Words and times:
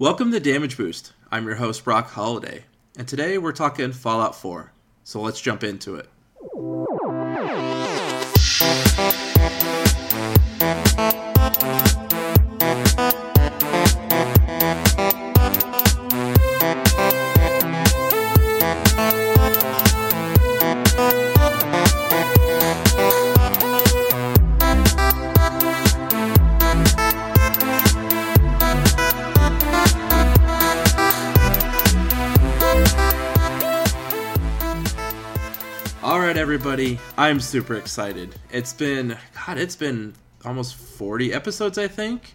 Welcome 0.00 0.32
to 0.32 0.40
Damage 0.40 0.78
Boost. 0.78 1.12
I'm 1.30 1.44
your 1.44 1.56
host, 1.56 1.84
Brock 1.84 2.12
Holiday, 2.12 2.64
and 2.96 3.06
today 3.06 3.36
we're 3.36 3.52
talking 3.52 3.92
Fallout 3.92 4.34
4. 4.34 4.72
So 5.04 5.20
let's 5.20 5.42
jump 5.42 5.62
into 5.62 5.96
it. 5.96 6.08
I'm 37.20 37.38
super 37.38 37.74
excited. 37.74 38.34
It's 38.50 38.72
been, 38.72 39.14
God, 39.46 39.58
it's 39.58 39.76
been 39.76 40.14
almost 40.42 40.74
40 40.74 41.34
episodes, 41.34 41.76
I 41.76 41.86
think, 41.86 42.34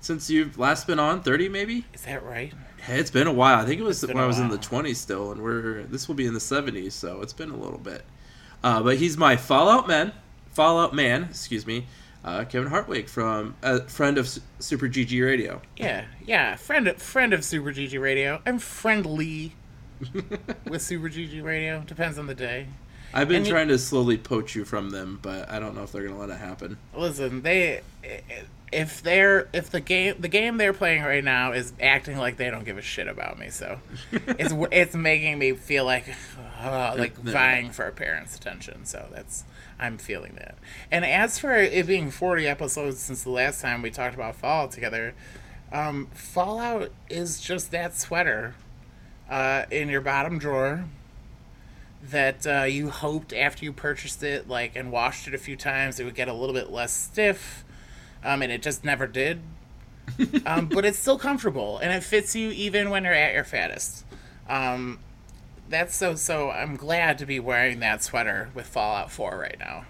since 0.00 0.28
you've 0.28 0.58
last 0.58 0.86
been 0.86 0.98
on. 0.98 1.22
30, 1.22 1.48
maybe? 1.48 1.86
Is 1.94 2.02
that 2.02 2.22
right? 2.22 2.52
It's 2.86 3.10
been 3.10 3.28
a 3.28 3.32
while. 3.32 3.58
I 3.58 3.64
think 3.64 3.80
it 3.80 3.84
was 3.84 4.06
when 4.06 4.18
I 4.18 4.26
was 4.26 4.38
in 4.38 4.50
the 4.50 4.58
20s 4.58 4.96
still, 4.96 5.32
and 5.32 5.42
we're 5.42 5.84
this 5.84 6.06
will 6.06 6.16
be 6.16 6.26
in 6.26 6.34
the 6.34 6.38
70s, 6.38 6.92
so 6.92 7.22
it's 7.22 7.32
been 7.32 7.48
a 7.48 7.56
little 7.56 7.78
bit. 7.78 8.04
Uh, 8.62 8.82
but 8.82 8.98
he's 8.98 9.16
my 9.16 9.38
Fallout 9.38 9.88
man, 9.88 10.12
Fallout 10.52 10.94
man, 10.94 11.24
excuse 11.30 11.66
me, 11.66 11.86
uh, 12.22 12.44
Kevin 12.44 12.68
Hartwig 12.68 13.08
from 13.08 13.56
a 13.62 13.88
friend 13.88 14.18
of 14.18 14.26
S- 14.26 14.40
Super 14.58 14.86
GG 14.86 15.24
Radio. 15.24 15.62
Yeah, 15.78 16.04
yeah. 16.26 16.56
Friend, 16.56 16.86
of, 16.88 17.00
friend 17.00 17.32
of 17.32 17.42
Super 17.42 17.72
GG 17.72 17.98
Radio. 17.98 18.42
I'm 18.44 18.58
friendly 18.58 19.54
with 20.68 20.82
Super 20.82 21.08
GG 21.08 21.42
Radio. 21.42 21.82
Depends 21.86 22.18
on 22.18 22.26
the 22.26 22.34
day. 22.34 22.66
I've 23.14 23.28
been 23.28 23.38
And 23.38 23.46
you- 23.46 23.52
trying 23.52 23.68
to 23.68 23.78
slowly 23.78 24.18
poach 24.18 24.54
you 24.54 24.64
from 24.64 24.90
them, 24.90 25.18
but 25.22 25.48
I 25.50 25.58
don't 25.58 25.74
know 25.74 25.82
if 25.82 25.92
they're 25.92 26.02
gonna 26.06 26.18
let 26.18 26.30
it 26.30 26.38
happen. 26.38 26.76
Listen, 26.94 27.42
they 27.42 27.80
if 28.72 29.00
they're 29.02 29.48
if 29.52 29.70
the 29.70 29.80
game 29.80 30.16
the 30.18 30.28
game 30.28 30.56
they're 30.58 30.72
playing 30.72 31.02
right 31.02 31.22
now 31.24 31.52
is 31.52 31.72
acting 31.80 32.18
like 32.18 32.36
they 32.36 32.50
don't 32.50 32.64
give 32.64 32.76
a 32.78 32.82
shit 32.82 33.06
about 33.08 33.38
me, 33.38 33.48
so 33.48 33.78
it's 34.12 34.52
it's 34.72 34.94
making 34.94 35.38
me 35.38 35.52
feel 35.52 35.84
like 35.84 36.04
uh, 36.60 36.94
like 36.98 37.14
They're- 37.22 37.32
vying 37.32 37.70
for 37.70 37.86
a 37.86 37.92
parent's 37.92 38.36
attention. 38.36 38.84
So 38.84 39.06
that's 39.12 39.44
I'm 39.78 39.98
feeling 39.98 40.34
that. 40.36 40.56
And 40.90 41.04
as 41.04 41.38
for 41.38 41.54
it 41.54 41.86
being 41.86 42.10
40 42.10 42.46
episodes 42.46 42.98
since 42.98 43.22
the 43.22 43.30
last 43.30 43.60
time 43.60 43.82
we 43.82 43.90
talked 43.90 44.14
about 44.14 44.34
Fallout 44.36 44.70
together, 44.72 45.14
um, 45.70 46.08
Fallout 46.14 46.90
is 47.10 47.38
just 47.40 47.70
that 47.72 47.94
sweater 47.96 48.54
uh, 49.30 49.64
in 49.70 49.88
your 49.90 50.00
bottom 50.00 50.38
drawer 50.38 50.84
that 52.10 52.46
uh, 52.46 52.64
you 52.64 52.90
hoped 52.90 53.32
after 53.32 53.64
you 53.64 53.72
purchased 53.72 54.22
it, 54.22 54.48
like 54.48 54.76
and 54.76 54.90
washed 54.90 55.28
it 55.28 55.34
a 55.34 55.38
few 55.38 55.56
times, 55.56 56.00
it 56.00 56.04
would 56.04 56.14
get 56.14 56.28
a 56.28 56.32
little 56.32 56.54
bit 56.54 56.70
less 56.70 56.92
stiff, 56.92 57.64
um, 58.24 58.42
and 58.42 58.52
it 58.52 58.62
just 58.62 58.84
never 58.84 59.06
did. 59.06 59.40
um, 60.46 60.66
but 60.66 60.84
it's 60.84 60.98
still 60.98 61.18
comfortable 61.18 61.78
and 61.78 61.92
it 61.92 62.02
fits 62.02 62.36
you 62.36 62.50
even 62.50 62.90
when 62.90 63.04
you're 63.04 63.12
at 63.12 63.34
your 63.34 63.44
fattest. 63.44 64.04
Um, 64.48 65.00
that's 65.68 65.96
so 65.96 66.14
so. 66.14 66.50
I'm 66.50 66.76
glad 66.76 67.18
to 67.18 67.26
be 67.26 67.40
wearing 67.40 67.80
that 67.80 68.02
sweater 68.02 68.50
with 68.54 68.66
Fallout 68.66 69.10
4 69.10 69.36
right 69.36 69.56
now. 69.58 69.84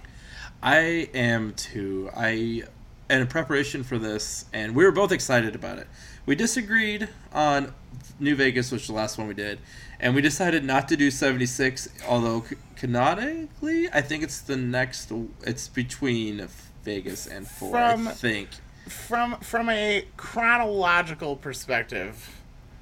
I 0.63 1.11
am 1.15 1.53
too. 1.55 2.11
I, 2.17 2.63
in 3.11 3.27
preparation 3.27 3.85
for 3.85 3.99
this, 3.99 4.47
and 4.53 4.75
we 4.75 4.85
were 4.85 4.93
both 4.93 5.13
excited 5.13 5.55
about 5.55 5.79
it. 5.79 5.87
We 6.25 6.35
disagreed 6.35 7.09
on 7.33 7.75
New 8.19 8.35
Vegas, 8.35 8.73
which 8.73 8.83
is 8.83 8.89
the 8.89 8.95
last 8.95 9.19
one 9.19 9.29
we 9.29 9.35
did, 9.35 9.59
and 10.01 10.15
we 10.15 10.21
decided 10.21 10.65
not 10.65 10.89
to 10.89 10.97
do 10.97 11.11
76. 11.11 11.89
Although 12.07 12.45
canonically, 12.77 13.89
I 13.93 14.01
think 14.01 14.23
it's 14.23 14.41
the 14.41 14.57
next. 14.57 15.13
It's 15.43 15.69
between 15.69 16.47
Vegas 16.85 17.27
and 17.27 17.47
four. 17.47 17.77
I 17.77 17.93
From- 17.93 18.07
think. 18.07 18.49
From 18.89 19.41
from 19.41 19.69
a 19.69 20.07
chronological 20.17 21.35
perspective, 21.35 22.37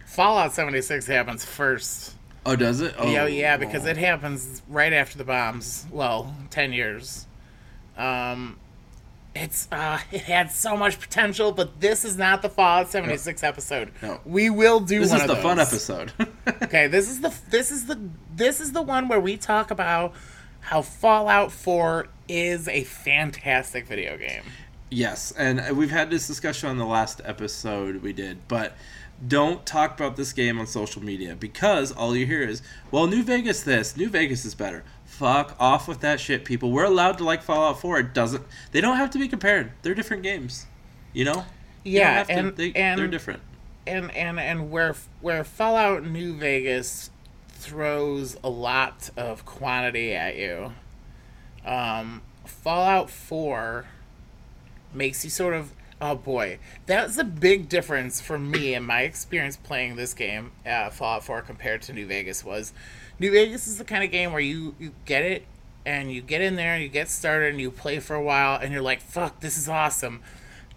Fallout 0.04 0.53
76 0.53 1.06
happens 1.06 1.44
first. 1.47 2.14
Oh, 2.47 2.56
does 2.56 2.82
it? 2.82 2.94
Oh, 2.98 3.10
yeah, 3.10 3.26
yeah, 3.26 3.56
because 3.56 3.86
oh. 3.86 3.88
it 3.88 3.97
happens 3.97 4.60
right 4.69 4.92
after 4.92 5.16
the 5.16 5.24
bombs. 5.24 5.86
Well, 5.91 6.34
ten 6.50 6.74
years. 6.74 7.26
Um, 7.97 8.58
it's 9.34 9.69
uh, 9.72 9.99
it 10.12 10.22
had 10.22 10.50
so 10.50 10.77
much 10.77 11.00
potential, 11.00 11.53
but 11.53 11.81
this 11.81 12.05
is 12.05 12.17
not 12.17 12.43
the 12.43 12.49
Fallout 12.49 12.91
seventy 12.91 13.17
six 13.17 13.43
episode. 13.43 13.91
No. 14.03 14.21
we 14.25 14.50
will 14.50 14.81
do 14.81 15.00
This 15.00 15.12
is 15.12 15.27
the 15.27 15.37
fun 15.37 15.59
episode. 15.59 16.12
Okay, 16.62 16.87
this 16.89 17.09
is 17.09 17.21
the 17.21 17.34
this 17.50 17.71
is 17.71 17.87
the 17.87 17.99
this 18.34 18.61
is 18.61 18.72
the 18.72 18.83
one 18.83 19.09
where 19.09 19.21
we 19.21 19.37
talk 19.37 19.71
about 19.71 20.12
how 20.61 20.83
Fallout 20.83 21.53
Four 21.53 22.09
is 22.28 22.69
a 22.69 22.84
fantastic 22.84 23.87
video 23.87 24.17
game. 24.17 24.43
Yes, 24.91 25.33
and 25.33 25.77
we've 25.77 25.91
had 25.91 26.11
this 26.11 26.27
discussion 26.27 26.69
on 26.69 26.78
the 26.78 26.84
last 26.84 27.21
episode 27.25 28.03
we 28.03 28.12
did, 28.12 28.47
but 28.47 28.75
don't 29.27 29.65
talk 29.65 29.99
about 29.99 30.16
this 30.16 30.33
game 30.33 30.59
on 30.59 30.66
social 30.66 31.03
media 31.03 31.34
because 31.34 31.93
all 31.93 32.16
you 32.16 32.27
hear 32.27 32.43
is, 32.43 32.62
well, 32.91 33.06
New 33.06 33.22
Vegas 33.22 33.62
this, 33.62 33.97
New 33.97 34.09
Vegas 34.09 34.45
is 34.45 34.55
better. 34.55 34.84
Fuck 35.19 35.54
off 35.60 35.86
with 35.86 36.00
that 36.00 36.19
shit, 36.20 36.44
people. 36.44 36.72
We're 36.72 36.84
allowed 36.84 37.19
to 37.19 37.25
like 37.25 37.42
Fallout 37.42 37.80
4. 37.80 37.98
It 38.00 38.14
doesn't. 38.14 38.44
They 38.72 38.80
don't 38.80 38.97
have 38.97 39.10
to 39.10 39.19
be 39.19 39.28
compared. 39.28 39.70
They're 39.82 39.94
different 39.94 40.22
games. 40.25 40.66
You 41.12 41.25
know? 41.25 41.44
You 41.84 42.00
Yeah, 42.00 42.25
to- 42.25 42.32
and 42.32 42.56
they, 42.56 42.72
and 42.72 42.98
they're 42.98 43.06
different. 43.06 43.41
and 43.86 44.10
and 44.16 44.41
and 44.41 44.70
where 44.70 44.97
where 45.20 45.44
Fallout 45.44 46.04
New 46.04 46.34
Vegas 46.36 47.10
throws 47.50 48.36
a 48.42 48.48
lot 48.48 49.10
of 49.16 49.44
quantity 49.47 50.14
at 50.14 50.36
you, 50.36 50.72
um, 51.64 52.22
Fallout 52.44 53.08
Four 53.10 53.86
makes 54.92 55.24
you 55.24 55.30
sort 55.30 55.54
of 55.54 55.72
oh 56.00 56.14
boy 56.14 56.58
that's 56.86 57.16
a 57.19 57.24
big 57.24 57.69
difference 57.69 58.20
for 58.20 58.38
me 58.38 58.74
in 58.74 58.82
my 58.84 59.03
experience 59.03 59.56
playing 59.56 59.97
this 59.97 60.12
game 60.14 60.50
uh, 60.66 60.91
Fallout 60.91 61.24
Four 61.24 61.41
compared 61.42 61.82
to 61.82 61.92
New 61.92 62.06
Vegas 62.06 62.44
was 62.44 62.72
New 63.19 63.30
Vegas 63.30 63.66
is 63.66 63.78
the 63.78 63.84
kind 63.84 64.04
of 64.04 64.10
game 64.10 64.32
where 64.32 64.41
you 64.41 64.75
you 64.78 64.92
get 65.04 65.22
it 65.22 65.44
and 65.86 66.10
you 66.10 66.22
get 66.22 66.41
in 66.41 66.56
there 66.56 66.75
and 66.75 66.82
you 66.82 66.88
get 66.88 67.08
started 67.08 67.50
and 67.50 67.60
you 67.60 67.70
play 67.70 67.98
for 67.98 68.14
a 68.14 68.22
while 68.22 68.58
and 68.60 68.72
you're 68.72 68.82
like 68.82 69.00
fuck 69.00 69.41
this 69.41 69.56
is 69.56 69.69
awesome. 69.69 70.20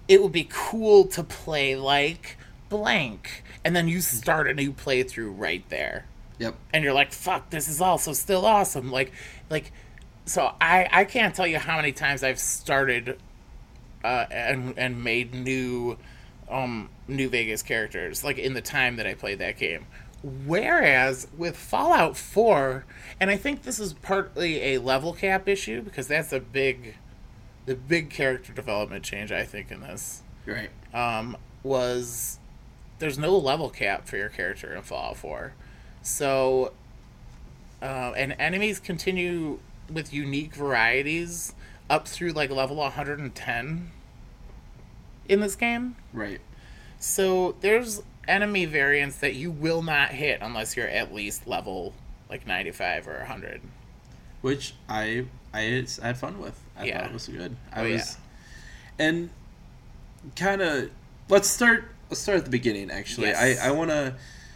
It 0.07 0.21
would 0.21 0.31
be 0.31 0.47
cool 0.49 1.05
to 1.07 1.23
play 1.23 1.75
like 1.75 2.37
blank 2.69 3.43
and 3.63 3.75
then 3.75 3.87
you 3.87 4.01
start 4.01 4.47
a 4.47 4.53
new 4.53 4.71
playthrough 4.71 5.33
right 5.37 5.67
there. 5.69 6.05
Yep. 6.39 6.55
and 6.71 6.83
you're 6.83 6.93
like 6.93 7.11
fuck 7.13 7.49
this 7.49 7.67
is 7.67 7.81
also 7.81 8.13
still 8.13 8.45
awesome. 8.45 8.91
Like 8.91 9.11
like 9.49 9.71
so 10.27 10.53
i 10.59 10.87
i 10.91 11.05
can't 11.05 11.33
tell 11.33 11.47
you 11.47 11.57
how 11.57 11.77
many 11.77 11.91
times 11.93 12.21
i've 12.21 12.39
started 12.39 13.17
uh 14.03 14.25
and 14.29 14.77
and 14.77 15.03
made 15.03 15.33
new 15.33 15.97
um 16.49 16.89
new 17.07 17.29
vegas 17.29 17.63
characters 17.63 18.23
like 18.23 18.37
in 18.37 18.53
the 18.53 18.61
time 18.61 18.97
that 18.97 19.07
i 19.07 19.13
played 19.13 19.39
that 19.39 19.57
game 19.57 19.85
whereas 20.23 21.27
with 21.37 21.55
fallout 21.55 22.17
4 22.17 22.85
and 23.19 23.29
i 23.29 23.37
think 23.37 23.63
this 23.63 23.79
is 23.79 23.93
partly 23.93 24.73
a 24.73 24.79
level 24.79 25.13
cap 25.13 25.47
issue 25.47 25.81
because 25.81 26.07
that's 26.07 26.33
a 26.33 26.39
big 26.39 26.95
the 27.65 27.75
big 27.75 28.09
character 28.09 28.51
development 28.51 29.03
change 29.03 29.31
i 29.31 29.43
think 29.43 29.71
in 29.71 29.81
this 29.81 30.21
Right. 30.45 30.69
um, 30.93 31.37
was 31.63 32.39
there's 32.99 33.17
no 33.19 33.37
level 33.37 33.69
cap 33.69 34.07
for 34.07 34.17
your 34.17 34.29
character 34.29 34.73
in 34.75 34.81
Fallout 34.81 35.17
4. 35.17 35.53
So, 36.01 36.71
uh, 37.81 38.13
and 38.17 38.35
enemies 38.39 38.79
continue 38.79 39.59
with 39.91 40.11
unique 40.11 40.55
varieties 40.55 41.53
up 41.89 42.07
through 42.07 42.31
like 42.31 42.49
level 42.49 42.77
110 42.77 43.91
in 45.29 45.39
this 45.41 45.55
game. 45.55 45.95
Right. 46.11 46.41
So 46.99 47.55
there's 47.61 48.01
enemy 48.27 48.65
variants 48.65 49.17
that 49.17 49.35
you 49.35 49.51
will 49.51 49.81
not 49.81 50.09
hit 50.09 50.39
unless 50.41 50.75
you're 50.75 50.87
at 50.87 51.13
least 51.13 51.47
level 51.47 51.93
like 52.29 52.45
95 52.45 53.07
or 53.07 53.17
100. 53.19 53.61
Which 54.41 54.73
I 54.89 55.25
I 55.53 55.61
had, 55.61 55.89
I 56.03 56.07
had 56.07 56.17
fun 56.17 56.39
with. 56.39 56.59
I 56.77 56.85
Yeah. 56.85 56.99
thought 57.01 57.07
it 57.09 57.13
was 57.13 57.27
good. 57.27 57.55
I 57.71 57.81
Oh, 57.81 57.85
yeah. 57.85 58.03
and 58.99 59.29
kind 60.35 60.61
of 60.61 60.89
let's 61.29 61.47
start. 61.47 61.85
Let's 62.09 62.21
start 62.21 62.37
at 62.39 62.43
the 62.45 62.51
beginning. 62.51 62.91
Actually, 62.91 63.27
Yes. 63.27 63.59
I 63.59 63.67
I 63.69 63.71
want 63.71 63.89
to 63.91 64.15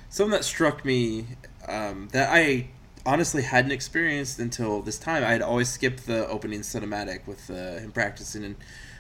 something 0.10 0.32
that 0.32 0.44
struck 0.46 0.84
me 0.86 1.26
um, 1.68 2.10
that 2.12 2.30
I 2.32 2.68
honestly 3.06 3.42
hadn't 3.42 3.72
experienced 3.72 4.38
until 4.40 4.82
this 4.82 4.98
time. 5.00 5.24
I 5.24 5.32
had 5.32 5.42
always 5.42 5.70
skipped 5.70 6.06
the 6.06 6.28
opening 6.28 6.62
cinematic 6.62 7.26
with 7.26 7.50
uh, 7.50 7.80
him 7.80 7.92
practicing 7.92 8.44
and 8.44 8.56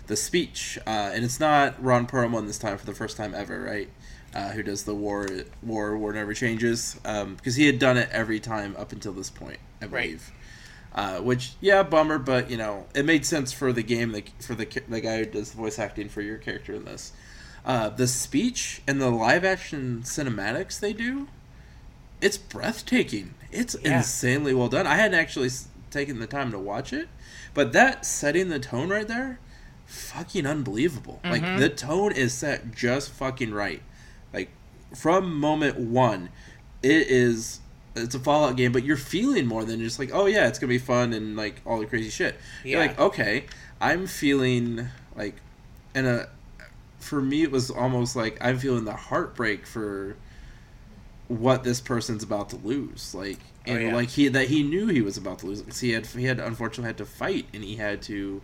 the 0.07 0.15
speech, 0.15 0.79
uh, 0.87 1.11
and 1.13 1.23
it's 1.23 1.39
not 1.39 1.81
Ron 1.81 2.07
Perlman 2.07 2.47
this 2.47 2.57
time 2.57 2.77
for 2.77 2.85
the 2.85 2.93
first 2.93 3.15
time 3.17 3.33
ever, 3.35 3.61
right? 3.61 3.89
Uh, 4.33 4.49
who 4.51 4.63
does 4.63 4.83
the 4.85 4.95
war 4.95 5.27
war 5.61 5.97
war 5.97 6.13
never 6.13 6.33
changes 6.33 6.95
because 7.03 7.55
he 7.55 7.65
had 7.65 7.77
done 7.79 7.97
it 7.97 8.07
every 8.13 8.39
time 8.39 8.75
up 8.77 8.91
until 8.93 9.11
this 9.11 9.29
point, 9.29 9.59
I 9.81 9.85
Right. 9.87 10.19
Uh, 10.93 11.19
which 11.19 11.53
yeah, 11.61 11.83
bummer, 11.83 12.17
but 12.17 12.49
you 12.49 12.57
know 12.57 12.85
it 12.95 13.05
made 13.05 13.25
sense 13.25 13.51
for 13.53 13.71
the 13.73 13.83
game, 13.83 14.11
like 14.13 14.31
for 14.41 14.55
the 14.55 14.65
the 14.87 15.01
guy 15.01 15.17
who 15.19 15.25
does 15.25 15.51
the 15.51 15.57
voice 15.57 15.77
acting 15.79 16.07
for 16.09 16.21
your 16.21 16.37
character 16.37 16.73
in 16.73 16.85
this. 16.85 17.11
uh, 17.63 17.89
the 17.89 18.07
speech 18.07 18.81
and 18.87 18.99
the 19.01 19.09
live 19.11 19.45
action 19.45 20.01
cinematics 20.03 20.79
they 20.79 20.93
do, 20.93 21.27
it's 22.19 22.37
breathtaking. 22.37 23.33
It's 23.51 23.75
Yeah. 23.83 23.97
insanely 23.97 24.53
well 24.53 24.67
done. 24.69 24.87
I 24.87 24.95
hadn't 24.95 25.19
actually 25.19 25.49
taken 25.91 26.19
the 26.19 26.25
time 26.27 26.51
to 26.51 26.57
watch 26.59 26.91
it, 26.93 27.07
but 27.53 27.71
that 27.73 28.05
setting 28.05 28.49
the 28.49 28.59
tone 28.59 28.89
right 28.89 29.07
there, 29.07 29.39
fucking 29.85 30.45
unbelievable. 30.47 31.19
Like 31.23 31.43
Mhm. 31.43 31.59
the 31.59 31.69
tone 31.69 32.11
is 32.13 32.33
set 32.33 32.73
just 32.73 33.11
fucking 33.11 33.53
right. 33.53 33.83
Like 34.33 34.49
from 34.95 35.35
moment 35.39 35.77
one, 35.79 36.29
it 36.83 37.07
is 37.07 37.59
it's 37.95 38.15
a 38.15 38.19
Fallout 38.19 38.55
game, 38.55 38.71
but 38.71 38.83
you're 38.83 38.97
feeling 38.97 39.45
more 39.45 39.65
than 39.65 39.79
just 39.79 39.99
like, 39.99 40.11
oh 40.13 40.25
yeah, 40.25 40.47
it's 40.47 40.59
gonna 40.59 40.69
be 40.69 40.77
fun 40.77 41.13
and 41.13 41.35
like 41.35 41.61
all 41.65 41.79
the 41.79 41.85
crazy 41.85 42.09
shit. 42.09 42.35
Yeah. 42.63 42.71
You're 42.77 42.87
like, 42.87 42.99
okay, 42.99 43.45
I'm 43.79 44.07
feeling 44.07 44.87
like, 45.15 45.35
and 45.93 46.07
a, 46.07 46.29
for 46.99 47.21
me 47.21 47.43
it 47.43 47.51
was 47.51 47.69
almost 47.71 48.15
like 48.15 48.37
I'm 48.41 48.57
feeling 48.59 48.85
the 48.85 48.93
heartbreak 48.93 49.65
for 49.65 50.15
what 51.27 51.63
this 51.63 51.81
person's 51.81 52.23
about 52.23 52.49
to 52.49 52.55
lose. 52.57 53.13
Like, 53.15 53.39
Oh, 53.67 53.71
and 53.73 53.83
yeah. 53.83 53.95
like 53.95 54.09
he 54.09 54.27
that 54.27 54.47
he 54.47 54.63
knew 54.63 54.87
he 54.87 55.03
was 55.03 55.17
about 55.17 55.37
to 55.39 55.45
lose 55.45 55.61
because 55.61 55.79
he 55.79 55.91
had 55.91 56.07
he 56.07 56.25
had 56.25 56.39
unfortunately 56.39 56.87
had 56.87 56.97
to 56.97 57.05
fight 57.05 57.45
and 57.53 57.63
he 57.63 57.75
had 57.75 58.01
to, 58.03 58.41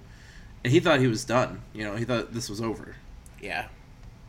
and 0.64 0.72
he 0.72 0.80
thought 0.80 1.00
he 1.00 1.08
was 1.08 1.26
done. 1.26 1.62
You 1.74 1.86
know, 1.86 1.96
he 1.96 2.06
thought 2.06 2.34
this 2.34 2.50
was 2.50 2.62
over. 2.62 2.96
Yeah. 3.42 3.68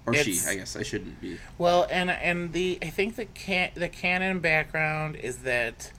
Or 0.08 0.14
she, 0.14 0.38
I 0.46 0.54
guess 0.56 0.76
I 0.76 0.82
shouldn't 0.82 1.20
be. 1.20 1.38
Well, 1.58 1.86
and 1.90 2.10
and 2.10 2.52
the 2.52 2.78
I 2.82 2.90
think 2.90 3.16
the 3.16 3.26
can 3.26 3.70
the 3.74 3.88
canon 3.88 4.40
background 4.40 5.16
is 5.16 5.38
that 5.38 5.92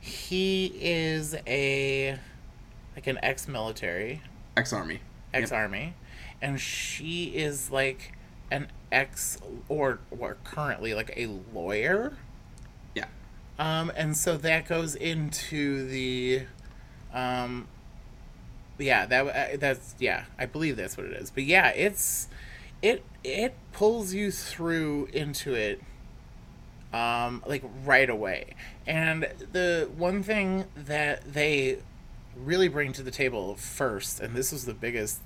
he 0.00 0.72
is 0.80 1.34
a 1.46 2.18
like 2.94 3.06
an 3.06 3.18
ex-military, 3.22 4.22
Ex-army. 4.56 5.00
ex-army, 5.32 5.94
and 6.40 6.60
she 6.60 7.36
is 7.36 7.70
like 7.70 8.12
an 8.50 8.68
ex 8.92 9.38
or 9.68 9.98
or 10.10 10.36
currently 10.44 10.94
like 10.94 11.12
a 11.16 11.26
lawyer. 11.52 12.16
Yeah. 12.94 13.06
Um, 13.58 13.90
and 13.96 14.16
so 14.16 14.36
that 14.38 14.68
goes 14.68 14.94
into 14.94 15.86
the, 15.88 16.42
um, 17.12 17.66
yeah, 18.78 19.06
that 19.06 19.26
uh, 19.26 19.56
that's 19.58 19.94
yeah, 19.98 20.24
I 20.38 20.46
believe 20.46 20.76
that's 20.76 20.96
what 20.96 21.06
it 21.06 21.12
is. 21.12 21.30
But 21.30 21.44
yeah, 21.44 21.68
it's 21.70 22.28
it 22.84 23.02
it 23.24 23.54
pulls 23.72 24.12
you 24.12 24.30
through 24.30 25.08
into 25.14 25.54
it, 25.54 25.80
um, 26.92 27.42
like 27.46 27.64
right 27.84 28.10
away. 28.10 28.54
And 28.86 29.26
the 29.52 29.88
one 29.96 30.22
thing 30.22 30.66
that 30.76 31.32
they 31.32 31.78
really 32.36 32.68
bring 32.68 32.92
to 32.92 33.02
the 33.02 33.10
table 33.10 33.54
first, 33.54 34.20
and 34.20 34.36
this 34.36 34.52
was 34.52 34.66
the 34.66 34.74
biggest. 34.74 35.20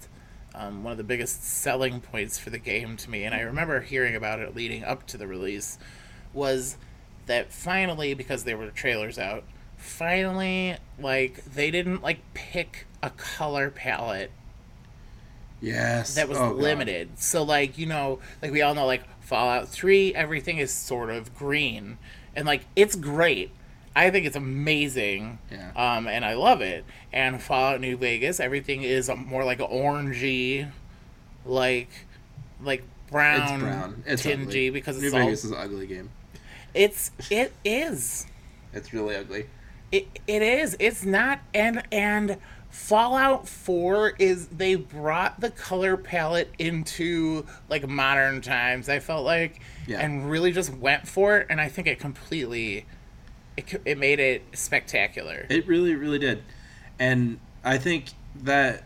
Um, 0.55 0.82
one 0.82 0.93
of 0.93 0.99
the 0.99 1.05
biggest 1.05 1.44
selling 1.44 2.00
points 2.00 2.38
for 2.38 2.50
the 2.50 2.58
game 2.58 2.96
to 2.96 3.10
me, 3.10 3.25
and 3.25 3.34
I 3.34 3.40
remember 3.40 3.81
hearing 3.81 4.16
about 4.16 4.40
it 4.40 4.56
leading 4.56 4.82
up 4.82 5.06
to 5.08 5.19
the 5.19 5.26
release, 5.26 5.78
was 6.32 6.76
that 7.26 7.52
finally 7.52 8.14
because 8.14 8.44
there 8.44 8.56
were 8.56 8.70
trailers 8.70 9.19
out 9.19 9.44
finally 9.76 10.76
like 10.99 11.44
they 11.44 11.70
didn't 11.70 12.02
like 12.02 12.19
pick 12.34 12.87
a 13.02 13.11
color 13.11 13.70
palette 13.70 14.32
Yes. 15.60 16.14
that 16.14 16.28
was 16.28 16.38
Oh, 16.38 16.50
God. 16.50 16.56
limited 16.56 17.19
so 17.19 17.43
like 17.43 17.78
you 17.78 17.87
know 17.87 18.20
like 18.43 18.52
we 18.52 18.62
all 18.62 18.75
know 18.75 18.87
like 18.87 19.02
fallout 19.20 19.69
3 19.69 20.14
everything 20.14 20.58
is 20.58 20.72
sort 20.72 21.10
of 21.10 21.34
green 21.34 21.99
and 22.37 22.46
like 22.46 22.62
it's 22.76 22.94
great 22.94 23.50
i 23.96 24.08
think 24.10 24.25
it's 24.26 24.37
amazing 24.37 25.38
Yeah. 25.50 25.70
um 25.76 26.06
and 26.06 26.25
i 26.25 26.34
love 26.34 26.60
it 26.60 26.84
and 27.12 27.43
fallout 27.43 27.81
new 27.81 27.96
vegas 27.96 28.38
everything 28.40 28.82
is 28.82 29.10
more 29.16 29.44
like 29.44 29.58
orangey 29.58 30.70
like 31.44 31.88
like 32.62 32.84
brown, 33.11 33.40
It's 33.54 33.62
brown. 33.62 34.02
It's 34.06 34.22
tingy 34.22 34.43
ugly. 34.43 34.70
because 34.70 35.00
New 35.00 35.06
it's 35.06 35.14
all 35.14 35.25
Vegas 35.25 35.44
is 35.44 35.50
an 35.50 35.56
ugly 35.58 35.87
game. 35.87 36.11
it's 36.75 37.11
it 37.31 37.52
is 37.64 38.26
It's 38.72 38.93
really 38.93 39.16
ugly. 39.16 39.46
It, 39.90 40.06
it 40.26 40.43
is. 40.43 40.76
It's 40.78 41.02
not 41.06 41.40
and 41.54 41.82
and 41.90 42.37
Fallout 42.70 43.48
4 43.48 44.14
is 44.18 44.46
they 44.48 44.74
brought 44.74 45.40
the 45.40 45.50
color 45.50 45.96
palette 45.96 46.50
into 46.58 47.46
like 47.68 47.86
modern 47.88 48.40
times. 48.40 48.88
I 48.88 48.98
felt 48.98 49.24
like 49.24 49.60
Yeah. 49.86 50.00
and 50.00 50.30
really 50.30 50.52
just 50.52 50.72
went 50.74 51.08
for 51.08 51.38
it 51.38 51.46
and 51.50 51.60
I 51.60 51.68
think 51.68 51.86
it 51.86 51.98
completely 51.98 52.86
it, 53.56 53.82
it 53.84 53.98
made 53.98 54.20
it 54.20 54.42
spectacular. 54.52 55.46
It 55.48 55.66
really, 55.66 55.94
really 55.94 56.18
did. 56.18 56.42
And 56.98 57.40
I 57.64 57.78
think 57.78 58.06
that 58.42 58.84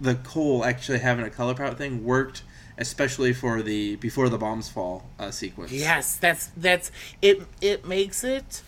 the 0.00 0.14
Cole 0.16 0.64
actually 0.64 0.98
having 0.98 1.24
a 1.24 1.30
color 1.30 1.54
palette 1.54 1.78
thing 1.78 2.04
worked, 2.04 2.42
especially 2.78 3.32
for 3.32 3.62
the 3.62 3.96
before 3.96 4.28
the 4.28 4.38
bombs 4.38 4.68
fall 4.68 5.08
uh, 5.18 5.30
sequence. 5.30 5.72
Yes, 5.72 6.16
that's 6.16 6.50
that's 6.56 6.90
it 7.22 7.42
it 7.60 7.86
makes 7.86 8.24
it 8.24 8.62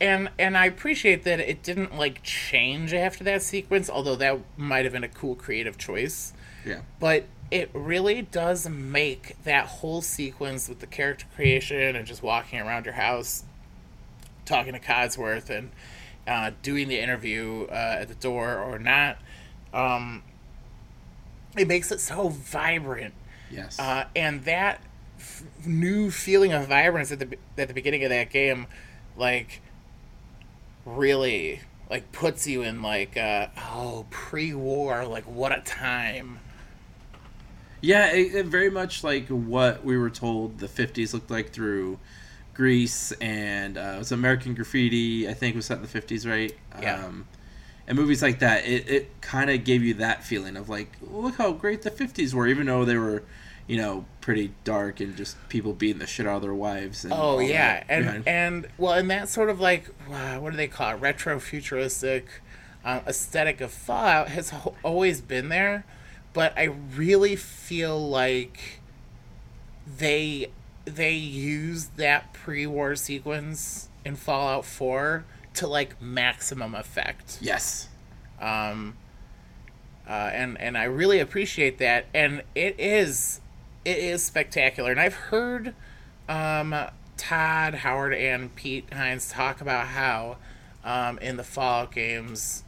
and 0.00 0.30
and 0.38 0.56
I 0.56 0.66
appreciate 0.66 1.24
that 1.24 1.40
it 1.40 1.62
didn't 1.62 1.96
like 1.96 2.22
change 2.22 2.92
after 2.94 3.24
that 3.24 3.42
sequence, 3.42 3.88
although 3.90 4.16
that 4.16 4.38
might 4.56 4.84
have 4.84 4.92
been 4.92 5.04
a 5.04 5.08
cool 5.08 5.34
creative 5.34 5.76
choice. 5.78 6.32
Yeah. 6.66 6.80
but 7.00 7.24
it 7.50 7.70
really 7.72 8.20
does 8.20 8.68
make 8.68 9.42
that 9.44 9.64
whole 9.66 10.02
sequence 10.02 10.68
with 10.68 10.80
the 10.80 10.86
character 10.86 11.24
creation 11.34 11.96
and 11.96 12.06
just 12.06 12.22
walking 12.22 12.58
around 12.60 12.84
your 12.84 12.94
house 12.94 13.44
talking 14.44 14.74
to 14.74 14.78
codsworth 14.80 15.48
and 15.48 15.70
uh, 16.26 16.50
doing 16.62 16.88
the 16.88 16.98
interview 17.00 17.66
uh, 17.70 17.98
at 18.00 18.08
the 18.08 18.14
door 18.16 18.58
or 18.58 18.78
not 18.78 19.16
um, 19.72 20.22
it 21.56 21.66
makes 21.66 21.90
it 21.90 22.00
so 22.00 22.28
vibrant 22.28 23.14
Yes. 23.50 23.78
uh, 23.80 24.04
and 24.14 24.44
that 24.44 24.82
f- 25.18 25.42
new 25.64 26.10
feeling 26.10 26.52
of 26.52 26.66
vibrance 26.68 27.10
at 27.12 27.18
the 27.18 27.38
at 27.56 27.68
the 27.68 27.72
beginning 27.74 28.04
of 28.04 28.10
that 28.10 28.28
game, 28.28 28.66
like, 29.16 29.62
really 30.96 31.60
like 31.90 32.10
puts 32.12 32.46
you 32.46 32.62
in 32.62 32.82
like 32.82 33.16
uh, 33.16 33.48
oh 33.56 34.06
pre-war 34.10 35.06
like 35.06 35.24
what 35.24 35.52
a 35.56 35.60
time. 35.62 36.38
yeah, 37.80 38.08
it, 38.12 38.34
it 38.34 38.46
very 38.46 38.70
much 38.70 39.04
like 39.04 39.28
what 39.28 39.84
we 39.84 39.96
were 39.96 40.10
told 40.10 40.58
the 40.58 40.66
'50s 40.68 41.12
looked 41.12 41.30
like 41.30 41.50
through 41.50 41.98
Grease 42.54 43.12
and 43.20 43.78
uh, 43.78 43.92
it 43.94 43.98
was 43.98 44.12
American 44.12 44.54
Graffiti. 44.54 45.28
I 45.28 45.34
think 45.34 45.54
was 45.56 45.66
set 45.66 45.78
in 45.78 45.82
the 45.82 45.88
'50s, 45.88 46.28
right? 46.28 46.54
Yeah. 46.80 47.04
Um, 47.04 47.26
and 47.86 47.96
movies 47.96 48.20
like 48.22 48.40
that, 48.40 48.66
it, 48.66 48.88
it 48.88 49.20
kind 49.22 49.48
of 49.48 49.64
gave 49.64 49.82
you 49.82 49.94
that 49.94 50.22
feeling 50.22 50.56
of 50.58 50.68
like, 50.68 50.92
look 51.00 51.36
how 51.36 51.52
great 51.52 51.82
the 51.82 51.90
'50s 51.90 52.34
were, 52.34 52.46
even 52.46 52.66
though 52.66 52.84
they 52.84 52.96
were, 52.98 53.22
you 53.68 53.76
know, 53.76 54.04
pretty 54.20 54.52
dark 54.64 54.98
and 54.98 55.16
just 55.16 55.36
people 55.48 55.72
beating 55.72 56.00
the 56.00 56.06
shit 56.06 56.26
out 56.26 56.36
of 56.36 56.42
their 56.42 56.54
wives. 56.54 57.04
And 57.04 57.12
Oh 57.14 57.38
yeah, 57.38 57.84
and 57.88 58.04
behind- 58.04 58.28
and 58.28 58.68
well, 58.78 58.94
and 58.94 59.08
that 59.10 59.28
sort 59.28 59.50
of 59.50 59.60
like 59.60 59.86
what 60.08 60.50
do 60.50 60.56
they 60.56 60.66
call 60.66 60.94
it? 60.94 60.96
Retro 60.96 61.38
futuristic 61.38 62.26
um, 62.84 63.02
aesthetic 63.06 63.60
of 63.60 63.70
Fallout 63.70 64.28
has 64.28 64.50
ho- 64.50 64.74
always 64.82 65.20
been 65.20 65.48
there, 65.50 65.84
but 66.32 66.52
I 66.56 66.64
really 66.64 67.36
feel 67.36 68.08
like 68.08 68.80
they 69.86 70.50
they 70.84 71.12
used 71.12 71.96
that 71.98 72.32
pre-war 72.32 72.96
sequence 72.96 73.88
in 74.04 74.16
Fallout 74.16 74.64
Four 74.64 75.24
to 75.54 75.66
like 75.66 76.00
maximum 76.00 76.74
effect 76.74 77.38
yes. 77.40 77.88
um, 78.40 78.96
uh, 80.08 80.30
and 80.32 80.58
and 80.60 80.78
I 80.78 80.84
really 80.84 81.18
appreciate 81.18 81.78
that. 81.78 82.06
And 82.14 82.42
it 82.54 82.76
is 82.78 83.40
it 83.88 83.98
is 83.98 84.22
spectacular. 84.22 84.90
And 84.90 85.00
I've 85.00 85.14
heard 85.14 85.74
um, 86.28 86.74
Todd 87.16 87.74
Howard 87.74 88.12
and 88.12 88.54
Pete 88.54 88.92
Hines 88.92 89.30
talk 89.30 89.62
about 89.62 89.86
how 89.88 90.36
um, 90.84 91.18
in 91.20 91.38
the 91.38 91.42
Fallout 91.42 91.92
games 91.92 92.64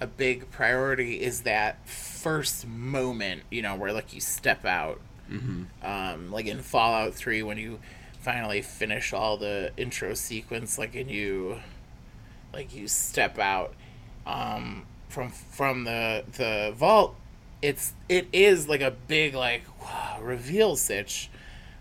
a 0.00 0.06
big 0.06 0.50
priority 0.50 1.20
is 1.22 1.42
that 1.42 1.86
first 1.86 2.66
moment, 2.66 3.42
you 3.50 3.60
know, 3.60 3.74
where 3.76 3.92
like 3.92 4.14
you 4.14 4.20
step 4.20 4.64
out. 4.64 5.00
Um, 5.82 6.30
like 6.32 6.46
in 6.46 6.60
Fallout 6.62 7.14
3 7.14 7.42
when 7.42 7.58
you 7.58 7.78
finally 8.20 8.62
finish 8.62 9.12
all 9.12 9.36
the 9.36 9.72
intro 9.76 10.14
sequence 10.14 10.78
like 10.78 10.94
and 10.94 11.10
you 11.10 11.58
like 12.52 12.74
you 12.74 12.88
step 12.88 13.38
out 13.38 13.74
um, 14.26 14.86
from 15.08 15.30
from 15.30 15.84
the 15.84 16.24
the 16.36 16.72
vault, 16.76 17.14
it's 17.62 17.94
it 18.08 18.28
is 18.32 18.68
like 18.68 18.80
a 18.80 18.90
big 18.90 19.34
like 19.34 19.62
wow, 19.82 20.18
reveal 20.22 20.76
sitch, 20.76 21.30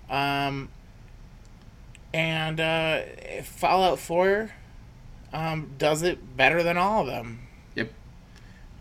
um, 0.09 0.69
and 2.13 2.59
uh, 2.59 3.01
Fallout 3.43 3.99
Four 3.99 4.51
um, 5.33 5.71
does 5.77 6.01
it 6.01 6.37
better 6.37 6.63
than 6.63 6.77
all 6.77 7.01
of 7.01 7.07
them. 7.07 7.39
Yep. 7.75 7.91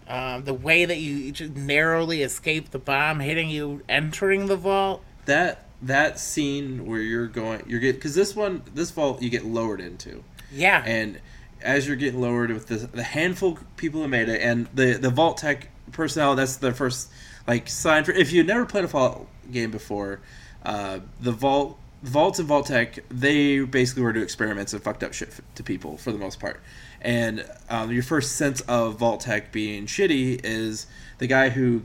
Um, 0.06 0.44
the 0.44 0.54
way 0.54 0.84
that 0.84 0.98
you 0.98 1.32
just 1.32 1.54
narrowly 1.54 2.22
escape 2.22 2.70
the 2.70 2.78
bomb 2.78 3.20
hitting 3.20 3.50
you 3.50 3.82
entering 3.88 4.46
the 4.46 4.56
vault. 4.56 5.02
That 5.26 5.66
that 5.82 6.18
scene 6.18 6.86
where 6.86 7.00
you're 7.00 7.26
going, 7.26 7.64
you're 7.66 7.80
get 7.80 7.96
because 7.96 8.14
this 8.14 8.34
one, 8.34 8.62
this 8.74 8.90
vault, 8.90 9.20
you 9.20 9.30
get 9.30 9.44
lowered 9.44 9.80
into. 9.80 10.22
Yeah. 10.52 10.84
and 10.86 11.20
as 11.60 11.86
you're 11.86 11.96
getting 11.96 12.20
lowered 12.20 12.50
with 12.52 12.66
the, 12.66 12.76
the 12.76 13.02
handful 13.02 13.52
of 13.52 13.76
people 13.76 14.02
who 14.02 14.08
made 14.08 14.28
it 14.28 14.40
and 14.40 14.68
the 14.74 14.94
the 14.94 15.10
Vault-Tec 15.10 15.70
personnel 15.92 16.34
that's 16.34 16.56
the 16.56 16.72
first 16.72 17.10
like 17.46 17.68
sign 17.68 18.04
for 18.04 18.12
if 18.12 18.32
you've 18.32 18.46
never 18.46 18.64
played 18.64 18.84
a 18.84 18.88
fallout 18.88 19.26
game 19.50 19.70
before 19.70 20.20
uh, 20.64 20.98
the 21.20 21.32
vault 21.32 21.78
vaults 22.04 22.38
and 22.38 22.46
Vault-Tec 22.46 22.98
they 23.08 23.60
basically 23.60 24.02
were 24.02 24.12
doing 24.12 24.24
experiments 24.24 24.74
and 24.74 24.82
fucked 24.82 25.02
up 25.02 25.14
shit 25.14 25.40
to 25.54 25.62
people 25.62 25.96
for 25.96 26.12
the 26.12 26.18
most 26.18 26.38
part. 26.38 26.60
And 27.00 27.44
um, 27.70 27.90
your 27.90 28.02
first 28.02 28.36
sense 28.36 28.60
of 28.62 28.98
Vault-Tec 28.98 29.52
being 29.52 29.86
shitty 29.86 30.40
is 30.44 30.86
the 31.18 31.26
guy 31.26 31.48
who 31.48 31.82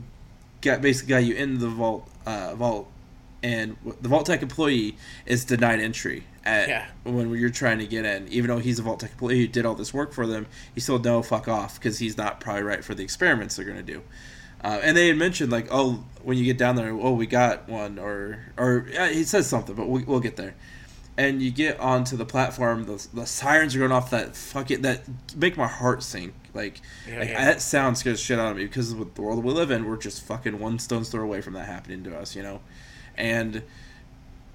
got 0.60 0.82
basically 0.82 1.10
got 1.10 1.24
you 1.24 1.34
in 1.34 1.58
the 1.58 1.68
vault 1.68 2.08
uh, 2.26 2.54
vault, 2.54 2.90
and 3.42 3.76
the 4.00 4.08
Vault-Tec 4.08 4.42
employee 4.42 4.96
is 5.26 5.44
denied 5.44 5.80
entry 5.80 6.24
at 6.44 6.68
Yeah. 6.68 6.86
when 7.04 7.30
you're 7.34 7.50
trying 7.50 7.78
to 7.78 7.86
get 7.86 8.04
in. 8.04 8.28
Even 8.28 8.48
though 8.48 8.58
he's 8.58 8.78
a 8.78 8.82
Vault-Tec 8.82 9.12
employee 9.12 9.38
who 9.40 9.46
did 9.48 9.64
all 9.66 9.74
this 9.74 9.94
work 9.94 10.12
for 10.12 10.26
them, 10.26 10.46
he 10.74 10.80
still 10.80 10.98
no 10.98 11.22
fuck 11.22 11.48
off 11.48 11.74
because 11.78 11.98
he's 11.98 12.16
not 12.16 12.40
probably 12.40 12.62
right 12.62 12.84
for 12.84 12.94
the 12.94 13.02
experiments 13.02 13.56
they're 13.56 13.64
gonna 13.64 13.82
do. 13.82 14.02
Uh, 14.62 14.78
and 14.82 14.94
they 14.96 15.08
had 15.08 15.16
mentioned 15.16 15.50
like, 15.50 15.66
oh, 15.70 16.04
when 16.22 16.36
you 16.36 16.44
get 16.44 16.58
down 16.58 16.76
there, 16.76 16.90
oh, 16.90 17.12
we 17.12 17.26
got 17.26 17.66
one, 17.68 17.98
or 17.98 18.40
or 18.58 18.86
yeah, 18.92 19.08
he 19.08 19.24
says 19.24 19.46
something, 19.46 19.74
but 19.74 19.88
we, 19.88 20.02
we'll 20.04 20.20
get 20.20 20.36
there. 20.36 20.54
And 21.16 21.42
you 21.42 21.50
get 21.50 21.78
onto 21.80 22.16
the 22.16 22.24
platform, 22.24 22.84
the, 22.84 23.06
the 23.12 23.26
sirens 23.26 23.74
are 23.74 23.78
going 23.78 23.92
off. 23.92 24.10
That 24.10 24.36
fucking 24.36 24.82
that 24.82 25.02
make 25.36 25.56
my 25.56 25.66
heart 25.66 26.02
sink. 26.02 26.34
Like, 26.52 26.80
Yeah, 27.08 27.18
like 27.20 27.28
yeah. 27.30 27.44
that 27.44 27.62
sound 27.62 27.96
scares 27.98 28.18
the 28.18 28.24
shit 28.24 28.38
out 28.38 28.50
of 28.52 28.56
me 28.56 28.64
because 28.64 28.94
with 28.94 29.14
the 29.14 29.22
world 29.22 29.44
we 29.44 29.52
live 29.52 29.70
in, 29.70 29.84
we're 29.86 29.96
just 29.96 30.22
fucking 30.24 30.58
one 30.58 30.78
stone's 30.78 31.08
throw 31.10 31.22
away 31.22 31.40
from 31.40 31.54
that 31.54 31.66
happening 31.66 32.02
to 32.04 32.16
us, 32.18 32.34
you 32.36 32.42
know. 32.42 32.60
And 33.16 33.62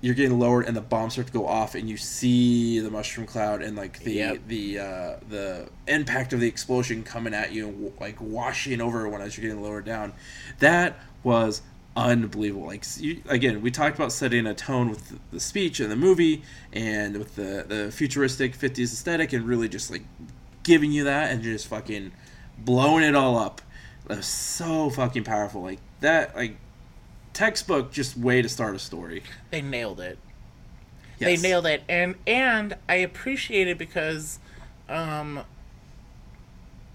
you're 0.02 0.14
getting 0.16 0.38
lowered, 0.40 0.68
and 0.68 0.78
the 0.78 0.82
bombs 0.82 1.14
start 1.14 1.28
to 1.28 1.34
go 1.34 1.48
off, 1.48 1.74
and 1.74 1.90
you 1.90 1.98
see 1.98 2.80
the 2.80 2.92
mushroom 2.92 3.26
cloud 3.26 3.62
and 3.62 3.76
like 3.76 4.00
the 4.00 4.14
Yep. 4.14 4.40
the 4.48 4.80
uh, 4.80 5.16
the 5.30 5.70
impact 5.88 6.34
of 6.34 6.40
the 6.40 6.48
explosion 6.48 7.04
coming 7.04 7.34
at 7.34 7.52
you 7.54 7.68
and 7.68 7.92
like 8.00 8.18
washing 8.20 8.82
over 8.82 9.00
everyone 9.00 9.22
as 9.22 9.38
you're 9.38 9.48
getting 9.48 9.64
lowered 9.64 9.86
down. 9.86 10.14
That 10.60 11.00
was 11.24 11.62
unbelievable. 11.96 12.68
Like 12.68 12.84
you, 12.98 13.22
again, 13.28 13.62
we 13.62 13.72
talked 13.72 13.96
about 13.96 14.12
setting 14.12 14.46
a 14.46 14.54
tone 14.54 14.90
with 14.90 15.10
the, 15.10 15.20
the 15.32 15.40
speech 15.40 15.80
and 15.80 15.92
the 15.92 15.96
movie, 15.96 16.44
and 16.72 17.18
with 17.18 17.36
the 17.36 17.66
the 17.68 17.92
futuristic 17.92 18.56
'50s 18.56 18.94
aesthetic, 18.94 19.34
and 19.34 19.48
really 19.48 19.70
just 19.70 19.90
like 19.90 20.04
giving 20.62 20.92
you 20.92 21.06
that 21.06 21.32
and 21.32 21.42
just 21.42 21.68
fucking 21.68 22.12
blowing 22.58 23.04
it 23.04 23.16
all 23.16 23.38
up. 23.38 23.62
That 24.08 24.18
was 24.18 24.28
so 24.28 24.90
fucking 24.92 25.24
powerful. 25.24 25.64
Like 25.64 25.80
that, 26.02 26.36
like 26.36 26.58
textbook, 27.36 27.92
just 27.92 28.18
way 28.18 28.42
to 28.42 28.50
start 28.50 28.76
a 28.76 28.80
story. 28.80 29.22
They 29.52 29.62
nailed 29.62 30.00
it. 30.00 30.18
Yes. 31.20 31.42
They 31.42 31.48
nailed 31.48 31.66
it, 31.68 31.84
and 31.88 32.16
and 32.26 32.76
I 32.90 32.96
appreciate 32.96 33.68
it 33.68 33.78
because, 33.78 34.40
um, 34.90 35.42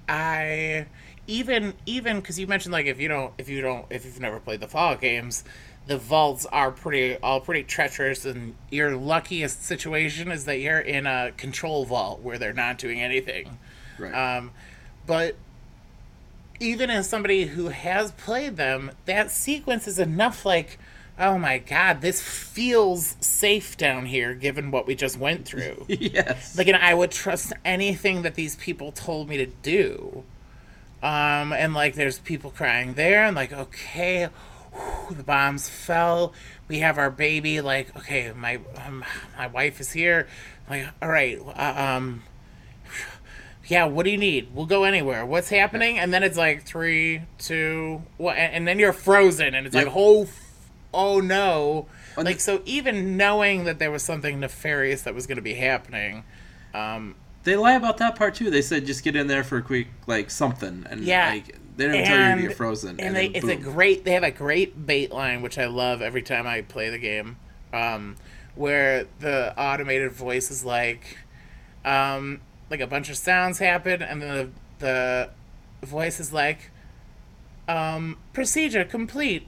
I 0.08 0.86
even 1.26 1.74
even 1.86 2.20
because 2.20 2.38
you 2.38 2.46
mentioned 2.46 2.72
like 2.72 2.86
if 2.86 3.00
you 3.00 3.08
don't 3.08 3.32
if 3.38 3.48
you 3.48 3.62
don't 3.62 3.86
if 3.88 4.04
you've 4.04 4.20
never 4.20 4.40
played 4.40 4.60
the 4.60 4.68
Fallout 4.68 5.00
games, 5.00 5.44
the 5.86 5.96
vaults 5.96 6.44
are 6.46 6.70
pretty 6.70 7.16
all 7.18 7.40
pretty 7.40 7.62
treacherous, 7.62 8.24
and 8.26 8.54
your 8.70 8.96
luckiest 8.96 9.64
situation 9.64 10.30
is 10.30 10.44
that 10.44 10.58
you're 10.58 10.80
in 10.80 11.06
a 11.06 11.32
control 11.36 11.84
vault 11.84 12.20
where 12.20 12.36
they're 12.36 12.52
not 12.52 12.78
doing 12.78 13.00
anything. 13.00 13.58
Right. 13.98 14.12
Um, 14.12 14.50
but 15.06 15.36
even 16.60 16.90
as 16.90 17.08
somebody 17.08 17.46
who 17.46 17.68
has 17.68 18.12
played 18.12 18.56
them, 18.56 18.92
that 19.06 19.30
sequence 19.30 19.88
is 19.88 19.98
enough 19.98 20.44
like, 20.44 20.78
oh 21.18 21.38
my 21.38 21.58
god, 21.58 22.02
this 22.02 22.22
feels 22.22 23.16
safe 23.20 23.76
down 23.76 24.06
here 24.06 24.34
given 24.34 24.70
what 24.70 24.86
we 24.86 24.94
just 24.94 25.18
went 25.18 25.46
through. 25.46 25.86
yes. 25.88 26.56
like, 26.56 26.68
and 26.68 26.76
I 26.76 26.94
would 26.94 27.10
trust 27.10 27.52
anything 27.64 28.22
that 28.22 28.34
these 28.34 28.56
people 28.56 28.92
told 28.92 29.28
me 29.28 29.38
to 29.38 29.46
do. 29.46 30.22
Um, 31.02 31.52
and 31.52 31.72
like, 31.72 31.94
there's 31.94 32.18
people 32.18 32.50
crying 32.50 32.94
there, 32.94 33.24
and 33.24 33.34
like, 33.34 33.52
okay, 33.52 34.28
whew, 34.72 35.16
the 35.16 35.22
bombs 35.22 35.68
fell. 35.68 36.34
We 36.68 36.80
have 36.80 36.98
our 36.98 37.10
baby. 37.10 37.62
Like, 37.62 37.96
okay, 37.96 38.32
my 38.36 38.60
um, 38.86 39.02
my 39.36 39.46
wife 39.46 39.80
is 39.80 39.92
here. 39.92 40.28
Like, 40.68 40.86
all 41.00 41.08
right, 41.08 41.38
uh, 41.40 41.96
um, 41.96 42.22
yeah, 43.70 43.84
what 43.84 44.04
do 44.04 44.10
you 44.10 44.18
need? 44.18 44.48
We'll 44.52 44.66
go 44.66 44.82
anywhere. 44.82 45.24
What's 45.24 45.48
happening? 45.48 45.96
And 45.98 46.12
then 46.12 46.24
it's 46.24 46.36
like 46.36 46.64
three, 46.64 47.22
two, 47.38 48.02
what? 48.16 48.36
And, 48.36 48.66
then 48.66 48.80
you're 48.80 48.92
frozen, 48.92 49.54
and 49.54 49.64
it's 49.66 49.76
Yep. 49.76 49.86
like, 49.86 49.94
oh, 49.96 50.22
f- 50.24 50.42
oh 50.92 51.20
no. 51.20 51.86
And 52.16 52.24
Like 52.24 52.40
so, 52.40 52.62
even 52.64 53.16
knowing 53.16 53.64
that 53.64 53.78
there 53.78 53.92
was 53.92 54.02
something 54.02 54.40
nefarious 54.40 55.02
that 55.02 55.14
was 55.14 55.28
going 55.28 55.36
to 55.36 55.42
be 55.42 55.54
happening, 55.54 56.24
um, 56.74 57.14
They 57.44 57.54
lie 57.56 57.74
about 57.74 57.98
that 57.98 58.16
part 58.16 58.34
too. 58.34 58.50
They 58.50 58.60
said 58.60 58.84
just 58.86 59.04
get 59.04 59.14
in 59.14 59.28
there 59.28 59.44
for 59.44 59.58
a 59.58 59.62
quick 59.62 59.86
like 60.08 60.30
something, 60.30 60.84
and 60.90 61.04
Yeah. 61.04 61.28
like 61.30 61.56
they 61.76 61.86
don't 61.86 62.04
tell 62.04 62.30
you 62.30 62.42
to 62.42 62.48
get 62.48 62.56
frozen. 62.56 62.90
and, 62.90 63.00
And, 63.00 63.16
they, 63.16 63.26
it's 63.26 63.46
a 63.46 63.54
great. 63.56 64.04
They 64.04 64.12
have 64.12 64.24
a 64.24 64.32
great 64.32 64.84
bait 64.84 65.12
line, 65.12 65.42
which 65.42 65.58
I 65.58 65.66
love 65.66 66.02
every 66.02 66.22
time 66.22 66.46
I 66.46 66.62
play 66.62 66.90
the 66.90 66.98
game, 66.98 67.36
um, 67.72 68.16
where 68.56 69.06
the 69.20 69.54
automated 69.56 70.10
voice 70.12 70.50
is 70.50 70.64
like, 70.64 71.16
um, 71.84 72.40
like 72.70 72.80
a 72.80 72.86
bunch 72.86 73.10
of 73.10 73.16
sounds 73.16 73.58
happen, 73.58 74.00
and 74.02 74.22
then 74.22 74.52
the, 74.78 75.30
the 75.82 75.86
voice 75.86 76.20
is 76.20 76.32
like, 76.32 76.70
um, 77.68 78.16
procedure 78.32 78.84
complete. 78.84 79.46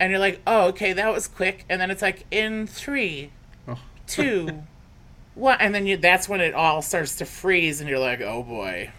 And 0.00 0.10
you're 0.10 0.20
like, 0.20 0.40
oh, 0.46 0.66
okay, 0.68 0.92
that 0.92 1.12
was 1.12 1.28
quick. 1.28 1.64
And 1.68 1.80
then 1.80 1.90
it's 1.90 2.02
like, 2.02 2.26
in 2.30 2.66
three, 2.66 3.30
Oh. 3.68 3.78
two, 4.06 4.62
one. 5.34 5.56
And 5.60 5.74
then 5.74 5.86
you, 5.86 5.96
that's 5.96 6.28
when 6.28 6.40
it 6.40 6.52
all 6.54 6.82
starts 6.82 7.16
to 7.16 7.24
freeze, 7.24 7.80
and 7.80 7.88
you're 7.88 7.98
like, 8.00 8.20
oh 8.20 8.42
boy. 8.42 8.90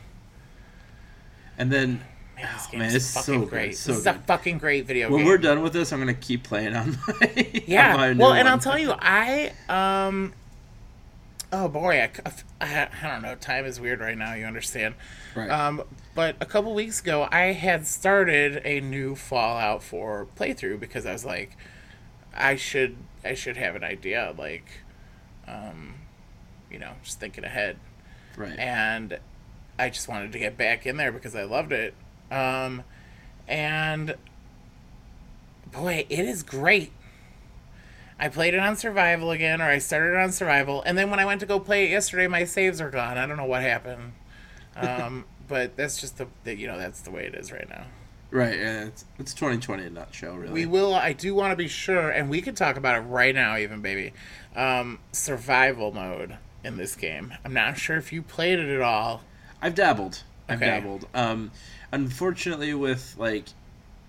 And 1.57 1.71
then 1.71 2.01
Man, 2.37 2.49
this 2.53 2.67
Oh, 2.73 2.77
man, 2.77 2.87
is 2.87 2.95
it's 2.95 3.13
fucking 3.13 3.43
so 3.43 3.49
great. 3.49 3.69
good, 3.71 3.77
so 3.77 3.91
this 3.91 3.99
is 4.01 4.05
a 4.07 4.13
fucking 4.13 4.57
great 4.57 4.85
video 4.85 5.07
game. 5.07 5.13
when 5.13 5.19
game. 5.21 5.27
we're 5.27 5.37
done 5.37 5.61
with 5.61 5.71
this, 5.73 5.93
I'm 5.93 5.99
gonna 5.99 6.13
keep 6.13 6.43
playing 6.43 6.75
on 6.75 6.97
my 7.07 7.61
yeah. 7.67 7.93
on 7.93 7.99
my 8.17 8.23
well, 8.23 8.33
and 8.33 8.47
I'll 8.47 8.59
tell 8.59 8.77
you, 8.77 8.93
I 8.97 9.53
um, 9.69 10.33
oh 11.51 11.67
boy, 11.67 12.01
I, 12.01 12.11
I, 12.61 12.87
I 13.01 13.07
don't 13.07 13.21
know. 13.21 13.35
Time 13.35 13.65
is 13.65 13.79
weird 13.79 13.99
right 13.99 14.17
now. 14.17 14.33
You 14.33 14.45
understand? 14.45 14.95
Right. 15.35 15.49
Um, 15.49 15.83
but 16.13 16.35
a 16.41 16.45
couple 16.45 16.73
weeks 16.73 17.01
ago, 17.01 17.27
I 17.31 17.53
had 17.53 17.85
started 17.87 18.61
a 18.65 18.79
new 18.81 19.15
Fallout 19.15 19.83
4 19.83 20.27
playthrough 20.37 20.79
because 20.79 21.05
I 21.05 21.13
was 21.13 21.25
like, 21.25 21.57
I 22.35 22.55
should, 22.55 22.97
I 23.23 23.33
should 23.33 23.57
have 23.57 23.75
an 23.75 23.83
idea, 23.83 24.33
like, 24.37 24.65
um, 25.47 25.95
you 26.69 26.79
know, 26.79 26.93
just 27.03 27.19
thinking 27.19 27.43
ahead. 27.43 27.77
right. 28.37 28.57
and 28.57 29.19
I 29.77 29.89
just 29.89 30.07
wanted 30.07 30.31
to 30.33 30.39
get 30.39 30.57
back 30.57 30.85
in 30.85 30.97
there 30.97 31.11
because 31.11 31.35
I 31.35 31.43
loved 31.43 31.71
it. 31.71 31.93
Um, 32.31 32.83
and 33.47 34.15
boy, 35.71 36.05
it 36.09 36.19
is 36.25 36.43
great. 36.43 36.91
I 38.19 38.29
played 38.29 38.53
it 38.53 38.59
on 38.59 38.75
survival 38.75 39.31
again, 39.31 39.61
or 39.61 39.65
I 39.65 39.77
started 39.79 40.13
it 40.13 40.17
on 40.17 40.31
survival, 40.31 40.81
and 40.83 40.97
then 40.97 41.09
when 41.09 41.19
I 41.19 41.25
went 41.25 41.41
to 41.41 41.45
go 41.45 41.59
play 41.59 41.85
it 41.85 41.91
yesterday, 41.91 42.27
my 42.27 42.45
saves 42.45 42.79
are 42.79 42.89
gone. 42.89 43.17
I 43.17 43.25
don't 43.25 43.37
know 43.37 43.45
what 43.45 43.61
happened, 43.61 44.13
um, 44.77 45.25
but 45.47 45.75
that's 45.75 45.99
just 45.99 46.17
the, 46.17 46.27
the 46.43 46.55
you 46.55 46.67
know 46.67 46.77
that's 46.77 47.01
the 47.01 47.11
way 47.11 47.25
it 47.25 47.35
is 47.35 47.51
right 47.51 47.67
now. 47.69 47.85
right. 48.31 48.57
And 48.57 48.87
it's 48.89 49.05
it's 49.19 49.33
2020 49.33 49.83
in 49.83 49.87
a 49.89 49.91
nutshell, 49.91 50.35
really. 50.35 50.53
We 50.53 50.65
will. 50.65 50.93
I 50.95 51.11
do 51.13 51.35
want 51.35 51.51
to 51.51 51.55
be 51.57 51.67
sure, 51.67 52.09
and 52.09 52.29
we 52.29 52.41
can 52.41 52.55
talk 52.55 52.77
about 52.77 52.95
it 52.95 53.01
right 53.01 53.35
now, 53.35 53.57
even 53.57 53.81
baby. 53.81 54.13
Um, 54.55 54.99
survival 55.11 55.91
mode 55.91 56.37
in 56.63 56.77
this 56.77 56.95
game. 56.95 57.33
I'm 57.43 57.53
not 57.53 57.77
sure 57.77 57.97
if 57.97 58.13
you 58.13 58.21
played 58.21 58.59
it 58.59 58.73
at 58.73 58.81
all. 58.81 59.21
I've 59.61 59.75
dabbled. 59.75 60.23
I've 60.47 60.61
Okay. 60.61 60.67
dabbled. 60.67 61.07
Um, 61.13 61.51
unfortunately, 61.91 62.73
with 62.73 63.15
like 63.17 63.45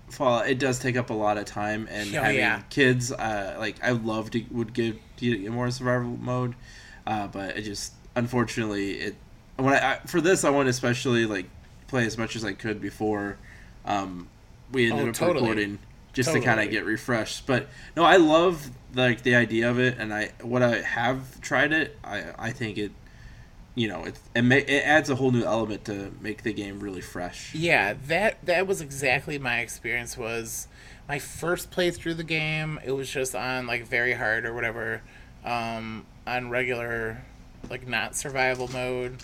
Fallout, 0.09 0.47
it 0.47 0.57
does 0.57 0.79
take 0.79 0.95
up 0.95 1.09
a 1.09 1.13
lot 1.13 1.37
of 1.37 1.45
time, 1.45 1.87
and 1.91 2.15
Oh, 2.15 2.21
having 2.21 2.37
yeah. 2.37 2.61
kids, 2.69 3.11
uh, 3.11 3.55
like 3.59 3.75
I 3.83 3.91
love 3.91 4.31
to 4.31 4.43
would 4.51 4.73
give 4.73 4.97
to 5.17 5.37
get 5.37 5.51
more 5.51 5.69
survival 5.69 6.17
mode, 6.19 6.55
uh, 7.05 7.27
but 7.27 7.57
it 7.57 7.63
just 7.63 7.93
unfortunately 8.15 8.93
it 8.99 9.15
when 9.57 9.73
I, 9.73 9.93
I 9.93 9.99
for 10.07 10.21
this 10.21 10.43
I 10.43 10.49
want 10.49 10.67
to 10.67 10.69
especially 10.71 11.25
like 11.25 11.45
play 11.87 12.05
as 12.05 12.17
much 12.17 12.35
as 12.35 12.43
I 12.45 12.53
could 12.53 12.81
before 12.81 13.37
um, 13.85 14.27
we 14.71 14.87
ended 14.89 15.05
Oh, 15.05 15.09
up 15.09 15.15
totally. 15.15 15.35
recording 15.41 15.79
just 16.13 16.31
to 16.31 16.39
kind 16.39 16.59
of 16.59 16.71
get 16.71 16.83
refreshed. 16.85 17.45
But 17.45 17.67
no, 17.95 18.03
I 18.03 18.15
love 18.17 18.71
like 18.95 19.23
the 19.23 19.35
idea 19.35 19.69
of 19.69 19.77
it, 19.79 19.97
and 19.99 20.13
I 20.13 20.31
what 20.41 20.63
I 20.63 20.81
have 20.81 21.39
tried 21.41 21.73
it, 21.73 21.97
I 22.03 22.23
I 22.39 22.51
think 22.51 22.77
it 22.77 22.91
you 23.77 23.87
know, 23.87 24.05
it 24.05 24.19
it, 24.35 24.69
it 24.69 24.83
adds 24.83 25.11
a 25.11 25.15
whole 25.15 25.29
new 25.29 25.43
element 25.43 25.85
to 25.85 26.11
make 26.19 26.41
the 26.41 26.51
game 26.51 26.79
really 26.79 26.99
fresh. 26.99 27.53
Yeah, 27.53 27.93
that 28.07 28.43
that 28.45 28.65
was 28.65 28.81
exactly 28.81 29.37
my 29.37 29.59
experience. 29.59 30.17
Was 30.17 30.67
my 31.07 31.19
first 31.19 31.69
play 31.69 31.91
through 31.91 32.15
the 32.15 32.23
game. 32.23 32.79
It 32.83 32.91
was 32.91 33.07
just 33.07 33.35
on 33.35 33.67
like 33.67 33.85
very 33.85 34.13
hard 34.13 34.47
or 34.47 34.55
whatever, 34.55 35.03
um, 35.45 36.07
on 36.25 36.49
regular, 36.49 37.23
like 37.69 37.87
not 37.87 38.15
survival 38.15 38.67
mode, 38.67 39.17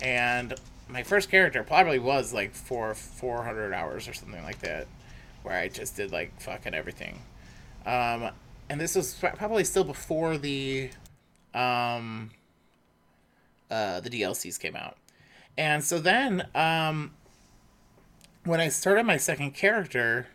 and 0.00 0.54
my 0.88 1.02
first 1.02 1.28
character 1.28 1.64
probably 1.64 1.98
was 1.98 2.32
like 2.32 2.54
four 2.54 2.94
four 2.94 3.42
hundred 3.42 3.72
hours 3.72 4.06
or 4.06 4.14
something 4.14 4.44
like 4.44 4.60
that, 4.60 4.86
where 5.42 5.58
I 5.58 5.66
just 5.66 5.96
did 5.96 6.12
like 6.12 6.40
fucking 6.40 6.74
everything. 6.74 7.18
Um, 7.84 8.30
and 8.68 8.80
this 8.80 8.94
was 8.94 9.14
probably 9.14 9.64
still 9.64 9.84
before 9.84 10.38
the, 10.38 10.90
um, 11.54 12.30
uh, 13.70 14.00
the 14.00 14.10
DLCs 14.10 14.58
came 14.58 14.76
out. 14.76 14.96
And 15.58 15.82
so 15.82 15.98
then, 15.98 16.48
um, 16.54 17.12
when 18.44 18.60
I 18.60 18.68
started 18.68 19.04
my 19.04 19.16
second 19.16 19.52
character, 19.52 20.28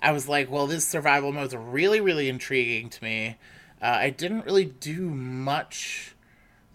I 0.00 0.12
was 0.12 0.28
like, 0.28 0.50
well, 0.50 0.66
this 0.66 0.86
survival 0.86 1.32
mode's 1.32 1.56
really, 1.56 2.00
really 2.00 2.28
intriguing 2.28 2.88
to 2.90 3.04
me. 3.04 3.36
Uh, 3.82 3.86
I 3.86 4.10
didn't 4.10 4.44
really 4.44 4.66
do 4.66 5.10
much 5.10 6.14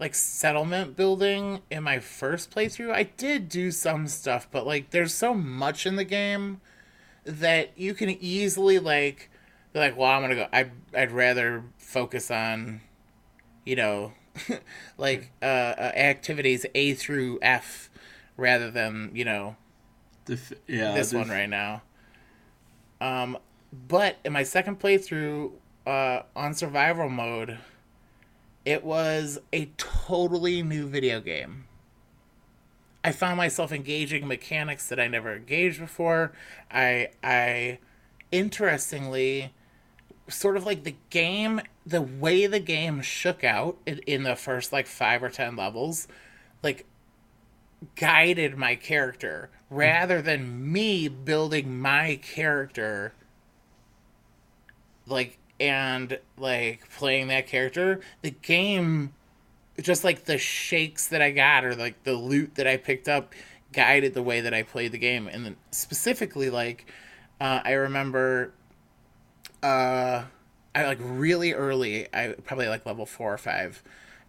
like 0.00 0.14
settlement 0.14 0.96
building 0.96 1.60
in 1.70 1.82
my 1.82 2.00
first 2.00 2.50
playthrough. 2.50 2.92
I 2.92 3.04
did 3.04 3.48
do 3.48 3.70
some 3.70 4.08
stuff, 4.08 4.48
but 4.50 4.66
like 4.66 4.90
there's 4.90 5.14
so 5.14 5.34
much 5.34 5.86
in 5.86 5.96
the 5.96 6.04
game 6.04 6.60
that 7.24 7.70
you 7.76 7.94
can 7.94 8.10
easily 8.10 8.78
like 8.78 9.30
be 9.72 9.78
like, 9.78 9.96
well, 9.96 10.10
I'm 10.10 10.22
gonna 10.22 10.34
go. 10.34 10.48
I'd 10.52 10.72
I'd 10.94 11.12
rather 11.12 11.64
focus 11.78 12.30
on, 12.30 12.80
you 13.64 13.76
know, 13.76 14.12
like 14.98 15.30
uh, 15.42 15.44
uh, 15.44 15.92
activities 15.94 16.66
A 16.74 16.94
through 16.94 17.38
F 17.42 17.90
rather 18.36 18.70
than 18.70 19.10
you 19.14 19.24
know 19.24 19.56
Def- 20.24 20.52
yeah, 20.66 20.92
this 20.92 21.10
def- 21.10 21.18
one 21.18 21.28
right 21.28 21.48
now. 21.48 21.82
Um, 23.00 23.38
but 23.72 24.16
in 24.24 24.32
my 24.32 24.42
second 24.42 24.80
playthrough 24.80 25.52
uh, 25.86 26.22
on 26.34 26.54
survival 26.54 27.08
mode, 27.08 27.58
it 28.64 28.84
was 28.84 29.38
a 29.52 29.66
totally 29.76 30.62
new 30.62 30.86
video 30.86 31.20
game. 31.20 31.64
I 33.04 33.12
found 33.12 33.36
myself 33.36 33.70
engaging 33.70 34.26
mechanics 34.26 34.88
that 34.88 34.98
I 34.98 35.08
never 35.08 35.34
engaged 35.34 35.78
before. 35.78 36.32
I 36.70 37.08
I 37.22 37.78
interestingly 38.32 39.52
sort 40.28 40.56
of 40.56 40.64
like 40.64 40.84
the 40.84 40.96
game 41.10 41.60
the 41.86 42.02
way 42.02 42.46
the 42.46 42.60
game 42.60 43.02
shook 43.02 43.44
out 43.44 43.76
in, 43.86 43.98
in 44.06 44.22
the 44.22 44.36
first 44.36 44.72
like 44.72 44.86
5 44.86 45.22
or 45.22 45.28
10 45.28 45.56
levels 45.56 46.08
like 46.62 46.86
guided 47.96 48.56
my 48.56 48.74
character 48.74 49.50
rather 49.70 50.22
than 50.22 50.72
me 50.72 51.08
building 51.08 51.78
my 51.78 52.18
character 52.22 53.12
like 55.06 55.38
and 55.60 56.18
like 56.36 56.88
playing 56.90 57.28
that 57.28 57.46
character. 57.46 58.00
The 58.22 58.30
game 58.30 59.12
just 59.80 60.04
like 60.04 60.24
the 60.24 60.38
shakes 60.38 61.08
that 61.08 61.20
i 61.20 61.32
got 61.32 61.64
or 61.64 61.74
like 61.74 62.04
the 62.04 62.12
loot 62.12 62.54
that 62.54 62.66
i 62.66 62.76
picked 62.76 63.08
up 63.08 63.34
guided 63.72 64.14
the 64.14 64.22
way 64.22 64.40
that 64.40 64.54
i 64.54 64.62
played 64.62 64.92
the 64.92 64.98
game. 64.98 65.28
And 65.28 65.44
then 65.44 65.56
specifically 65.70 66.50
like 66.50 66.86
uh, 67.40 67.60
i 67.64 67.72
remember 67.72 68.52
uh 69.62 70.24
i 70.74 70.84
like 70.84 70.98
really 71.00 71.52
early 71.52 72.06
i 72.14 72.34
probably 72.44 72.68
like 72.68 72.84
level 72.86 73.06
four 73.06 73.32
or 73.32 73.38
five 73.38 73.82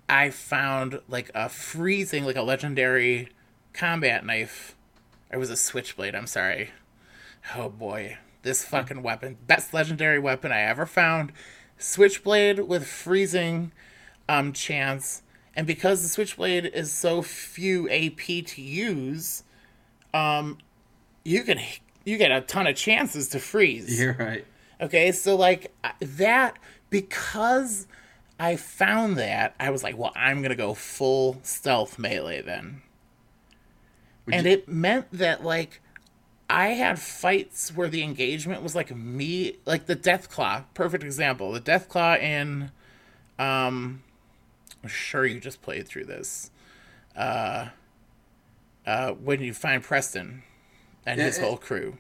i 0.08 0.30
found 0.30 1.00
like 1.08 1.32
a 1.34 1.50
freezing 1.50 2.26
like 2.26 2.36
a 2.36 2.42
legendary 2.42 3.30
combat 3.76 4.26
knife. 4.26 4.76
It 5.32 5.38
was 5.38 5.50
a 5.50 5.58
switchblade 5.58 6.16
i'm 6.16 6.28
sorry. 6.28 6.72
Oh 7.56 7.70
boy. 7.70 8.18
This 8.42 8.64
fucking 8.64 9.04
weapon 9.04 9.38
best 9.46 9.74
legendary 9.74 10.20
weapon 10.20 10.52
i 10.52 10.62
ever 10.62 10.86
found. 10.86 11.32
Switchblade 11.78 12.60
with 12.60 12.88
freezing 12.88 13.72
um 14.30 14.54
chance. 14.54 15.22
And 15.56 15.68
because 15.68 16.02
the 16.02 16.08
switchblade 16.10 16.66
is 16.66 16.92
so 16.92 17.22
few 17.22 17.90
ap 17.90 18.46
to 18.46 18.62
use 18.62 19.44
um 20.14 20.58
you 21.24 21.44
can 21.44 21.60
you 22.06 22.18
get 22.18 22.32
a 22.32 22.42
ton 22.42 22.68
of 22.68 22.76
chances 22.76 23.30
to 23.30 23.40
freeze. 23.40 24.00
You're 24.00 24.14
right. 24.14 24.46
Okay, 24.82 25.12
so 25.12 25.36
like 25.36 25.74
that 26.00 26.58
because 26.90 27.88
I 28.40 28.56
found 28.56 29.18
that 29.18 29.56
I 29.60 29.70
was 29.70 29.84
like, 29.84 29.98
well, 29.98 30.12
I'm 30.16 30.42
gonna 30.42 30.56
go 30.56 30.74
full 30.74 31.40
stealth 31.44 31.98
melee 31.98 32.42
then, 32.42 32.82
Would 34.26 34.36
and 34.36 34.46
you- 34.46 34.52
it 34.54 34.68
meant 34.68 35.12
that 35.12 35.44
like 35.44 35.82
I 36.50 36.70
had 36.70 37.00
fights 37.00 37.74
where 37.76 37.88
the 37.88 38.04
engagement 38.04 38.62
was 38.62 38.76
like 38.76 38.96
me, 38.96 39.58
like 39.66 39.86
the 39.88 39.96
Death 39.96 40.30
Claw, 40.30 40.64
perfect 40.74 41.04
example. 41.04 41.52
The 41.52 41.60
Death 41.60 41.90
Claw 41.90 42.16
in, 42.18 42.72
um, 43.40 44.04
I'm 44.84 44.90
sure 44.90 45.26
you 45.26 45.40
just 45.40 45.62
played 45.64 45.88
through 45.88 46.06
this. 46.06 46.52
Uh, 47.16 47.70
uh, 48.86 49.14
when 49.14 49.42
you 49.42 49.54
find 49.56 49.82
Preston 49.82 50.44
and 51.06 51.20
his 51.20 51.40
whole 51.40 51.58
crew. 51.58 51.98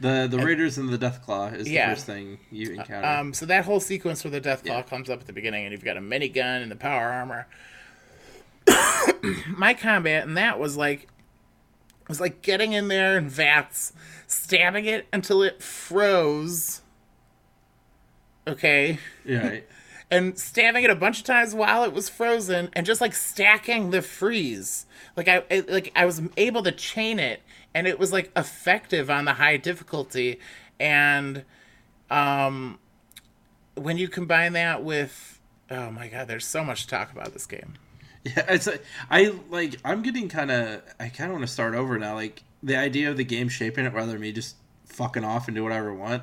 The 0.00 0.26
the 0.30 0.38
Raiders 0.38 0.76
and 0.76 0.88
the 0.88 0.98
Deathclaw 0.98 1.54
is 1.54 1.68
Yeah. 1.70 1.90
the 1.90 1.94
first 1.94 2.06
thing 2.06 2.38
you 2.50 2.72
encounter. 2.72 3.06
Um, 3.06 3.32
so 3.32 3.46
that 3.46 3.64
whole 3.64 3.80
sequence 3.80 4.24
where 4.24 4.30
the 4.32 4.40
Death 4.40 4.64
Claw 4.64 4.76
Yeah. 4.78 4.82
comes 4.82 5.08
up 5.08 5.20
at 5.20 5.26
the 5.26 5.32
beginning, 5.32 5.64
and 5.64 5.72
you've 5.72 5.84
got 5.84 5.96
a 5.96 6.00
minigun 6.00 6.62
and 6.62 6.70
the 6.70 6.76
power 6.76 7.08
armor. 7.10 7.46
My 9.56 9.74
combat 9.74 10.26
and 10.26 10.36
that 10.36 10.58
was 10.58 10.76
like, 10.76 11.08
was 12.08 12.20
like 12.20 12.42
getting 12.42 12.72
in 12.72 12.88
there 12.88 13.16
in 13.16 13.28
vats, 13.28 13.92
stabbing 14.26 14.84
it 14.84 15.06
until 15.12 15.42
it 15.42 15.62
froze. 15.62 16.82
Okay, 18.46 18.98
yeah, 19.24 19.48
right. 19.48 19.64
and 20.10 20.38
stabbing 20.38 20.84
it 20.84 20.90
a 20.90 20.94
bunch 20.94 21.18
of 21.18 21.24
times 21.24 21.54
while 21.54 21.84
it 21.84 21.92
was 21.92 22.08
frozen, 22.08 22.68
and 22.74 22.84
just 22.84 23.00
like 23.00 23.14
stacking 23.14 23.90
the 23.90 24.02
freeze. 24.02 24.84
Like 25.16 25.28
I, 25.28 25.44
like 25.68 25.92
I 25.96 26.04
was 26.04 26.20
able 26.36 26.62
to 26.64 26.72
chain 26.72 27.18
it, 27.18 27.40
and 27.74 27.86
it 27.86 27.98
was 27.98 28.12
like 28.12 28.30
effective 28.36 29.10
on 29.10 29.24
the 29.24 29.34
high 29.34 29.56
difficulty, 29.56 30.38
and 30.78 31.44
um, 32.10 32.78
when 33.74 33.98
you 33.98 34.08
combine 34.08 34.52
that 34.52 34.84
with, 34.84 35.40
oh 35.70 35.90
my 35.90 36.08
god, 36.08 36.28
there's 36.28 36.46
so 36.46 36.64
much 36.64 36.84
to 36.84 36.88
talk 36.88 37.12
about 37.12 37.32
this 37.32 37.46
game. 37.46 37.74
Yeah, 38.24 38.44
it's 38.48 38.66
a, 38.66 38.78
I 39.10 39.34
like. 39.50 39.76
I'm 39.84 40.02
getting 40.02 40.30
kind 40.30 40.50
of. 40.50 40.82
I 40.98 41.08
kind 41.08 41.30
of 41.30 41.36
want 41.36 41.46
to 41.46 41.52
start 41.52 41.74
over 41.74 41.98
now. 41.98 42.14
Like 42.14 42.42
the 42.62 42.76
idea 42.76 43.10
of 43.10 43.18
the 43.18 43.24
game 43.24 43.50
shaping 43.50 43.84
it 43.84 43.92
rather 43.92 44.12
than 44.12 44.20
me 44.22 44.32
just 44.32 44.56
fucking 44.86 45.24
off 45.24 45.46
and 45.46 45.54
do 45.54 45.62
whatever 45.62 45.92
I 45.92 45.94
want. 45.94 46.22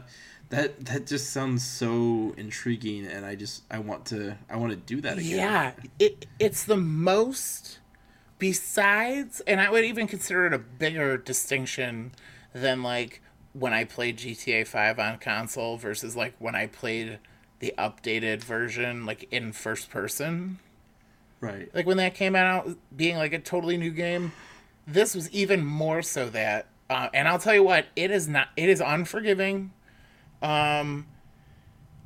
That 0.50 0.84
that 0.86 1.06
just 1.06 1.32
sounds 1.32 1.64
so 1.64 2.34
intriguing, 2.38 3.06
and 3.06 3.24
I 3.24 3.36
just 3.36 3.62
I 3.70 3.80
want 3.80 4.06
to 4.08 4.36
I 4.50 4.58
want 4.58 4.72
to 4.72 4.78
do 4.78 5.00
that 5.02 5.20
again. 5.20 5.38
Yeah, 5.38 5.72
it 6.00 6.26
it's 6.40 6.64
the 6.64 6.78
most 6.78 7.78
besides 8.42 9.40
and 9.42 9.62
I 9.62 9.70
would 9.70 9.86
even 9.86 10.08
consider 10.08 10.48
it 10.48 10.54
a 10.54 10.58
bigger 10.58 11.16
distinction 11.16 12.12
than 12.54 12.82
like 12.82 13.22
when 13.54 13.72
I 13.72 13.84
played 13.84 14.18
GTA 14.18 14.66
5 14.66 14.98
on 14.98 15.20
console 15.20 15.78
versus 15.78 16.16
like 16.16 16.34
when 16.40 16.56
I 16.56 16.66
played 16.66 17.20
the 17.60 17.72
updated 17.78 18.44
version 18.44 19.06
like 19.06 19.28
in 19.30 19.52
first 19.52 19.92
person. 19.92 20.58
Right. 21.40 21.70
Like 21.76 21.86
when 21.86 21.98
that 21.98 22.16
came 22.16 22.36
out 22.36 22.68
being 22.96 23.16
like 23.16 23.32
a 23.32 23.38
totally 23.38 23.78
new 23.78 23.92
game, 23.92 24.32
this 24.88 25.14
was 25.14 25.30
even 25.30 25.64
more 25.64 26.02
so 26.02 26.28
that 26.30 26.66
uh, 26.90 27.10
and 27.14 27.28
I'll 27.28 27.40
tell 27.40 27.54
you 27.54 27.64
what, 27.64 27.86
it 27.96 28.10
is 28.10 28.28
not 28.28 28.48
it 28.58 28.70
is 28.70 28.82
unforgiving. 28.82 29.72
Um 30.42 31.06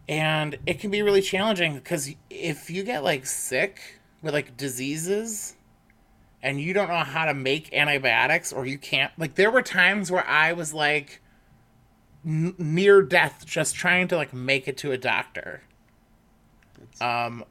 and 0.09 0.57
it 0.65 0.81
can 0.81 0.91
be 0.91 1.01
really 1.01 1.21
challenging 1.21 1.75
because 1.75 2.13
if 2.29 2.69
you 2.69 2.83
get 2.83 3.05
like 3.05 3.25
sick 3.25 4.01
with 4.21 4.33
like 4.33 4.57
diseases 4.57 5.54
and 6.45 6.61
you 6.61 6.73
don't 6.73 6.87
know 6.87 7.03
how 7.03 7.25
to 7.25 7.33
make 7.33 7.73
antibiotics 7.73 8.53
or 8.53 8.67
you 8.67 8.77
can't 8.77 9.11
like 9.17 9.33
there 9.33 9.49
were 9.49 9.63
times 9.63 10.11
where 10.11 10.25
i 10.27 10.53
was 10.53 10.73
like 10.73 11.19
n- 12.23 12.53
near 12.59 13.01
death 13.01 13.43
just 13.45 13.75
trying 13.75 14.07
to 14.07 14.15
like 14.15 14.31
make 14.31 14.67
it 14.67 14.77
to 14.77 14.91
a 14.91 14.97
doctor 14.97 15.63
um 17.01 17.43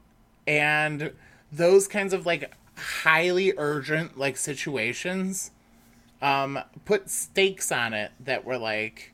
and 0.47 1.11
those 1.51 1.87
kinds 1.87 2.13
of 2.13 2.25
like 2.25 2.51
highly 2.77 3.53
urgent 3.57 4.17
like 4.17 4.37
situations 4.37 5.51
um 6.21 6.57
put 6.85 7.09
stakes 7.09 7.71
on 7.71 7.93
it 7.93 8.11
that 8.19 8.45
were 8.45 8.57
like 8.57 9.11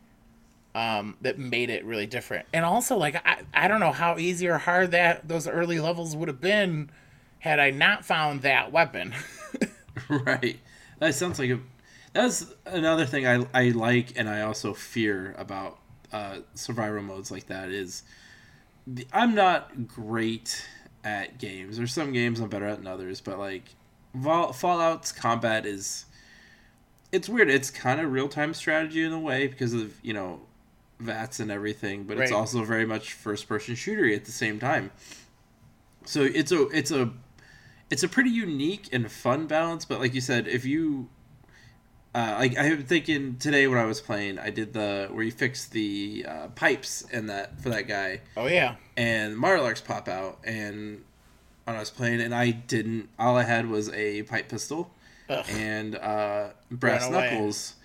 um, 0.74 1.18
that 1.20 1.38
made 1.38 1.70
it 1.70 1.84
really 1.84 2.06
different. 2.06 2.46
And 2.54 2.64
also, 2.64 2.96
like, 2.96 3.16
I, 3.28 3.42
I 3.54 3.68
don't 3.68 3.82
know 3.82 3.92
how 3.92 4.18
easy 4.18 4.48
or 4.48 4.58
hard 4.58 4.92
that 4.92 5.28
those 5.28 5.46
early 5.46 5.82
levels 5.82 6.16
would 6.16 6.30
have 6.30 6.40
been 6.40 6.90
had 7.40 7.60
I 7.60 7.72
not 7.72 8.06
found 8.06 8.44
that 8.44 8.72
weapon. 8.72 9.14
right. 10.26 10.60
That 11.00 11.16
sounds 11.16 11.40
like 11.40 11.50
a. 11.50 11.60
That's 12.14 12.46
another 12.66 13.06
thing 13.06 13.26
I 13.26 13.46
I 13.54 13.70
like, 13.70 14.14
and 14.18 14.28
I 14.30 14.42
also 14.42 14.74
fear 14.74 15.34
about 15.38 15.80
uh, 16.12 16.40
survival 16.54 17.02
modes 17.02 17.32
like 17.32 17.48
that 17.48 17.70
is. 17.70 18.04
The, 18.88 19.08
I'm 19.14 19.36
not 19.36 19.88
great 19.88 20.66
at 21.04 21.38
games. 21.38 21.78
There's 21.78 21.94
some 21.94 22.12
games 22.12 22.40
I'm 22.40 22.50
better 22.50 22.66
at 22.66 22.78
than 22.78 22.88
others, 22.88 23.22
but 23.22 23.40
like 23.40 23.64
Vol- 24.14 24.54
Fallout's 24.54 25.12
combat 25.12 25.66
is. 25.66 26.06
It's 27.12 27.28
weird. 27.28 27.50
It's 27.50 27.70
kind 27.70 28.00
of 28.00 28.12
real 28.12 28.30
time 28.30 28.54
strategy 28.54 29.04
in 29.04 29.12
a 29.12 29.20
way 29.20 29.48
because 29.48 29.74
of 29.74 29.94
you 30.04 30.14
know 30.14 30.42
VATS 31.00 31.40
and 31.40 31.52
everything, 31.52 32.04
but 32.04 32.18
it's 32.18 32.32
also 32.32 32.64
very 32.64 32.86
much 32.86 33.14
first 33.14 33.48
person 33.48 33.76
shootery 33.76 34.16
at 34.16 34.26
the 34.26 34.32
same 34.32 34.60
time. 34.60 34.92
So 36.06 36.24
it's 36.24 36.52
a 36.52 36.68
it's 36.70 36.92
a 36.92 37.12
it's 37.92 38.04
a 38.04 38.08
pretty 38.08 38.32
unique 38.32 38.90
and 38.92 39.12
fun 39.12 39.46
balance. 39.46 39.86
But 39.86 40.00
like 40.00 40.16
you 40.16 40.22
said, 40.22 40.48
if 40.48 40.66
you 40.66 41.10
uh, 42.14 42.36
like 42.40 42.58
I'm 42.58 42.84
thinking 42.84 43.38
today 43.38 43.68
when 43.68 43.78
I 43.78 43.86
was 43.86 44.02
playing, 44.02 44.40
I 44.40 44.50
did 44.50 44.74
the 44.74 45.08
where 45.12 45.24
you 45.24 45.32
fix 45.32 45.68
the 45.68 46.26
uh, 46.28 46.48
pipes 46.48 47.06
and 47.12 47.30
that 47.30 47.62
for 47.62 47.70
that 47.70 47.88
guy, 47.88 48.22
oh 48.36 48.48
yeah, 48.48 48.76
and 48.98 49.38
Mirelurks 49.38 49.84
pop 49.84 50.08
out, 50.08 50.40
and 50.44 51.04
when 51.64 51.76
I 51.76 51.80
was 51.80 51.90
playing, 51.90 52.22
and 52.22 52.36
I 52.36 52.52
didn't. 52.52 53.10
All 53.18 53.38
I 53.38 53.44
had 53.44 53.70
was 53.70 53.90
a 53.90 54.24
pipe 54.24 54.50
pistol 54.50 54.92
Ugh. 55.30 55.46
and 55.50 55.96
uh, 55.96 56.50
brass 56.70 57.10
knuckles, 57.10 57.76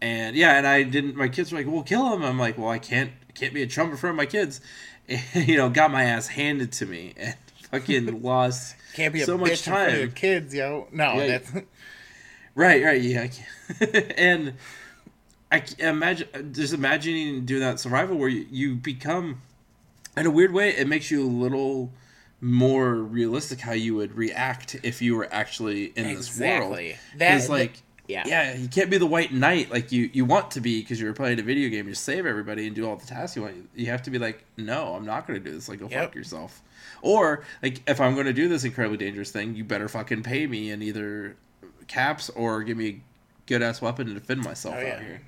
and 0.00 0.36
yeah, 0.36 0.56
and 0.56 0.66
I 0.66 0.82
didn't. 0.82 1.16
My 1.16 1.28
kids 1.28 1.52
were 1.52 1.58
like, 1.58 1.66
"Well, 1.66 1.82
kill 1.82 2.14
him." 2.14 2.22
I'm 2.22 2.38
like, 2.38 2.56
"Well, 2.56 2.70
I 2.70 2.78
can't. 2.78 3.12
Can't 3.34 3.52
be 3.52 3.62
a 3.62 3.66
Trump 3.66 3.90
in 3.90 3.98
front 3.98 4.12
of 4.12 4.16
my 4.16 4.26
kids." 4.26 4.62
And, 5.06 5.20
you 5.48 5.58
know, 5.58 5.68
got 5.68 5.90
my 5.90 6.04
ass 6.04 6.28
handed 6.28 6.72
to 6.72 6.86
me 6.86 7.12
and 7.16 7.36
fucking 7.70 8.22
lost 8.22 8.76
Can't 8.94 9.12
be 9.12 9.20
so 9.20 9.36
much 9.38 9.62
front 9.62 9.92
of 9.92 9.98
your 9.98 10.06
time. 10.06 10.14
kids, 10.14 10.54
yo. 10.54 10.88
No, 10.92 11.14
Yeah. 11.14 11.26
that's 11.38 11.52
Right, 12.54 12.82
right, 12.82 13.00
yeah. 13.02 13.22
I 13.22 13.28
can't- 13.28 14.12
and 14.18 14.54
I 15.52 15.62
imagine 15.78 16.52
just 16.54 16.72
imagining 16.72 17.44
doing 17.44 17.60
that 17.60 17.78
survival 17.80 18.16
where 18.16 18.28
you, 18.30 18.46
you 18.50 18.74
become, 18.76 19.42
in 20.16 20.26
a 20.26 20.30
weird 20.30 20.52
way, 20.52 20.70
it 20.70 20.88
makes 20.88 21.10
you 21.10 21.22
a 21.24 21.28
little 21.28 21.92
more 22.40 22.94
realistic 22.94 23.60
how 23.60 23.72
you 23.72 23.94
would 23.96 24.16
react 24.16 24.76
if 24.82 25.00
you 25.02 25.14
were 25.16 25.28
actually 25.32 25.86
in 25.96 26.14
this 26.14 26.38
world. 26.38 26.78
That 27.18 27.36
is 27.36 27.48
like, 27.50 27.82
yeah, 28.08 28.24
yeah, 28.26 28.54
you 28.56 28.68
can't 28.68 28.88
be 28.90 28.98
the 28.98 29.06
white 29.06 29.32
knight 29.32 29.70
like 29.70 29.90
you, 29.92 30.08
you 30.12 30.24
want 30.24 30.52
to 30.52 30.60
be 30.60 30.80
because 30.80 31.00
you're 31.00 31.12
playing 31.12 31.40
a 31.40 31.42
video 31.42 31.68
game. 31.68 31.88
You 31.88 31.94
save 31.94 32.24
everybody 32.24 32.66
and 32.66 32.74
do 32.76 32.86
all 32.88 32.96
the 32.96 33.06
tasks 33.06 33.36
you 33.36 33.42
want. 33.42 33.68
You 33.74 33.86
have 33.86 34.02
to 34.04 34.10
be 34.10 34.18
like, 34.18 34.44
no, 34.56 34.94
I'm 34.94 35.04
not 35.04 35.26
going 35.26 35.42
to 35.42 35.44
do 35.50 35.54
this. 35.54 35.68
Like, 35.68 35.80
go 35.80 35.88
Yep. 35.90 36.04
fuck 36.04 36.14
yourself. 36.14 36.62
Or 37.06 37.44
like, 37.62 37.82
if 37.88 38.00
I'm 38.00 38.14
going 38.14 38.26
to 38.26 38.32
do 38.32 38.48
this 38.48 38.64
incredibly 38.64 38.98
dangerous 38.98 39.30
thing, 39.30 39.54
you 39.54 39.64
better 39.64 39.88
fucking 39.88 40.22
pay 40.24 40.46
me 40.46 40.70
in 40.70 40.82
either 40.82 41.36
caps 41.88 42.28
or 42.30 42.62
give 42.64 42.76
me 42.76 42.88
a 42.88 43.00
good 43.46 43.62
ass 43.62 43.80
weapon 43.80 44.06
to 44.08 44.14
defend 44.14 44.42
myself 44.42 44.74
Oh, 44.74 44.78
out 44.80 44.84
yeah. 44.84 45.00
here. 45.00 45.20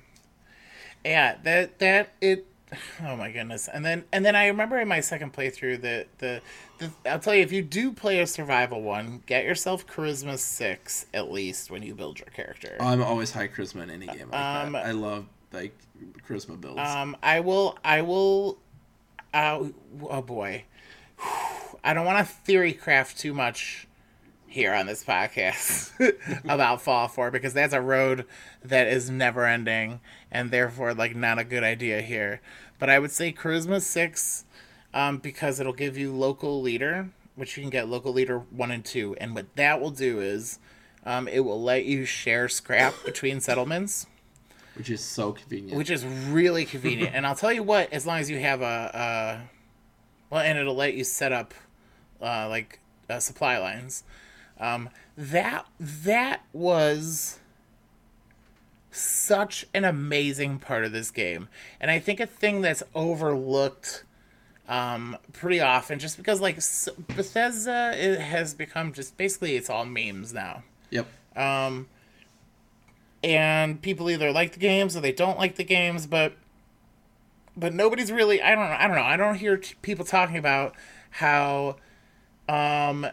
yeah 1.05 1.35
that 1.43 1.79
that 1.79 2.09
it 2.19 2.45
oh 3.05 3.15
my 3.15 3.31
goodness 3.31 3.69
and 3.73 3.85
then 3.85 4.03
and 4.11 4.25
then 4.25 4.35
i 4.35 4.47
remember 4.47 4.77
in 4.77 4.87
my 4.89 4.99
second 4.99 5.31
playthrough 5.33 5.79
that 5.81 6.07
the, 6.19 6.41
the 6.79 6.91
i'll 7.09 7.17
tell 7.17 7.33
you 7.33 7.41
if 7.41 7.51
you 7.53 7.61
do 7.61 7.91
play 7.93 8.19
a 8.19 8.27
survival 8.27 8.81
one 8.81 9.23
get 9.25 9.45
yourself 9.45 9.87
charisma 9.87 10.37
6 10.37 11.05
at 11.13 11.31
least 11.31 11.71
when 11.71 11.81
you 11.81 11.95
build 11.95 12.19
your 12.19 12.27
character 12.27 12.75
I'm 12.81 13.01
always 13.01 13.31
high 13.31 13.47
charisma 13.47 13.83
in 13.83 13.89
any 13.89 14.05
game 14.05 14.29
like 14.31 14.65
Um, 14.65 14.73
that. 14.73 14.85
I 14.85 14.91
love 14.91 15.25
like 15.53 15.73
charisma 16.27 16.59
builds. 16.59 16.79
um 16.81 17.15
i 17.23 17.39
will 17.39 17.77
i 17.85 18.01
will 18.01 18.57
uh, 19.33 19.63
oh 20.09 20.21
boy 20.21 20.65
i 21.83 21.93
don't 21.93 22.05
want 22.05 22.17
to 22.17 22.33
theory 22.33 22.73
craft 22.73 23.17
too 23.17 23.33
much 23.33 23.87
here 24.49 24.73
on 24.73 24.87
this 24.87 25.03
podcast 25.03 25.91
about 26.43 26.81
Fallout 26.81 27.13
4 27.13 27.29
because 27.29 27.53
that's 27.53 27.73
a 27.73 27.79
road 27.79 28.25
that 28.63 28.87
is 28.87 29.09
never 29.09 29.45
ending 29.45 30.01
and 30.31 30.49
therefore 30.49 30.93
like 30.93 31.15
not 31.15 31.37
a 31.37 31.43
good 31.43 31.63
idea 31.63 32.01
here. 32.01 32.41
But 32.79 32.89
I 32.89 32.97
would 32.97 33.11
say 33.11 33.31
Charisma 33.31 33.79
6 33.79 34.45
um, 34.93 35.17
because 35.19 35.59
it'll 35.59 35.73
give 35.73 35.97
you 35.97 36.11
local 36.11 36.61
leader, 36.61 37.09
which 37.35 37.55
you 37.55 37.63
can 37.63 37.69
get 37.69 37.87
local 37.87 38.11
leader 38.11 38.39
1 38.39 38.71
and 38.71 38.83
2. 38.83 39.15
And 39.21 39.35
what 39.35 39.55
that 39.55 39.79
will 39.79 39.91
do 39.91 40.19
is 40.19 40.57
um, 41.05 41.27
it 41.27 41.41
will 41.41 41.61
let 41.61 41.85
you 41.85 42.05
share 42.05 42.49
scrap 42.49 42.95
between 43.05 43.39
settlements, 43.41 44.07
which 44.75 44.89
is 44.89 45.01
so 45.01 45.33
convenient. 45.33 45.77
which 45.77 45.91
is 45.91 46.05
really 46.05 46.65
convenient. 46.65 47.11
and 47.15 47.27
I'll 47.27 47.35
tell 47.35 47.53
you 47.53 47.63
what, 47.63 47.93
as 47.93 48.07
long 48.07 48.17
as 48.17 48.31
you 48.31 48.39
have 48.39 48.61
a, 48.61 49.45
a 49.45 49.49
well, 50.31 50.41
and 50.41 50.57
it'll 50.57 50.75
let 50.75 50.95
you 50.95 51.03
set 51.03 51.31
up 51.31 51.53
uh, 52.21 52.47
like 52.49 52.79
uh, 53.09 53.19
supply 53.19 53.57
lines. 53.57 54.03
Um, 54.59 54.89
that 55.17 55.65
that 55.79 56.41
was 56.53 57.39
such 58.91 59.65
an 59.73 59.85
amazing 59.85 60.59
part 60.59 60.83
of 60.83 60.91
this 60.91 61.11
game, 61.11 61.47
and 61.79 61.89
I 61.89 61.99
think 61.99 62.19
a 62.19 62.25
thing 62.25 62.61
that's 62.61 62.83
overlooked 62.93 64.03
um, 64.67 65.17
pretty 65.33 65.59
often, 65.59 65.99
just 65.99 66.17
because 66.17 66.41
like 66.41 66.55
Bethesda 67.15 67.93
it 67.95 68.19
has 68.19 68.53
become 68.53 68.93
just 68.93 69.17
basically 69.17 69.55
it's 69.55 69.69
all 69.69 69.85
memes 69.85 70.33
now 70.33 70.63
yep. 70.91 71.07
um, 71.35 71.87
and 73.23 73.81
people 73.81 74.09
either 74.09 74.31
like 74.31 74.53
the 74.53 74.59
games 74.59 74.95
or 74.95 75.01
they 75.01 75.11
don't 75.11 75.37
like 75.37 75.55
the 75.55 75.63
games, 75.63 76.07
but 76.07 76.33
but 77.57 77.73
nobody's 77.73 78.11
really 78.11 78.41
I 78.41 78.55
don't 78.55 78.69
know 78.69 78.75
I 78.77 78.87
don't 78.87 78.95
know 78.95 79.03
I 79.03 79.17
don't 79.17 79.35
hear 79.35 79.57
t- 79.57 79.75
people 79.81 80.05
talking 80.05 80.37
about 80.37 80.75
how 81.11 81.77
um, 82.49 83.07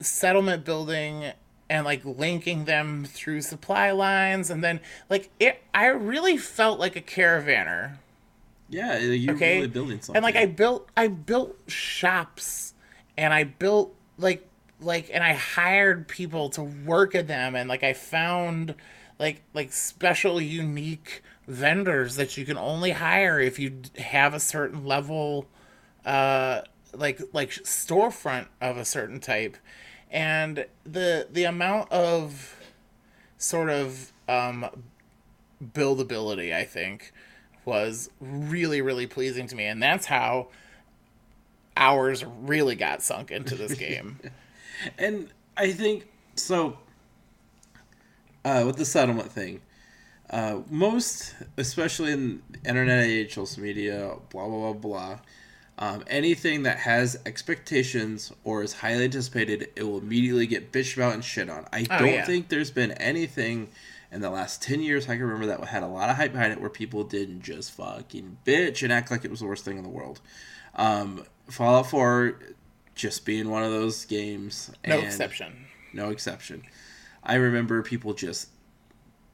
settlement 0.00 0.64
building 0.64 1.32
and 1.68 1.84
like 1.84 2.04
linking 2.04 2.64
them 2.64 3.04
through 3.04 3.42
supply 3.42 3.92
lines. 3.92 4.50
And 4.50 4.64
then 4.64 4.80
like 5.08 5.30
it 5.38 5.62
I 5.74 5.86
really 5.86 6.36
felt 6.36 6.80
like 6.80 6.96
a 6.96 7.00
caravaner. 7.02 7.98
Yeah, 8.68 8.98
you're 8.98 9.34
okay? 9.34 9.56
really 9.56 9.68
building 9.68 10.00
something. 10.00 10.16
and 10.16 10.22
like 10.22 10.36
i 10.36 10.46
built 10.46 10.88
i 10.96 11.08
built 11.08 11.58
shops 11.68 12.72
and 13.18 13.34
i 13.34 13.42
built 13.42 13.92
like 14.16 14.46
like 14.80 15.10
and 15.12 15.24
i 15.24 15.32
hired 15.32 16.08
people 16.08 16.50
to 16.50 16.62
work 16.62 17.14
at 17.14 17.28
them. 17.28 17.54
And 17.54 17.68
like 17.68 17.84
i 17.84 17.92
found 17.92 18.74
like 19.18 19.42
like 19.54 19.72
special 19.72 20.40
unique 20.40 21.22
vendors 21.46 22.16
that 22.16 22.36
you 22.36 22.46
can 22.46 22.56
only 22.56 22.92
hire 22.92 23.38
if 23.38 23.58
you 23.58 23.82
have 23.98 24.34
a 24.34 24.40
certain 24.40 24.84
level 24.84 25.46
uh 26.06 26.62
like 26.94 27.20
like 27.32 27.50
storefront 27.50 28.46
of 28.60 28.76
a 28.76 28.84
certain 28.84 29.20
type. 29.20 29.56
And 30.10 30.66
the 30.84 31.28
the 31.30 31.44
amount 31.44 31.90
of 31.92 32.56
sort 33.38 33.70
of 33.70 34.12
um 34.28 34.66
buildability 35.62 36.54
i 36.54 36.64
think 36.64 37.12
was 37.64 38.10
really 38.20 38.80
really 38.80 39.06
pleasing 39.06 39.46
to 39.46 39.56
me. 39.56 39.64
And 39.66 39.82
that's 39.82 40.06
how 40.06 40.48
hours 41.76 42.24
really 42.24 42.76
got 42.76 43.02
sunk 43.02 43.30
into 43.30 43.54
this 43.54 43.74
game. 43.86 44.18
And 44.98 45.28
I 45.56 45.72
think 45.72 46.08
so. 46.34 46.78
Uh, 48.44 48.62
with 48.64 48.76
the 48.76 48.84
settlement 48.86 49.30
thing, 49.30 49.60
uh, 50.30 50.60
most, 50.70 51.34
especially 51.58 52.12
in 52.12 52.42
internet 52.64 53.04
age, 53.04 53.34
social 53.34 53.62
media, 53.62 54.14
blah 54.30 54.48
blah 54.48 54.72
blah 54.72 54.72
blah, 54.72 55.18
um, 55.80 56.04
anything 56.06 56.62
that 56.64 56.76
has 56.78 57.18
expectations 57.26 58.32
or 58.44 58.62
is 58.62 58.74
highly 58.74 59.04
anticipated, 59.04 59.68
it 59.74 59.82
will 59.82 59.98
immediately 59.98 60.46
get 60.46 60.70
bitched 60.72 60.96
about 60.96 61.14
and 61.14 61.24
shit 61.24 61.48
on. 61.50 61.66
I 61.72 61.86
Oh, 61.90 61.98
don't 62.00 62.08
yeah. 62.14 62.24
think 62.26 62.48
there's 62.48 62.70
been 62.70 62.92
anything 62.92 63.68
in 64.12 64.20
the 64.20 64.30
last 64.30 64.62
ten 64.62 64.82
years 64.82 65.04
I 65.08 65.16
can 65.16 65.22
remember 65.24 65.46
that 65.46 65.64
had 65.68 65.82
a 65.82 65.88
lot 65.88 66.10
of 66.10 66.16
hype 66.16 66.32
behind 66.32 66.52
it, 66.52 66.60
where 66.60 66.70
people 66.70 67.02
didn't 67.04 67.40
just 67.42 67.72
fucking 67.72 68.38
bitch 68.46 68.82
and 68.82 68.92
act 68.92 69.10
like 69.10 69.24
it 69.24 69.30
was 69.30 69.40
the 69.40 69.46
worst 69.46 69.64
thing 69.64 69.76
in 69.78 69.82
the 69.82 69.88
world. 69.88 70.20
Um, 70.76 71.24
Fallout 71.48 71.88
Four, 71.88 72.38
just 72.94 73.24
being 73.24 73.48
one 73.50 73.62
of 73.64 73.70
those 73.70 74.04
games. 74.04 74.70
no 74.86 74.98
exception 74.98 75.66
no 75.92 76.10
exception. 76.10 76.62
I 77.24 77.34
remember 77.34 77.82
people 77.82 78.14
just 78.14 78.48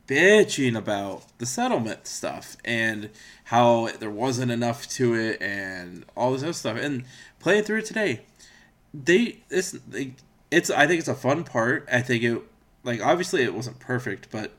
bitching 0.07 0.77
about 0.77 1.25
the 1.39 1.47
settlement 1.47 2.07
stuff 2.07 2.57
and 2.65 3.11
how 3.45 3.89
there 3.99 4.11
wasn't 4.11 4.51
enough 4.53 4.89
to 4.91 5.15
it 5.15 5.41
and 5.41 6.05
all 6.17 6.33
this 6.33 6.43
other 6.43 6.53
stuff. 6.53 6.79
And 6.79 7.05
playing 7.41 7.65
through 7.65 7.79
it 7.79 7.87
today, 7.87 8.21
they 8.95 9.39
it's 9.51 9.73
they, 9.73 10.15
it's 10.51 10.71
I 10.71 10.87
think 10.87 11.01
it's 11.01 11.09
a 11.09 11.15
fun 11.15 11.45
part. 11.45 11.89
I 11.91 12.01
think 12.01 12.23
it 12.23 12.41
like 12.85 13.05
obviously 13.05 13.43
it 13.43 13.55
wasn't 13.55 13.79
perfect, 13.81 14.31
but 14.31 14.53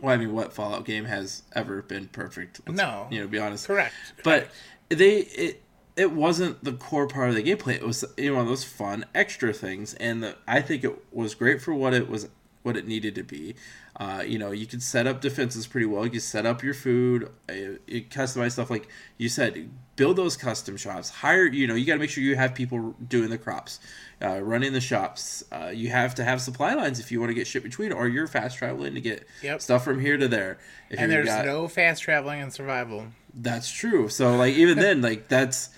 well, 0.00 0.12
I 0.14 0.16
mean, 0.16 0.32
what 0.32 0.52
Fallout 0.52 0.84
game 0.84 1.04
has 1.04 1.42
ever 1.54 1.80
been 1.82 2.08
perfect? 2.08 2.60
Let's, 2.66 2.76
No. 2.76 3.06
you 3.10 3.20
know, 3.20 3.28
be 3.28 3.38
honest. 3.38 3.66
correct 3.66 3.94
But 4.24 4.48
they 4.88 5.18
it 5.20 5.62
it 5.94 6.12
wasn't 6.12 6.64
the 6.64 6.72
core 6.72 7.06
part 7.06 7.28
of 7.28 7.34
the 7.34 7.42
gameplay. 7.42 7.74
It 7.74 7.86
was 7.86 8.04
you 8.16 8.30
know 8.30 8.36
one 8.36 8.42
of 8.44 8.48
those 8.48 8.64
fun 8.64 9.04
extra 9.14 9.52
things, 9.52 9.94
and 9.94 10.22
the, 10.22 10.36
I 10.46 10.60
think 10.60 10.84
it 10.84 10.96
was 11.12 11.34
great 11.34 11.60
for 11.60 11.74
what 11.74 11.94
it 11.94 12.08
was 12.08 12.28
what 12.62 12.76
it 12.76 12.86
needed 12.86 13.14
to 13.16 13.22
be. 13.22 13.54
Uh, 13.96 14.24
you 14.26 14.38
know, 14.38 14.52
you 14.52 14.66
can 14.66 14.80
set 14.80 15.06
up 15.06 15.20
defenses 15.20 15.66
pretty 15.66 15.86
well. 15.86 16.06
You 16.06 16.18
set 16.18 16.46
up 16.46 16.62
your 16.62 16.72
food, 16.72 17.30
uh, 17.48 17.52
you 17.86 18.02
customize 18.08 18.52
stuff 18.52 18.70
like 18.70 18.88
you 19.18 19.28
said. 19.28 19.68
Build 19.96 20.16
those 20.16 20.38
custom 20.38 20.78
shops. 20.78 21.10
Hire 21.10 21.44
you 21.46 21.66
know 21.66 21.74
you 21.74 21.84
got 21.84 21.92
to 21.94 21.98
make 21.98 22.08
sure 22.08 22.24
you 22.24 22.34
have 22.34 22.54
people 22.54 22.94
doing 23.06 23.28
the 23.28 23.36
crops, 23.36 23.78
uh, 24.22 24.40
running 24.40 24.72
the 24.72 24.80
shops. 24.80 25.44
Uh, 25.52 25.70
you 25.72 25.90
have 25.90 26.14
to 26.14 26.24
have 26.24 26.40
supply 26.40 26.72
lines 26.72 26.98
if 26.98 27.12
you 27.12 27.20
want 27.20 27.28
to 27.28 27.34
get 27.34 27.46
shit 27.46 27.62
between, 27.62 27.92
or 27.92 28.08
you're 28.08 28.26
fast 28.26 28.56
traveling 28.56 28.94
to 28.94 29.00
get 29.02 29.26
Yep. 29.42 29.60
stuff 29.60 29.84
from 29.84 30.00
here 30.00 30.16
to 30.16 30.26
there. 30.26 30.58
If 30.88 30.98
and 30.98 31.10
you 31.12 31.18
there's 31.18 31.26
got- 31.28 31.44
no 31.44 31.68
fast 31.68 32.02
traveling 32.02 32.40
in 32.40 32.50
survival 32.50 33.08
that's 33.34 33.70
true. 33.70 34.08
So 34.08 34.34
like 34.36 34.54
even 34.54 34.78
then, 34.78 35.02
like 35.02 35.28
that's 35.28 35.68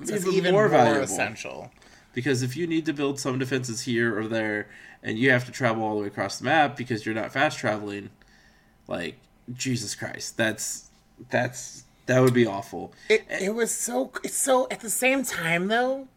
it's 0.00 0.12
even, 0.12 0.32
even, 0.32 0.52
more, 0.52 0.68
more, 0.68 0.78
valuable 0.78 1.02
essential 1.02 1.70
because 2.14 2.42
if 2.42 2.56
you 2.56 2.66
need 2.66 2.86
to 2.86 2.92
build 2.92 3.18
some 3.20 3.38
defenses 3.38 3.82
here 3.82 4.16
or 4.18 4.26
there, 4.28 4.68
and 5.02 5.18
you 5.18 5.30
have 5.30 5.44
to 5.46 5.52
travel 5.52 5.82
all 5.82 5.96
the 5.96 6.02
way 6.02 6.06
across 6.06 6.38
the 6.38 6.44
map 6.44 6.76
because 6.76 7.04
you're 7.06 7.14
not 7.14 7.32
fast 7.32 7.58
traveling, 7.58 8.10
like 8.86 9.18
Jesus 9.52 9.94
Christ, 9.94 10.36
that's 10.36 10.90
that's 11.30 11.84
that 12.06 12.20
would 12.20 12.34
be 12.34 12.46
awful. 12.46 12.92
It, 13.08 13.24
it 13.28 13.54
was 13.54 13.70
so 13.70 14.12
it's 14.24 14.36
so 14.36 14.66
at 14.70 14.80
the 14.80 14.90
same 14.90 15.24
time 15.24 15.68
though, 15.68 16.08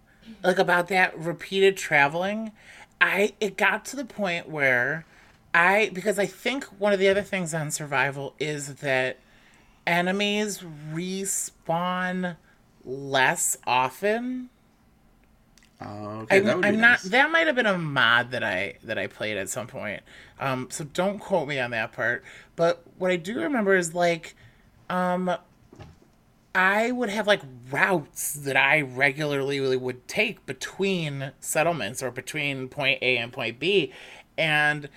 like 0.44 0.58
about 0.58 0.88
that 0.90 1.18
repeated 1.18 1.78
traveling, 1.78 2.52
I 3.00 3.34
it 3.40 3.58
got 3.58 3.86
to 3.86 3.96
the 3.96 4.06
point 4.06 4.50
where 4.50 5.06
I 5.54 5.92
because 5.94 6.18
I 6.18 6.26
think 6.26 6.66
one 6.80 6.94
of 6.94 7.00
the 7.00 7.10
other 7.10 7.22
things 7.22 7.54
on 7.54 7.72
survival 7.72 8.34
is 8.40 8.76
that 8.76 9.20
enemies 9.86 10.64
respawn 10.92 12.38
less 12.84 13.58
often. 13.66 14.50
Oh, 15.84 16.22
okay, 16.24 16.42
I'm, 16.42 16.44
that 16.44 16.58
would 16.58 16.68
be 16.68 16.76
I'm 16.76 16.78
nice. 16.78 17.02
not. 17.04 17.04
That 17.04 17.32
might 17.32 17.48
have 17.48 17.56
been 17.56 17.66
a 17.68 17.78
mod 17.78 18.32
that 18.32 18.44
I 18.44 18.76
that 18.84 18.98
I 18.98 19.08
played 19.08 19.38
at 19.38 19.50
some 19.50 19.68
point. 19.68 20.04
Um, 20.40 20.68
so 20.72 20.84
don't 20.84 21.20
quote 21.20 21.48
me 21.48 21.60
on 21.60 21.72
that 21.72 21.94
part. 21.94 22.24
But 22.56 22.84
what 22.98 23.12
I 23.12 23.18
do 23.18 23.40
remember 23.42 23.76
is 23.76 23.94
like, 23.96 24.36
um, 24.90 25.36
I 26.56 26.92
would 26.92 27.10
have 27.10 27.28
like 27.28 27.42
routes 27.72 28.34
that 28.34 28.58
I 28.58 28.82
regularly 28.82 29.78
would 29.78 30.08
take 30.08 30.46
between 30.46 31.32
settlements 31.40 32.04
or 32.04 32.12
between 32.12 32.70
point 32.70 33.00
A 33.02 33.18
and 33.18 33.34
point 33.34 33.60
B, 33.60 33.94
and 34.38 34.90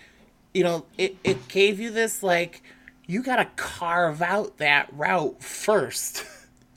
you 0.54 0.64
know 0.64 0.86
it 0.98 1.16
it 1.24 1.48
gave 1.48 1.80
you 1.80 1.90
this 1.90 2.22
like 2.22 2.62
you 3.06 3.22
gotta 3.22 3.48
carve 3.56 4.22
out 4.22 4.58
that 4.58 4.88
route 4.92 5.42
first. 5.42 6.24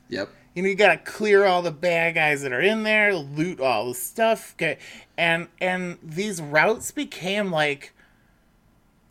Yep. 0.10 0.30
You 0.54 0.64
know, 0.64 0.70
you 0.70 0.76
gotta 0.76 0.98
clear 0.98 1.46
all 1.46 1.62
the 1.62 1.72
bad 1.72 2.16
guys 2.16 2.42
that 2.42 2.52
are 2.52 2.62
in 2.62 2.84
there, 2.84 3.16
loot 3.16 3.60
all 3.60 3.90
the 3.90 3.94
stuff, 3.94 4.56
okay, 4.56 4.78
and 5.18 5.48
and 5.62 5.98
these 6.04 6.42
routes 6.42 6.92
became 6.92 7.52
like 7.52 7.94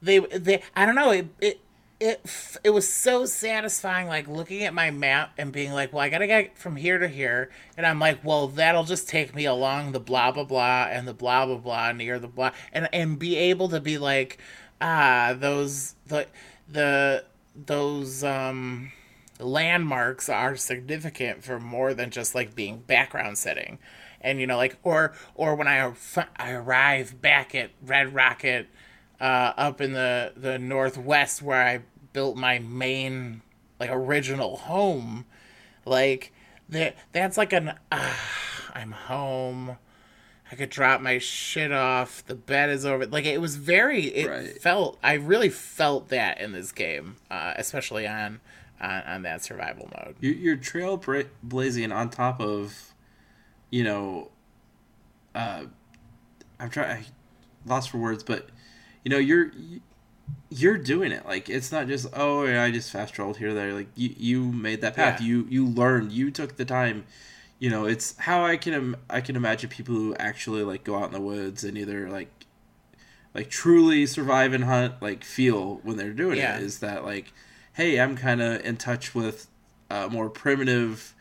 they 0.02 0.18
they 0.18 0.62
I 0.74 0.86
don't 0.86 0.94
know 0.94 1.10
it 1.10 1.28
it 1.40 1.60
it 2.00 2.58
it 2.62 2.70
was 2.70 2.88
so 2.88 3.24
satisfying 3.24 4.06
like 4.06 4.28
looking 4.28 4.62
at 4.62 4.72
my 4.72 4.90
map 4.90 5.32
and 5.36 5.52
being 5.52 5.72
like 5.72 5.92
well 5.92 6.02
I 6.02 6.08
gotta 6.08 6.26
get 6.26 6.56
from 6.56 6.76
here 6.76 6.98
to 6.98 7.08
here 7.08 7.50
and 7.76 7.84
I'm 7.84 7.98
like 7.98 8.24
well 8.24 8.48
that'll 8.48 8.84
just 8.84 9.08
take 9.08 9.34
me 9.34 9.46
along 9.46 9.92
the 9.92 10.00
blah 10.00 10.30
blah 10.30 10.44
blah 10.44 10.86
and 10.90 11.08
the 11.08 11.14
blah 11.14 11.46
blah 11.46 11.56
blah 11.56 11.92
near 11.92 12.18
the 12.18 12.28
blah 12.28 12.52
and 12.72 12.88
and 12.92 13.18
be 13.18 13.36
able 13.36 13.68
to 13.70 13.80
be 13.80 13.98
like 13.98 14.38
ah 14.80 15.34
those 15.36 15.96
the 16.06 16.26
the 16.68 17.24
those 17.56 18.22
um 18.22 18.92
landmarks 19.38 20.28
are 20.28 20.56
significant 20.56 21.44
for 21.44 21.58
more 21.60 21.94
than 21.94 22.10
just 22.10 22.34
like 22.34 22.54
being 22.54 22.78
background 22.78 23.38
setting. 23.38 23.78
And 24.20 24.40
you 24.40 24.46
know 24.48 24.56
like 24.56 24.76
or 24.82 25.12
or 25.36 25.54
when 25.54 25.68
i, 25.68 25.92
I 26.36 26.50
arrive 26.50 27.20
back 27.22 27.54
at 27.54 27.70
red 27.80 28.12
rocket 28.14 28.66
uh, 29.20 29.52
up 29.56 29.80
in 29.80 29.92
the 29.92 30.32
the 30.36 30.58
northwest 30.58 31.40
where 31.40 31.62
i 31.64 31.80
built 32.12 32.36
my 32.36 32.58
main 32.58 33.42
like 33.78 33.90
original 33.92 34.56
home 34.56 35.24
like 35.84 36.32
that 36.68 36.96
that's 37.12 37.36
like 37.36 37.52
an 37.52 37.78
ah, 37.92 38.70
i'm 38.74 38.90
home. 38.92 39.76
I 40.50 40.54
could 40.56 40.70
drop 40.70 41.02
my 41.02 41.18
shit 41.18 41.70
off. 41.72 42.24
The 42.26 42.34
bed 42.34 42.70
is 42.70 42.86
over. 42.86 43.06
Like 43.06 43.26
it 43.26 43.38
was 43.38 43.56
very 43.56 44.04
it 44.06 44.28
Right. 44.28 44.60
felt 44.62 44.98
i 45.02 45.12
really 45.12 45.48
felt 45.50 46.08
that 46.08 46.40
in 46.40 46.50
this 46.52 46.72
game 46.72 47.16
uh, 47.30 47.52
especially 47.56 48.06
on 48.06 48.40
on, 48.80 49.02
on 49.02 49.22
that 49.22 49.42
survival 49.42 49.88
mode 49.96 50.14
You're, 50.20 50.34
you're 50.34 50.56
trail 50.56 50.96
bra- 50.96 51.22
blazing 51.42 51.92
on 51.92 52.10
top 52.10 52.40
of, 52.40 52.92
you 53.70 53.84
know, 53.84 54.30
uh, 55.34 55.64
I'm 56.60 56.70
trying. 56.70 57.02
I 57.02 57.04
lost 57.66 57.90
for 57.90 57.98
words, 57.98 58.22
but 58.24 58.48
you 59.04 59.10
know, 59.10 59.18
you're 59.18 59.52
you're 60.50 60.78
doing 60.78 61.12
it. 61.12 61.24
Like 61.26 61.48
it's 61.48 61.70
not 61.70 61.86
just 61.86 62.06
oh, 62.14 62.44
yeah, 62.44 62.62
I 62.64 62.70
just 62.70 62.90
fast 62.90 63.14
traveled 63.14 63.36
here 63.36 63.54
there. 63.54 63.72
Like 63.72 63.88
you 63.94 64.14
you 64.16 64.44
made 64.52 64.80
that 64.80 64.96
path. 64.96 65.20
Yeah. 65.20 65.26
You 65.26 65.46
you 65.48 65.66
learned. 65.66 66.12
You 66.12 66.30
took 66.30 66.56
the 66.56 66.64
time. 66.64 67.04
You 67.60 67.70
know, 67.70 67.86
it's 67.86 68.16
how 68.18 68.44
I 68.44 68.56
can 68.56 68.72
Im- 68.74 68.96
I 69.10 69.20
can 69.20 69.36
imagine 69.36 69.68
people 69.70 69.94
who 69.94 70.14
actually 70.16 70.62
like 70.62 70.84
go 70.84 70.96
out 70.96 71.06
in 71.06 71.12
the 71.12 71.20
woods 71.20 71.64
and 71.64 71.76
either 71.78 72.08
like 72.08 72.30
like 73.34 73.50
truly 73.50 74.06
survive 74.06 74.52
and 74.52 74.64
hunt 74.64 74.94
like 75.00 75.22
feel 75.22 75.76
when 75.82 75.96
they're 75.96 76.12
doing 76.12 76.38
Yeah. 76.38 76.56
it 76.56 76.62
is 76.62 76.78
that 76.80 77.04
like 77.04 77.32
hey 77.78 78.00
i'm 78.00 78.16
kind 78.16 78.42
of 78.42 78.60
in 78.64 78.76
touch 78.76 79.14
with 79.14 79.46
a 79.88 80.10
more 80.10 80.28
primitive 80.28 81.14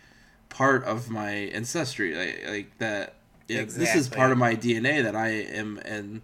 part 0.49 0.83
of 0.83 1.09
my 1.09 1.29
ancestry 1.29 2.15
like, 2.15 2.43
like 2.49 2.77
that 2.79 3.13
yeah, 3.47 3.63
this 3.63 3.95
is 3.95 4.09
part 4.09 4.31
of 4.31 4.37
my 4.37 4.55
dna 4.55 5.03
that 5.03 5.15
i 5.15 5.29
am 5.29 5.79
and 5.85 6.21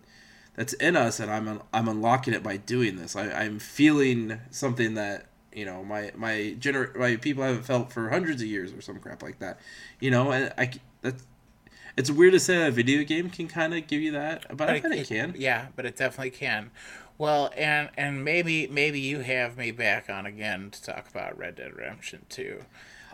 that's 0.56 0.74
in 0.74 0.98
us 0.98 1.19
and 1.19 1.32
i'm 1.32 1.62
i'm 1.72 1.88
unlocking 1.88 2.34
it 2.34 2.43
by 2.43 2.58
doing 2.58 2.98
this. 2.98 3.15
I, 3.15 3.32
i'm 3.32 3.60
feeling 3.60 4.39
something 4.50 4.96
that 4.96 5.28
you 5.54 5.65
know 5.65 5.84
my 5.84 6.12
my 6.15 6.56
gener- 6.60 6.96
my 6.96 7.15
people 7.15 7.43
haven't 7.43 7.63
felt 7.63 7.93
for 7.93 8.10
hundreds 8.10 8.41
of 8.41 8.48
years 8.48 8.74
or 8.74 8.82
some 8.82 9.00
crap 9.00 9.22
like 9.22 9.38
that 9.39 9.60
you 10.00 10.10
know 10.10 10.32
and 10.32 10.52
i 10.58 10.72
that's 11.02 11.24
it's 11.96 12.10
weird 12.10 12.34
to 12.34 12.39
say 12.39 12.58
that 12.58 12.69
a 12.69 12.72
video 12.72 13.04
game 13.04 13.30
can 13.30 13.48
kind 13.48 13.74
of 13.74 13.86
give 13.88 14.02
you 14.02 14.12
that 14.13 14.46
but, 14.58 14.69
i 14.69 14.80
bet 14.80 14.91
it, 14.91 15.08
can. 15.08 15.36
Yeah, 15.38 15.67
but 15.76 15.86
it 15.86 15.96
definitely 15.96 16.32
can. 16.32 16.72
Well, 17.24 17.54
and 17.56 17.90
and 17.96 18.26
maybe 18.26 18.68
maybe 18.68 19.00
you 19.00 19.20
have 19.20 19.58
me 19.58 19.72
back 19.72 20.10
on 20.10 20.26
again 20.26 20.72
to 20.72 20.84
talk 20.84 21.08
about 21.10 21.38
Red 21.38 21.56
Dead 21.56 21.74
Redemption 21.74 22.26
2. 22.28 22.60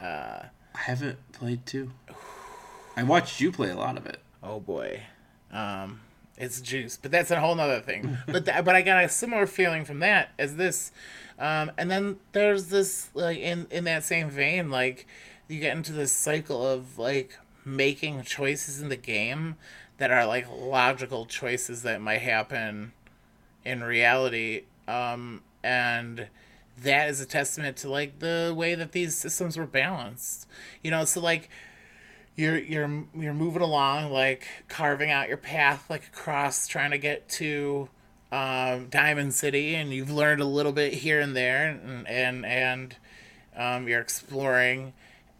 I 0.01 0.49
haven't 0.73 1.31
played 1.31 1.67
two. 1.67 1.91
I 2.97 3.03
watched 3.03 3.39
you 3.39 3.51
play 3.51 3.69
a 3.69 3.75
lot 3.75 3.97
of 3.97 4.07
it. 4.07 4.19
Oh 4.41 4.59
boy, 4.59 5.03
um, 5.51 5.99
it's 6.39 6.59
juice, 6.59 6.97
but 6.99 7.11
that's 7.11 7.29
a 7.29 7.39
whole 7.39 7.53
nother 7.53 7.81
thing. 7.81 8.17
but 8.25 8.45
th- 8.45 8.65
but 8.65 8.75
I 8.75 8.81
got 8.81 9.03
a 9.03 9.09
similar 9.09 9.45
feeling 9.45 9.85
from 9.85 9.99
that 9.99 10.31
as 10.39 10.55
this, 10.55 10.91
um, 11.37 11.71
and 11.77 11.91
then 11.91 12.17
there's 12.31 12.69
this 12.69 13.11
like 13.13 13.37
in 13.37 13.67
in 13.69 13.83
that 13.83 14.03
same 14.03 14.31
vein, 14.31 14.71
like 14.71 15.05
you 15.47 15.59
get 15.59 15.77
into 15.77 15.93
this 15.93 16.11
cycle 16.11 16.65
of 16.65 16.97
like 16.97 17.37
making 17.63 18.23
choices 18.23 18.81
in 18.81 18.89
the 18.89 18.97
game 18.97 19.57
that 19.99 20.09
are 20.09 20.25
like 20.25 20.47
logical 20.51 21.27
choices 21.27 21.83
that 21.83 22.01
might 22.01 22.21
happen 22.21 22.93
in 23.69 23.83
reality, 23.83 24.63
um, 24.87 25.41
and 25.63 26.27
that 26.81 27.09
is 27.09 27.21
a 27.21 27.25
testament 27.25 27.77
to 27.77 27.89
like 27.89 28.19
the 28.19 28.53
way 28.55 28.73
that 28.75 28.91
these 28.91 29.15
systems 29.15 29.57
were 29.57 29.67
balanced. 29.67 30.47
You 30.83 30.91
know, 30.91 31.05
so 31.05 31.21
like 31.21 31.49
you're 32.35 32.57
you're 32.57 33.05
you're 33.13 33.33
moving 33.33 33.61
along 33.61 34.11
like 34.11 34.47
carving 34.69 35.11
out 35.11 35.27
your 35.27 35.37
path 35.37 35.89
like 35.89 36.07
across 36.07 36.67
trying 36.67 36.91
to 36.91 36.97
get 36.97 37.27
to 37.27 37.89
um, 38.31 38.87
Diamond 38.89 39.33
City 39.33 39.75
and 39.75 39.91
you've 39.91 40.11
learned 40.11 40.41
a 40.41 40.45
little 40.45 40.71
bit 40.71 40.93
here 40.93 41.19
and 41.19 41.35
there 41.35 41.69
and 41.69 42.07
and 42.07 42.45
and 42.45 42.95
um, 43.55 43.87
you're 43.87 44.01
exploring 44.01 44.93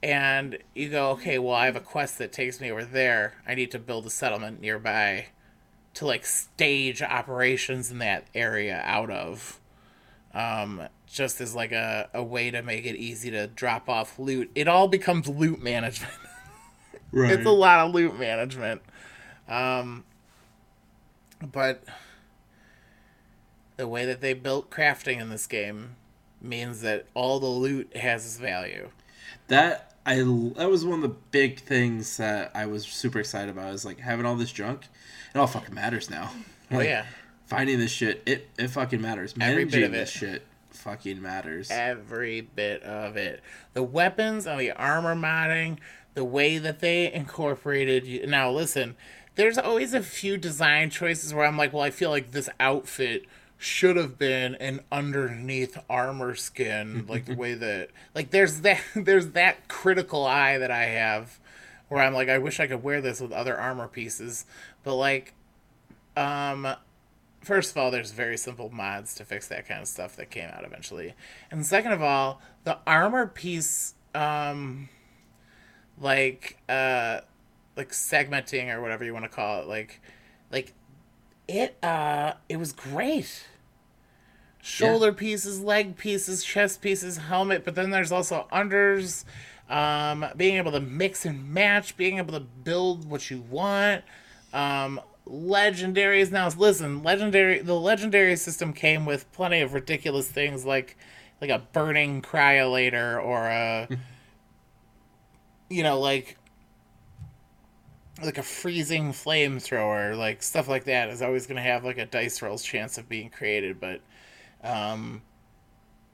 and 0.03 0.57
you 0.75 0.89
go 0.89 1.11
okay 1.11 1.39
well 1.39 1.55
I 1.55 1.65
have 1.67 1.75
a 1.75 1.81
quest 1.81 2.17
that 2.17 2.33
takes 2.33 2.59
me 2.59 2.71
over 2.71 2.83
there 2.83 3.35
I 3.47 3.55
need 3.55 3.71
to 3.71 3.79
build 3.79 4.05
a 4.05 4.09
settlement 4.09 4.59
nearby 4.59 5.27
to 5.99 6.05
like 6.05 6.25
stage 6.25 7.01
operations 7.01 7.91
in 7.91 7.99
that 7.99 8.25
area 8.33 8.81
out 8.85 9.09
of 9.09 9.59
um, 10.33 10.83
just 11.07 11.41
as 11.41 11.55
like 11.55 11.71
a, 11.71 12.09
a 12.13 12.23
way 12.23 12.51
to 12.51 12.61
make 12.61 12.85
it 12.85 12.95
easy 12.95 13.31
to 13.31 13.47
drop 13.47 13.87
off 13.89 14.19
loot 14.19 14.51
it 14.55 14.67
all 14.67 14.87
becomes 14.87 15.27
loot 15.27 15.61
management 15.61 16.13
Right. 17.11 17.31
it's 17.39 17.45
a 17.45 17.51
lot 17.51 17.79
of 17.87 17.93
loot 17.93 18.17
management. 18.17 18.81
Um, 19.47 20.03
but 21.41 21.83
the 23.77 23.87
way 23.87 24.05
that 24.05 24.21
they 24.21 24.33
built 24.33 24.69
crafting 24.69 25.19
in 25.19 25.29
this 25.29 25.47
game 25.47 25.95
means 26.41 26.81
that 26.81 27.05
all 27.13 27.39
the 27.39 27.47
loot 27.47 27.95
has 27.95 28.25
its 28.25 28.37
value. 28.37 28.89
that 29.47 29.85
I 30.05 30.15
that 30.15 30.69
was 30.69 30.85
one 30.85 30.95
of 30.95 31.01
the 31.01 31.15
big 31.31 31.59
things 31.59 32.17
that 32.17 32.51
I 32.55 32.65
was 32.65 32.85
super 32.85 33.19
excited 33.19 33.49
about. 33.49 33.73
Is 33.73 33.85
like 33.85 33.99
having 33.99 34.25
all 34.25 34.35
this 34.35 34.51
junk. 34.51 34.87
It 35.33 35.37
all 35.37 35.47
fucking 35.47 35.73
matters 35.75 36.09
now. 36.09 36.31
Oh 36.71 36.77
Like, 36.77 36.87
yeah, 36.87 37.05
Finding 37.47 37.79
this 37.79 37.91
shit, 37.91 38.21
it 38.25 38.47
it 38.57 38.69
fucking 38.69 39.01
matters. 39.01 39.33
Every 39.39 39.65
bit 39.65 39.83
of 39.83 39.91
this 39.91 40.09
it. 40.15 40.17
shit 40.17 40.45
fucking 40.71 41.21
matters. 41.21 41.69
every 41.71 42.41
bit 42.41 42.83
of 42.83 43.17
it. 43.17 43.41
The 43.73 43.83
weapons 43.83 44.45
and 44.47 44.59
the 44.59 44.71
armor 44.71 45.15
modding, 45.15 45.77
the 46.13 46.23
way 46.23 46.57
that 46.57 46.79
they 46.79 47.11
incorporated. 47.11 48.05
you- 48.05 48.27
Now 48.27 48.51
listen, 48.51 48.95
there's 49.35 49.57
always 49.57 49.93
a 49.93 50.03
few 50.03 50.37
design 50.37 50.89
choices 50.89 51.33
where 51.33 51.45
I'm 51.45 51.57
like, 51.57 51.73
well, 51.73 51.83
I 51.83 51.89
feel 51.89 52.09
like 52.11 52.31
this 52.31 52.49
outfit 52.59 53.23
should 53.57 53.97
have 53.97 54.17
been 54.17 54.55
an 54.55 54.79
underneath 54.91 55.77
armor 55.89 56.33
skin, 56.35 57.05
like 57.09 57.25
the 57.25 57.35
way 57.35 57.53
that 57.55 57.89
like 58.15 58.29
there's 58.31 58.61
that 58.61 58.79
there's 58.95 59.29
that 59.31 59.67
critical 59.67 60.25
eye 60.25 60.57
that 60.59 60.71
I 60.71 60.85
have 60.85 61.39
where 61.89 62.03
I'm 62.03 62.13
like, 62.13 62.29
I 62.29 62.37
wish 62.37 62.59
I 62.59 62.67
could 62.67 62.81
wear 62.81 63.01
this 63.01 63.19
with 63.19 63.31
other 63.31 63.59
armor 63.59 63.87
pieces, 63.87 64.45
but 64.83 64.95
like, 64.95 65.33
um. 66.15 66.75
First 67.41 67.71
of 67.71 67.77
all, 67.77 67.89
there's 67.89 68.11
very 68.11 68.35
simple 68.37 68.69
mods 68.69 69.15
to 69.15 69.23
fix 69.23 69.47
that 69.47 69.65
kind 69.65 69.81
of 69.81 69.87
stuff 69.87 70.17
that 70.17 70.29
came 70.29 70.49
out 70.49 70.65
eventually. 70.65 71.13
And 71.49 71.65
second 71.65 71.93
of 71.93 72.01
all, 72.01 72.41
the 72.65 72.79
armor 72.85 73.27
piece 73.27 73.93
um 74.13 74.89
like 76.01 76.57
uh 76.67 77.21
like 77.77 77.91
segmenting 77.91 78.73
or 78.75 78.81
whatever 78.81 79.05
you 79.05 79.13
want 79.13 79.23
to 79.23 79.29
call 79.29 79.61
it, 79.61 79.69
like 79.69 80.01
like 80.51 80.73
it 81.47 81.81
uh 81.81 82.33
it 82.49 82.57
was 82.57 82.73
great. 82.73 83.47
Shoulder 84.61 85.13
pieces, 85.13 85.61
leg 85.61 85.95
pieces, 85.95 86.43
chest 86.43 86.81
pieces, 86.81 87.15
helmet, 87.15 87.63
but 87.63 87.75
then 87.75 87.89
there's 87.91 88.11
also 88.11 88.49
unders, 88.51 89.23
um, 89.69 90.25
being 90.35 90.55
able 90.55 90.71
to 90.71 90.79
mix 90.79 91.25
and 91.25 91.53
match, 91.53 91.95
being 91.95 92.17
able 92.17 92.33
to 92.33 92.39
build 92.39 93.09
what 93.09 93.29
you 93.29 93.41
want. 93.41 94.03
Um, 94.53 94.99
legendaries 95.27 96.31
now 96.31 96.49
listen 96.49 97.03
legendary 97.03 97.59
the 97.59 97.75
legendary 97.75 98.35
system 98.35 98.73
came 98.73 99.05
with 99.05 99.31
plenty 99.31 99.61
of 99.61 99.75
ridiculous 99.75 100.27
things 100.27 100.65
like 100.65 100.97
like 101.39 101.51
a 101.51 101.59
burning 101.71 102.19
cryolator 102.19 103.23
or 103.23 103.45
a 103.45 103.87
you 105.69 105.83
know 105.83 105.99
like 105.99 106.35
like 108.21 108.37
a 108.37 108.43
freezing 108.43 109.11
flamethrower, 109.11 110.17
like 110.17 110.43
stuff 110.43 110.67
like 110.67 110.85
that 110.85 111.09
is 111.09 111.21
always 111.21 111.47
going 111.47 111.55
to 111.55 111.61
have 111.61 111.85
like 111.85 111.97
a 111.97 112.05
dice 112.05 112.41
roll's 112.41 112.63
chance 112.63 112.97
of 112.97 113.07
being 113.07 113.29
created, 113.29 113.79
but 113.79 114.01
um 114.63 115.21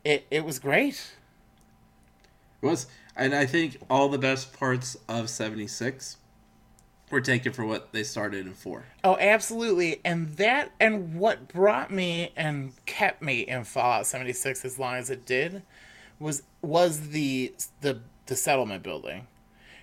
it 0.03 0.25
it 0.29 0.45
was 0.45 0.59
great. 0.59 1.13
It 2.61 2.67
was, 2.67 2.87
and 3.15 3.33
I 3.35 3.45
think 3.45 3.77
all 3.89 4.09
the 4.09 4.17
best 4.17 4.57
parts 4.57 4.97
of 5.07 5.29
'76 5.29 6.17
were 7.11 7.21
taken 7.21 7.53
for 7.53 7.65
what 7.65 7.91
they 7.93 8.03
started 8.03 8.47
in 8.47 8.53
four. 8.53 8.85
Oh, 9.03 9.17
absolutely. 9.19 10.01
And 10.03 10.35
that 10.37 10.71
and 10.79 11.15
what 11.15 11.47
brought 11.47 11.91
me 11.91 12.31
and 12.35 12.73
kept 12.85 13.21
me 13.21 13.41
in 13.41 13.63
Fallout 13.63 14.07
76 14.07 14.65
as 14.65 14.79
long 14.79 14.95
as 14.95 15.09
it 15.11 15.25
did 15.25 15.61
was 16.19 16.43
was 16.61 17.09
the 17.09 17.53
the 17.81 18.01
the 18.25 18.35
settlement 18.35 18.81
building. 18.83 19.27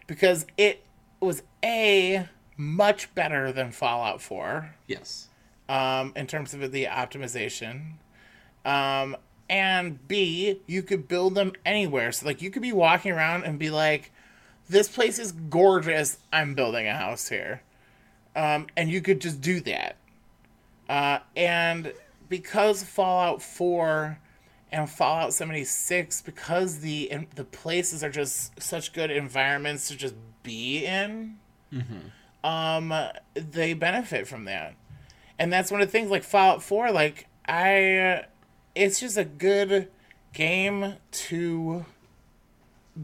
Because 0.09 0.47
it 0.59 0.85
was 1.21 1.45
a 1.65 2.29
much 2.57 3.15
better 3.15 3.53
than 3.53 3.71
Fallout 3.71 4.21
4 4.21 4.75
Yes. 4.89 5.29
um, 5.69 6.13
in 6.17 6.27
terms 6.27 6.53
of 6.55 6.73
the 6.73 6.85
optimization. 6.87 7.93
Um, 8.65 9.17
and 9.53 10.09
B, 10.09 10.63
you 10.67 10.83
could 10.83 11.07
build 11.07 11.35
them 11.35 11.53
anywhere. 11.67 12.11
So 12.11 12.25
like 12.25 12.41
you 12.41 12.51
could 12.51 12.63
be 12.63 12.73
walking 12.73 13.13
around 13.13 13.45
and 13.45 13.59
be 13.59 13.69
like, 13.69 14.11
"This 14.69 14.89
place 14.89 15.19
is 15.19 15.33
gorgeous. 15.33 16.17
I'm 16.33 16.55
building 16.55 16.89
a 16.89 16.97
house 16.97 17.29
here," 17.29 17.63
um, 18.35 18.67
and 18.79 18.91
you 18.91 19.03
could 19.03 19.21
just 19.21 19.43
do 19.43 19.61
that. 19.61 19.97
Uh, 20.89 21.19
and 21.37 21.93
because 22.31 22.83
Fallout 22.83 23.43
Four 23.43 24.19
and 24.73 24.89
Fallout 24.89 25.35
76, 25.35 26.23
because 26.23 26.81
the 26.81 27.13
the 27.37 27.45
places 27.45 28.03
are 28.03 28.11
just 28.11 28.61
such 28.61 28.95
good 28.95 29.11
environments 29.11 29.89
to 29.89 29.97
just 29.97 30.15
be 30.43 30.87
in, 30.87 31.37
um, 32.43 32.95
they 33.35 33.75
benefit 33.75 34.27
from 34.27 34.47
that 34.47 34.75
and 35.39 35.53
that's 35.53 35.71
one 35.71 35.81
of 35.81 35.89
the 35.89 35.93
things 35.93 36.11
like 36.11 36.23
fallout 36.23 36.63
4 36.63 36.93
like 36.93 37.27
i 37.49 38.25
it's 38.75 39.01
just 39.01 39.17
a 39.17 39.25
good 39.25 39.89
game 40.33 40.95
to 41.11 41.85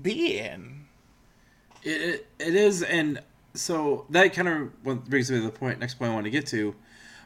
be 0.03 0.39
in 0.39 0.87
It, 1.83 2.27
it, 2.39 2.55
is, 2.55 2.83
and 2.83 3.23
so 3.55 4.07
that 4.11 4.33
kind 4.33 4.49
of 4.49 4.83
brings 5.09 5.31
me 5.31 5.39
to 5.39 5.45
the 5.45 5.51
point. 5.51 5.79
Next 5.79 5.95
point 5.95 6.11
I 6.11 6.15
want 6.15 6.25
to 6.25 6.31
get 6.31 6.47
to 6.49 6.75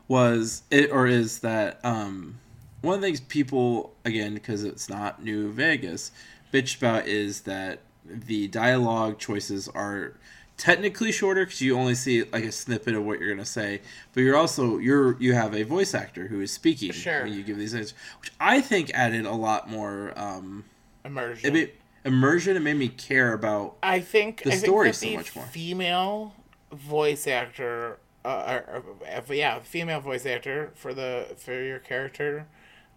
was 0.09 0.63
it 0.71 0.91
or 0.91 1.07
is 1.07 1.39
that 1.41 1.81
um, 1.85 2.39
one 2.83 2.97
of 2.97 3.01
the 3.01 3.07
things 3.07 3.21
people 3.21 3.95
again 4.05 4.35
because 4.35 4.65
it's 4.65 4.89
not 4.89 5.23
New 5.23 5.51
Vegas 5.51 6.11
bitch 6.53 6.77
about 6.77 7.07
is 7.07 7.43
that 7.43 7.81
the 8.05 8.49
dialogue 8.49 9.19
choices 9.19 9.69
are 9.69 10.15
technically 10.57 11.13
shorter 11.13 11.45
because 11.45 11.61
you 11.61 11.77
only 11.77 11.95
see 11.95 12.23
like 12.25 12.45
a 12.45 12.53
snippet 12.53 12.95
of 12.95 13.05
what 13.05 13.19
you're 13.19 13.33
gonna 13.35 13.45
say, 13.45 13.81
but 14.13 14.21
you're 14.21 14.37
also 14.37 14.79
you're 14.79 15.21
you 15.21 15.35
have 15.35 15.55
a 15.55 15.63
voice 15.63 15.95
actor 15.95 16.27
who 16.29 16.41
is 16.41 16.53
speaking 16.53 16.93
Sure. 16.93 17.25
when 17.25 17.33
you 17.33 17.43
give 17.43 17.57
these 17.59 17.75
answers, 17.75 17.95
which 18.21 18.33
I 18.41 18.61
think 18.61 18.91
added 18.95 19.27
a 19.27 19.33
lot 19.33 19.69
more 19.69 20.13
um, 20.17 20.65
immersion 21.05 21.51
it 21.51 21.53
made, 21.53 21.73
immersion. 22.05 22.57
It 22.57 22.61
made 22.61 22.77
me 22.77 22.89
care 22.89 23.33
about 23.33 23.77
i 23.83 24.01
think 24.01 24.43
the 24.43 24.51
I 24.51 24.53
think 24.53 24.65
story 24.65 24.89
that 24.89 24.95
so 24.95 25.07
the 25.07 25.17
much 25.17 25.37
more. 25.37 25.45
female 25.47 26.35
voice 26.73 27.27
actor 27.27 27.99
uh, 28.25 28.61
or, 28.69 28.85
or, 29.29 29.35
yeah 29.35 29.59
female 29.61 30.01
voice 30.01 30.25
actor 30.27 30.71
for 30.75 30.95
the 30.95 31.27
for 31.37 31.53
your 31.61 31.79
character 31.79 32.47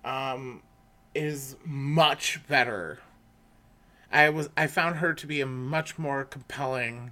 um 0.04 0.62
is 1.16 1.56
much 1.66 2.46
better 2.48 3.00
i 4.12 4.30
was 4.30 4.50
i 4.56 4.68
found 4.68 4.98
her 4.98 5.14
to 5.14 5.26
be 5.28 5.42
a 5.42 5.46
much 5.46 5.98
more 5.98 6.24
compelling 6.24 7.12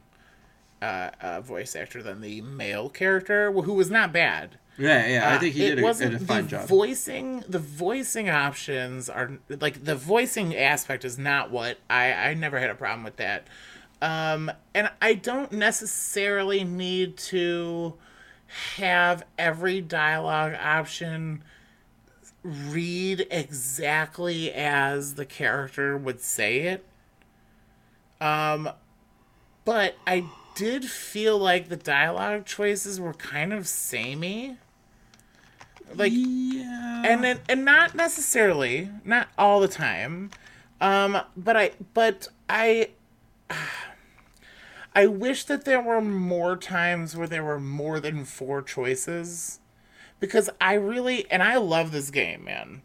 uh, 0.83 1.11
uh, 1.21 1.41
voice 1.41 1.75
actor 1.75 2.03
than 2.03 2.21
the 2.21 2.41
male 2.41 2.89
character, 2.89 3.51
who 3.51 3.73
was 3.73 3.89
not 3.89 4.11
bad. 4.13 4.57
Yeah, 4.77 5.07
yeah. 5.07 5.29
I 5.29 5.35
Uh, 5.35 5.39
think 5.39 5.53
he 5.55 5.61
did 5.69 5.79
a, 5.79 5.83
wasn't 5.83 6.15
a 6.15 6.19
fine 6.19 6.43
the 6.45 6.49
job. 6.49 6.67
Voicing 6.67 7.43
the 7.47 7.59
voicing 7.59 8.29
options 8.29 9.09
are 9.09 9.39
like 9.49 9.83
the 9.85 9.95
voicing 9.95 10.55
aspect 10.55 11.05
is 11.05 11.17
not 11.17 11.51
what 11.51 11.77
I 11.89 12.11
I 12.13 12.33
never 12.33 12.59
had 12.59 12.69
a 12.69 12.75
problem 12.75 13.03
with 13.03 13.17
that. 13.17 13.47
Um, 14.01 14.51
and 14.73 14.89
I 15.01 15.13
don't 15.13 15.51
necessarily 15.53 16.63
need 16.63 17.17
to 17.17 17.93
have 18.77 19.25
every 19.37 19.79
dialogue 19.81 20.53
option 20.55 21.43
read 22.43 23.25
exactly 23.31 24.51
as 24.51 25.15
the 25.15 25.25
character 25.25 25.97
would 25.97 26.19
say 26.19 26.61
it. 26.61 26.85
Um, 28.19 28.69
but 29.65 29.95
I 30.05 30.25
did 30.55 30.85
feel 30.85 31.37
like 31.37 31.69
the 31.69 31.75
dialogue 31.75 32.45
choices 32.45 32.99
were 32.99 33.13
kind 33.13 33.53
of 33.53 33.67
samey. 33.67 34.57
Like 35.95 36.11
yeah. 36.15 37.03
and 37.05 37.23
then, 37.23 37.39
and 37.47 37.65
not 37.65 37.95
necessarily, 37.95 38.89
not 39.03 39.27
all 39.37 39.59
the 39.59 39.67
time. 39.67 40.31
Um, 40.81 41.19
but 41.37 41.55
I 41.55 41.71
but 41.93 42.27
I 42.49 42.89
I 44.95 45.07
wish 45.07 45.45
that 45.45 45.65
there 45.65 45.81
were 45.81 46.01
more 46.01 46.55
times 46.55 47.15
where 47.15 47.27
there 47.27 47.43
were 47.43 47.59
more 47.59 47.99
than 47.99 48.25
four 48.25 48.61
choices 48.61 49.59
because 50.19 50.49
I 50.61 50.73
really 50.73 51.29
and 51.31 51.41
I 51.41 51.57
love 51.57 51.91
this 51.91 52.11
game, 52.11 52.43
man. 52.43 52.81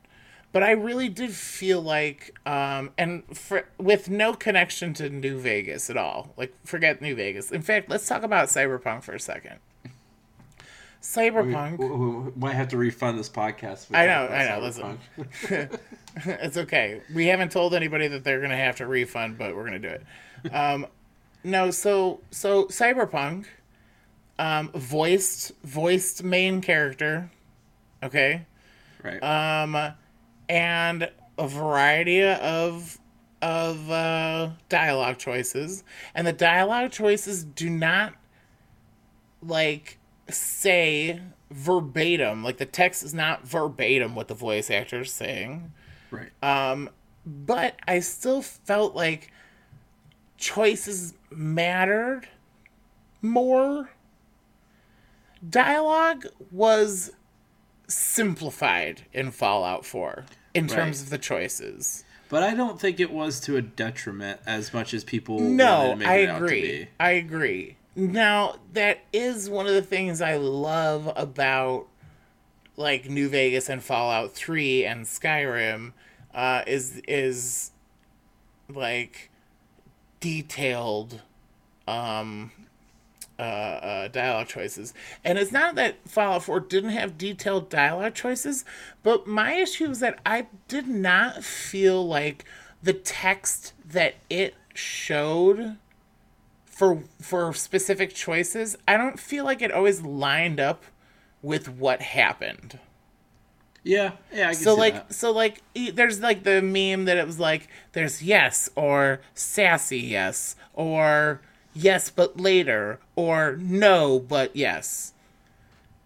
But 0.51 0.63
I 0.63 0.71
really 0.73 1.09
did 1.09 1.33
feel 1.33 1.81
like 1.83 2.39
um 2.47 2.91
and 2.97 3.23
for 3.37 3.69
with 3.79 4.09
no 4.09 4.33
connection 4.35 4.95
to 4.95 5.11
New 5.11 5.39
Vegas 5.39 5.91
at 5.91 5.97
all. 5.97 6.33
Like 6.37 6.55
forget 6.65 7.03
New 7.03 7.15
Vegas. 7.15 7.51
In 7.53 7.63
fact, 7.63 7.89
let's 7.91 8.07
talk 8.09 8.23
about 8.23 8.49
Cyberpunk 8.49 9.03
for 9.03 9.13
a 9.15 9.21
second. 9.21 9.57
Cyberpunk 11.03 11.79
We, 11.79 11.87
we- 11.89 12.31
we 12.31 12.33
might 12.37 12.55
have 12.55 12.69
to 12.69 12.77
refund 12.77 13.19
this 13.19 13.29
podcast. 13.29 13.87
I 13.95 14.07
know, 14.07 14.27
I 14.27 14.45
know, 14.49 14.69
Cyberpunk. 14.69 15.79
it's 16.43 16.57
okay. 16.57 17.03
We 17.15 17.27
haven't 17.27 17.53
told 17.53 17.75
anybody 17.75 18.09
that 18.09 18.25
they're 18.25 18.41
gonna 18.41 18.57
have 18.57 18.77
to 18.77 18.87
refund, 18.87 19.39
but 19.39 19.55
we're 19.55 19.65
gonna 19.65 19.79
do 19.79 19.89
it. 19.89 20.55
Um, 20.55 20.87
no, 21.45 21.71
so 21.71 22.21
so 22.31 22.65
Cyberpunk, 22.67 23.47
um, 24.39 24.71
voiced 24.75 25.53
voiced 25.63 26.25
main 26.25 26.61
character, 26.61 27.31
okay, 28.03 28.45
right. 29.05 29.23
um, 29.23 29.95
and 30.49 31.11
a 31.39 31.49
variety 31.49 32.23
of 32.23 32.99
of 33.41 33.91
uh, 33.91 34.51
dialogue 34.69 35.19
choices, 35.19 35.85
and 36.15 36.27
the 36.27 36.33
dialogue 36.33 36.91
choices 36.91 37.45
do 37.45 37.71
not 37.71 38.15
like 39.43 39.99
say 40.29 41.21
verbatim. 41.51 42.43
Like 42.43 42.59
the 42.59 42.67
text 42.67 43.03
is 43.03 43.15
not 43.15 43.47
verbatim 43.47 44.15
what 44.15 44.29
the 44.29 44.35
voice 44.35 44.71
actor 44.71 45.01
is 45.01 45.13
saying. 45.13 45.73
Right. 46.11 46.31
um 46.43 46.89
but 47.27 47.75
i 47.87 48.01
still 48.01 48.41
felt 48.41 48.95
like 48.97 49.31
choices 50.39 51.13
mattered 51.31 52.29
more. 53.21 53.91
Dialogue 55.49 56.27
was 56.51 57.13
simplified 57.89 59.03
in 59.13 59.31
fallout 59.31 59.85
4 59.85 60.25
in 60.55 60.67
terms 60.69 61.03
of 61.03 61.11
the 61.11 61.19
choices 61.19 62.05
but 62.29 62.43
I 62.43 62.55
don't 62.55 62.79
think 62.79 63.01
it 63.01 63.11
was 63.11 63.41
to 63.41 63.57
a 63.57 63.63
detriment 63.63 64.41
as 64.47 64.75
much 64.75 64.93
as 64.93 65.03
people. 65.03 65.37
wanted 65.37 65.53
No, 65.53 65.91
to 65.91 65.97
make 65.97 66.09
I 66.09 66.15
it 66.17 66.29
out 66.29 66.39
to 66.41 66.45
agree. 66.45 66.89
I 67.01 67.11
agree. 67.13 67.77
Now, 67.97 68.57
that 68.75 69.01
is 69.13 69.49
one 69.49 69.67
of 69.67 69.73
the 69.73 69.83
things 69.83 70.21
I 70.21 70.37
love 70.37 71.11
about 71.17 71.87
like 72.77 73.09
New 73.09 73.29
Vegas 73.29 73.69
and 73.69 73.83
Fallout 73.83 74.33
3 74.33 74.85
and 74.85 75.05
Skyrim 75.05 75.93
uh, 76.35 76.63
is 76.67 77.01
is 77.09 77.73
like 78.69 79.31
detailed 80.21 81.23
um 81.87 82.53
uh, 83.39 83.43
uh, 83.43 84.09
dialogue 84.09 84.49
choices. 84.49 84.95
And 85.25 85.39
it's 85.39 85.53
not 85.53 85.75
that 85.77 86.09
Fallout 86.09 86.45
4 86.45 86.61
didn't 86.61 86.91
have 86.91 87.19
detailed 87.19 87.71
dialogue 87.71 88.15
choices, 88.15 88.65
but 89.03 89.27
my 89.27 89.55
issue 89.55 89.91
is 89.91 90.01
that 90.01 90.19
I 90.27 90.47
did 90.67 90.89
not 90.89 91.45
feel 91.45 92.07
like 92.07 92.45
the 92.83 92.93
text 92.93 93.75
that 93.87 94.17
it 94.29 94.55
showed 94.75 95.77
for 96.79 97.03
for 97.21 97.53
specific 97.55 98.15
choices, 98.15 98.77
I 98.87 98.97
don't 98.97 99.19
feel 99.19 99.45
like 99.45 99.63
it 99.63 99.73
always 99.73 100.03
lined 100.03 100.61
up 100.61 100.85
with 101.43 101.69
what 101.69 102.01
happened. 102.01 102.79
Yeah, 103.83 104.13
yeah. 104.33 104.53
So 104.53 104.75
like 104.75 104.95
that. 104.95 105.15
so 105.15 105.33
like 105.33 105.63
there's 105.75 106.21
like 106.21 106.45
the 106.45 106.63
meme 106.63 107.07
that 107.07 107.17
it 107.17 107.27
was 107.27 107.41
like 107.41 107.69
there's 107.93 108.23
yes 108.23 108.71
or 108.77 109.21
sassy 109.35 109.99
yes 109.99 110.55
or 110.73 111.41
yes 111.79 112.11
but 112.11 112.39
later 112.41 112.99
or 113.17 113.57
no 113.61 114.19
but 114.19 114.55
yes. 114.57 115.13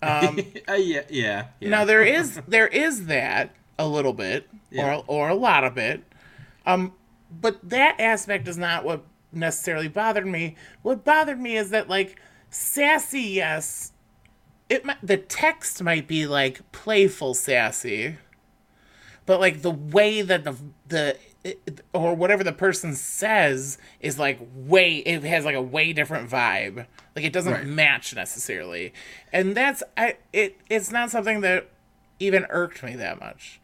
Uh, 0.03 0.33
yeah, 0.77 1.03
yeah, 1.09 1.47
yeah. 1.61 1.69
Now 1.69 1.85
there 1.85 2.03
is 2.03 2.41
there 2.49 2.67
is 2.67 3.07
that 3.07 3.51
a 3.79 3.87
little 3.87 4.13
bit 4.13 4.49
Yeah. 4.71 4.97
or 4.97 5.05
or 5.07 5.29
a 5.29 5.35
lot 5.35 5.63
of 5.63 5.79
it. 5.79 6.03
Um 6.67 6.95
but 7.31 7.59
that 7.69 8.01
aspect 8.01 8.49
is 8.49 8.59
not 8.59 8.85
what 8.85 9.05
necessarily 9.31 9.87
bothered 9.87 10.27
me. 10.27 10.57
What 10.83 11.05
bothered 11.05 11.41
me 11.41 11.57
is 11.57 11.71
that 11.71 11.89
like 11.89 12.21
sassy, 12.51 13.21
yes. 13.21 13.93
It 14.69 14.85
the 15.05 15.19
text 15.19 15.81
might 15.85 16.09
be 16.09 16.27
like 16.27 16.73
playful 16.73 17.35
sassy, 17.35 18.17
but 19.25 19.39
like 19.39 19.63
the 19.63 19.71
way 19.71 20.21
that 20.23 20.43
the 20.43 20.57
the 20.89 21.17
it, 21.45 21.81
or 21.93 22.15
whatever 22.15 22.45
the 22.45 22.53
person 22.53 22.95
says 22.95 23.79
is 24.01 24.19
like 24.19 24.39
way 24.55 24.99
it 24.99 25.23
has 25.25 25.45
like 25.45 25.55
a 25.57 25.63
way 25.63 25.93
different 25.93 26.31
vibe. 26.31 26.87
Like 27.17 27.25
it 27.25 27.33
doesn't 27.33 27.53
Right. 27.53 27.67
match 27.67 28.15
necessarily, 28.15 28.93
and 29.33 29.55
that's 29.57 29.83
I 29.97 30.17
it 30.33 30.59
it's 30.71 30.91
not 30.91 31.11
something 31.11 31.41
that 31.43 31.69
even 32.21 32.47
irked 32.51 32.83
me 32.83 32.95
that 32.97 33.19
much. 33.21 33.61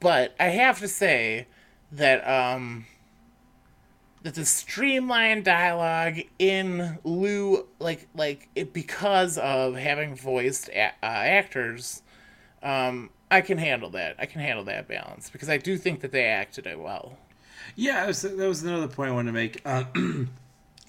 But 0.00 0.34
I 0.38 0.46
have 0.48 0.78
to 0.80 0.88
say 0.88 1.46
that 1.92 2.26
um 2.28 2.86
that 4.22 4.34
the 4.34 4.44
streamlined 4.44 5.44
dialogue 5.44 6.18
in 6.38 6.98
lieu 7.04 7.66
like 7.78 8.08
like 8.14 8.48
it 8.54 8.72
because 8.72 9.38
of 9.38 9.76
having 9.76 10.14
voiced 10.16 10.68
a- 10.70 10.88
uh, 11.02 11.06
actors 11.06 12.02
um 12.62 13.10
i 13.30 13.40
can 13.40 13.58
handle 13.58 13.90
that 13.90 14.14
i 14.18 14.26
can 14.26 14.40
handle 14.40 14.64
that 14.64 14.86
balance 14.88 15.30
because 15.30 15.48
i 15.48 15.56
do 15.56 15.76
think 15.76 16.00
that 16.00 16.12
they 16.12 16.24
acted 16.24 16.66
it 16.66 16.78
well 16.78 17.18
Yeah, 17.74 18.00
that 18.00 18.06
was, 18.08 18.22
that 18.22 18.36
was 18.48 18.62
another 18.62 18.88
point 18.88 19.10
I 19.10 19.14
wanted 19.14 19.28
to 19.30 19.32
make. 19.32 19.60
Uh, 19.64 19.84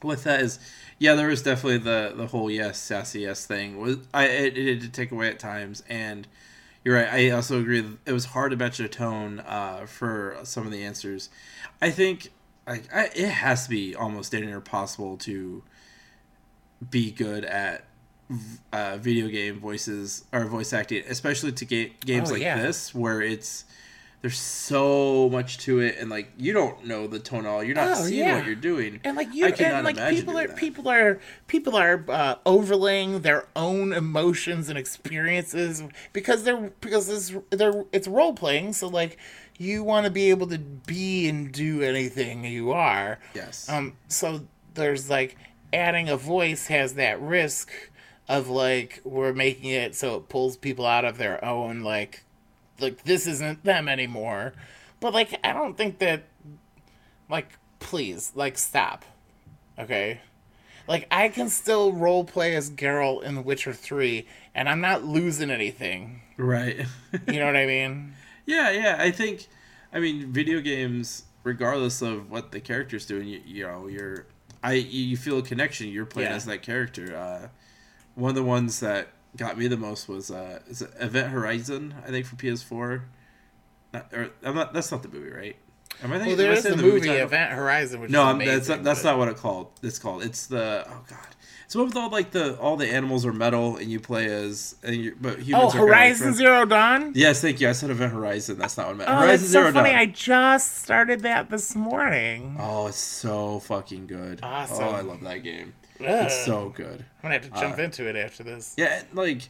with 0.03 0.23
that 0.23 0.41
is, 0.41 0.59
yeah, 0.99 1.15
there 1.15 1.27
was 1.27 1.41
definitely 1.41 1.79
the 1.79 2.13
the 2.15 2.27
whole 2.27 2.49
yes, 2.51 2.77
sassy 2.79 3.21
yes 3.21 3.45
thing. 3.45 3.77
Was 3.79 3.97
I 4.13 4.25
it, 4.27 4.57
it 4.57 4.79
did 4.81 4.93
take 4.93 5.11
away 5.11 5.29
at 5.29 5.39
times, 5.39 5.83
and 5.89 6.27
you're 6.83 6.95
right. 6.95 7.07
I 7.09 7.29
also 7.31 7.59
agree 7.59 7.85
it 8.05 8.13
was 8.13 8.25
hard 8.25 8.51
to 8.51 8.57
match 8.57 8.79
a 8.79 8.87
tone 8.87 9.39
uh, 9.41 9.85
for 9.85 10.37
some 10.43 10.65
of 10.65 10.71
the 10.71 10.83
answers. 10.83 11.29
I 11.81 11.91
think 11.91 12.31
like 12.67 12.93
I, 12.93 13.05
it 13.15 13.29
has 13.29 13.63
to 13.65 13.69
be 13.69 13.95
almost 13.95 14.33
near 14.33 14.55
impossible 14.55 15.17
to 15.17 15.63
be 16.89 17.11
good 17.11 17.43
at 17.45 17.85
uh, 18.73 18.97
video 18.97 19.27
game 19.27 19.59
voices 19.59 20.25
or 20.33 20.45
voice 20.45 20.73
acting, 20.73 21.03
especially 21.07 21.51
to 21.53 21.65
ga- 21.65 21.93
games 22.05 22.29
Oh, 22.29 22.33
like 22.33 22.41
yeah. 22.41 22.61
this 22.61 22.93
where 22.93 23.21
it's 23.21 23.63
there's 24.21 24.37
so 24.39 25.29
much 25.31 25.59
to 25.59 25.79
it 25.79 25.95
and 25.99 26.09
like 26.09 26.31
you 26.37 26.51
don't 26.51 26.85
know 26.85 27.05
the 27.05 27.19
tonal 27.19 27.63
you're 27.63 27.75
not 27.75 27.89
Oh, 27.99 28.03
seeing 28.03 28.27
yeah. 28.27 28.35
what 28.35 28.45
you're 28.45 28.55
doing. 28.55 28.99
And 29.03 29.15
like 29.15 29.33
you 29.33 29.45
I 29.45 29.51
cannot 29.51 29.85
and 29.85 29.97
like 29.97 30.09
people 30.09 30.37
are 30.37 30.47
people 30.49 30.89
are 30.89 31.19
people 31.45 31.75
are 31.75 32.03
uh, 32.09 32.35
overlaying 32.45 33.21
their 33.21 33.47
own 33.55 33.93
emotions 33.93 34.69
and 34.69 34.77
experiences 34.77 35.83
because 36.13 36.43
they're 36.43 36.71
because 36.81 37.09
it's 37.09 37.33
they're 37.51 37.85
it's 37.91 38.07
role 38.07 38.33
playing 38.33 38.73
so 38.73 38.87
like 38.87 39.17
you 39.59 39.83
want 39.83 40.05
to 40.05 40.11
be 40.11 40.29
able 40.31 40.47
to 40.47 40.57
be 40.59 41.27
and 41.29 41.51
do 41.51 41.81
anything 41.81 42.43
you 42.45 42.71
are. 42.73 43.17
Yes. 43.33 43.67
Um, 43.69 43.93
so 44.07 44.41
there's 44.73 45.09
like 45.09 45.35
adding 45.73 46.09
a 46.09 46.17
voice 46.17 46.67
has 46.67 46.93
that 46.95 47.19
risk 47.21 47.71
of 48.29 48.49
like 48.49 49.01
we're 49.03 49.33
making 49.33 49.69
it 49.69 49.95
so 49.95 50.15
it 50.17 50.27
pulls 50.29 50.57
people 50.57 50.85
out 50.85 51.05
of 51.05 51.17
their 51.17 51.43
own 51.43 51.81
like 51.81 52.23
like 52.79 53.03
this 53.03 53.25
isn't 53.27 53.63
them 53.63 53.87
anymore. 53.87 54.53
But 54.99 55.13
like 55.13 55.39
I 55.43 55.53
don't 55.53 55.77
think 55.77 55.99
that 55.99 56.23
like 57.29 57.49
please 57.79 58.31
like 58.35 58.57
stop. 58.57 59.05
Okay? 59.79 60.21
Like 60.87 61.07
I 61.11 61.29
can 61.29 61.49
still 61.49 61.91
role 61.93 62.23
play 62.23 62.55
as 62.55 62.69
Geralt 62.71 63.23
in 63.23 63.35
The 63.35 63.41
Witcher 63.41 63.73
3 63.73 64.25
and 64.55 64.69
I'm 64.69 64.81
not 64.81 65.03
losing 65.03 65.49
anything. 65.49 66.21
right 66.37 66.85
You 67.27 67.39
know 67.39 67.45
what 67.45 67.57
I 67.57 67.65
mean? 67.65 68.13
yeah 68.45 68.69
yeah 68.71 68.95
i 68.97 69.11
think 69.11 69.45
i 69.91 69.99
mean 69.99 70.31
video 70.31 70.61
games 70.61 71.25
regardless 71.43 72.01
of 72.01 72.31
what 72.31 72.49
the 72.53 72.61
character's 72.61 73.05
doing 73.05 73.27
you, 73.27 73.41
you 73.45 73.67
know 73.67 73.87
you're 73.87 74.25
i 74.63 74.71
you 74.71 75.01
you 75.03 75.17
feel 75.17 75.39
a 75.39 75.41
connection 75.41 75.89
you're 75.89 76.05
playing 76.05 76.29
Yeah. 76.29 76.35
as 76.37 76.45
that 76.45 76.61
character 76.61 77.13
uh 77.17 77.47
one 78.17 78.29
of 78.29 78.35
the 78.35 78.43
ones 78.43 78.79
that 78.81 79.07
got 79.37 79.57
me 79.57 79.67
the 79.67 79.77
most 79.77 80.09
was 80.09 80.31
uh 80.31 80.59
is 80.67 80.81
it 80.81 80.89
event 80.99 81.29
horizon 81.31 81.93
i 82.05 82.09
think 82.09 82.25
for 82.25 82.35
ps4 82.35 83.01
not, 83.93 84.11
or 84.13 84.29
i'm 84.43 84.55
not 84.55 84.73
that's 84.73 84.91
not 84.91 85.03
the 85.03 85.09
movie 85.09 85.29
right 85.31 85.55
am 86.03 86.11
i 86.11 86.15
thinking 86.17 86.27
Well, 86.29 86.35
there 86.37 86.51
is 86.51 86.63
the 86.63 86.69
saying 86.71 86.81
movie? 86.81 87.09
Event 87.09 87.51
Horizon, 87.53 88.01
which 88.01 88.11
No, 88.11 88.27
is 88.29 88.33
amazing. 88.33 88.53
that's 88.55 88.69
not, 88.69 88.83
that's 88.83 89.03
but- 89.03 89.09
not 89.11 89.17
what 89.19 89.27
it 89.29 89.37
called. 89.37 89.67
It's 89.83 89.99
called. 89.99 90.23
It's 90.23 90.47
the 90.47 90.85
oh 90.89 91.03
god. 91.09 91.27
It's 91.67 91.75
what 91.75 91.87
with 91.87 91.97
all 91.97 92.09
like 92.09 92.31
the 92.31 92.57
all 92.59 92.77
the 92.77 92.87
animals 92.87 93.25
are 93.25 93.33
metal 93.33 93.75
and 93.75 93.91
you 93.91 93.99
play 93.99 94.25
as 94.27 94.75
and 94.83 94.95
you 94.95 95.17
but 95.19 95.39
humans 95.39 95.65
Oh, 95.65 95.67
are 95.67 95.71
kinda 95.71 95.85
like 95.85 95.89
Horizon. 95.89 96.33
Zero 96.33 96.65
Dawn. 96.65 97.11
Yes, 97.13 97.41
thank 97.41 97.59
you. 97.59 97.67
I 97.67 97.73
said 97.73 97.89
Event 97.89 98.13
Horizon. 98.13 98.57
That's 98.57 98.77
not 98.77 98.85
what 98.87 98.95
I 98.95 98.97
meant. 98.99 99.09
Oh, 99.09 99.13
Horizon 99.15 99.27
that's 99.31 99.43
Zero 99.43 99.67
so 99.67 99.73
funny. 99.73 99.89
Dawn. 99.89 99.99
I 99.99 100.05
just 100.05 100.77
started 100.77 101.19
that 101.23 101.49
this 101.49 101.75
morning. 101.75 102.55
Oh, 102.57 102.87
it's 102.87 102.95
so 102.97 103.59
fucking 103.59 104.07
good. 104.07 104.39
Awesome. 104.41 104.81
Oh, 104.85 104.89
I 104.91 105.01
love 105.01 105.19
that 105.23 105.43
game. 105.43 105.73
Ugh. 105.99 106.05
It's 106.07 106.45
so 106.45 106.69
good. 106.69 107.01
I'm 107.01 107.21
gonna 107.23 107.33
have 107.33 107.43
to 107.43 107.59
jump 107.59 107.77
Uh, 107.77 107.81
into 107.81 108.07
it 108.07 108.15
after 108.15 108.43
this. 108.43 108.73
Yeah, 108.77 109.01
like 109.13 109.49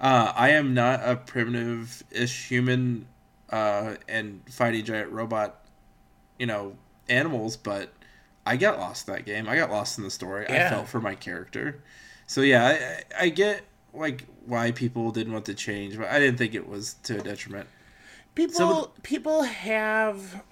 uh, 0.00 0.32
I 0.36 0.50
am 0.50 0.72
not 0.72 1.00
a 1.02 1.16
primitive-ish 1.16 2.48
human 2.48 3.06
uh, 3.50 3.94
and 4.08 4.40
fighting 4.48 4.84
giant 4.84 5.10
robot, 5.10 5.64
you 6.38 6.46
know, 6.46 6.76
animals, 7.08 7.56
but 7.56 7.90
I 8.46 8.56
got 8.56 8.78
lost 8.78 9.08
in 9.08 9.14
that 9.14 9.24
game. 9.26 9.48
I 9.48 9.56
got 9.56 9.70
lost 9.70 9.98
in 9.98 10.04
the 10.04 10.10
story. 10.10 10.46
I 10.48 10.68
felt 10.70 10.88
for 10.88 11.00
my 11.00 11.14
character. 11.14 11.82
So 12.26 12.40
yeah, 12.40 12.64
I, 12.64 12.70
I 12.70 13.24
I 13.24 13.28
get 13.28 13.62
like 13.92 14.24
why 14.46 14.70
people 14.72 15.10
didn't 15.10 15.32
want 15.32 15.44
to 15.46 15.54
change, 15.54 15.98
but 15.98 16.08
I 16.08 16.18
didn't 16.18 16.38
think 16.38 16.54
it 16.54 16.68
was 16.68 16.94
to 17.04 17.18
a 17.18 17.22
detriment. 17.22 17.68
People 18.34 18.54
So- 18.54 18.92
people 19.02 19.42
have 19.42 20.42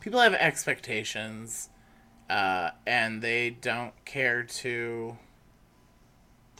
people 0.00 0.20
have 0.20 0.34
expectations, 0.34 1.68
uh, 2.30 2.70
and 2.86 3.20
they 3.22 3.50
don't 3.50 3.92
care 4.04 4.42
to 4.44 5.16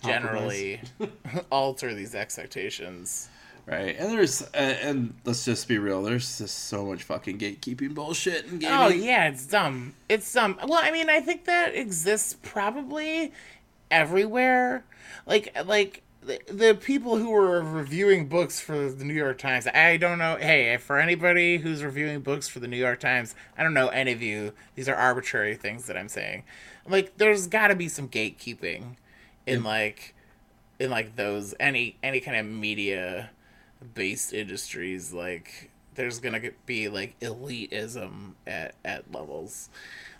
generally 0.04 0.80
alter 1.50 1.94
these 1.94 2.14
expectations. 2.14 3.28
Right, 3.66 3.96
and 3.98 4.12
there's 4.12 4.42
uh, 4.42 4.56
and 4.56 5.14
let's 5.24 5.44
just 5.46 5.66
be 5.68 5.78
real. 5.78 6.02
There's 6.02 6.38
just 6.38 6.64
so 6.64 6.84
much 6.84 7.02
fucking 7.02 7.38
gatekeeping 7.38 7.94
bullshit 7.94 8.44
in 8.44 8.58
gaming. 8.58 8.76
Oh 8.76 8.88
yeah, 8.88 9.28
it's 9.28 9.46
dumb. 9.46 9.94
It's 10.06 10.30
dumb. 10.30 10.58
Well, 10.66 10.80
I 10.82 10.90
mean, 10.90 11.08
I 11.08 11.20
think 11.20 11.46
that 11.46 11.74
exists 11.74 12.36
probably 12.42 13.32
everywhere. 13.90 14.84
Like 15.24 15.56
like 15.64 16.02
the, 16.20 16.40
the 16.48 16.74
people 16.74 17.16
who 17.16 17.30
were 17.30 17.62
reviewing 17.62 18.28
books 18.28 18.60
for 18.60 18.90
the 18.90 19.04
New 19.04 19.14
York 19.14 19.38
Times. 19.38 19.66
I 19.66 19.96
don't 19.96 20.18
know. 20.18 20.36
Hey, 20.36 20.76
for 20.76 20.98
anybody 20.98 21.58
who's 21.58 21.82
reviewing 21.82 22.20
books 22.20 22.48
for 22.48 22.60
the 22.60 22.68
New 22.68 22.76
York 22.76 23.00
Times, 23.00 23.34
I 23.56 23.62
don't 23.62 23.74
know 23.74 23.88
any 23.88 24.12
of 24.12 24.20
you. 24.20 24.52
These 24.74 24.90
are 24.90 24.94
arbitrary 24.94 25.54
things 25.54 25.86
that 25.86 25.96
I'm 25.96 26.08
saying. 26.08 26.44
Like 26.86 27.16
there's 27.16 27.46
got 27.46 27.68
to 27.68 27.74
be 27.74 27.88
some 27.88 28.08
gatekeeping 28.10 28.96
in 29.46 29.64
like 29.64 30.14
in 30.78 30.90
like 30.90 31.16
those 31.16 31.54
any 31.58 31.96
any 32.02 32.20
kind 32.20 32.36
of 32.36 32.46
media 32.46 33.30
based 33.94 34.32
industries 34.32 35.12
like 35.12 35.70
there's 35.94 36.20
gonna 36.20 36.40
be 36.66 36.88
like 36.88 37.18
elitism 37.20 38.32
at, 38.46 38.74
at 38.84 39.12
levels. 39.12 39.68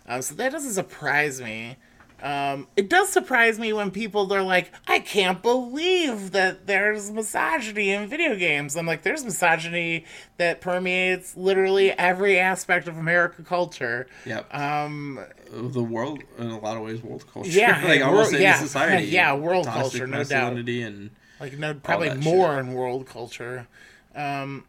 Um, 0.07 0.21
so 0.21 0.35
that 0.35 0.51
doesn't 0.51 0.73
surprise 0.73 1.41
me. 1.41 1.77
Um, 2.23 2.67
it 2.77 2.89
does 2.89 3.09
surprise 3.09 3.59
me 3.59 3.73
when 3.73 3.91
people 3.91 4.25
they're 4.25 4.41
like 4.41 4.71
i 4.87 4.99
can't 4.99 5.41
believe 5.43 6.31
that 6.31 6.65
there's 6.65 7.11
misogyny 7.11 7.91
in 7.91 8.07
video 8.07 8.35
games. 8.37 8.77
I'm 8.77 8.85
like 8.85 9.03
there's 9.03 9.25
misogyny 9.25 10.05
that 10.37 10.61
permeates 10.61 11.35
literally 11.35 11.91
every 11.91 12.39
aspect 12.39 12.87
of 12.87 12.97
american 12.97 13.43
culture. 13.43 14.07
Yep. 14.25 14.53
um, 14.55 15.19
the 15.51 15.83
world 15.83 16.23
in 16.37 16.51
a 16.51 16.59
lot 16.59 16.77
of 16.77 16.83
ways 16.83 17.03
world 17.03 17.25
culture. 17.31 17.49
Yeah, 17.49 17.81
like 17.85 17.99
world- 17.99 18.13
almost 18.13 18.33
any 18.33 18.43
yeah, 18.43 18.59
society 18.59 19.07
yeah, 19.07 19.33
world 19.33 19.67
culture, 19.67 20.07
no 20.07 20.23
doubt. 20.23 20.53
and 20.53 21.09
like 21.39 21.57
no 21.57 21.73
probably 21.73 22.13
more 22.15 22.59
in 22.59 22.73
world 22.73 23.07
culture. 23.07 23.67
Um 24.15 24.65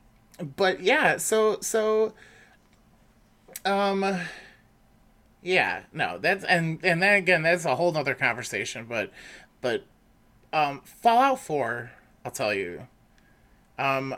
but 0.57 0.81
yeah 0.81 1.17
so 1.17 1.59
so 1.61 2.13
um 3.65 4.21
yeah 5.43 5.83
no 5.93 6.19
that's 6.19 6.45
and 6.45 6.79
and 6.85 7.03
then 7.03 7.15
again 7.15 7.43
that's 7.43 7.65
a 7.65 7.77
whole 7.77 7.93
nother 7.93 8.15
conversation 8.15 8.85
but 8.87 9.11
but 9.61 9.85
um 10.53 10.83
fallout 10.85 11.41
4 11.41 11.91
i'll 12.25 12.31
tell 12.31 12.53
you 12.53 12.87
um 13.79 14.15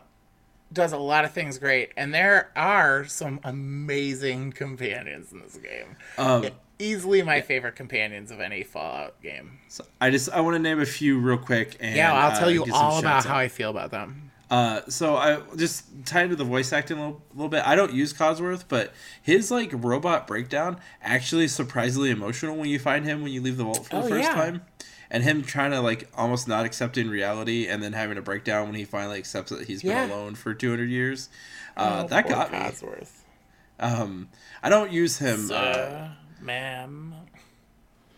does 0.73 0.93
a 0.93 0.99
lot 0.99 1.25
of 1.25 1.33
things 1.33 1.59
great 1.59 1.91
and 1.97 2.13
there 2.13 2.51
are 2.57 3.05
some 3.07 3.41
amazing 3.45 4.53
companions 4.53 5.33
in 5.33 5.41
this 5.41 5.57
game. 5.57 5.97
Um 6.19 6.43
easily 6.79 7.23
my 7.23 7.41
favorite 7.41 7.75
companions 7.77 8.31
of 8.31 8.41
any 8.41 8.63
fallout 8.63 9.21
game 9.23 9.59
so 9.69 9.85
i 10.01 10.11
just 10.11 10.31
i 10.31 10.41
want 10.41 10.55
to 10.55 10.59
name 10.59 10.81
a 10.81 10.87
few 10.87 11.19
real 11.19 11.37
quick 11.39 11.77
and 11.81 11.97
yeah 11.97 12.13
i'll 12.13 12.31
uh, 12.33 12.39
tell 12.39 12.51
you 12.51 12.65
all 12.73 12.99
about 12.99 13.25
how 13.25 13.35
out. 13.35 13.41
i 13.41 13.49
feel 13.49 13.71
about 13.71 13.91
them 13.91 14.31
Uh, 14.51 14.81
so 14.89 15.15
I 15.15 15.43
just 15.57 15.85
tied 16.07 16.25
into 16.25 16.37
the 16.37 16.45
voice 16.45 16.73
acting 16.73 16.97
a 16.97 17.01
little, 17.01 17.23
little 17.35 17.51
bit. 17.51 17.63
I 17.67 17.77
don't 17.77 17.93
use 17.93 18.15
Codsworth, 18.15 18.65
but 18.67 18.95
his 19.21 19.51
like 19.51 19.71
robot 19.75 20.27
breakdown 20.27 20.79
actually 21.03 21.45
is 21.45 21.55
surprisingly 21.55 22.09
emotional 22.11 22.57
when 22.57 22.71
you 22.71 22.79
find 22.79 23.05
him 23.05 23.23
when 23.23 23.31
you 23.31 23.43
leave 23.43 23.59
the 23.59 23.65
vault 23.65 23.85
for 23.85 23.97
the 23.97 24.05
Oh, 24.05 24.09
first 24.09 24.25
yeah. 24.31 24.35
time, 24.35 24.63
and 25.11 25.23
him 25.23 25.43
trying 25.43 25.73
to 25.73 25.83
like 25.83 26.09
almost 26.17 26.49
not 26.49 26.65
accepting 26.65 27.11
reality 27.11 27.67
and 27.69 27.83
then 27.83 27.93
having 27.93 28.17
a 28.17 28.23
breakdown 28.23 28.69
when 28.69 28.75
he 28.75 28.87
finally 28.87 29.19
accepts 29.19 29.51
that 29.51 29.67
he's 29.67 29.83
been 29.83 30.11
alone 30.11 30.35
for 30.35 30.55
two 30.55 30.71
hundred 30.71 30.89
years. 30.89 31.29
Uh, 31.77 32.05
Oh, 32.05 32.09
that 32.09 32.27
got 32.27 32.51
me. 32.51 32.57
Codsworth. 32.59 33.25
Um, 33.79 34.31
I 34.63 34.71
don't 34.71 34.91
use 34.91 35.19
him. 35.19 35.51
Uh, 35.51 35.55
Uh, 35.55 36.09
ma'am. 36.41 37.15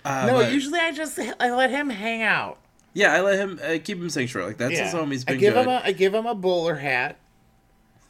Uh, 0.05 0.27
no, 0.27 0.33
but- 0.39 0.53
usually 0.53 0.79
I 0.81 0.93
just 0.93 1.19
I 1.41 1.51
let 1.55 1.71
him 1.71 1.91
hang 1.91 2.23
out. 2.23 2.59
yeah, 2.95 3.13
I 3.13 3.21
let 3.21 3.39
him 3.39 3.61
uh, 3.63 3.79
keep 3.83 3.99
him 3.99 4.09
sanctuary. 4.11 4.49
Like 4.49 4.57
that's 4.59 4.79
his 4.79 4.93
home. 4.93 5.11
He's 5.11 5.25
been 5.25 5.37
I 5.37 5.39
give 5.39 5.55
good. 5.55 5.65
him 5.65 5.69
a 5.69 5.81
I 5.85 5.93
give 5.93 6.15
him 6.15 6.27
a 6.27 6.35
bowler 6.35 6.77
hat 6.77 7.17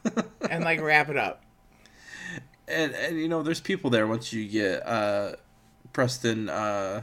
and 0.51 0.65
like 0.65 0.81
wrap 0.81 1.09
it 1.09 1.17
up. 1.17 1.43
and 2.69 2.93
and 2.95 3.19
you 3.19 3.29
know, 3.29 3.43
there's 3.43 3.61
people 3.61 3.91
there 3.91 4.07
once 4.07 4.33
you 4.33 4.47
get 4.49 4.87
uh, 4.87 5.33
Preston. 5.93 6.49
Uh, 6.49 7.03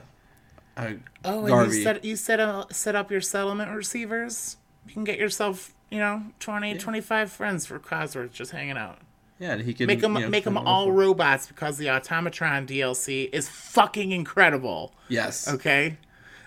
uh, 0.77 0.91
Oh, 1.25 1.45
and 1.45 1.73
you 1.73 1.83
set 1.83 2.05
you 2.05 2.15
set 2.15 2.39
up 2.39 2.71
set 2.73 2.95
up 2.95 3.11
your 3.11 3.19
settlement 3.21 3.71
receivers. 3.75 4.57
You 4.87 4.93
can 4.93 5.03
get 5.03 5.19
yourself, 5.19 5.73
you 5.89 5.97
know, 5.97 6.23
20, 6.39 6.77
25 6.77 7.29
friends 7.31 7.65
for 7.65 7.77
Codsworth 7.79 8.31
just 8.31 8.51
hanging 8.51 8.77
out. 8.77 8.99
Yeah, 9.39 9.53
and 9.53 9.61
he 9.61 9.73
can 9.73 9.87
Make 9.87 10.01
them 10.01 10.15
you 10.15 10.21
know, 10.21 10.29
make 10.29 10.43
them 10.43 10.57
all 10.57 10.91
robots 10.91 11.47
because 11.47 11.77
the 11.77 11.87
Automatron 11.87 12.67
DLC 12.67 13.29
is 13.31 13.47
fucking 13.49 14.11
incredible. 14.11 14.93
Yes. 15.07 15.47
Okay, 15.47 15.97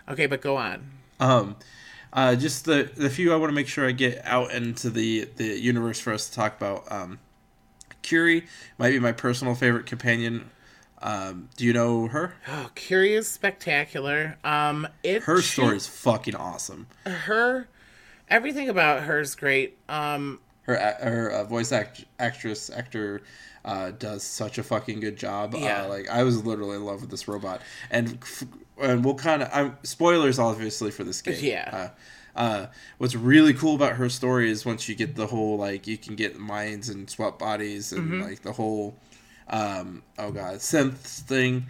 okay, 0.09 0.27
but 0.27 0.41
go 0.41 0.57
on. 0.57 0.91
Um, 1.19 1.57
uh, 2.13 2.35
just 2.35 2.65
the 2.65 2.91
the 2.97 3.11
few 3.11 3.33
I 3.33 3.37
want 3.37 3.51
to 3.51 3.55
make 3.55 3.69
sure 3.69 3.87
I 3.87 3.93
get 3.93 4.21
out 4.25 4.53
into 4.53 4.91
the 4.91 5.29
the 5.37 5.59
universe 5.59 6.01
for 6.01 6.13
us 6.13 6.29
to 6.29 6.35
talk 6.35 6.57
about. 6.57 6.91
Um, 6.91 7.19
Curie 8.03 8.47
might 8.79 8.91
be 8.91 8.99
my 8.99 9.13
personal 9.13 9.55
favorite 9.55 9.87
companion. 9.87 10.51
Um, 11.03 11.49
do 11.57 11.65
you 11.65 11.73
know 11.73 12.09
her? 12.09 12.35
Oh, 12.49 12.71
is 12.77 13.29
Spectacular. 13.29 14.37
Um, 14.45 14.87
it 15.03 15.23
Her 15.23 15.41
story 15.41 15.77
is 15.77 15.87
fucking 15.87 16.35
awesome. 16.35 16.89
her 17.07 17.69
everything 18.29 18.69
about 18.69 19.03
her 19.05 19.21
is 19.21 19.35
great. 19.35 19.79
Um, 19.89 20.41
Her 20.77 20.97
her 21.03 21.31
uh, 21.31 21.45
voice 21.45 21.73
act- 21.73 22.05
actress 22.19 22.71
actor 22.71 23.23
uh, 23.65 23.91
does 23.93 24.23
such 24.23 24.59
a 24.59 24.63
fucking 24.63 25.01
good 25.01 25.17
job. 25.17 25.55
Yeah. 25.57 25.85
Uh, 25.85 25.89
like 25.89 26.09
I 26.09 26.23
was 26.25 26.45
literally 26.45 26.77
in 26.77 26.85
love 26.85 27.01
with 27.03 27.11
this 27.11 27.29
robot, 27.29 27.61
and 27.91 28.19
f- 28.23 28.45
and 28.81 29.05
we'll 29.05 29.15
kind 29.15 29.43
of 29.43 29.51
I'm 29.53 29.77
spoilers 29.83 30.39
obviously 30.39 30.91
for 30.91 31.05
this 31.05 31.21
game. 31.23 31.37
Yeah. 31.41 31.71
Uh, 31.73 32.39
uh, 32.39 32.67
what's 32.99 33.15
really 33.17 33.53
cool 33.53 33.75
about 33.75 33.95
her 33.97 34.09
story 34.09 34.51
is 34.51 34.65
once 34.65 34.89
you 34.89 34.95
get 34.95 35.17
the 35.17 35.27
whole 35.27 35.59
like 35.59 35.87
you 35.87 35.99
can 35.99 36.15
get 36.15 36.39
minds 36.39 36.89
and 36.89 37.11
swap 37.11 37.39
bodies 37.39 37.93
and 37.93 38.09
Mm-hmm. 38.09 38.23
like 38.23 38.43
the 38.43 38.53
whole 38.53 38.97
um, 39.49 40.03
oh 40.19 40.31
god 40.31 40.55
synth 40.57 40.95
thing 41.27 41.67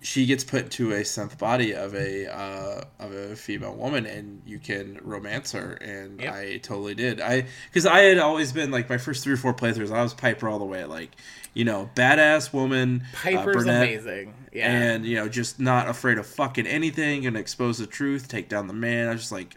she 0.00 0.26
gets 0.26 0.44
put 0.44 0.62
into 0.64 0.92
a 0.92 1.00
synth 1.00 1.36
body 1.38 1.74
of 1.74 1.94
a 1.94 2.26
uh, 2.32 2.82
of 3.00 3.12
a 3.12 3.34
female 3.34 3.74
woman 3.74 4.06
and 4.06 4.40
you 4.46 4.58
can 4.58 4.98
romance 5.02 5.52
her 5.52 5.72
and 5.74 6.20
Yep. 6.20 6.34
I 6.34 6.56
totally 6.58 6.94
did 6.94 7.20
I 7.20 7.46
because 7.68 7.84
I 7.84 8.00
had 8.00 8.18
always 8.18 8.52
been 8.52 8.70
like 8.70 8.88
my 8.88 8.98
first 8.98 9.24
three 9.24 9.34
or 9.34 9.36
four 9.36 9.54
playthroughs 9.54 9.90
I 9.92 10.02
was 10.02 10.14
Piper 10.14 10.48
all 10.48 10.58
the 10.60 10.64
way 10.64 10.84
like 10.84 11.10
you 11.54 11.64
know 11.64 11.90
badass 11.96 12.52
woman 12.52 13.02
uh, 13.12 13.16
Piper's 13.22 13.56
brunette, 13.56 13.82
amazing. 13.82 14.34
Yeah. 14.52 14.70
and 14.70 15.04
you 15.04 15.16
know 15.16 15.28
just 15.28 15.58
not 15.58 15.88
afraid 15.88 16.18
of 16.18 16.26
fucking 16.26 16.66
anything 16.66 17.26
and 17.26 17.36
expose 17.36 17.78
the 17.78 17.86
truth 17.86 18.28
take 18.28 18.48
down 18.48 18.66
the 18.68 18.74
man 18.74 19.08
I 19.08 19.12
was 19.12 19.22
just 19.22 19.32
like 19.32 19.56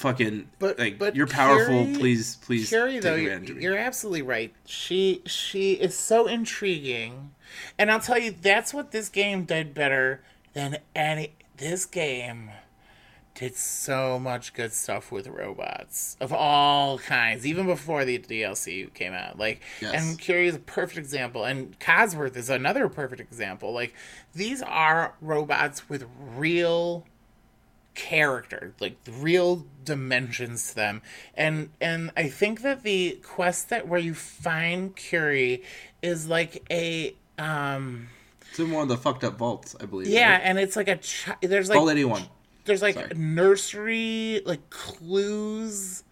fucking 0.00 0.48
But- 0.58 0.78
like 0.78 0.98
but 0.98 1.14
you're 1.14 1.26
powerful 1.26 1.84
Curie- 1.84 1.98
please 1.98 2.36
please 2.36 2.70
take 2.70 3.02
though, 3.02 3.14
you're, 3.14 3.32
advantage 3.34 3.50
of 3.50 3.56
me. 3.58 3.62
you're 3.62 3.76
absolutely 3.78 4.22
right. 4.22 4.52
She 4.66 5.22
she 5.26 5.72
is 5.74 5.96
so 5.98 6.26
intriguing, 6.26 7.32
and 7.78 7.90
I'll 7.90 8.00
tell 8.00 8.18
you 8.18 8.30
that's 8.32 8.72
what 8.74 8.90
this 8.92 9.08
game 9.08 9.44
did 9.44 9.74
better 9.74 10.22
than 10.54 10.78
any. 10.94 11.34
This 11.58 11.84
game 11.84 12.50
did 13.34 13.54
so 13.56 14.18
much 14.18 14.52
good 14.54 14.72
stuff 14.72 15.12
with 15.12 15.26
robots 15.28 16.16
of 16.20 16.32
all 16.32 16.98
kinds, 16.98 17.46
even 17.46 17.64
before 17.66 18.04
the 18.04 18.18
DLC 18.18 18.92
came 18.92 19.12
out. 19.12 19.38
Like, 19.38 19.62
Yes. 19.80 19.94
and 19.94 20.18
Curie 20.18 20.48
is 20.48 20.56
a 20.56 20.58
perfect 20.58 20.98
example, 20.98 21.44
and 21.44 21.78
Codsworth 21.78 22.36
is 22.36 22.50
another 22.50 22.88
perfect 22.88 23.20
example. 23.20 23.72
Like, 23.72 23.94
these 24.34 24.60
are 24.62 25.14
robots 25.22 25.88
with 25.88 26.06
real 26.36 27.06
character 28.00 28.72
like 28.80 28.96
real 29.10 29.66
dimensions 29.84 30.70
to 30.70 30.74
them. 30.76 31.02
And 31.34 31.70
and 31.80 32.10
i 32.16 32.28
think 32.28 32.62
that 32.62 32.82
the 32.82 33.18
quest 33.22 33.68
that 33.68 33.86
where 33.86 34.00
you 34.00 34.14
find 34.14 34.96
curie 34.96 35.62
is 36.02 36.26
like 36.28 36.64
a 36.70 37.14
um 37.38 38.08
it's 38.48 38.58
in 38.58 38.70
one 38.70 38.82
of 38.82 38.88
the 38.88 38.96
fucked 38.96 39.22
up 39.24 39.36
vaults 39.38 39.76
I 39.80 39.86
believe 39.86 40.08
yeah 40.08 40.32
right? 40.32 40.42
and 40.44 40.58
it's 40.58 40.76
like 40.76 40.88
a 40.88 40.96
chi- 40.96 41.36
there's 41.42 41.68
like 41.68 41.78
Vault 41.78 41.90
81 41.90 42.22
there's 42.64 42.82
like 42.82 42.94
sorry. 42.94 43.12
nursery 43.14 44.42
like 44.44 44.70
clues 44.70 46.04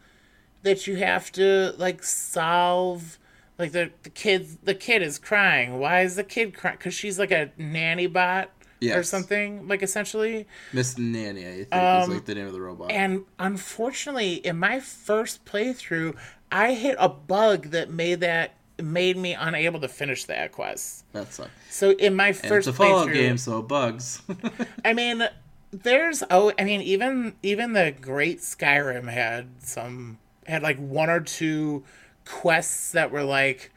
that 0.62 0.86
you 0.86 0.96
have 0.96 1.30
to 1.32 1.74
like 1.78 2.02
solve. 2.02 3.18
Like 3.58 3.72
the 3.72 3.90
the 4.02 4.10
kid 4.10 4.58
the 4.64 4.74
kid 4.74 5.02
is 5.02 5.18
crying. 5.18 5.78
Why 5.78 6.02
is 6.02 6.16
the 6.16 6.24
kid 6.24 6.54
crying 6.54 6.76
because 6.78 6.94
she's 6.94 7.18
like 7.18 7.30
a 7.32 7.50
nanny 7.56 8.06
bot 8.06 8.50
or 8.82 9.02
something 9.02 9.66
like 9.68 9.82
essentially 9.82 10.46
Miss 10.72 10.96
Nanny, 10.98 11.46
I 11.46 11.52
think 11.64 11.74
Um, 11.74 12.02
is 12.02 12.08
like 12.08 12.24
the 12.26 12.34
name 12.34 12.46
of 12.46 12.52
the 12.52 12.60
robot. 12.60 12.90
And 12.90 13.24
unfortunately, 13.38 14.34
in 14.34 14.58
my 14.58 14.80
first 14.80 15.44
playthrough, 15.44 16.16
I 16.50 16.74
hit 16.74 16.96
a 16.98 17.08
bug 17.08 17.70
that 17.70 17.90
made 17.90 18.20
that 18.20 18.54
made 18.80 19.16
me 19.16 19.34
unable 19.34 19.80
to 19.80 19.88
finish 19.88 20.24
that 20.26 20.52
quest. 20.52 21.04
that 21.12 21.32
sucks. 21.32 21.50
So 21.68 21.90
in 21.90 22.14
my 22.14 22.28
And 22.28 22.36
first 22.36 22.68
it's 22.68 22.78
a 22.78 22.82
Fallout 22.82 23.12
game, 23.12 23.36
so 23.36 23.60
bugs. 23.62 24.22
I 24.84 24.92
mean, 24.92 25.24
there's 25.72 26.22
oh, 26.30 26.52
I 26.58 26.64
mean, 26.64 26.80
even 26.82 27.34
even 27.42 27.72
the 27.72 27.92
great 28.00 28.38
Skyrim 28.40 29.10
had 29.10 29.48
some 29.62 30.18
had 30.46 30.62
like 30.62 30.78
one 30.78 31.10
or 31.10 31.20
two 31.20 31.84
quests 32.24 32.92
that 32.92 33.10
were 33.10 33.24
like, 33.24 33.72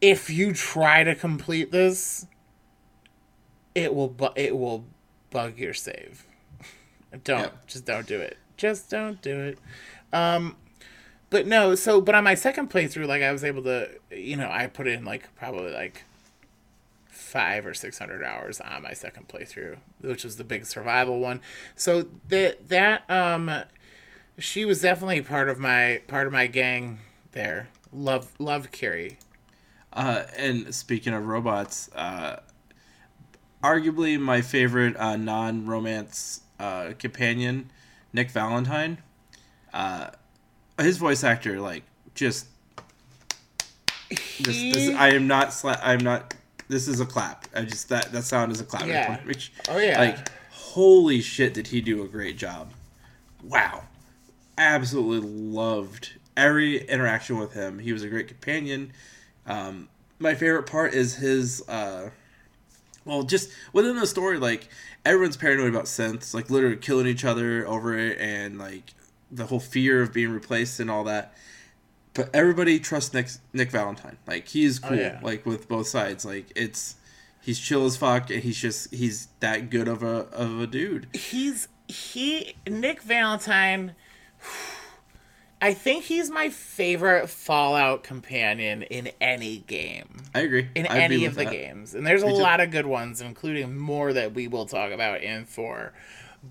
if 0.00 0.30
you 0.30 0.52
try 0.52 1.04
to 1.04 1.14
complete 1.14 1.70
this, 1.70 2.26
it 3.76 3.94
will 3.94 4.08
bu- 4.08 4.34
it 4.36 4.56
will 4.58 4.86
bug 5.30 5.58
your 5.58 5.74
save. 5.74 6.24
don't 7.24 7.52
just 7.68 7.84
don't 7.84 8.06
do 8.06 8.18
it. 8.20 8.38
Just 8.56 8.90
don't 8.90 9.20
do 9.22 9.38
it. 9.40 9.58
Um, 10.12 10.56
but 11.30 11.46
no. 11.46 11.74
So, 11.74 12.00
but 12.00 12.14
on 12.14 12.24
my 12.24 12.34
second 12.34 12.70
playthrough, 12.70 13.06
like 13.06 13.22
I 13.22 13.32
was 13.32 13.44
able 13.44 13.62
to, 13.64 13.90
you 14.10 14.36
know, 14.36 14.50
I 14.50 14.66
put 14.66 14.88
in 14.88 15.04
like 15.04 15.34
probably 15.36 15.72
like 15.72 16.04
five 17.08 17.66
or 17.66 17.74
six 17.74 17.98
hundred 17.98 18.24
hours 18.24 18.60
on 18.60 18.82
my 18.82 18.94
second 18.94 19.28
playthrough, 19.28 19.76
which 20.00 20.24
was 20.24 20.36
the 20.38 20.44
big 20.44 20.64
survival 20.66 21.20
one. 21.20 21.40
So 21.74 22.06
that 22.28 22.68
that 22.70 23.08
um, 23.10 23.50
she 24.38 24.64
was 24.64 24.80
definitely 24.80 25.20
part 25.22 25.48
of 25.48 25.58
my 25.58 26.00
part 26.08 26.26
of 26.26 26.32
my 26.32 26.46
gang 26.46 27.00
there. 27.32 27.68
Love 27.92 28.32
love 28.38 28.70
Curie. 28.72 29.18
uh, 29.92 30.24
and 30.36 30.74
speaking 30.74 31.12
of 31.14 31.26
robots, 31.26 31.90
uh, 31.94 32.40
arguably 33.66 34.18
my 34.18 34.40
favorite 34.40 34.96
uh, 34.96 35.16
non-romance 35.16 36.40
uh, 36.60 36.92
companion, 36.98 37.70
Nick 38.12 38.30
Valentine. 38.30 38.98
Uh, 39.72 40.10
his 40.78 40.98
voice 40.98 41.24
actor, 41.24 41.60
like, 41.60 41.82
just 42.14 42.46
this, 44.08 44.74
this, 44.74 44.94
I 44.94 45.10
am 45.10 45.26
not. 45.26 45.48
Sla- 45.48 45.80
I 45.82 45.92
am 45.94 46.00
not. 46.00 46.34
This 46.68 46.86
is 46.88 47.00
a 47.00 47.06
clap. 47.06 47.46
I 47.54 47.62
just 47.62 47.88
that 47.88 48.12
that 48.12 48.22
sound 48.22 48.52
is 48.52 48.60
a 48.60 48.64
clap. 48.64 48.86
Yeah. 48.86 49.18
Which, 49.24 49.52
Oh, 49.68 49.78
yeah. 49.78 49.98
Like, 49.98 50.30
holy 50.50 51.20
shit, 51.20 51.54
did 51.54 51.66
he 51.68 51.80
do 51.80 52.02
a 52.04 52.08
great 52.08 52.36
job? 52.38 52.70
Wow, 53.42 53.84
absolutely 54.58 55.28
loved 55.28 56.12
every 56.36 56.86
interaction 56.88 57.38
with 57.38 57.52
him. 57.52 57.78
He 57.78 57.92
was 57.92 58.02
a 58.02 58.08
great 58.08 58.28
companion. 58.28 58.92
Um, 59.46 59.88
my 60.18 60.34
favorite 60.34 60.64
part 60.64 60.94
is 60.94 61.16
his. 61.16 61.66
Uh, 61.68 62.10
well, 63.06 63.22
just 63.22 63.50
within 63.72 63.96
the 63.96 64.06
story, 64.06 64.38
like 64.38 64.68
everyone's 65.04 65.36
paranoid 65.36 65.70
about 65.70 65.84
synths, 65.84 66.34
like 66.34 66.50
literally 66.50 66.76
killing 66.76 67.06
each 67.06 67.24
other 67.24 67.66
over 67.66 67.96
it, 67.96 68.18
and 68.18 68.58
like 68.58 68.92
the 69.30 69.46
whole 69.46 69.60
fear 69.60 70.02
of 70.02 70.12
being 70.12 70.30
replaced 70.30 70.80
and 70.80 70.90
all 70.90 71.04
that. 71.04 71.32
But 72.12 72.30
everybody 72.34 72.78
trusts 72.80 73.14
Nick 73.14 73.28
Nick 73.52 73.70
Valentine. 73.70 74.18
Like 74.26 74.48
he's 74.48 74.82
oh, 74.84 74.88
cool. 74.88 74.98
yeah. 74.98 75.20
Like 75.22 75.46
with 75.46 75.68
both 75.68 75.86
sides. 75.86 76.24
Like 76.24 76.46
it's 76.56 76.96
he's 77.40 77.58
chill 77.58 77.84
as 77.86 77.96
fuck, 77.96 78.28
and 78.30 78.42
he's 78.42 78.58
just 78.58 78.92
he's 78.92 79.28
that 79.40 79.70
good 79.70 79.88
of 79.88 80.02
a 80.02 80.26
of 80.32 80.60
a 80.60 80.66
dude. 80.66 81.08
he's 81.14 81.68
he 81.88 82.56
Nick 82.68 83.02
Valentine. 83.02 83.94
I 85.60 85.72
think 85.72 86.04
he's 86.04 86.30
my 86.30 86.50
favorite 86.50 87.30
Fallout 87.30 88.02
companion 88.02 88.82
in 88.82 89.10
any 89.20 89.58
game. 89.58 90.24
I 90.34 90.40
agree. 90.40 90.68
in 90.74 90.86
I'd 90.86 91.00
any 91.00 91.24
of 91.24 91.34
the 91.34 91.44
that. 91.44 91.52
games. 91.52 91.94
And 91.94 92.06
there's 92.06 92.22
a 92.22 92.26
too. 92.26 92.34
lot 92.34 92.60
of 92.60 92.70
good 92.70 92.86
ones, 92.86 93.20
including 93.22 93.76
more 93.76 94.12
that 94.12 94.34
we 94.34 94.48
will 94.48 94.66
talk 94.66 94.92
about 94.92 95.22
in 95.22 95.46
four. 95.46 95.94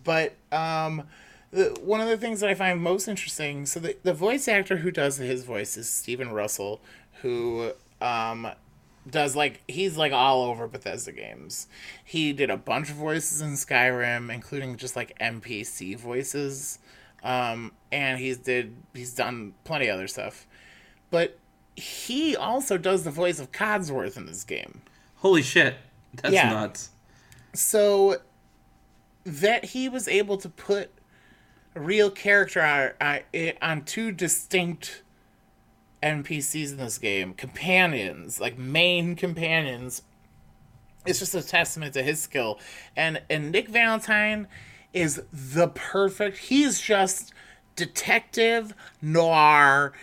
But 0.03 0.35
um, 0.51 1.03
the, 1.51 1.77
one 1.81 2.01
of 2.01 2.07
the 2.07 2.17
things 2.17 2.39
that 2.39 2.49
I 2.49 2.55
find 2.55 2.81
most 2.81 3.07
interesting 3.07 3.65
so 3.65 3.79
the, 3.79 3.95
the 4.03 4.13
voice 4.13 4.47
actor 4.47 4.77
who 4.77 4.91
does 4.91 5.17
his 5.17 5.43
voice 5.43 5.77
is 5.77 5.87
Stephen 5.87 6.31
Russell, 6.31 6.81
who 7.21 7.71
um, 8.01 8.47
does 9.09 9.35
like 9.35 9.61
he's 9.67 9.97
like 9.97 10.11
all 10.11 10.43
over 10.45 10.67
Bethesda 10.67 11.11
games. 11.11 11.67
He 12.03 12.33
did 12.33 12.49
a 12.49 12.57
bunch 12.57 12.89
of 12.89 12.95
voices 12.95 13.41
in 13.41 13.51
Skyrim, 13.51 14.33
including 14.33 14.77
just 14.77 14.95
like 14.95 15.17
NPC 15.19 15.97
voices. 15.97 16.79
Um, 17.25 17.71
and 17.91 18.19
he's 18.19 18.37
did 18.37 18.75
he's 18.93 19.13
done 19.13 19.53
plenty 19.65 19.87
of 19.87 19.95
other 19.95 20.07
stuff. 20.07 20.47
But 21.09 21.37
he 21.75 22.35
also 22.35 22.77
does 22.77 23.03
the 23.03 23.11
voice 23.11 23.39
of 23.39 23.51
Codsworth 23.51 24.15
in 24.15 24.27
this 24.27 24.43
game. 24.43 24.81
Holy 25.17 25.41
shit, 25.41 25.75
that's 26.13 26.33
Yeah. 26.33 26.49
nuts. 26.51 26.91
So 27.53 28.21
that 29.25 29.65
he 29.65 29.89
was 29.89 30.07
able 30.07 30.37
to 30.37 30.47
put 30.49 30.91
a 31.73 31.79
real 31.81 32.11
character 32.11 32.61
on, 32.61 32.91
on, 33.01 33.51
on 33.61 33.83
two 33.83 34.11
distinct 34.11 35.01
NPCs 36.03 36.71
in 36.71 36.77
this 36.77 36.97
game, 36.99 37.33
companions, 37.33 38.39
like 38.39 38.57
main 38.57 39.15
companions. 39.15 40.03
It's 41.05 41.19
just 41.19 41.33
a 41.33 41.41
testament 41.41 41.93
to 41.95 42.03
his 42.03 42.21
skill. 42.21 42.59
And 42.95 43.21
and 43.29 43.51
Nick 43.51 43.67
Valentine 43.69 44.47
is 44.95 45.21
the 45.31 45.67
perfect. 45.67 46.37
He's 46.37 46.81
just 46.81 47.33
detective 47.75 48.73
noir 49.01 49.93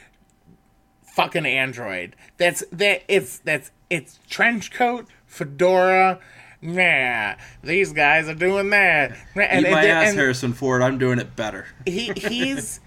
fucking 1.03 1.47
android. 1.47 2.15
That's 2.37 2.63
that 2.71 3.03
it's 3.09 3.39
that's 3.39 3.73
it's 3.91 4.21
trench 4.29 4.71
coat, 4.71 5.09
fedora, 5.27 6.21
Nah, 6.65 7.35
these 7.65 7.93
guys 7.93 8.29
are 8.29 8.37
doing 8.37 8.71
that. 8.71 9.17
And, 9.35 9.67
Eat 9.67 9.71
my 9.73 9.83
and, 9.83 9.91
ass, 9.91 10.09
and 10.11 10.19
Harrison 10.19 10.53
Ford. 10.53 10.81
I'm 10.81 10.97
doing 10.97 11.19
it 11.19 11.35
better. 11.35 11.67
he 11.85 12.13
he's 12.15 12.79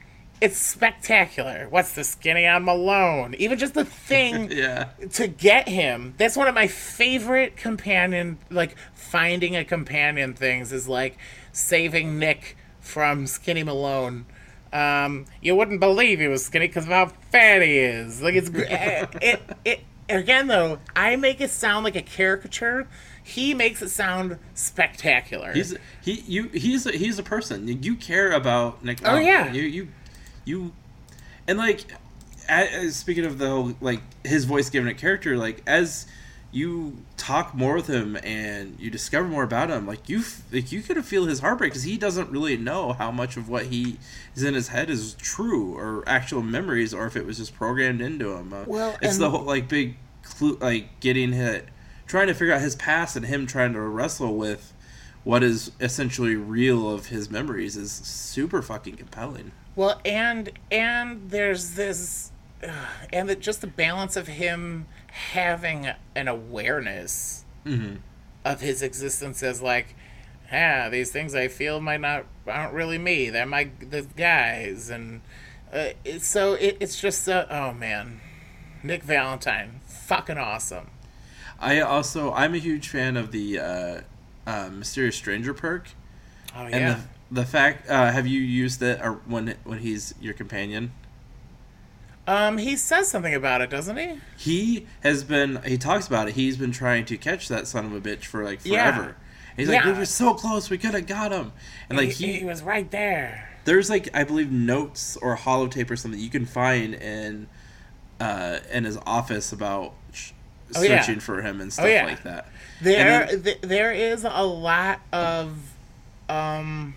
it's 0.42 0.58
spectacular. 0.58 1.68
What's 1.70 1.94
the 1.94 2.04
skinny 2.04 2.46
on 2.46 2.66
Malone? 2.66 3.36
Even 3.38 3.58
just 3.58 3.74
the 3.74 3.86
thing 3.86 4.52
yeah. 4.52 4.90
to 5.14 5.28
get 5.28 5.68
him. 5.68 6.14
That's 6.18 6.36
one 6.36 6.48
of 6.48 6.56
my 6.56 6.68
favorite 6.68 7.58
companion 7.58 8.38
like 8.50 8.76
finding 8.94 9.56
a 9.56 9.64
companion 9.64 10.34
things 10.34 10.72
is 10.72 10.88
like 10.88 11.18
saving 11.52 12.20
Nick 12.20 12.58
from 12.80 13.28
Skinny 13.28 13.64
Malone. 13.64 14.26
Um, 14.74 15.26
you 15.42 15.56
wouldn't 15.56 15.80
believe 15.80 16.20
he 16.20 16.28
was 16.28 16.46
skinny 16.46 16.68
because 16.68 16.84
of 16.84 16.92
how 16.92 17.08
fat 17.32 17.62
he 17.62 17.78
is. 17.78 18.22
Like 18.22 18.36
it's 18.36 18.50
it, 18.50 19.10
it, 19.22 19.42
it 19.64 19.82
again 20.10 20.48
though. 20.48 20.80
I 20.96 21.16
make 21.16 21.40
it 21.40 21.50
sound 21.50 21.86
like 21.86 21.96
a 21.96 22.02
caricature 22.02 22.88
he 23.28 23.56
makes 23.56 23.82
it 23.82 23.90
sound 23.90 24.38
spectacular. 24.54 25.52
He's 25.52 25.76
he 26.04 26.24
you 26.28 26.48
he's 26.50 26.86
a, 26.86 26.92
he's 26.92 27.18
a 27.18 27.24
person 27.24 27.68
you 27.82 27.96
care 27.96 28.32
about 28.32 28.86
Nick. 28.86 29.00
Oh 29.04 29.18
yeah, 29.18 29.52
you 29.52 29.64
you 29.64 29.88
you, 30.46 30.72
and 31.48 31.58
like, 31.58 31.86
as, 32.48 32.96
speaking 32.96 33.26
of 33.26 33.38
the 33.38 33.50
whole 33.50 33.74
like 33.82 34.02
his 34.24 34.46
voice 34.46 34.70
given 34.70 34.88
a 34.88 34.94
character, 34.94 35.38
like 35.38 35.62
as 35.68 36.08
you 36.52 36.96
talk 37.18 37.54
more 37.54 37.76
with 37.76 37.88
him 37.88 38.18
and 38.24 38.80
you 38.80 38.90
discover 38.90 39.28
more 39.28 39.44
about 39.44 39.70
him, 39.70 39.86
like 39.86 40.08
you 40.08 40.24
like 40.52 40.72
you 40.72 40.82
could 40.82 41.04
feel 41.04 41.26
his 41.26 41.42
heartbreak 41.42 41.72
because 41.72 41.84
he 41.84 41.98
doesn't 41.98 42.30
really 42.30 42.56
know 42.56 42.94
how 42.94 43.12
much 43.12 43.36
of 43.36 43.50
what 43.50 43.66
he 43.66 43.98
is 44.36 44.44
in 44.44 44.54
his 44.54 44.70
head 44.70 44.90
is 44.90 45.16
true 45.16 45.78
or 45.78 46.04
actual 46.08 46.42
memories 46.42 46.94
or 46.94 47.06
if 47.06 47.16
it 47.16 47.26
was 47.26 47.38
just 47.38 47.54
programmed 47.54 48.00
into 48.00 48.32
him. 48.32 48.54
Uh, 48.54 48.64
well, 48.68 48.96
it's 49.02 49.18
the 49.18 49.30
whole 49.30 49.44
like 49.44 49.68
big 49.68 49.98
clue, 50.24 50.58
like 50.62 51.00
getting 51.00 51.34
hit 51.34 51.68
trying 52.08 52.28
to 52.28 52.34
figure 52.34 52.54
out 52.54 52.62
his 52.62 52.76
past 52.76 53.16
and 53.16 53.26
him 53.26 53.48
trying 53.48 53.74
to 53.74 53.82
wrestle 53.82 54.36
with 54.36 54.74
what 55.24 55.44
is 55.44 55.72
essentially 55.80 56.36
real 56.36 56.90
of 56.90 57.08
his 57.08 57.32
memories 57.32 57.76
is 57.76 57.92
super 57.92 58.62
fucking 58.62 58.96
compelling. 58.96 59.52
Well, 59.76 60.00
and 60.06 60.52
and 60.72 61.30
there's 61.30 61.72
this, 61.72 62.32
uh, 62.64 62.72
and 63.12 63.30
the, 63.30 63.36
just 63.36 63.62
the 63.62 63.68
balance 63.68 64.16
of 64.16 64.28
him 64.28 64.88
having 65.08 65.90
an 66.16 66.28
awareness 66.28 67.46
mm-hmm. 67.66 67.96
of 68.46 68.62
his 68.62 68.82
existence 68.82 69.44
as 69.44 69.62
like, 69.62 69.96
yeah, 70.52 70.90
these 70.90 71.12
things 71.12 71.36
I 71.36 71.50
feel 71.50 71.82
might 71.82 72.02
not 72.02 72.26
aren't 72.48 72.74
really 72.74 72.98
me. 72.98 73.30
They're 73.30 73.46
my 73.46 73.70
the 73.82 74.04
guys, 74.16 74.90
and 74.90 75.22
uh, 75.74 75.90
it, 76.06 76.22
so 76.22 76.54
it, 76.54 76.78
it's 76.80 77.00
just 77.00 77.28
uh, 77.28 77.46
oh 77.50 77.74
man, 77.74 78.22
Nick 78.82 79.04
Valentine, 79.04 79.82
fucking 79.86 80.38
awesome. 80.38 80.90
I 81.60 81.82
also 81.82 82.32
I'm 82.32 82.54
a 82.54 82.60
huge 82.60 82.88
fan 82.88 83.18
of 83.18 83.32
the 83.32 83.60
uh, 83.60 84.02
uh, 84.48 84.70
mysterious 84.72 85.18
stranger 85.18 85.54
perk. 85.54 85.90
Oh 86.56 86.68
yeah. 86.68 86.78
And 86.78 87.02
the, 87.02 87.08
the 87.36 87.46
fact 87.46 87.90
uh, 87.90 88.12
have 88.12 88.26
you 88.26 88.40
used 88.40 88.82
it 88.82 89.00
or 89.02 89.14
when 89.26 89.56
when 89.64 89.80
he's 89.80 90.16
your 90.20 90.34
companion? 90.34 90.92
Um, 92.28 92.58
he 92.58 92.76
says 92.76 93.08
something 93.08 93.36
about 93.36 93.62
it, 93.62 93.70
doesn't 93.70 93.98
he? 93.98 94.20
He 94.38 94.88
has 95.02 95.24
been. 95.24 95.62
He 95.64 95.78
talks 95.78 96.08
about 96.08 96.28
it. 96.28 96.36
He's 96.36 96.58
been 96.58 96.72
trying 96.72 97.06
to 97.06 97.18
catch 97.18 97.48
that 97.50 97.68
son 97.68 97.86
of 97.86 97.94
a 97.94 98.02
bitch 98.02 98.26
for 98.26 98.44
like 98.44 98.62
forever. 98.62 99.04
Yeah. 99.04 99.14
He's 99.58 99.70
like, 99.70 99.86
yeah. 99.86 99.92
we 99.92 99.98
were 99.98 100.06
so 100.06 100.34
close, 100.34 100.70
we 100.70 100.78
could 100.78 100.94
have 100.94 101.08
got 101.08 101.32
him, 101.32 101.54
and 101.88 101.98
like 101.98 102.10
he, 102.10 102.34
he 102.34 102.46
was 102.46 102.62
right 102.62 102.90
there. 102.92 103.50
There's 103.64 103.90
like 103.90 104.10
I 104.14 104.24
believe 104.24 104.52
notes 104.52 105.18
or 105.18 105.38
holotape 105.38 105.90
or 105.90 105.96
something 105.96 106.20
you 106.20 106.30
can 106.30 106.46
find 106.46 106.94
in 106.96 107.48
uh, 108.20 108.60
in 108.72 108.84
his 108.84 108.98
office 109.06 109.54
about 109.54 109.94
oh, 110.76 110.82
searching 110.82 111.16
yeah. 111.16 111.22
for 111.22 111.42
him 111.42 111.62
and 111.62 111.70
oh, 111.70 111.72
stuff 111.72 111.86
oh, 111.86 112.06
like 112.06 112.24
that. 112.24 112.50
There, 112.82 113.28
then, 113.28 113.44
th- 113.44 113.62
there 113.62 113.92
is 113.94 114.26
a 114.26 114.44
lot 114.44 115.00
of, 115.14 115.58
um, 116.28 116.96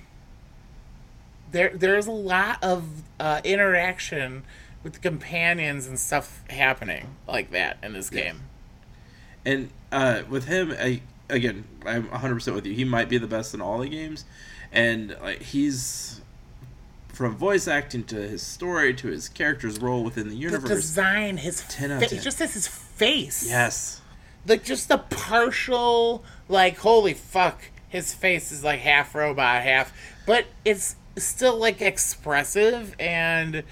there, 1.50 1.70
there's 1.74 2.06
a 2.06 2.12
lot 2.12 2.62
of 2.62 2.84
uh, 3.18 3.40
interaction 3.44 4.44
with 4.82 5.00
companions 5.02 5.86
and 5.86 5.98
stuff 5.98 6.42
happening 6.50 7.16
like 7.26 7.50
that 7.50 7.78
in 7.82 7.92
this 7.92 8.10
game. 8.10 8.42
And 9.44 9.70
uh, 9.90 10.22
with 10.28 10.46
him, 10.46 10.74
I, 10.78 11.00
again, 11.28 11.64
I'm 11.86 12.10
100 12.10 12.34
percent 12.34 12.54
with 12.54 12.66
you. 12.66 12.74
He 12.74 12.84
might 12.84 13.08
be 13.08 13.18
the 13.18 13.26
best 13.26 13.54
in 13.54 13.60
all 13.60 13.78
the 13.78 13.88
games, 13.88 14.24
and 14.72 15.16
like 15.22 15.42
he's 15.42 16.20
from 17.08 17.36
voice 17.36 17.66
acting 17.66 18.04
to 18.04 18.16
his 18.16 18.42
story 18.42 18.94
to 18.94 19.08
his 19.08 19.28
character's 19.28 19.80
role 19.80 20.04
within 20.04 20.28
the 20.28 20.36
universe. 20.36 20.68
The 20.68 20.74
design, 20.76 21.36
his 21.38 21.62
face, 21.62 22.22
just 22.22 22.40
as 22.40 22.54
his 22.54 22.68
face. 22.68 23.48
Yes. 23.48 24.00
Like 24.46 24.64
just 24.64 24.88
the 24.88 24.98
partial, 24.98 26.22
like 26.48 26.78
holy 26.78 27.14
fuck, 27.14 27.70
his 27.88 28.14
face 28.14 28.52
is 28.52 28.62
like 28.62 28.80
half 28.80 29.14
robot, 29.14 29.62
half, 29.62 29.92
but 30.26 30.46
it's 30.64 30.94
still 31.24 31.56
like 31.56 31.80
expressive 31.80 32.94
and 32.98 33.62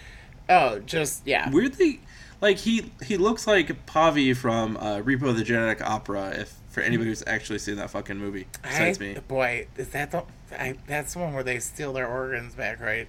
oh, 0.49 0.80
just 0.80 1.26
yeah. 1.26 1.51
Weirdly, 1.51 2.01
like 2.40 2.59
he 2.59 2.90
he 3.05 3.16
looks 3.16 3.47
like 3.47 3.86
Pavi 3.86 4.36
from 4.36 4.76
uh, 4.76 4.99
Repo 4.99 5.36
the 5.36 5.44
Genetic 5.44 5.82
Opera. 5.82 6.30
If 6.30 6.55
for 6.68 6.80
anybody 6.82 7.09
who's 7.09 7.24
actually 7.26 7.59
seen 7.59 7.76
that 7.76 7.90
fucking 7.90 8.18
movie, 8.18 8.47
besides 8.62 8.99
I, 9.01 9.03
me. 9.03 9.18
Boy, 9.26 9.66
is 9.76 9.88
that 9.90 10.11
the 10.11 10.24
I, 10.53 10.76
that's 10.86 11.14
the 11.14 11.20
one 11.20 11.34
where 11.34 11.44
they 11.44 11.59
steal 11.59 11.92
their 11.92 12.07
organs 12.07 12.55
back, 12.55 12.80
right? 12.80 13.09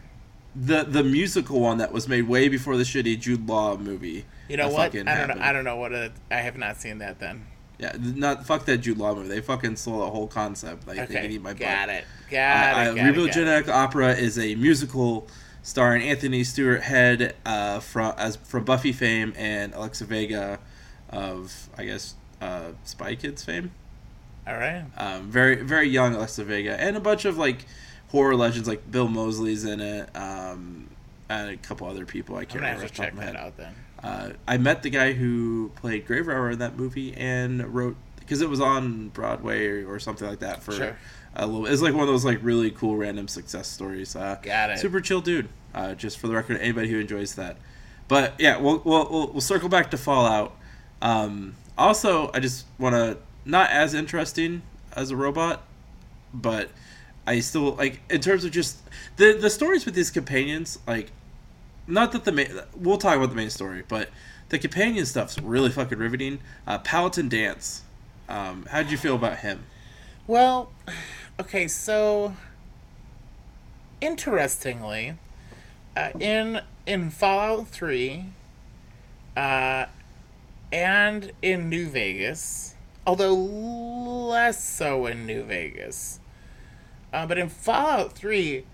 the 0.59 0.83
the 0.83 1.03
musical 1.03 1.59
one 1.59 1.77
that 1.77 1.91
was 1.91 2.07
made 2.07 2.23
way 2.27 2.47
before 2.47 2.77
the 2.77 2.83
shitty 2.83 3.19
Jude 3.19 3.47
Law 3.47 3.77
movie. 3.77 4.25
You 4.47 4.57
know 4.57 4.69
what? 4.69 4.79
I 4.79 4.89
don't 4.89 5.07
happened. 5.07 5.39
know. 5.39 5.45
I 5.45 5.51
don't 5.51 5.63
know 5.63 5.75
what 5.75 5.91
it. 5.91 6.11
I 6.31 6.37
have 6.37 6.57
not 6.57 6.77
seen 6.77 6.99
that 6.99 7.19
then. 7.19 7.45
Yeah, 7.79 7.95
not 7.99 8.45
fuck 8.45 8.65
that 8.65 8.79
Jude 8.79 8.97
Law 8.97 9.13
movie. 9.13 9.29
They 9.29 9.41
fucking 9.41 9.75
stole 9.75 9.99
the 9.99 10.09
whole 10.09 10.27
concept. 10.27 10.87
Like 10.87 10.97
okay, 10.97 11.13
they 11.13 11.21
can 11.21 11.31
eat 11.31 11.41
my 11.41 11.53
got 11.53 11.87
butt. 11.87 11.95
it. 11.95 12.05
Got 12.31 12.87
it. 12.87 12.99
Uh, 12.99 13.03
Repo 13.03 13.25
the 13.25 13.31
Genetic 13.31 13.69
Opera 13.69 14.13
is 14.13 14.39
a 14.39 14.55
musical 14.55 15.27
starring 15.61 16.01
Anthony 16.01 16.43
Stewart 16.43 16.81
Head 16.81 17.35
uh, 17.45 17.79
from 17.79 18.13
as 18.17 18.37
from 18.37 18.63
Buffy 18.63 18.93
fame 18.93 19.33
and 19.37 19.73
Alexa 19.75 20.05
Vega 20.05 20.59
of 21.09 21.69
I 21.77 21.85
guess 21.85 22.15
uh, 22.41 22.71
Spy 22.83 23.15
Kids 23.15 23.43
fame. 23.43 23.71
All 24.47 24.57
right. 24.57 24.85
Um, 24.97 25.29
very 25.29 25.61
very 25.61 25.87
young 25.87 26.15
Alexa 26.15 26.45
Vega 26.45 26.79
and 26.79 26.97
a 26.97 27.01
bunch 27.01 27.25
of 27.25 27.37
like 27.37 27.65
horror 28.09 28.35
legends 28.35 28.67
like 28.67 28.89
Bill 28.89 29.07
Moseley's 29.07 29.65
in 29.65 29.81
it, 29.81 30.09
um, 30.15 30.89
and 31.29 31.51
a 31.51 31.57
couple 31.57 31.87
other 31.87 32.05
people. 32.05 32.37
I 32.37 32.45
can't 32.45 32.55
remember. 32.55 32.81
Have 32.81 32.91
to 32.91 32.97
check 32.97 33.15
that 33.17 33.35
out 33.35 33.57
then. 33.57 33.75
Uh, 34.03 34.31
I 34.47 34.57
met 34.57 34.83
the 34.83 34.89
guy 34.89 35.13
who 35.13 35.71
played 35.75 36.05
Grave 36.05 36.27
Robber 36.27 36.51
in 36.51 36.59
that 36.59 36.77
movie 36.77 37.13
and 37.15 37.73
wrote 37.73 37.95
because 38.19 38.41
it 38.41 38.49
was 38.49 38.59
on 38.59 39.09
Broadway 39.09 39.67
or, 39.67 39.93
or 39.93 39.99
something 39.99 40.27
like 40.27 40.39
that 40.39 40.61
for 40.61 40.73
sure. 40.73 40.97
a 41.35 41.47
little. 41.47 41.65
It's 41.65 41.81
like 41.81 41.93
one 41.93 42.03
of 42.03 42.07
those 42.07 42.25
like 42.25 42.39
really 42.41 42.71
cool 42.71 42.95
random 42.95 43.27
success 43.27 43.67
stories. 43.67 44.15
Uh, 44.15 44.37
Got 44.41 44.71
it. 44.71 44.79
Super 44.79 45.01
chill 45.01 45.21
dude. 45.21 45.49
Uh, 45.73 45.95
just 45.95 46.17
for 46.17 46.27
the 46.27 46.33
record, 46.33 46.57
anybody 46.57 46.89
who 46.89 46.99
enjoys 46.99 47.35
that. 47.35 47.57
But 48.07 48.33
yeah, 48.39 48.57
we'll 48.57 48.81
we'll 48.83 49.09
we'll, 49.09 49.27
we'll 49.31 49.41
circle 49.41 49.69
back 49.69 49.91
to 49.91 49.97
Fallout. 49.97 50.55
Um, 51.01 51.55
also, 51.77 52.31
I 52.33 52.39
just 52.39 52.65
want 52.77 52.95
to 52.95 53.17
not 53.45 53.69
as 53.71 53.93
interesting 53.93 54.61
as 54.95 55.11
a 55.11 55.15
robot, 55.15 55.63
but 56.33 56.69
I 57.25 57.39
still 57.39 57.75
like 57.75 58.01
in 58.09 58.21
terms 58.21 58.43
of 58.43 58.51
just 58.51 58.79
the 59.17 59.33
the 59.33 59.49
stories 59.49 59.85
with 59.85 59.95
these 59.95 60.11
companions. 60.11 60.79
Like, 60.87 61.11
not 61.87 62.11
that 62.11 62.25
the 62.25 62.31
main 62.31 62.59
we'll 62.75 62.97
talk 62.97 63.17
about 63.17 63.29
the 63.29 63.35
main 63.35 63.49
story, 63.49 63.83
but 63.87 64.09
the 64.49 64.59
companion 64.59 65.05
stuff's 65.05 65.39
really 65.39 65.69
fucking 65.69 65.97
riveting. 65.97 66.39
Uh, 66.65 66.79
Paladin 66.79 67.29
Danse. 67.29 67.83
Um, 68.29 68.65
how 68.69 68.81
did 68.81 68.91
you 68.91 68.97
feel 68.97 69.15
about 69.15 69.39
him? 69.39 69.63
Well, 70.25 70.71
okay, 71.39 71.67
so 71.67 72.35
interestingly, 74.01 75.15
uh, 75.95 76.09
in 76.19 76.61
in 76.85 77.09
Fallout 77.09 77.67
Three, 77.67 78.25
uh, 79.35 79.85
and 80.71 81.31
in 81.41 81.69
New 81.69 81.87
Vegas, 81.87 82.75
although 83.05 83.33
less 83.33 84.63
so 84.63 85.05
in 85.05 85.25
New 85.25 85.43
Vegas, 85.43 86.19
uh, 87.13 87.25
but 87.25 87.37
in 87.37 87.49
Fallout 87.49 88.13
3, 88.13 88.65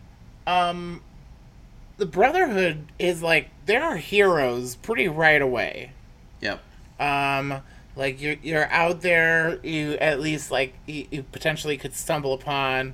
um, 0.48 1.02
the 1.98 2.06
Brotherhood 2.06 2.92
is 3.00 3.22
like, 3.22 3.50
they're 3.66 3.98
heroes 3.98 4.76
pretty 4.76 5.08
right 5.08 5.42
away. 5.42 5.92
Yep. 6.42 6.62
Um, 7.00 7.62
like 7.96 8.22
you're, 8.22 8.38
you're 8.42 8.70
out 8.70 9.02
there, 9.02 9.60
you 9.64 9.94
at 9.94 10.20
least 10.20 10.52
like, 10.52 10.74
you, 10.86 11.08
you 11.12 11.24
potentially 11.24 11.78
could 11.78 11.94
stumble 11.94 12.34
upon 12.34 12.94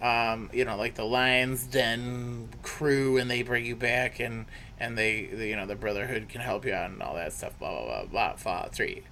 um, 0.00 0.50
you 0.52 0.64
know, 0.64 0.76
like 0.76 0.94
the 0.94 1.04
Lions 1.04 1.64
Den 1.64 2.48
crew, 2.62 3.16
and 3.16 3.30
they 3.30 3.42
bring 3.42 3.64
you 3.64 3.76
back, 3.76 4.20
and 4.20 4.46
and 4.78 4.96
they, 4.96 5.26
they, 5.26 5.48
you 5.48 5.56
know, 5.56 5.66
the 5.66 5.74
Brotherhood 5.74 6.28
can 6.28 6.42
help 6.42 6.66
you 6.66 6.74
out 6.74 6.90
and 6.90 7.02
all 7.02 7.14
that 7.14 7.32
stuff. 7.32 7.58
Blah 7.58 7.70
blah 7.70 7.84
blah 7.84 8.04
blah. 8.04 8.36
Fallout 8.36 8.74
Three. 8.74 9.02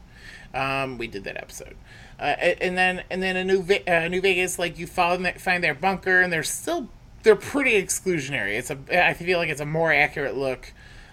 Um, 0.53 0.99
we 0.99 1.07
did 1.09 1.25
that 1.25 1.37
episode, 1.37 1.77
uh, 2.19 2.23
and 2.23 2.77
then 2.77 3.03
and 3.11 3.23
then 3.23 3.37
a 3.37 3.45
new 3.45 3.63
Ve- 3.63 3.85
uh, 3.87 4.09
New 4.09 4.21
Vegas, 4.21 4.59
like 4.59 4.79
you 4.79 4.87
find 4.87 5.27
find 5.41 5.65
their 5.65 5.75
bunker, 5.75 6.21
and 6.21 6.33
they're 6.33 6.43
still 6.43 6.89
they're 7.25 7.35
pretty 7.35 7.73
exclusionary. 7.73 8.57
It's 8.59 8.71
a 8.71 9.09
I 9.09 9.15
feel 9.15 9.39
like 9.39 9.49
it's 9.49 9.61
a 9.61 9.67
more 9.67 9.93
accurate 9.93 10.37
look 10.37 10.73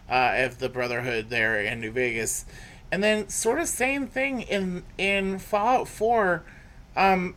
uh, 0.09 0.33
of 0.35 0.59
the 0.59 0.69
Brotherhood 0.69 1.29
there 1.29 1.59
in 1.59 1.81
New 1.81 1.91
Vegas, 1.91 2.45
and 2.91 3.03
then 3.03 3.29
sort 3.29 3.59
of 3.59 3.67
same 3.67 4.05
thing 4.05 4.41
in 4.41 4.83
in 4.97 5.39
Fallout 5.39 5.87
Four. 5.87 6.43
Um, 6.95 7.35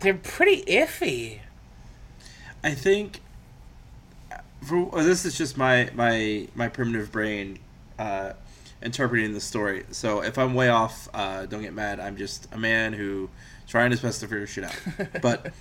they're 0.00 0.14
pretty 0.14 0.62
iffy. 0.64 1.38
I 2.64 2.74
think 2.74 3.20
for, 4.62 4.90
this 5.02 5.24
is 5.24 5.38
just 5.38 5.56
my 5.56 5.90
my 5.94 6.48
my 6.54 6.68
primitive 6.68 7.10
brain 7.12 7.60
uh, 7.98 8.32
interpreting 8.82 9.32
the 9.32 9.40
story. 9.40 9.84
So 9.92 10.22
if 10.22 10.38
I'm 10.38 10.54
way 10.54 10.68
off, 10.68 11.08
uh, 11.14 11.46
don't 11.46 11.62
get 11.62 11.72
mad. 11.72 12.00
I'm 12.00 12.16
just 12.16 12.48
a 12.52 12.58
man 12.58 12.92
who 12.92 13.30
trying 13.68 13.92
his 13.92 14.00
best 14.00 14.20
to 14.20 14.26
figure 14.26 14.46
shit 14.46 14.64
out. 14.64 14.76
But 15.22 15.52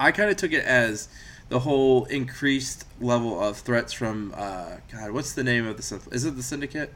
I 0.00 0.10
kind 0.10 0.30
of 0.30 0.36
took 0.36 0.52
it 0.52 0.64
as 0.64 1.08
the 1.48 1.60
whole 1.60 2.04
increased 2.06 2.86
level 3.00 3.40
of 3.40 3.58
threats 3.58 3.92
from 3.92 4.32
uh, 4.36 4.76
God. 4.90 5.10
What's 5.12 5.32
the 5.32 5.44
name 5.44 5.66
of 5.66 5.76
the 5.76 6.00
Is 6.14 6.24
it 6.24 6.36
the 6.36 6.42
Syndicate? 6.42 6.92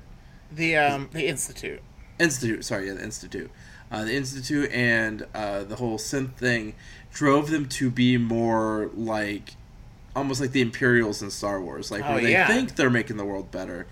The 0.51 0.76
um 0.76 1.11
the 1.12 1.26
Institute. 1.26 1.82
Institute. 2.18 2.64
Sorry, 2.64 2.88
yeah, 2.88 2.94
the 2.94 3.03
Institute. 3.05 3.51
Uh, 3.90 4.05
the 4.05 4.14
Institute 4.14 4.70
and 4.72 5.26
uh, 5.34 5.64
the 5.64 5.76
whole 5.76 5.99
synth 5.99 6.34
thing 6.34 6.74
drove 7.12 7.51
them 7.51 7.66
to 7.68 7.90
be 7.90 8.16
more 8.18 8.90
like 8.94 9.55
almost 10.16 10.40
like 10.40 10.53
the 10.53 10.61
Imperials 10.61 11.22
in 11.22 11.30
Star 11.30 11.61
Wars, 11.61 11.90
like 11.90 12.03
Oh, 12.05 12.14
where 12.14 12.22
they 12.22 12.32
yeah. 12.32 12.46
think 12.46 12.76
they're 12.76 12.90
making 12.90 13.16
the 13.18 13.24
world 13.24 13.51
better 13.51 13.86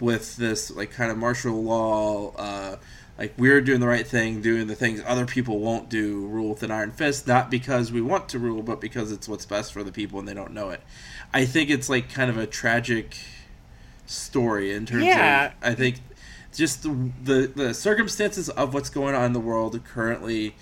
with 0.00 0.36
this 0.36 0.70
like 0.70 0.90
kind 0.90 1.10
of 1.10 1.16
martial 1.18 1.62
law, 1.62 2.32
uh, 2.36 2.76
like 3.18 3.32
we're 3.38 3.60
doing 3.60 3.80
the 3.80 3.86
right 3.86 4.06
thing, 4.06 4.40
doing 4.40 4.66
the 4.66 4.74
things 4.74 5.02
other 5.06 5.26
people 5.26 5.60
won't 5.60 5.88
do, 5.88 6.26
rule 6.26 6.50
with 6.50 6.62
an 6.62 6.70
iron 6.70 6.90
fist, 6.90 7.26
not 7.26 7.50
because 7.50 7.92
we 7.92 8.00
want 8.02 8.28
to 8.30 8.38
rule, 8.38 8.62
but 8.62 8.80
because 8.80 9.12
it's 9.12 9.28
what's 9.28 9.46
best 9.46 9.72
for 9.72 9.82
the 9.84 9.92
people 9.92 10.18
and 10.18 10.26
they 10.26 10.34
don't 10.34 10.52
know 10.52 10.70
it. 10.70 10.80
I 11.32 11.44
think 11.44 11.70
it's 11.70 11.88
like 11.88 12.12
kind 12.12 12.28
of 12.30 12.36
a 12.36 12.46
tragic 12.46 13.16
story 14.06 14.72
in 14.72 14.86
terms 14.86 15.04
Yeah. 15.04 15.46
of 15.46 15.52
I 15.62 15.74
think 15.74 16.00
just 16.54 16.82
the, 16.82 17.10
the 17.22 17.52
the 17.54 17.74
circumstances 17.74 18.48
of 18.50 18.74
what's 18.74 18.90
going 18.90 19.14
on 19.14 19.24
in 19.26 19.32
the 19.32 19.40
world 19.40 19.80
currently 19.84 20.54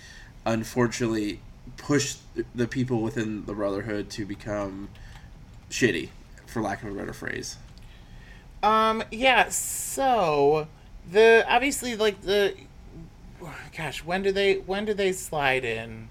unfortunately 0.47 1.41
push 1.77 2.17
the 2.55 2.67
people 2.67 3.03
within 3.03 3.45
the 3.47 3.53
brotherhood 3.53 4.11
to 4.11 4.25
become 4.25 4.89
shitty 5.71 6.11
for 6.47 6.63
lack 6.63 6.83
of 6.83 6.91
a 6.91 6.95
better 6.95 7.13
phrase 7.13 7.57
Um, 8.63 9.03
yeah, 9.11 9.49
so 9.49 10.69
the 11.11 11.45
obviously 11.49 11.97
like 11.97 12.23
the 12.23 12.55
gosh, 13.77 14.05
when 14.05 14.23
do 14.23 14.33
they 14.33 14.55
when 14.57 14.85
do 14.85 14.95
they 14.95 15.13
slide 15.13 15.65
in 15.65 16.09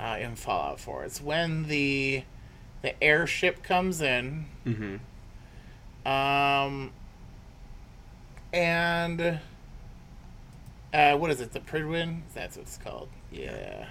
uh 0.00 0.16
in 0.20 0.36
Fallout 0.36 0.80
4? 0.80 1.04
It's 1.04 1.20
when 1.20 1.68
the 1.68 2.24
the 2.82 3.02
airship 3.02 3.62
comes 3.62 4.00
in. 4.00 4.46
mm-hmm. 4.66 6.08
Um 6.10 6.92
and 8.52 9.40
uh 10.92 11.16
what 11.16 11.30
is 11.30 11.40
it? 11.40 11.52
The 11.52 11.60
Prydwen? 11.60 12.20
That's 12.34 12.56
what 12.56 12.62
it's 12.66 12.76
called. 12.78 13.08
Yeah. 13.32 13.86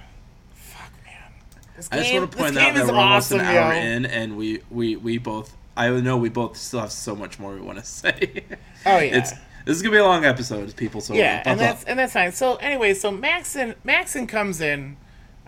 Fuck 0.54 0.92
man. 1.06 1.32
This 1.76 1.90
i 1.92 1.98
just 1.98 2.14
want 2.14 2.32
to 2.32 2.38
point 2.38 2.56
game 2.56 2.76
out 2.76 2.86
that 2.86 2.94
we're 2.94 3.00
almost 3.00 3.32
an 3.32 3.40
hour 3.42 3.74
yo. 3.74 3.80
in 3.82 4.06
and 4.06 4.38
we 4.38 4.62
we 4.70 4.96
we 4.96 5.18
both 5.18 5.58
i 5.76 5.90
know 5.90 6.16
we 6.18 6.30
both 6.30 6.56
still 6.56 6.82
have 6.82 6.92
so 6.92 7.16
much 7.16 7.40
more 7.40 7.54
we 7.56 7.62
want 7.62 7.80
to 7.80 7.86
say 8.02 8.44
Oh 8.86 8.98
yeah. 9.00 9.18
it's 9.18 9.34
this 9.66 9.78
is 9.78 9.82
gonna 9.82 9.94
be 9.94 10.00
a 10.00 10.04
long 10.04 10.26
episode 10.26 10.76
people 10.76 11.02
so 11.02 11.14
yeah, 11.14 11.42
and 11.46 11.60
that's 11.60 11.84
up. 11.84 11.90
and 11.90 12.00
that's 12.00 12.14
fine. 12.14 12.32
So 12.32 12.56
anyway, 12.56 12.94
so 12.94 13.12
Maxson 13.12 13.76
Maxson 13.84 14.28
comes 14.28 14.62
in 14.62 14.98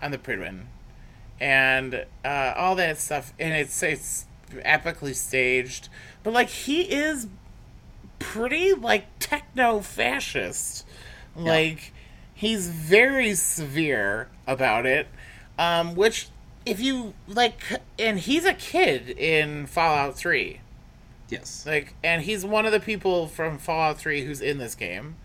on 0.00 0.10
the 0.10 0.18
Prydwen, 0.18 0.64
and 1.40 2.06
uh, 2.24 2.54
all 2.56 2.74
that 2.76 2.98
stuff, 2.98 3.32
and 3.38 3.54
it's 3.54 3.82
it's 3.82 4.26
epically 4.50 5.14
staged, 5.14 5.88
but 6.22 6.32
like 6.32 6.48
he 6.48 6.82
is 6.82 7.26
pretty 8.18 8.72
like 8.72 9.06
techno 9.18 9.80
fascist, 9.80 10.86
like 11.34 11.92
he's 12.34 12.68
very 12.68 13.34
severe 13.34 14.28
about 14.46 14.86
it, 14.86 15.08
um, 15.58 15.94
which 15.94 16.28
if 16.64 16.80
you 16.80 17.14
like, 17.28 17.60
and 17.98 18.18
he's 18.18 18.44
a 18.44 18.54
kid 18.54 19.10
in 19.10 19.66
Fallout 19.66 20.16
Three. 20.16 20.60
Yes 21.28 21.64
Like, 21.66 21.94
and 22.02 22.22
he's 22.22 22.44
one 22.44 22.66
of 22.66 22.72
the 22.72 22.80
people 22.80 23.26
from 23.26 23.58
Fallout 23.58 23.98
3 23.98 24.24
who's 24.24 24.40
in 24.40 24.58
this 24.58 24.74
game. 24.74 25.16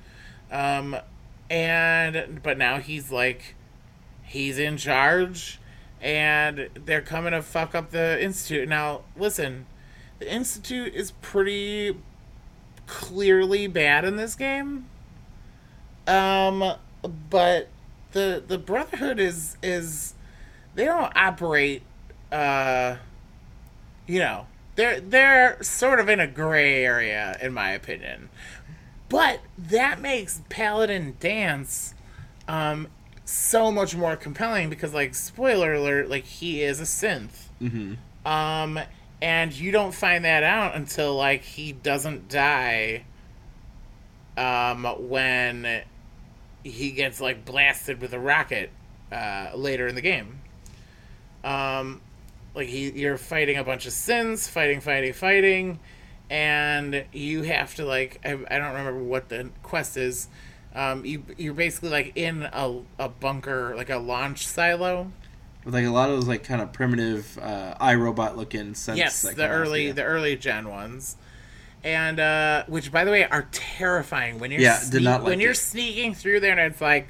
Um, 0.51 0.97
and, 1.49 2.41
but 2.43 2.57
now 2.57 2.79
he's 2.79 3.11
like, 3.11 3.55
he's 4.23 4.57
in 4.57 4.77
charge, 4.77 5.59
and 6.01 6.69
they're 6.73 7.01
coming 7.01 7.31
to 7.31 7.41
fuck 7.41 7.75
up 7.75 7.91
the 7.91 8.21
Institute. 8.21 8.67
Now, 8.67 9.01
listen, 9.17 9.65
the 10.19 10.31
Institute 10.31 10.93
is 10.93 11.11
pretty 11.21 11.97
clearly 12.87 13.67
bad 13.67 14.05
in 14.05 14.15
this 14.15 14.35
game. 14.35 14.87
Um, 16.07 16.73
but 17.29 17.69
the, 18.11 18.43
the 18.45 18.57
Brotherhood 18.57 19.19
is, 19.19 19.57
is, 19.61 20.13
they 20.75 20.85
don't 20.85 21.15
operate, 21.15 21.83
uh, 22.31 22.97
you 24.07 24.19
know, 24.19 24.47
they're 24.75 24.99
they're 24.99 25.61
sort 25.61 25.99
of 25.99 26.09
in 26.09 26.19
a 26.19 26.27
gray 26.27 26.83
area 26.83 27.37
in 27.41 27.53
my 27.53 27.71
opinion. 27.71 28.29
But 29.09 29.41
that 29.57 29.99
makes 29.99 30.41
Paladin 30.49 31.17
Danse 31.19 31.93
um 32.47 32.87
so 33.25 33.71
much 33.71 33.95
more 33.95 34.15
compelling 34.15 34.69
because 34.69 34.93
like 34.93 35.15
spoiler 35.15 35.73
alert, 35.73 36.09
like 36.09 36.25
he 36.25 36.61
is 36.61 36.79
a 36.79 36.83
synth. 36.83 37.47
mm-hmm. 37.61 37.93
Um 38.27 38.79
and 39.21 39.53
you 39.53 39.71
don't 39.71 39.93
find 39.93 40.25
that 40.25 40.43
out 40.43 40.75
until 40.75 41.15
like 41.15 41.43
he 41.43 41.71
doesn't 41.71 42.29
die 42.29 43.03
um 44.37 44.85
when 45.09 45.83
he 46.63 46.91
gets 46.91 47.19
like 47.19 47.43
blasted 47.45 47.99
with 48.01 48.13
a 48.13 48.19
rocket 48.19 48.71
uh 49.11 49.51
later 49.55 49.87
in 49.87 49.95
the 49.95 50.01
game. 50.01 50.39
Um 51.43 52.01
like 52.53 52.67
he 52.67 52.91
you're 52.91 53.17
fighting 53.17 53.57
a 53.57 53.63
bunch 53.63 53.85
of 53.85 53.93
synths, 53.93 54.49
fighting, 54.49 54.81
fighting, 54.81 55.13
fighting, 55.13 55.79
and 56.29 57.05
you 57.13 57.43
have 57.43 57.75
to 57.75 57.85
like 57.85 58.19
I, 58.25 58.31
I 58.49 58.57
don't 58.57 58.69
remember 58.69 59.03
what 59.03 59.29
the 59.29 59.49
quest 59.63 59.97
is. 59.97 60.27
Um, 60.73 61.05
you 61.05 61.23
you're 61.37 61.53
basically 61.53 61.89
like 61.89 62.13
in 62.15 62.43
a, 62.43 62.79
a 62.97 63.09
bunker, 63.09 63.73
like 63.75 63.89
a 63.89 63.97
launch 63.97 64.47
silo. 64.47 65.11
with 65.65 65.73
like 65.73 65.85
a 65.85 65.89
lot 65.89 66.09
of 66.09 66.15
those 66.15 66.27
like 66.27 66.43
kind 66.43 66.61
of 66.61 66.71
primitive 66.71 67.37
uh 67.41 67.75
iRobot 67.79 68.37
looking 68.37 68.73
synths 68.73 68.97
yes, 68.97 69.21
the 69.21 69.47
early 69.47 69.87
yeah. 69.87 69.93
the 69.93 70.03
early 70.03 70.35
gen 70.35 70.69
ones, 70.69 71.17
and 71.83 72.19
uh, 72.19 72.63
which 72.67 72.91
by 72.91 73.03
the 73.03 73.11
way 73.11 73.25
are 73.25 73.47
terrifying 73.51 74.39
when 74.39 74.51
you're 74.51 74.61
Yeah, 74.61 74.79
did 74.89 75.03
not 75.03 75.21
like 75.21 75.29
when 75.29 75.39
you're 75.39 75.53
sneaking 75.53 76.13
through 76.13 76.39
there 76.39 76.57
and 76.57 76.71
it's 76.71 76.81
like 76.81 77.07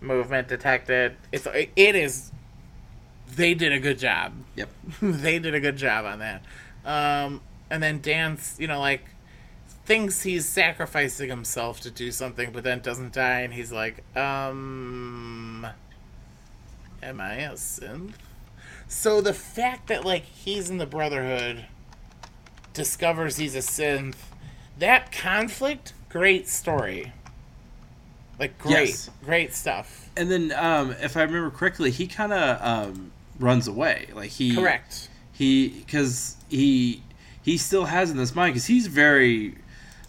movement 0.00 0.48
detected. 0.48 1.16
It's 1.32 1.46
it 1.54 1.96
is. 1.96 2.32
They 3.34 3.54
did 3.54 3.72
a 3.72 3.80
good 3.80 3.98
job. 3.98 4.32
yep 4.54 4.68
they 5.02 5.38
did 5.38 5.54
a 5.54 5.60
good 5.60 5.76
job 5.76 6.04
on 6.04 6.20
that. 6.20 6.42
Um, 6.84 7.40
and 7.70 7.82
then 7.82 8.00
Danse, 8.00 8.56
you 8.58 8.66
know, 8.68 8.78
like 8.80 9.02
thinks 9.84 10.22
he's 10.22 10.46
sacrificing 10.46 11.28
himself 11.28 11.80
to 11.80 11.90
do 11.90 12.10
something, 12.10 12.50
but 12.52 12.64
then 12.64 12.80
doesn't 12.80 13.12
die, 13.12 13.40
and 13.40 13.52
he's 13.54 13.70
like, 13.72 14.02
um, 14.16 15.66
am 17.02 17.20
I 17.20 17.34
a 17.34 17.52
synth? 17.52 18.14
So 18.88 19.20
the 19.20 19.34
fact 19.34 19.88
that 19.88 20.04
like 20.04 20.24
he's 20.24 20.70
in 20.70 20.78
the 20.78 20.86
Brotherhood, 20.86 21.66
discovers 22.72 23.36
he's 23.36 23.54
a 23.54 23.58
synth, 23.60 24.16
that 24.78 25.10
conflict, 25.12 25.92
great 26.08 26.48
story. 26.48 27.12
Like 28.38 28.58
great, 28.58 28.88
Yes. 28.90 29.10
great 29.24 29.54
stuff. 29.54 30.10
and 30.16 30.30
then 30.30 30.52
um 30.52 30.92
if 31.00 31.16
i 31.16 31.22
remember 31.22 31.50
correctly 31.50 31.90
he 31.90 32.06
kind 32.06 32.32
of 32.34 32.60
um 32.60 33.12
runs 33.38 33.68
away. 33.68 34.08
Like 34.14 34.30
he 34.30 34.54
Correct. 34.54 35.08
he 35.32 35.68
because 35.68 36.36
he 36.48 37.02
he 37.42 37.56
still 37.56 37.84
has 37.86 38.10
in 38.10 38.16
this 38.16 38.34
mind 38.34 38.54
because 38.54 38.66
he's 38.66 38.86
very 38.86 39.56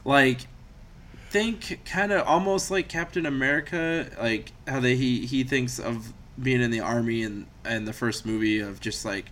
like 0.05 0.41
think 1.29 1.81
kind 1.85 2.11
of 2.11 2.25
almost 2.25 2.71
like 2.71 2.87
captain 2.87 3.25
america 3.25 4.09
like 4.17 4.53
how 4.65 4.79
they 4.79 4.95
he 4.95 5.25
he 5.25 5.43
thinks 5.43 5.77
of 5.77 6.13
being 6.41 6.61
in 6.61 6.71
the 6.71 6.79
army 6.79 7.21
and 7.21 7.45
and 7.65 7.85
the 7.85 7.91
first 7.91 8.25
movie 8.25 8.59
of 8.59 8.79
just 8.79 9.03
like 9.03 9.25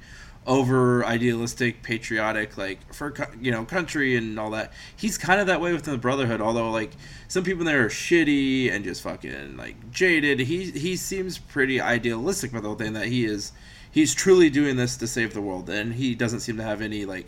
over 0.47 1.03
idealistic 1.05 1.81
patriotic 1.81 2.57
like 2.57 2.93
for 2.93 3.13
you 3.41 3.51
know 3.51 3.65
country 3.65 4.15
and 4.15 4.39
all 4.39 4.51
that. 4.51 4.71
He's 4.95 5.17
kind 5.17 5.39
of 5.41 5.47
that 5.47 5.59
way 5.59 5.73
within 5.73 5.93
the 5.93 5.99
brotherhood 5.99 6.41
although 6.41 6.69
like 6.71 6.91
some 7.27 7.43
people 7.43 7.65
there 7.65 7.83
are 7.83 7.89
shitty 7.89 8.71
and 8.71 8.83
just 8.83 9.01
fucking 9.01 9.57
like 9.57 9.91
jaded. 9.91 10.39
He 10.39 10.71
he 10.71 10.95
seems 10.95 11.37
pretty 11.37 11.81
idealistic 11.81 12.51
about 12.51 12.63
the 12.63 12.69
whole 12.69 12.77
thing 12.77 12.93
that 12.93 13.07
he 13.07 13.25
is 13.25 13.51
he's 13.95 14.13
truly 14.13 14.49
doing 14.49 14.75
this 14.75 14.97
to 14.97 15.07
save 15.07 15.33
the 15.33 15.41
world, 15.41 15.69
and 15.69 15.93
he 15.93 16.13
doesn't 16.15 16.41
seem 16.41 16.57
to 16.57 16.63
have 16.63 16.81
any 16.81 17.05
like 17.05 17.27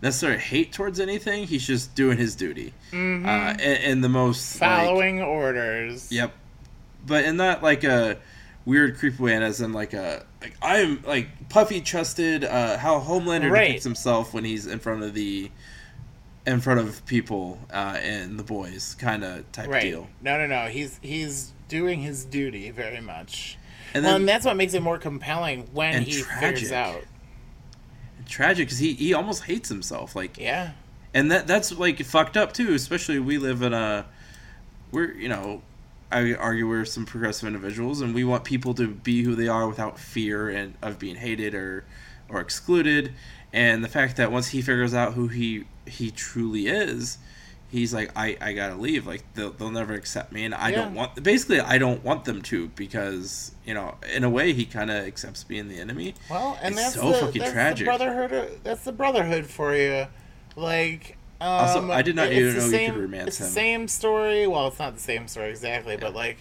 necessary 0.00 0.38
hate 0.38 0.72
towards 0.72 1.00
anything. 1.00 1.44
He's 1.48 1.66
just 1.66 1.94
doing 1.96 2.16
his 2.18 2.36
duty, 2.36 2.72
Mhm. 2.92 3.26
uh, 3.26 3.60
in, 3.60 3.76
in 3.90 4.00
the 4.00 4.08
most 4.08 4.60
like, 4.60 4.70
Following 4.86 5.20
orders. 5.20 6.10
Yep. 6.12 6.32
But 7.04 7.24
in 7.24 7.38
that 7.38 7.62
like 7.64 7.82
a 7.82 8.16
weird 8.64 8.96
creepy 8.98 9.22
way, 9.22 9.34
and 9.34 9.42
as 9.42 9.60
in 9.60 9.72
like 9.72 9.92
a 9.94 10.24
like 10.40 10.54
I'm 10.62 11.02
like 11.02 11.48
puffy 11.48 11.80
trusted 11.80 12.44
Uh, 12.44 12.78
how 12.78 13.00
Homelander 13.00 13.50
Right. 13.50 13.66
depicts 13.66 13.84
himself 13.84 14.32
when 14.32 14.44
he's 14.44 14.66
in 14.66 14.78
front 14.78 15.02
of 15.02 15.14
the 15.14 15.50
in 16.46 16.60
front 16.60 16.80
of 16.80 17.04
people 17.04 17.58
uh, 17.70 17.98
and 18.00 18.38
the 18.38 18.42
boys 18.44 18.94
kind 18.98 19.22
of 19.24 19.50
type 19.52 19.68
Right. 19.68 19.82
deal. 19.82 20.08
No, 20.22 20.38
no, 20.38 20.46
no. 20.46 20.68
He's 20.68 20.98
he's 21.02 21.52
doing 21.68 22.00
his 22.00 22.24
duty 22.24 22.70
very 22.70 23.00
much. 23.02 23.57
And 23.94 24.04
well, 24.04 24.16
and 24.16 24.28
that's 24.28 24.44
what 24.44 24.56
makes 24.56 24.74
it 24.74 24.82
more 24.82 24.98
compelling 24.98 25.68
when 25.72 26.02
he 26.02 26.20
tragic. 26.22 26.56
figures 26.58 26.72
out. 26.72 27.02
tragic 28.26 28.66
because 28.68 28.78
he 28.78 28.94
he 28.94 29.14
almost 29.14 29.44
hates 29.44 29.68
himself. 29.68 30.14
Like 30.14 30.36
Yeah. 30.38 30.72
and 31.14 31.30
that 31.30 31.46
that's 31.46 31.72
like 31.72 31.98
fucked 32.04 32.36
up 32.36 32.52
too. 32.52 32.74
Especially 32.74 33.18
we 33.18 33.38
live 33.38 33.62
in 33.62 33.72
a 33.72 34.06
we're 34.92 35.12
you 35.12 35.28
know 35.28 35.62
I 36.10 36.34
argue 36.34 36.66
we're 36.68 36.84
some 36.84 37.04
progressive 37.06 37.46
individuals 37.46 38.00
and 38.00 38.14
we 38.14 38.24
want 38.24 38.44
people 38.44 38.74
to 38.74 38.88
be 38.88 39.22
who 39.22 39.34
they 39.34 39.48
are 39.48 39.68
without 39.68 39.98
fear 39.98 40.48
and 40.48 40.74
of 40.82 40.98
being 40.98 41.16
hated 41.16 41.54
or 41.54 41.84
or 42.28 42.40
excluded. 42.40 43.14
And 43.52 43.82
the 43.82 43.88
fact 43.88 44.16
that 44.18 44.30
once 44.30 44.48
he 44.48 44.60
figures 44.60 44.92
out 44.94 45.14
who 45.14 45.28
he 45.28 45.64
he 45.86 46.10
truly 46.10 46.66
is, 46.66 47.16
he's 47.68 47.92
like 47.94 48.10
I 48.16 48.36
I 48.40 48.52
gotta 48.52 48.74
leave. 48.76 49.06
Like 49.06 49.22
they'll 49.34 49.50
they'll 49.52 49.70
never 49.70 49.94
accept 49.94 50.32
me, 50.32 50.44
and 50.44 50.54
I 50.54 50.70
don't 50.70 50.94
want 50.94 51.22
basically 51.22 51.60
I 51.60 51.78
don't 51.78 52.02
want 52.04 52.24
them 52.24 52.42
to 52.42 52.68
because 52.68 53.52
you 53.64 53.74
know 53.74 53.96
in 54.14 54.24
a 54.24 54.30
way 54.30 54.52
he 54.52 54.64
kind 54.64 54.90
of 54.90 55.06
accepts 55.06 55.44
being 55.44 55.68
the 55.68 55.78
enemy. 55.78 56.14
Well, 56.30 56.58
and 56.62 56.74
It's 56.74 56.82
that's 56.82 56.94
so 56.94 57.12
the, 57.12 57.18
fucking 57.18 57.40
that's 57.40 57.52
tragic. 57.52 57.86
The 57.86 57.96
brotherhood. 57.96 58.60
That's 58.64 58.84
the 58.84 58.92
brotherhood 58.92 59.46
for 59.46 59.74
you. 59.74 60.06
Like. 60.56 61.16
Um, 61.40 61.48
Also, 61.48 61.92
I 61.92 62.02
did 62.02 62.16
not 62.16 62.32
even 62.32 62.52
the 62.54 62.60
know 62.68 62.78
you 62.78 62.90
could 62.92 63.00
romance 63.00 63.28
It's 63.28 63.38
the 63.38 63.44
him. 63.44 63.50
same 63.52 63.88
story. 63.88 64.48
Well, 64.48 64.66
it's 64.66 64.80
not 64.80 64.94
the 64.96 65.00
same 65.00 65.28
story 65.28 65.50
exactly, 65.50 65.96
but 65.96 66.12
like 66.12 66.38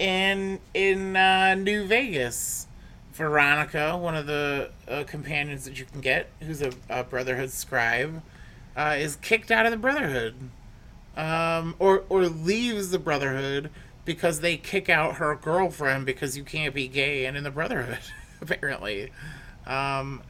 in 0.00 0.58
in 0.74 1.14
uh, 1.16 1.54
New 1.54 1.86
Vegas, 1.86 2.66
Veronica, 3.12 3.96
one 3.96 4.16
of 4.16 4.26
the 4.26 4.70
uh, 4.88 5.04
companions 5.06 5.64
that 5.66 5.78
you 5.78 5.84
can 5.84 6.00
get, 6.00 6.30
who's 6.40 6.62
a, 6.62 6.72
a 6.90 7.04
Brotherhood 7.04 7.50
scribe, 7.50 8.22
uh, 8.76 8.96
is 8.98 9.16
kicked 9.16 9.50
out 9.50 9.66
of 9.66 9.72
the 9.72 9.78
Brotherhood, 9.78 10.34
um, 11.16 11.74
or 11.78 12.04
or 12.08 12.26
leaves 12.26 12.90
the 12.90 12.98
Brotherhood 12.98 13.70
because 14.04 14.40
they 14.40 14.56
kick 14.56 14.88
out 14.88 15.16
her 15.16 15.34
girlfriend 15.34 16.06
because 16.06 16.36
you 16.36 16.44
can't 16.44 16.74
be 16.74 16.88
gay 16.88 17.24
and 17.26 17.36
in 17.36 17.44
the 17.44 17.50
Brotherhood, 17.50 18.00
apparently. 18.40 19.10
Um, 19.66 20.22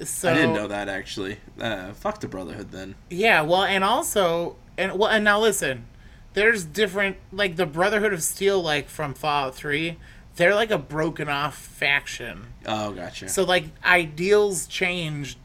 so 0.00 0.30
I 0.30 0.34
didn't 0.34 0.52
know 0.54 0.68
that 0.68 0.88
actually. 0.88 1.38
Uh, 1.60 1.92
fuck 1.92 2.20
the 2.20 2.28
Brotherhood 2.28 2.70
then. 2.70 2.94
yeah, 3.10 3.40
well, 3.42 3.64
and 3.64 3.82
also, 3.82 4.56
and 4.76 4.98
well, 4.98 5.10
and 5.10 5.24
now 5.24 5.40
listen, 5.40 5.86
there's 6.34 6.64
different 6.64 7.16
like 7.32 7.56
the 7.56 7.66
Brotherhood 7.66 8.12
of 8.12 8.22
Steel, 8.22 8.62
like 8.62 8.88
from 8.88 9.14
Fallout 9.14 9.54
Three. 9.54 9.98
They're 10.36 10.54
like 10.54 10.70
a 10.70 10.78
broken 10.78 11.28
off 11.28 11.56
faction. 11.58 12.46
Oh, 12.64 12.92
gotcha. 12.92 13.28
So 13.28 13.42
like 13.42 13.64
ideals 13.84 14.68
change 14.68 15.36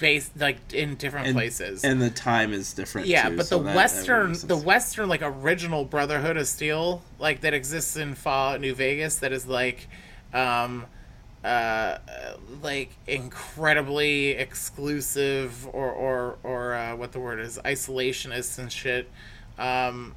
based 0.00 0.32
like 0.40 0.56
in 0.72 0.96
different 0.96 1.28
and, 1.28 1.36
places. 1.36 1.84
and 1.84 2.02
the 2.02 2.10
time 2.10 2.52
is 2.52 2.72
different. 2.72 3.06
yeah, 3.06 3.28
too, 3.28 3.36
but 3.36 3.46
so 3.46 3.58
the 3.58 3.64
that- 3.64 3.70
that 3.70 3.76
western, 3.76 4.32
make 4.32 4.40
the 4.40 4.56
western 4.56 5.08
like 5.08 5.20
original 5.22 5.84
Brotherhood 5.84 6.36
of 6.36 6.48
Steel, 6.48 7.02
like 7.20 7.42
that 7.42 7.54
exists 7.54 7.96
in 7.96 8.14
Fallout 8.14 8.60
New 8.60 8.74
Vegas, 8.74 9.18
that 9.20 9.32
is 9.32 9.46
like, 9.46 9.86
um, 10.34 10.86
uh, 11.44 11.98
like 12.62 12.90
incredibly 13.06 14.30
exclusive 14.30 15.66
or 15.68 15.90
or 15.90 16.38
or 16.42 16.74
uh, 16.74 16.96
what 16.96 17.12
the 17.12 17.20
word 17.20 17.38
is, 17.38 17.58
isolationist 17.64 18.58
and 18.58 18.72
shit. 18.72 19.08
Um, 19.58 20.16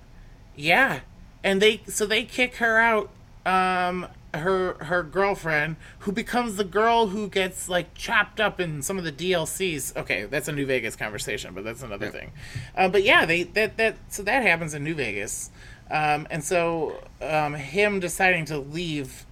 yeah, 0.55 1.01
and 1.43 1.61
they 1.61 1.81
so 1.87 2.05
they 2.05 2.23
kick 2.23 2.55
her 2.55 2.79
out. 2.79 3.09
Um, 3.45 4.07
her 4.33 4.75
her 4.85 5.03
girlfriend, 5.03 5.75
who 5.99 6.11
becomes 6.11 6.55
the 6.57 6.63
girl 6.63 7.07
who 7.07 7.29
gets 7.29 7.69
like 7.69 7.93
chopped 7.93 8.39
up 8.39 8.59
in 8.59 8.81
some 8.81 8.97
of 8.97 9.03
the 9.03 9.11
DLCs. 9.11 9.95
Okay, 9.95 10.25
that's 10.25 10.47
a 10.47 10.51
New 10.51 10.65
Vegas 10.65 10.95
conversation, 10.95 11.53
but 11.53 11.63
that's 11.63 11.83
another 11.83 12.05
Yep. 12.07 12.13
thing. 12.13 12.31
Uh, 12.75 12.87
but 12.89 13.03
yeah, 13.03 13.25
they 13.25 13.43
that 13.43 13.77
that 13.77 13.95
so 14.09 14.23
that 14.23 14.41
happens 14.43 14.73
in 14.73 14.83
New 14.83 14.95
Vegas, 14.95 15.51
um, 15.91 16.27
and 16.31 16.43
so 16.43 16.99
um, 17.21 17.53
him 17.53 17.99
deciding 17.99 18.45
to 18.45 18.57
leave, 18.57 19.25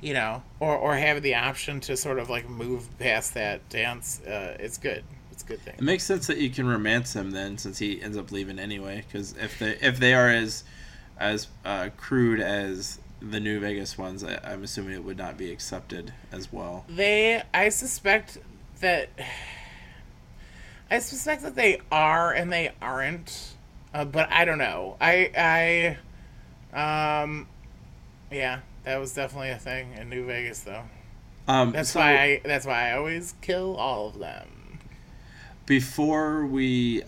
you 0.00 0.14
know, 0.14 0.42
or 0.60 0.76
or 0.76 0.96
having 0.96 1.22
the 1.22 1.34
option 1.36 1.80
to 1.80 1.96
sort 1.96 2.18
of 2.18 2.28
like 2.28 2.48
move 2.48 2.88
past 2.98 3.34
that 3.34 3.68
dance, 3.68 4.20
uh, 4.22 4.56
it's 4.58 4.78
good. 4.78 5.04
It's 5.30 5.42
a 5.42 5.46
good 5.46 5.60
thing. 5.60 5.74
It 5.78 5.82
makes 5.82 6.04
sense 6.04 6.26
that 6.28 6.38
you 6.38 6.48
can 6.50 6.66
romance 6.66 7.14
him 7.14 7.30
then, 7.32 7.58
since 7.58 7.78
he 7.78 8.00
ends 8.02 8.16
up 8.16 8.30
leaving 8.32 8.58
anyway. 8.58 9.04
Because 9.06 9.34
if 9.36 9.58
they 9.58 9.76
if 9.80 9.98
they 9.98 10.14
are 10.14 10.28
as 10.28 10.64
as 11.18 11.46
uh, 11.64 11.90
crude 11.96 12.40
as 12.40 12.98
the 13.30 13.40
New 13.40 13.60
Vegas 13.60 13.96
ones, 13.96 14.22
I, 14.24 14.38
I'm 14.44 14.62
assuming 14.62 14.94
it 14.94 15.04
would 15.04 15.16
not 15.18 15.36
be 15.36 15.50
accepted 15.50 16.12
as 16.30 16.52
well. 16.52 16.84
They, 16.88 17.42
I 17.52 17.68
suspect 17.70 18.38
that. 18.80 19.08
I 20.90 20.98
suspect 20.98 21.42
that 21.42 21.54
they 21.54 21.80
are 21.90 22.32
and 22.32 22.52
they 22.52 22.72
aren't, 22.80 23.54
uh, 23.92 24.04
but 24.04 24.30
I 24.30 24.44
don't 24.44 24.58
know. 24.58 24.96
I, 25.00 25.96
I, 26.74 27.22
um, 27.22 27.48
yeah, 28.30 28.60
that 28.84 28.98
was 28.98 29.14
definitely 29.14 29.50
a 29.50 29.58
thing 29.58 29.94
in 29.94 30.10
New 30.10 30.26
Vegas, 30.26 30.60
though. 30.60 30.82
Um, 31.48 31.72
That's 31.72 31.90
so 31.90 32.00
why 32.00 32.16
I. 32.22 32.40
That's 32.44 32.66
why 32.66 32.90
I 32.90 32.96
always 32.96 33.34
kill 33.40 33.76
all 33.76 34.08
of 34.08 34.18
them. 34.18 34.78
before 35.66 36.46
we, 36.46 37.02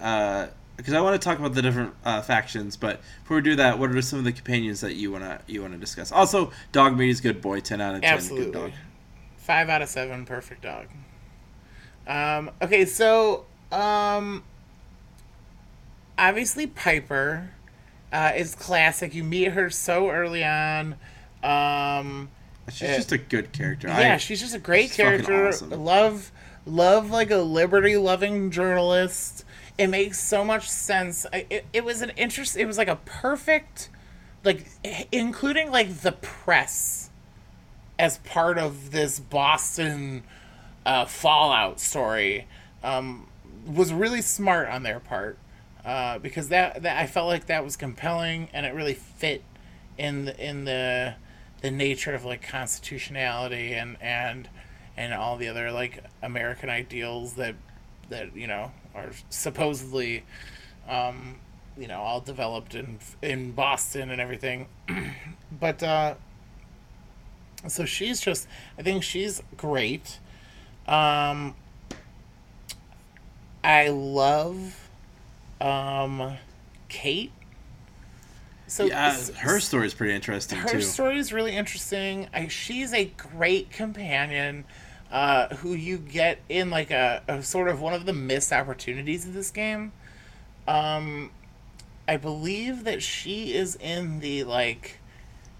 because 0.76 0.92
I 0.94 1.00
want 1.00 1.20
to 1.20 1.24
talk 1.24 1.38
about 1.38 1.54
the 1.54 1.62
different 1.62 1.94
uh, 2.04 2.22
factions, 2.22 2.76
but 2.76 3.00
before 3.22 3.36
we 3.38 3.42
do 3.42 3.56
that, 3.56 3.78
what 3.78 3.90
are 3.90 4.02
some 4.02 4.18
of 4.18 4.24
the 4.24 4.32
companions 4.32 4.80
that 4.82 4.94
you 4.94 5.10
wanna 5.12 5.40
you 5.46 5.62
wanna 5.62 5.78
discuss? 5.78 6.12
Also, 6.12 6.52
dog 6.72 6.96
meat 6.96 7.10
is 7.10 7.20
good 7.20 7.40
boy, 7.40 7.60
ten 7.60 7.80
out 7.80 7.94
of 7.94 8.02
ten, 8.02 8.10
good 8.10 8.16
Absolutely. 8.18 8.52
dog. 8.52 8.72
Five 9.38 9.68
out 9.68 9.82
of 9.82 9.88
seven, 9.88 10.26
perfect 10.26 10.62
dog. 10.62 10.86
Um, 12.06 12.50
okay, 12.62 12.84
so 12.84 13.46
um, 13.72 14.44
obviously 16.18 16.66
Piper 16.66 17.50
uh, 18.12 18.32
is 18.36 18.54
classic. 18.54 19.14
You 19.14 19.24
meet 19.24 19.52
her 19.52 19.70
so 19.70 20.10
early 20.10 20.44
on. 20.44 20.96
Um, 21.42 22.28
She's 22.68 22.82
Uh, 22.90 22.96
just 22.96 23.12
a 23.12 23.18
good 23.18 23.52
character. 23.52 23.86
yeah, 23.88 24.14
I, 24.14 24.16
she's 24.16 24.40
just 24.40 24.54
a 24.54 24.58
great 24.58 24.90
character. 24.90 25.48
awesome. 25.48 25.70
Love, 25.70 26.32
love 26.64 27.10
like 27.10 27.30
a 27.30 27.36
liberty 27.36 27.96
loving 27.96 28.50
journalist. 28.50 29.44
It 29.78 29.88
makes 29.88 30.18
so 30.18 30.44
much 30.44 30.68
sense. 30.70 31.26
It, 31.32 31.66
it 31.72 31.84
was 31.84 32.02
an 32.02 32.10
interest. 32.16 32.56
It 32.56 32.66
was 32.66 32.78
like 32.78 32.88
a 32.88 32.96
perfect, 32.96 33.90
like 34.44 34.66
including 35.12 35.70
like 35.70 36.00
the 36.00 36.12
press 36.12 37.10
as 37.98 38.18
part 38.18 38.58
of 38.58 38.90
this 38.90 39.20
Boston 39.20 40.22
uh, 40.84 41.04
Fallout 41.04 41.80
story 41.80 42.46
um, 42.82 43.26
was 43.66 43.92
really 43.92 44.22
smart 44.22 44.68
on 44.68 44.82
their 44.82 45.00
part 45.00 45.38
uh, 45.84 46.18
because 46.18 46.48
that, 46.48 46.82
that 46.82 46.98
I 46.98 47.06
felt 47.06 47.26
like 47.26 47.46
that 47.46 47.64
was 47.64 47.76
compelling 47.76 48.48
and 48.52 48.66
it 48.66 48.74
really 48.74 48.94
fit 48.94 49.42
in 49.98 50.26
the, 50.26 50.44
in 50.44 50.64
the 50.64 51.14
the 51.62 51.70
nature 51.70 52.14
of 52.14 52.24
like 52.24 52.46
constitutionality 52.46 53.72
and 53.72 53.96
and 54.00 54.48
and 54.96 55.14
all 55.14 55.36
the 55.36 55.48
other 55.48 55.72
like 55.72 56.04
American 56.22 56.68
ideals 56.68 57.34
that 57.34 57.54
that 58.10 58.36
you 58.36 58.46
know 58.46 58.72
are 58.96 59.10
supposedly 59.30 60.24
um, 60.88 61.36
you 61.76 61.86
know 61.86 62.00
all 62.00 62.20
developed 62.20 62.74
in 62.74 62.98
in 63.22 63.52
Boston 63.52 64.10
and 64.10 64.20
everything 64.20 64.66
but 65.60 65.82
uh 65.82 66.14
so 67.68 67.84
she's 67.84 68.20
just 68.20 68.48
I 68.78 68.82
think 68.82 69.02
she's 69.02 69.42
great 69.56 70.18
um 70.86 71.54
I 73.62 73.88
love 73.88 74.88
um 75.60 76.36
Kate 76.88 77.32
so 78.68 78.86
yeah, 78.86 79.16
her 79.38 79.60
story 79.60 79.86
is 79.86 79.94
pretty 79.94 80.14
interesting 80.14 80.58
her 80.58 80.68
too. 80.68 80.80
story 80.80 81.18
is 81.18 81.32
really 81.32 81.56
interesting. 81.56 82.28
I, 82.34 82.48
she's 82.48 82.92
a 82.92 83.04
great 83.04 83.70
companion 83.70 84.64
uh, 85.10 85.48
who 85.56 85.72
you 85.74 85.98
get 85.98 86.38
in 86.48 86.70
like 86.70 86.90
a, 86.90 87.22
a 87.28 87.42
sort 87.42 87.68
of 87.68 87.80
one 87.80 87.94
of 87.94 88.06
the 88.06 88.12
missed 88.12 88.52
opportunities 88.52 89.26
of 89.26 89.34
this 89.34 89.50
game. 89.50 89.92
Um, 90.66 91.30
I 92.08 92.16
believe 92.16 92.84
that 92.84 93.02
she 93.02 93.54
is 93.54 93.76
in 93.76 94.20
the 94.20 94.44
like 94.44 94.98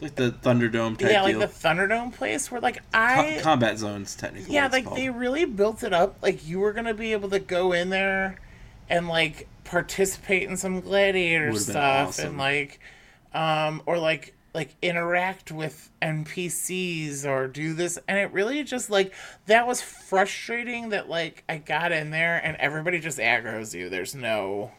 like 0.01 0.15
the 0.17 0.31
Thunderdome 0.31 0.99
type 0.99 1.11
yeah 1.11 1.23
like 1.23 1.33
deal. 1.33 1.41
the 1.41 1.47
Thunderdome 1.47 2.13
place 2.15 2.51
where 2.51 2.61
like 2.61 2.77
Co- 2.77 2.83
I 2.93 3.41
combat 3.43 3.79
zones 3.79 4.15
technically. 4.15 4.55
yeah 4.55 4.69
like 4.69 4.85
called. 4.85 4.99
they 4.99 5.09
really 5.11 5.45
built 5.47 5.83
it 5.83 5.93
up 5.95 6.17
like 6.23 6.47
you 6.47 6.61
were 6.61 6.73
gonna 6.73 6.93
be 6.95 7.13
able 7.13 7.31
to 7.31 7.39
go 7.39 7.73
in 7.73 7.89
there 7.89 8.37
and 8.91 9.09
like 9.09 9.49
participate 9.65 10.43
in 10.49 10.57
some 10.57 10.81
gladiator 10.81 11.53
stuff 11.55 12.09
awesome. 12.09 12.29
and 12.29 12.39
like 12.39 12.79
um 13.33 13.83
or 13.87 13.99
like 13.99 14.35
like 14.57 14.75
interact 14.81 15.53
with 15.53 15.91
NPCs 16.01 17.27
or 17.27 17.47
do 17.47 17.75
this 17.75 17.99
and 18.09 18.17
it 18.19 18.33
really 18.33 18.65
just 18.65 18.89
like 18.89 19.13
that 19.45 19.67
was 19.67 19.83
frustrating 19.83 20.89
that 20.89 21.11
like 21.11 21.45
I 21.47 21.59
got 21.59 21.93
in 21.93 22.11
there 22.11 22.41
and 22.43 22.57
everybody 22.57 22.99
just 22.99 23.19
aggroes 23.19 23.75
you. 23.75 23.91
There's 23.91 24.15
no 24.15 24.71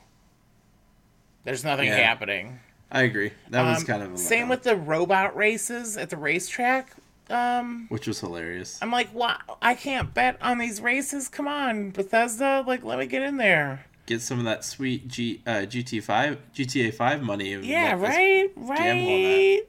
there's 1.46 1.64
nothing 1.64 1.86
Yeah. 1.88 1.98
happening. 1.98 2.60
I 2.92 3.04
agree. 3.04 3.32
That 3.52 3.62
was 3.62 3.80
Um, 3.82 3.86
kind 3.86 4.02
of 4.04 4.18
same 4.18 4.50
with 4.50 4.64
the 4.64 4.76
robot 4.76 5.38
races 5.38 5.96
at 5.96 6.10
the 6.10 6.18
racetrack. 6.18 6.90
Um 7.30 7.86
which 7.90 8.08
was 8.08 8.20
hilarious. 8.20 8.80
I'm 8.82 8.90
like, 8.92 9.14
"Wow, 9.14 9.38
I 9.62 9.76
can't 9.76 10.12
bet 10.12 10.38
on 10.42 10.58
these 10.58 10.82
races. 10.82 11.28
Come 11.30 11.48
on, 11.48 11.92
Bethesda, 11.92 12.64
like 12.66 12.84
let 12.84 12.98
me 12.98 13.06
get 13.06 13.22
in 13.22 13.38
there." 13.38 13.86
Get 14.08 14.22
some 14.22 14.40
of 14.40 14.46
that 14.46 14.64
sweet 14.64 15.08
G 15.10 15.42
uh, 15.46 15.68
GT 15.68 16.02
five 16.02 16.40
GTA 16.56 16.94
five 16.94 17.22
money. 17.22 17.54
and 17.54 17.64
Yeah, 17.64 17.94
right, 17.94 18.50
right. 18.56 19.62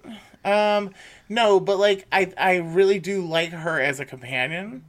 Um, 0.44 0.92
no, 1.28 1.58
but 1.58 1.78
like 1.78 2.06
I, 2.12 2.32
I 2.38 2.56
really 2.56 3.00
do 3.00 3.20
like 3.20 3.50
her 3.50 3.80
as 3.80 4.00
a 4.00 4.04
companion. 4.04 4.84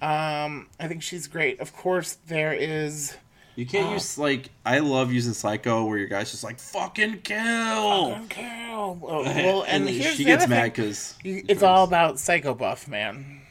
Um, 0.00 0.68
I 0.80 0.88
think 0.88 1.02
she's 1.02 1.26
great. 1.26 1.60
Of 1.60 1.74
course, 1.74 2.16
there 2.26 2.54
is. 2.54 3.14
You 3.54 3.66
can't 3.66 3.92
use 3.92 4.18
like 4.18 4.50
I 4.64 4.78
love 4.78 5.12
using 5.12 5.34
Psycho 5.34 5.84
where 5.84 5.98
your 5.98 6.08
guy's 6.08 6.30
just 6.30 6.42
like 6.42 6.58
fucking 6.58 7.20
kill. 7.20 8.10
Fucking 8.10 8.28
kill. 8.28 8.98
Oh, 9.02 9.22
Well, 9.24 9.64
and, 9.68 9.88
here's 9.88 10.16
she 10.16 10.24
gets 10.24 10.48
mad 10.48 10.72
because 10.74 11.16
It's 11.22 11.62
all 11.62 11.84
about 11.84 12.18
Psycho 12.18 12.54
Buff, 12.54 12.88
man. 12.88 13.42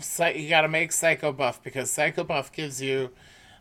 Psy- 0.00 0.32
you 0.32 0.48
got 0.48 0.62
to 0.62 0.68
make 0.68 0.90
Psycho 0.90 1.32
Buff 1.32 1.62
because 1.62 1.90
Psycho 1.90 2.24
Buff 2.24 2.52
gives 2.52 2.82
you 2.82 3.10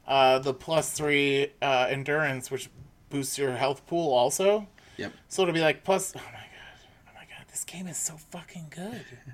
uh, 0.07 0.39
the 0.39 0.53
plus 0.53 0.91
three 0.91 1.47
uh, 1.61 1.87
endurance, 1.89 2.49
which 2.51 2.69
boosts 3.09 3.37
your 3.37 3.53
health 3.53 3.85
pool 3.87 4.13
also. 4.13 4.67
Yep. 4.97 5.13
So 5.29 5.41
it'll 5.43 5.53
be 5.53 5.61
like 5.61 5.83
plus. 5.83 6.13
Oh 6.15 6.19
my 6.19 6.31
god! 6.31 6.87
Oh 7.07 7.11
my 7.15 7.21
god! 7.21 7.45
This 7.49 7.63
game 7.63 7.87
is 7.87 7.97
so 7.97 8.17
fucking 8.17 8.67
good. 8.75 9.05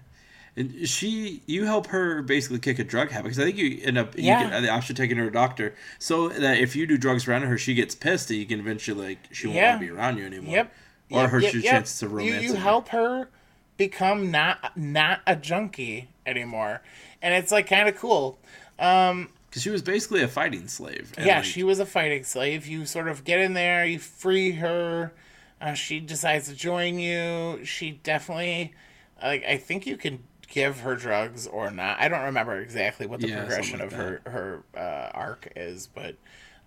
And 0.56 0.90
she, 0.90 1.42
you 1.46 1.64
help 1.66 1.88
her 1.88 2.22
basically 2.22 2.60
kick 2.60 2.80
a 2.80 2.84
drug 2.84 3.12
habit 3.12 3.26
because 3.26 3.40
I 3.40 3.44
think 3.46 3.58
you 3.58 3.80
end 3.84 3.98
up 3.98 4.16
Yeah. 4.18 4.44
you 4.44 4.50
get 4.50 4.62
the 4.62 4.70
option 4.70 4.94
of 4.94 4.98
taking 4.98 5.16
her 5.18 5.24
to 5.26 5.30
a 5.30 5.32
doctor, 5.32 5.74
so 6.00 6.28
that 6.30 6.58
if 6.58 6.76
you 6.76 6.86
do 6.86 6.98
drugs 6.98 7.28
around 7.30 7.44
her, 7.44 7.58
she 7.58 7.76
gets 7.76 7.96
pissed 7.96 8.30
and 8.32 8.40
you 8.40 8.46
can 8.46 8.60
eventually 8.60 9.10
like 9.10 9.20
she 9.32 9.48
won't 9.48 9.56
Yeah. 9.58 9.70
want 9.70 9.82
to 9.82 9.86
be 9.88 9.92
around 9.94 10.18
you 10.18 10.26
anymore. 10.26 10.54
Yep. 10.56 10.74
Or 11.12 11.22
Yep, 11.22 11.30
hurts 11.30 11.44
yep, 11.46 11.54
your 11.54 11.64
yep. 11.64 11.72
chances 11.76 12.04
of 12.04 12.12
You, 12.12 12.18
romance. 12.18 12.44
you 12.44 12.54
help 12.56 12.90
her 12.90 13.30
become 13.78 14.32
not 14.32 14.76
not 14.76 15.22
a 15.26 15.36
junkie 15.38 16.10
anymore, 16.26 16.82
and 17.22 17.34
it's 17.36 17.52
like 17.54 17.68
kind 17.68 17.88
of 17.88 17.96
cool. 17.96 18.38
Um, 18.80 19.30
because 19.50 19.62
she 19.64 19.70
was 19.70 19.82
basically 19.82 20.22
a 20.22 20.28
fighting 20.28 20.68
slave. 20.68 21.12
yeah, 21.18 21.38
like, 21.38 21.44
she 21.46 21.64
was 21.64 21.80
a 21.80 21.86
fighting 21.86 22.24
slave. 22.24 22.68
You 22.68 22.86
sort 22.86 23.08
of 23.08 23.24
get 23.24 23.40
in 23.40 23.54
there, 23.54 23.86
you 23.86 24.00
free 24.00 24.52
her. 24.52 25.14
Uh, 25.62 25.74
she 25.74 26.00
decides 26.00 26.48
to 26.48 26.56
join 26.56 27.00
you. 27.00 27.64
She 27.66 27.92
definitely, 27.92 28.74
like, 29.22 29.44
I 29.44 29.58
think 29.58 29.86
you 29.86 29.98
can 29.98 30.24
give 30.48 30.80
her 30.82 30.96
drugs 30.96 31.48
or 31.48 31.70
not. 31.70 32.00
I 32.00 32.08
don't 32.08 32.24
remember 32.24 32.58
exactly 32.60 33.06
what 33.06 33.20
the 33.22 33.28
Yeah, 33.28 33.40
progression 33.40 33.80
something 33.80 33.88
of 33.88 33.92
like 33.94 34.24
her 34.26 34.32
her 34.32 34.64
uh, 34.80 35.12
arc 35.14 35.52
is, 35.56 35.88
but 35.88 36.16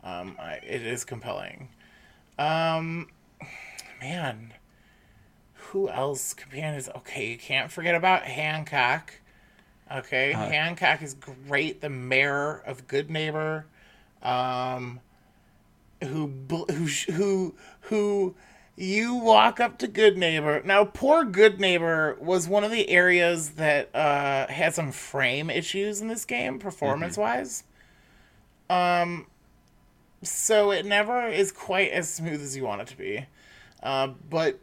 um, 0.05 0.37
I, 0.39 0.55
it 0.62 0.83
is 0.83 1.05
compelling. 1.05 1.68
Um, 2.39 3.09
man, 4.01 4.55
who 5.55 5.89
else? 5.89 6.35
Companions. 6.35 6.89
Okay, 6.97 7.30
you 7.30 7.39
can't 7.39 7.70
forget 7.70 7.95
about 7.95 8.24
Hancock. 8.24 9.14
Okay, 9.99 10.32
Uh, 10.32 10.49
Hancock 10.49 11.03
is 11.03 11.14
great. 11.14 11.80
The 11.80 11.90
mayor 11.90 12.59
of 12.66 12.86
Goodneighbor, 12.86 13.66
um, 14.22 15.01
who 16.03 16.32
who 16.49 16.86
who 17.12 17.55
who 17.82 18.34
you 18.76 19.14
walk 19.14 19.61
up 19.61 19.78
to 19.78 19.86
Goodneighbor. 19.88 20.62
Now, 20.64 20.84
poor 20.84 21.24
Goodneighbor 21.24 22.16
was 22.20 22.49
one 22.49 22.64
of 22.64 22.70
the 22.70 22.88
areas 22.88 23.51
that 23.51 23.95
uh, 23.95 24.47
had 24.47 24.74
some 24.74 24.93
frame 24.93 25.51
issues 25.51 26.01
in 26.01 26.09
this 26.09 26.24
game, 26.24 26.59
performance 26.59 27.16
wise. 27.18 27.64
Um, 28.70 29.26
so 30.22 30.70
it 30.70 30.86
never 30.86 31.26
is 31.28 31.53
quite 31.53 31.90
as 31.90 32.09
smooth 32.12 32.40
as 32.40 32.57
you 32.57 32.64
want 32.64 32.80
it 32.80 32.86
to 32.88 32.97
be. 32.97 33.26
Uh, 33.82 34.09
but 34.30 34.59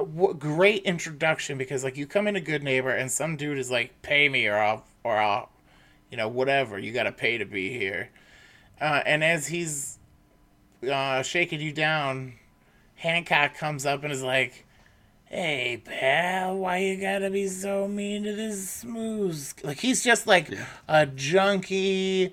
w- 0.00 0.34
great 0.34 0.82
introduction 0.84 1.58
because 1.58 1.84
like 1.84 1.96
you 1.96 2.06
come 2.06 2.26
in 2.26 2.36
a 2.36 2.40
Goodneighbor 2.40 2.98
and 2.98 3.10
some 3.10 3.36
dude 3.36 3.58
is 3.58 3.70
like 3.70 4.02
pay 4.02 4.28
me 4.28 4.46
or 4.46 4.56
I'll 4.58 4.84
or 5.02 5.16
I'll 5.16 5.50
you 6.10 6.16
know 6.16 6.28
whatever. 6.28 6.78
You 6.78 6.92
got 6.92 7.04
to 7.04 7.12
pay 7.12 7.38
to 7.38 7.44
be 7.44 7.76
here. 7.76 8.10
Uh, 8.80 9.02
and 9.06 9.22
as 9.22 9.46
he's 9.46 9.98
uh, 10.90 11.22
shaking 11.22 11.60
you 11.60 11.72
down 11.72 12.34
Hancock 12.96 13.56
comes 13.56 13.86
up 13.86 14.02
and 14.04 14.12
is 14.12 14.22
like 14.22 14.64
hey 15.26 15.82
pal 15.84 16.56
why 16.56 16.78
you 16.78 17.00
gotta 17.00 17.28
be 17.28 17.48
so 17.48 17.88
mean 17.88 18.22
to 18.22 18.32
this 18.34 18.70
smooth 18.70 19.50
like 19.64 19.80
he's 19.80 20.04
just 20.04 20.26
like 20.26 20.48
a 20.86 21.06
junkie 21.06 22.30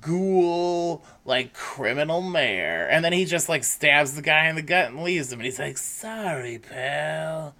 ghoul 0.00 1.04
like 1.24 1.52
criminal 1.52 2.20
mayor. 2.22 2.86
And 2.90 3.04
then 3.04 3.12
he 3.12 3.24
just 3.24 3.48
like 3.48 3.64
stabs 3.64 4.14
the 4.14 4.22
guy 4.22 4.48
in 4.48 4.56
the 4.56 4.62
gut 4.62 4.88
and 4.90 5.02
leaves 5.02 5.32
him. 5.32 5.40
And 5.40 5.44
he's 5.46 5.58
like 5.58 5.78
sorry 5.78 6.58
pal. 6.58 7.54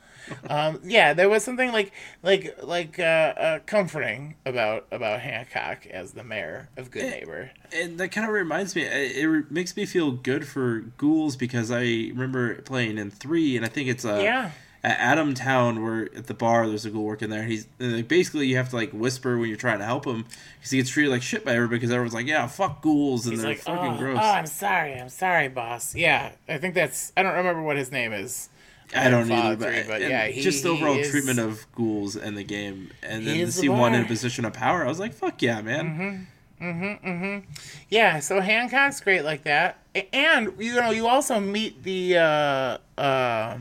Um 0.48 0.80
yeah 0.84 1.12
there 1.12 1.28
was 1.28 1.44
something 1.44 1.70
like 1.70 1.92
like 2.22 2.56
like 2.62 2.98
uh, 2.98 3.02
uh 3.02 3.58
comforting 3.66 4.36
about 4.46 4.86
about 4.90 5.20
hancock 5.20 5.86
as 5.86 6.12
the 6.12 6.24
mayor 6.24 6.70
of 6.78 6.90
Goodneighbor. 6.90 7.50
and 7.72 7.98
that 7.98 8.08
kind 8.08 8.26
of 8.26 8.32
reminds 8.32 8.74
me. 8.74 8.82
It, 8.82 9.16
it 9.24 9.50
makes 9.50 9.76
me 9.76 9.84
feel 9.84 10.12
good 10.12 10.48
for 10.48 10.80
ghouls 10.96 11.36
because 11.36 11.70
I 11.70 11.82
remember 11.82 12.54
playing 12.62 12.96
in 12.96 13.10
three, 13.10 13.54
and 13.54 13.66
I 13.66 13.68
think 13.68 13.88
it's 13.90 14.04
uh, 14.06 14.20
yeah 14.22 14.50
at 14.84 14.98
Adam 15.00 15.32
Town 15.32 15.82
where 15.82 16.02
at 16.14 16.26
the 16.26 16.34
bar 16.34 16.68
there's 16.68 16.84
a 16.84 16.90
ghoul 16.90 17.04
working 17.04 17.30
there. 17.30 17.44
He's 17.44 17.66
like, 17.78 18.06
basically 18.06 18.46
you 18.46 18.56
have 18.58 18.68
to 18.68 18.76
like 18.76 18.92
whisper 18.92 19.38
when 19.38 19.48
you're 19.48 19.56
trying 19.56 19.78
to 19.78 19.84
help 19.84 20.06
him 20.06 20.26
because 20.58 20.70
he 20.70 20.76
gets 20.76 20.90
treated 20.90 21.10
like 21.10 21.22
shit 21.22 21.42
by 21.44 21.54
everybody 21.54 21.78
because 21.78 21.90
everyone's 21.90 22.12
like, 22.12 22.26
yeah, 22.26 22.46
fuck 22.46 22.82
ghouls 22.82 23.24
and 23.24 23.32
he's 23.32 23.40
they're 23.42 23.52
like 23.52 23.60
fucking 23.60 23.94
oh, 23.94 23.98
gross. 23.98 24.18
oh 24.20 24.30
i'm 24.30 24.46
sorry 24.46 24.94
i'm 24.94 25.08
sorry 25.08 25.48
boss 25.48 25.94
yeah 25.94 26.32
i 26.48 26.58
think 26.58 26.74
that's 26.74 27.12
i 27.16 27.22
don't 27.22 27.34
remember 27.34 27.62
what 27.62 27.76
his 27.78 27.90
name 27.90 28.12
is 28.12 28.50
I 28.94 29.08
don't 29.08 29.30
either, 29.30 29.56
but, 29.56 29.72
3, 29.72 29.82
but 29.88 30.00
yeah, 30.02 30.26
he- 30.26 30.42
just 30.42 30.62
the 30.62 30.68
he 30.74 30.76
overall 30.76 30.98
is- 30.98 31.10
treatment 31.10 31.38
of 31.38 31.66
ghouls 31.72 32.14
in 32.16 32.34
the 32.34 32.44
game, 32.44 32.90
and 33.02 33.26
then 33.26 33.34
He 33.34 33.40
to 33.40 33.46
is 33.48 33.54
the 33.56 33.62
see 33.62 33.68
one 33.70 33.94
in 33.94 34.04
a 34.04 34.06
position 34.06 34.44
of 34.44 34.52
power, 34.52 34.84
I 34.84 34.88
was 34.88 35.00
like, 35.00 35.14
"Fuck 35.14 35.40
yeah, 35.42 35.62
man!" 35.62 36.28
Mm-hmm. 36.60 37.08
Mm-hmm. 37.08 37.50
Yeah, 37.88 38.20
so 38.20 38.40
Hancock's 38.40 39.00
great 39.00 39.24
like 39.24 39.42
that, 39.44 39.78
and 40.12 40.52
you 40.58 40.74
know 40.74 40.90
you 40.90 41.06
also 41.08 41.40
meet 41.40 41.82
the 41.82 42.18
uh, 42.18 43.00
uh, 43.00 43.58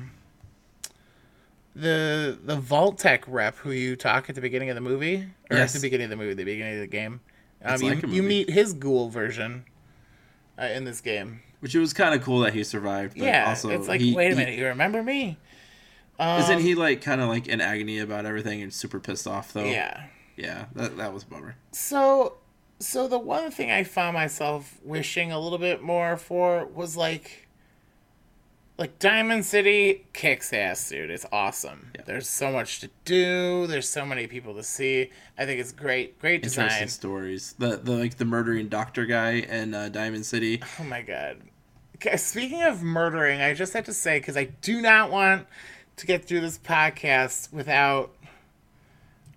the 1.76 2.38
the 2.44 2.56
Vault-Tec 2.56 3.24
rep 3.28 3.56
who 3.58 3.72
you 3.72 3.96
talk 3.96 4.30
at 4.30 4.36
the 4.36 4.42
beginning 4.42 4.70
of 4.70 4.76
the 4.76 4.82
movie, 4.82 5.28
or 5.50 5.58
Yes. 5.58 5.76
at 5.76 5.82
the 5.82 5.86
beginning 5.88 6.06
of 6.06 6.10
the 6.12 6.16
movie, 6.18 6.34
the 6.34 6.44
beginning 6.44 6.76
of 6.76 6.80
the 6.82 6.88
game. 6.88 7.22
Um, 7.66 7.82
you, 7.82 7.90
like 7.90 8.08
you 8.08 8.22
meet 8.24 8.50
his 8.50 8.74
ghoul 8.74 9.10
version 9.10 9.64
uh, 10.60 10.66
in 10.66 10.84
this 10.84 11.02
game. 11.02 11.42
Which 11.62 11.74
it 11.74 11.80
was 11.80 11.94
kind 11.94 12.14
of 12.14 12.22
cool 12.22 12.40
that 12.42 12.54
he 12.54 12.64
survived. 12.64 13.14
But 13.18 13.24
yeah, 13.26 13.48
also 13.48 13.70
it's 13.70 13.88
like 13.88 14.02
he- 14.02 14.14
wait 14.14 14.28
a 14.28 14.30
he- 14.32 14.36
minute, 14.36 14.58
you 14.60 14.66
remember 14.68 15.02
me? 15.02 15.38
Um, 16.20 16.42
Isn't 16.42 16.60
he 16.60 16.76
like 16.76 17.02
kind 17.02 17.22
of 17.22 17.30
like 17.30 17.48
in 17.48 17.60
agony 17.62 18.00
about 18.00 18.26
everything 18.26 18.62
and 18.62 18.72
super 18.74 19.00
pissed 19.00 19.26
off 19.26 19.52
though? 19.54 19.64
Yeah. 19.66 20.04
yeah, 20.36 20.66
that 20.76 20.98
that 20.98 21.14
was 21.14 21.24
a 21.24 21.26
bummer. 21.26 21.56
So, 21.72 22.36
so 22.80 23.08
the 23.08 23.18
one 23.18 23.50
thing 23.50 23.72
I 23.72 23.84
found 23.84 24.14
myself 24.14 24.80
wishing 24.84 25.32
a 25.32 25.40
little 25.40 25.58
bit 25.58 25.82
more 25.82 26.18
for 26.18 26.66
was 26.68 26.96
like, 26.98 27.43
like 28.84 29.00
Diamond 29.00 29.46
City 29.46 30.06
kicks 30.12 30.52
ass, 30.52 30.90
dude. 30.90 31.10
It's 31.10 31.26
awesome. 31.32 31.92
Yeah. 31.96 32.02
There's 32.06 32.28
so 32.28 32.52
much 32.52 32.82
to 32.82 32.90
do. 33.06 33.66
There's 33.66 33.88
so 33.88 34.06
many 34.06 34.28
people 34.28 34.54
to 34.56 34.64
see. 34.64 35.10
I 35.38 35.46
think 35.46 35.62
it's 35.62 35.72
great, 35.72 36.20
great 36.20 36.44
Interesting 36.44 36.66
design. 36.66 36.88
stories. 36.90 37.56
The 37.58 37.78
the 37.78 37.94
like 37.94 38.18
the 38.18 38.26
murdering 38.26 38.68
doctor 38.68 39.06
guy 39.06 39.36
in 39.36 39.74
uh, 39.74 39.88
Diamond 39.88 40.26
City. 40.26 40.62
Oh 40.82 40.84
my 40.84 41.02
god. 41.02 41.38
Okay, 41.96 42.18
speaking 42.18 42.62
of 42.62 42.84
murdering, 42.84 43.40
I 43.40 43.54
just 43.54 43.72
have 43.72 43.86
to 43.86 43.94
say 43.94 44.20
because 44.20 44.36
I 44.36 44.46
do 44.62 44.82
not 44.82 45.10
want 45.10 45.48
to 45.96 46.06
get 46.06 46.26
through 46.26 46.42
this 46.42 46.58
podcast 46.58 47.54
without, 47.54 48.14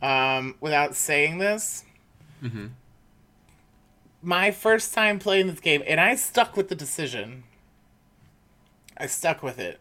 um, 0.03 0.57
without 0.61 0.97
saying 0.97 1.39
this. 1.39 1.85
Mhm. 2.43 2.71
My 4.23 4.51
first 4.51 4.93
time 4.93 5.21
playing 5.21 5.47
this 5.47 5.61
game, 5.61 5.85
and 5.87 6.01
I 6.01 6.17
stuck 6.17 6.57
with 6.57 6.69
the 6.69 6.75
decision. 6.75 7.45
I 8.97 9.07
stuck 9.07 9.43
with 9.43 9.59
it. 9.59 9.81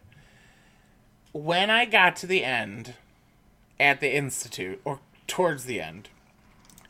When 1.32 1.70
I 1.70 1.84
got 1.84 2.16
to 2.16 2.26
the 2.26 2.44
end, 2.44 2.94
at 3.78 4.00
the 4.00 4.14
institute 4.14 4.80
or 4.84 5.00
towards 5.26 5.64
the 5.64 5.80
end, 5.80 6.08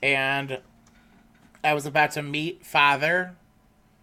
and 0.02 0.60
I 1.64 1.74
was 1.74 1.86
about 1.86 2.12
to 2.12 2.22
meet 2.22 2.64
Father 2.64 3.34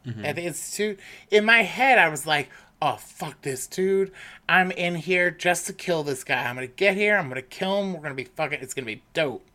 mm-hmm. 0.05 0.25
at 0.25 0.35
the 0.35 0.43
institute. 0.43 0.99
In 1.31 1.45
my 1.45 1.63
head, 1.63 1.97
I 1.97 2.09
was 2.09 2.27
like, 2.27 2.49
"Oh 2.81 2.97
fuck 2.97 3.41
this 3.41 3.67
dude! 3.67 4.11
I'm 4.49 4.71
in 4.71 4.95
here 4.95 5.31
just 5.31 5.67
to 5.67 5.73
kill 5.73 6.03
this 6.03 6.23
guy. 6.23 6.43
I'm 6.43 6.55
gonna 6.55 6.67
get 6.67 6.97
here. 6.97 7.17
I'm 7.17 7.29
gonna 7.29 7.41
kill 7.41 7.81
him. 7.81 7.93
We're 7.93 8.01
gonna 8.01 8.15
be 8.15 8.25
fucking. 8.25 8.59
It's 8.61 8.73
gonna 8.73 8.85
be 8.85 9.03
dope. 9.13 9.45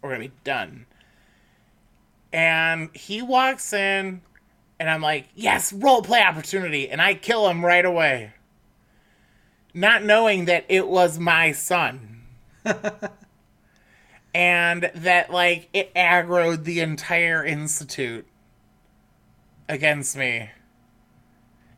We're 0.00 0.10
gonna 0.10 0.28
be 0.28 0.32
done." 0.44 0.86
And 2.32 2.94
he 2.94 3.22
walks 3.22 3.72
in, 3.72 4.20
and 4.78 4.90
I'm 4.90 5.02
like, 5.02 5.28
"Yes, 5.34 5.72
role 5.72 6.02
play 6.02 6.22
opportunity!" 6.22 6.88
And 6.90 7.00
I 7.02 7.14
kill 7.14 7.48
him 7.48 7.64
right 7.64 7.84
away. 7.84 8.32
not 9.74 10.02
knowing 10.02 10.46
that 10.46 10.64
it 10.68 10.88
was 10.88 11.18
my 11.18 11.52
son. 11.52 12.22
and 14.34 14.90
that 14.94 15.30
like 15.32 15.68
it 15.72 15.94
aggroed 15.94 16.64
the 16.64 16.80
entire 16.80 17.44
institute 17.44 18.26
against 19.68 20.16
me 20.16 20.50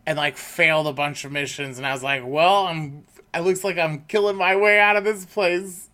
and 0.07 0.17
like 0.17 0.37
failed 0.37 0.89
a 0.89 0.93
bunch 0.93 1.25
of 1.25 1.31
missions 1.31 1.79
and 1.79 1.87
I 1.87 1.93
was 1.93 2.03
like, 2.03 2.23
well, 2.25 2.67
I'm 2.67 3.05
it 3.35 3.41
looks 3.41 3.63
like 3.63 3.79
I'm 3.79 4.01
killing 4.09 4.37
my 4.37 4.57
way 4.57 4.81
out 4.81 4.97
of 4.97 5.05
this 5.05 5.25
place. 5.25 5.89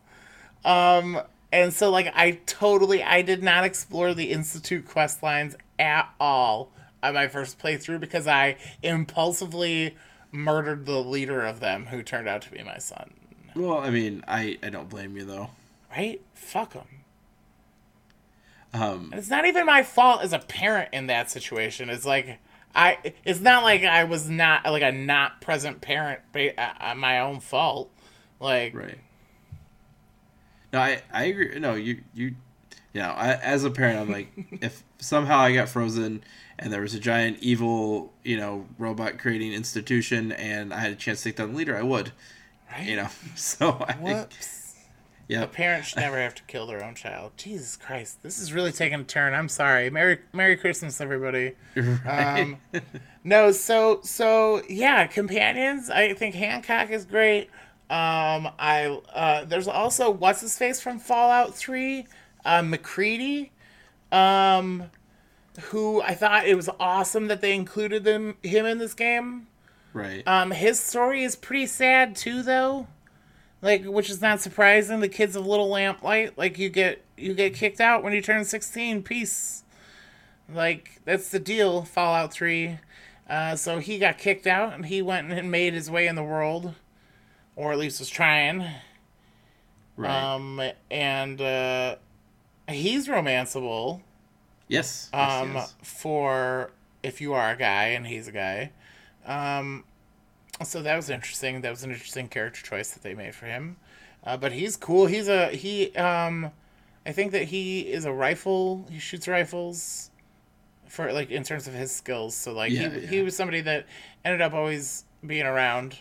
Um 0.65 1.21
and 1.53 1.73
so 1.73 1.91
like 1.91 2.13
I 2.15 2.41
totally 2.47 3.03
I 3.03 3.23
did 3.23 3.43
not 3.43 3.65
explore 3.65 4.15
the 4.15 4.31
institute 4.31 4.87
quest 4.87 5.23
lines 5.23 5.57
at 5.79 6.09
all 6.19 6.71
on 7.05 7.15
my 7.15 7.29
first 7.29 7.59
playthrough 7.59 8.01
because 8.01 8.27
I 8.27 8.57
impulsively 8.83 9.97
murdered 10.33 10.87
the 10.87 11.03
leader 11.03 11.43
of 11.43 11.61
them 11.61 11.87
who 11.87 12.03
turned 12.03 12.29
out 12.29 12.43
to 12.43 12.51
be 12.51 12.63
my 12.63 12.79
son. 12.79 13.13
Well, 13.55 13.79
I 13.79 13.91
mean, 13.91 14.25
I 14.27 14.59
I 14.63 14.71
don't 14.71 14.89
blame 14.89 15.17
you 15.17 15.25
though. 15.25 15.51
Right? 15.91 16.21
Fuck 16.35 16.73
them. 16.73 16.87
Um, 18.73 19.11
it's 19.13 19.31
not 19.31 19.47
even 19.47 19.67
my 19.67 19.85
fault 19.85 20.23
as 20.23 20.33
a 20.33 20.41
parent 20.41 20.89
in 20.93 21.07
that 21.07 21.31
situation. 21.31 21.89
It's 21.89 22.05
like 22.05 22.39
I. 22.75 22.99
It's 23.25 23.41
not 23.41 23.63
like 23.63 23.85
I 23.85 24.03
was 24.03 24.29
not 24.29 24.65
like 24.65 24.83
a 24.83 24.91
not 24.91 25.41
present 25.41 25.81
parent, 25.81 26.21
ba- 26.33 26.59
uh, 26.61 26.95
my 26.97 27.21
own 27.21 27.39
fault. 27.39 27.91
Like 28.41 28.75
right. 28.75 28.99
No, 30.73 30.81
I 30.81 31.03
I 31.13 31.25
agree. 31.27 31.57
No, 31.61 31.75
you 31.75 32.03
you, 32.13 32.35
you 32.93 33.01
know, 33.01 33.11
I, 33.11 33.35
as 33.35 33.63
a 33.63 33.71
parent, 33.71 34.01
I'm 34.01 34.11
like, 34.11 34.33
if 34.61 34.83
somehow 34.99 35.39
I 35.39 35.55
got 35.55 35.69
frozen 35.69 36.25
and 36.59 36.73
there 36.73 36.81
was 36.81 36.95
a 36.95 37.01
giant 37.01 37.39
evil, 37.41 38.13
you 38.23 38.37
know, 38.37 38.67
robot 38.79 39.19
creating 39.19 39.53
institution, 39.53 40.33
and 40.33 40.73
I 40.73 40.79
had 40.81 40.93
a 40.93 40.97
chance 40.97 41.23
to 41.23 41.31
take 41.31 41.37
down 41.37 41.53
the 41.53 41.57
leader, 41.57 41.77
I 41.77 41.83
would. 41.83 42.13
right? 42.71 42.87
You 42.87 42.97
know, 42.97 43.09
so 43.35 43.71
I, 43.89 43.95
Whoops. 43.95 44.61
A 45.29 45.33
yeah, 45.33 45.47
parent 45.47 45.87
should 45.87 46.01
never 46.01 46.19
have 46.19 46.35
to 46.35 46.43
kill 46.43 46.67
their 46.67 46.85
own 46.85 46.95
child. 46.95 47.33
Jesus 47.39 47.77
Christ, 47.77 48.23
this 48.23 48.39
is 48.39 48.53
really 48.53 48.73
taking 48.73 49.01
a 49.01 49.05
turn. 49.05 49.33
I'm 49.33 49.49
sorry. 49.49 49.89
Merry 49.89 50.19
Merry 50.35 50.57
Christmas, 50.57 51.01
everybody. 51.01 51.55
right. 51.77 52.41
Um, 52.43 52.83
no, 53.25 53.51
so 53.51 54.01
so 54.03 54.63
yeah, 54.69 55.07
companions. 55.07 55.89
I 55.89 56.13
think 56.13 56.35
Hancock 56.35 56.91
is 56.91 57.07
great. 57.07 57.49
Um, 57.89 58.51
I 58.59 59.01
uh, 59.15 59.45
there's 59.47 59.67
also 59.67 60.11
what's 60.11 60.43
his 60.43 60.59
face 60.59 60.81
from 60.81 60.99
Fallout 60.99 61.55
Three, 61.55 62.07
uh, 62.45 62.61
MacCready, 62.61 63.51
um, 64.13 64.91
who 65.71 66.03
I 66.03 66.15
thought 66.15 66.47
it 66.47 66.57
was 66.57 66.69
awesome 66.81 67.29
that 67.29 67.41
they 67.41 67.55
included 67.55 68.05
them 68.05 68.37
him 68.43 68.67
in 68.67 68.79
this 68.79 68.95
game. 68.95 69.47
right. 69.93 70.27
Um, 70.27 70.51
his 70.51 70.81
story 70.81 71.23
is 71.23 71.37
pretty 71.37 71.67
sad 71.67 72.17
too, 72.17 72.43
though. 72.43 72.87
Like, 73.63 73.85
which 73.85 74.11
is 74.11 74.21
not 74.21 74.41
surprising. 74.43 75.01
The 75.01 75.09
kids 75.09 75.37
of 75.37 75.47
Little 75.47 75.71
Lamplight, 75.71 76.37
like 76.37 76.59
you 76.59 76.69
get 76.69 77.03
you 77.17 77.33
get 77.35 77.55
kicked 77.55 77.81
out 77.81 78.03
when 78.03 78.13
you 78.13 78.21
turn 78.21 78.45
sixteen. 78.45 79.03
Peace. 79.03 79.65
Like 80.53 81.01
that's 81.05 81.31
the 81.31 81.39
deal. 81.39 81.83
Fallout 81.83 82.33
Three. 82.33 82.79
Uh, 83.29 83.57
so 83.57 83.79
he 83.79 83.99
got 83.99 84.19
kicked 84.19 84.47
out, 84.47 84.75
and 84.75 84.85
he 84.85 85.01
went 85.01 85.33
and 85.33 85.51
made 85.51 85.73
his 85.73 85.91
way 85.91 86.07
in 86.07 86.15
the 86.15 86.23
world, 86.23 86.75
or 87.57 87.73
at 87.73 87.79
least 87.79 88.01
was 88.01 88.11
trying. 88.11 88.67
right. 89.97 90.35
Um, 90.35 90.61
and 90.91 91.41
uh, 91.41 91.97
he's 92.69 93.09
romanceable. 93.09 94.03
Yes. 94.75 95.11
yes, 95.13 95.43
Um, 95.43 95.55
yes. 95.55 95.75
for 95.83 96.71
if 97.03 97.21
you 97.21 97.33
are 97.35 97.51
a 97.53 97.57
guy 97.57 97.85
and 97.97 98.07
he's 98.07 98.29
a 98.29 98.33
guy. 98.33 98.71
Um, 99.27 99.85
so 100.63 100.83
that 100.83 100.97
was 100.97 101.11
interesting. 101.11 101.61
That 101.63 101.71
was 101.71 101.83
an 101.85 101.91
interesting 101.91 102.29
character 102.29 102.63
choice 102.63 102.91
that 102.93 103.03
they 103.03 103.15
made 103.15 103.35
for 103.35 103.47
him. 103.47 103.77
Uh, 104.23 104.37
but 104.37 104.53
he's 104.53 104.77
cool. 104.77 105.07
He's 105.07 105.29
a 105.29 105.49
he. 105.49 105.95
Um, 105.97 106.51
I 107.07 107.13
think 107.13 107.33
that 107.33 107.45
he 107.45 107.81
is 107.81 108.05
a 108.07 108.13
rifle. 108.13 108.87
He 108.91 108.99
shoots 108.99 109.29
rifles 109.29 110.11
for 110.89 111.13
like 111.13 111.31
in 111.31 111.43
terms 111.43 111.67
of 111.67 111.75
his 111.75 111.93
skills. 111.93 112.35
So 112.35 112.53
like 112.53 112.73
Yeah, 112.73 112.89
he 112.89 113.01
yeah. 113.01 113.07
he 113.09 113.23
was 113.23 113.37
somebody 113.37 113.61
that 113.63 113.87
ended 114.25 114.41
up 114.41 114.55
always 114.55 115.05
being 115.27 115.45
around. 115.47 115.99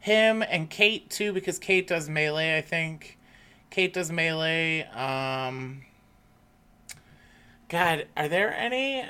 Him 0.00 0.42
and 0.42 0.68
Cait 0.68 1.10
too, 1.10 1.32
because 1.32 1.58
Cait 1.60 1.86
does 1.86 2.08
melee. 2.08 2.56
I 2.56 2.60
think 2.60 3.18
Cait 3.70 3.92
does 3.92 4.10
melee. 4.10 4.82
Um, 4.88 5.82
God, 7.72 8.06
are 8.18 8.28
there 8.28 8.52
any? 8.52 9.06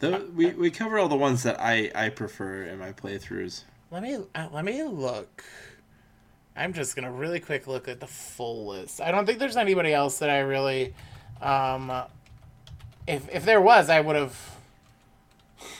The, 0.00 0.28
we 0.34 0.50
we 0.50 0.70
cover 0.70 0.98
all 0.98 1.08
the 1.08 1.16
ones 1.16 1.42
that 1.44 1.58
I 1.58 1.90
I 1.94 2.10
prefer 2.10 2.64
in 2.64 2.78
my 2.78 2.92
playthroughs. 2.92 3.64
Let 3.90 4.02
me 4.02 4.18
uh, 4.34 4.48
let 4.52 4.66
me 4.66 4.82
look. 4.82 5.42
I'm 6.54 6.74
just 6.74 6.94
gonna 6.94 7.10
really 7.10 7.40
quick 7.40 7.66
look 7.66 7.88
at 7.88 7.98
the 7.98 8.06
full 8.06 8.66
list. 8.66 9.00
I 9.00 9.10
don't 9.10 9.24
think 9.24 9.38
there's 9.38 9.56
anybody 9.56 9.94
else 9.94 10.18
that 10.18 10.28
I 10.28 10.40
really, 10.40 10.94
um, 11.40 11.90
if 13.06 13.26
if 13.34 13.46
there 13.46 13.62
was, 13.62 13.88
I 13.88 14.02
would 14.02 14.16
have, 14.16 14.56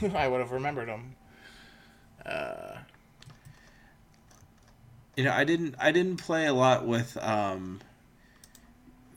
I 0.14 0.26
would 0.28 0.40
have 0.40 0.52
remembered 0.52 0.88
them. 0.88 1.14
Uh, 2.24 2.78
You 5.14 5.24
know, 5.24 5.32
I 5.32 5.44
didn't 5.44 5.74
I 5.78 5.92
didn't 5.92 6.16
play 6.16 6.46
a 6.46 6.54
lot 6.54 6.86
with 6.86 7.18
um. 7.18 7.82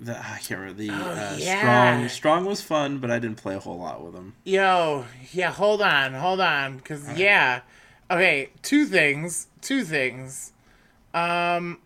The, 0.04 0.18
I 0.20 0.40
can't 0.40 0.60
remember 0.60 0.74
the 0.74 0.90
uh, 0.90 0.96
Oh, 1.34 1.38
yeah. 1.38 1.60
strong. 1.60 2.10
Strong 2.10 2.46
was 2.46 2.62
fun, 2.62 2.98
but 2.98 3.10
I 3.10 3.20
didn't 3.20 3.38
play 3.38 3.56
a 3.56 3.60
whole 3.60 3.78
lot 3.80 4.04
with 4.04 4.14
him. 4.14 4.36
Yo, 4.44 5.06
yeah, 5.32 5.52
hold 5.52 5.82
on, 5.82 6.14
hold 6.14 6.42
on, 6.42 6.80
cause 6.82 7.08
yeah, 7.18 7.62
okay, 8.12 8.50
two 8.62 8.86
things, 8.86 9.48
two 9.62 9.84
things, 9.86 10.52
um, 11.14 11.80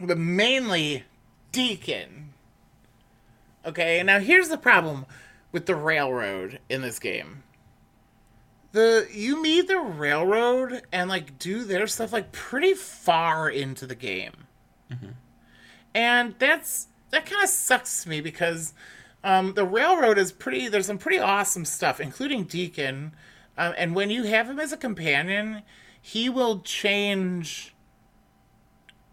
but 0.00 0.16
mainly 0.16 1.04
Deacon. 1.52 2.32
Okay, 3.66 4.02
now 4.02 4.18
here's 4.20 4.48
the 4.48 4.58
problem 4.58 5.04
with 5.52 5.66
the 5.66 5.74
railroad 5.74 6.60
in 6.68 6.80
this 6.82 6.98
game. 6.98 7.42
The 8.72 9.06
you 9.12 9.40
meet 9.42 9.68
the 9.68 9.78
railroad 9.78 10.82
and 10.92 11.08
like 11.10 11.38
do 11.38 11.62
their 11.64 11.86
stuff 11.86 12.12
like 12.12 12.32
pretty 12.32 12.74
far 12.74 13.48
into 13.50 13.86
the 13.86 13.94
game 13.94 14.32
and 15.94 16.34
that's 16.38 16.88
that 17.10 17.26
kind 17.26 17.42
of 17.44 17.48
sucks 17.48 18.02
to 18.02 18.08
me 18.08 18.20
because 18.20 18.74
um, 19.22 19.54
the 19.54 19.64
railroad 19.64 20.18
is 20.18 20.32
pretty 20.32 20.68
there's 20.68 20.86
some 20.86 20.98
pretty 20.98 21.18
awesome 21.18 21.64
stuff 21.64 22.00
including 22.00 22.44
deacon 22.44 23.12
um, 23.56 23.72
and 23.78 23.94
when 23.94 24.10
you 24.10 24.24
have 24.24 24.48
him 24.50 24.58
as 24.58 24.72
a 24.72 24.76
companion 24.76 25.62
he 26.00 26.28
will 26.28 26.60
change 26.60 27.74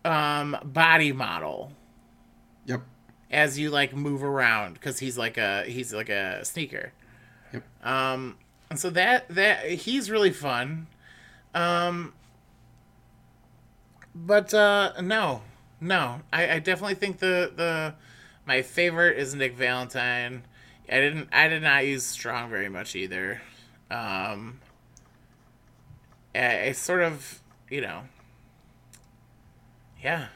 um, 0.03 0.57
body 0.63 1.11
model 1.11 1.71
Yep. 2.65 2.81
as 3.29 3.57
you 3.59 3.69
like 3.69 3.95
move 3.95 4.23
around 4.23 4.73
because 4.73 4.99
he's 4.99 5.17
like 5.17 5.37
a 5.37 5.63
he's 5.65 5.93
like 5.93 6.09
a 6.09 6.43
sneaker 6.43 6.91
Yep. 7.53 7.63
um 7.83 8.37
and 8.69 8.79
so 8.79 8.89
that 8.91 9.27
that 9.29 9.65
he's 9.69 10.09
really 10.09 10.31
fun 10.31 10.87
um 11.53 12.13
but 14.15 14.53
uh 14.53 14.93
no 15.01 15.41
no 15.81 16.21
i 16.31 16.51
i 16.51 16.59
definitely 16.59 16.95
think 16.95 17.17
the 17.19 17.51
the 17.55 17.93
my 18.45 18.61
favorite 18.61 19.17
is 19.17 19.35
nick 19.35 19.55
valentine. 19.55 20.43
I 20.89 20.95
didn't 20.99 21.29
i 21.33 21.47
did 21.47 21.63
not 21.63 21.85
use 21.85 22.05
strong 22.05 22.49
very 22.49 22.69
much 22.69 22.95
either. 22.95 23.41
Um 23.89 24.59
I, 26.33 26.67
I 26.67 26.71
sort 26.71 27.01
of 27.01 27.41
you 27.69 27.81
know. 27.81 28.03
Yeah 30.03 30.27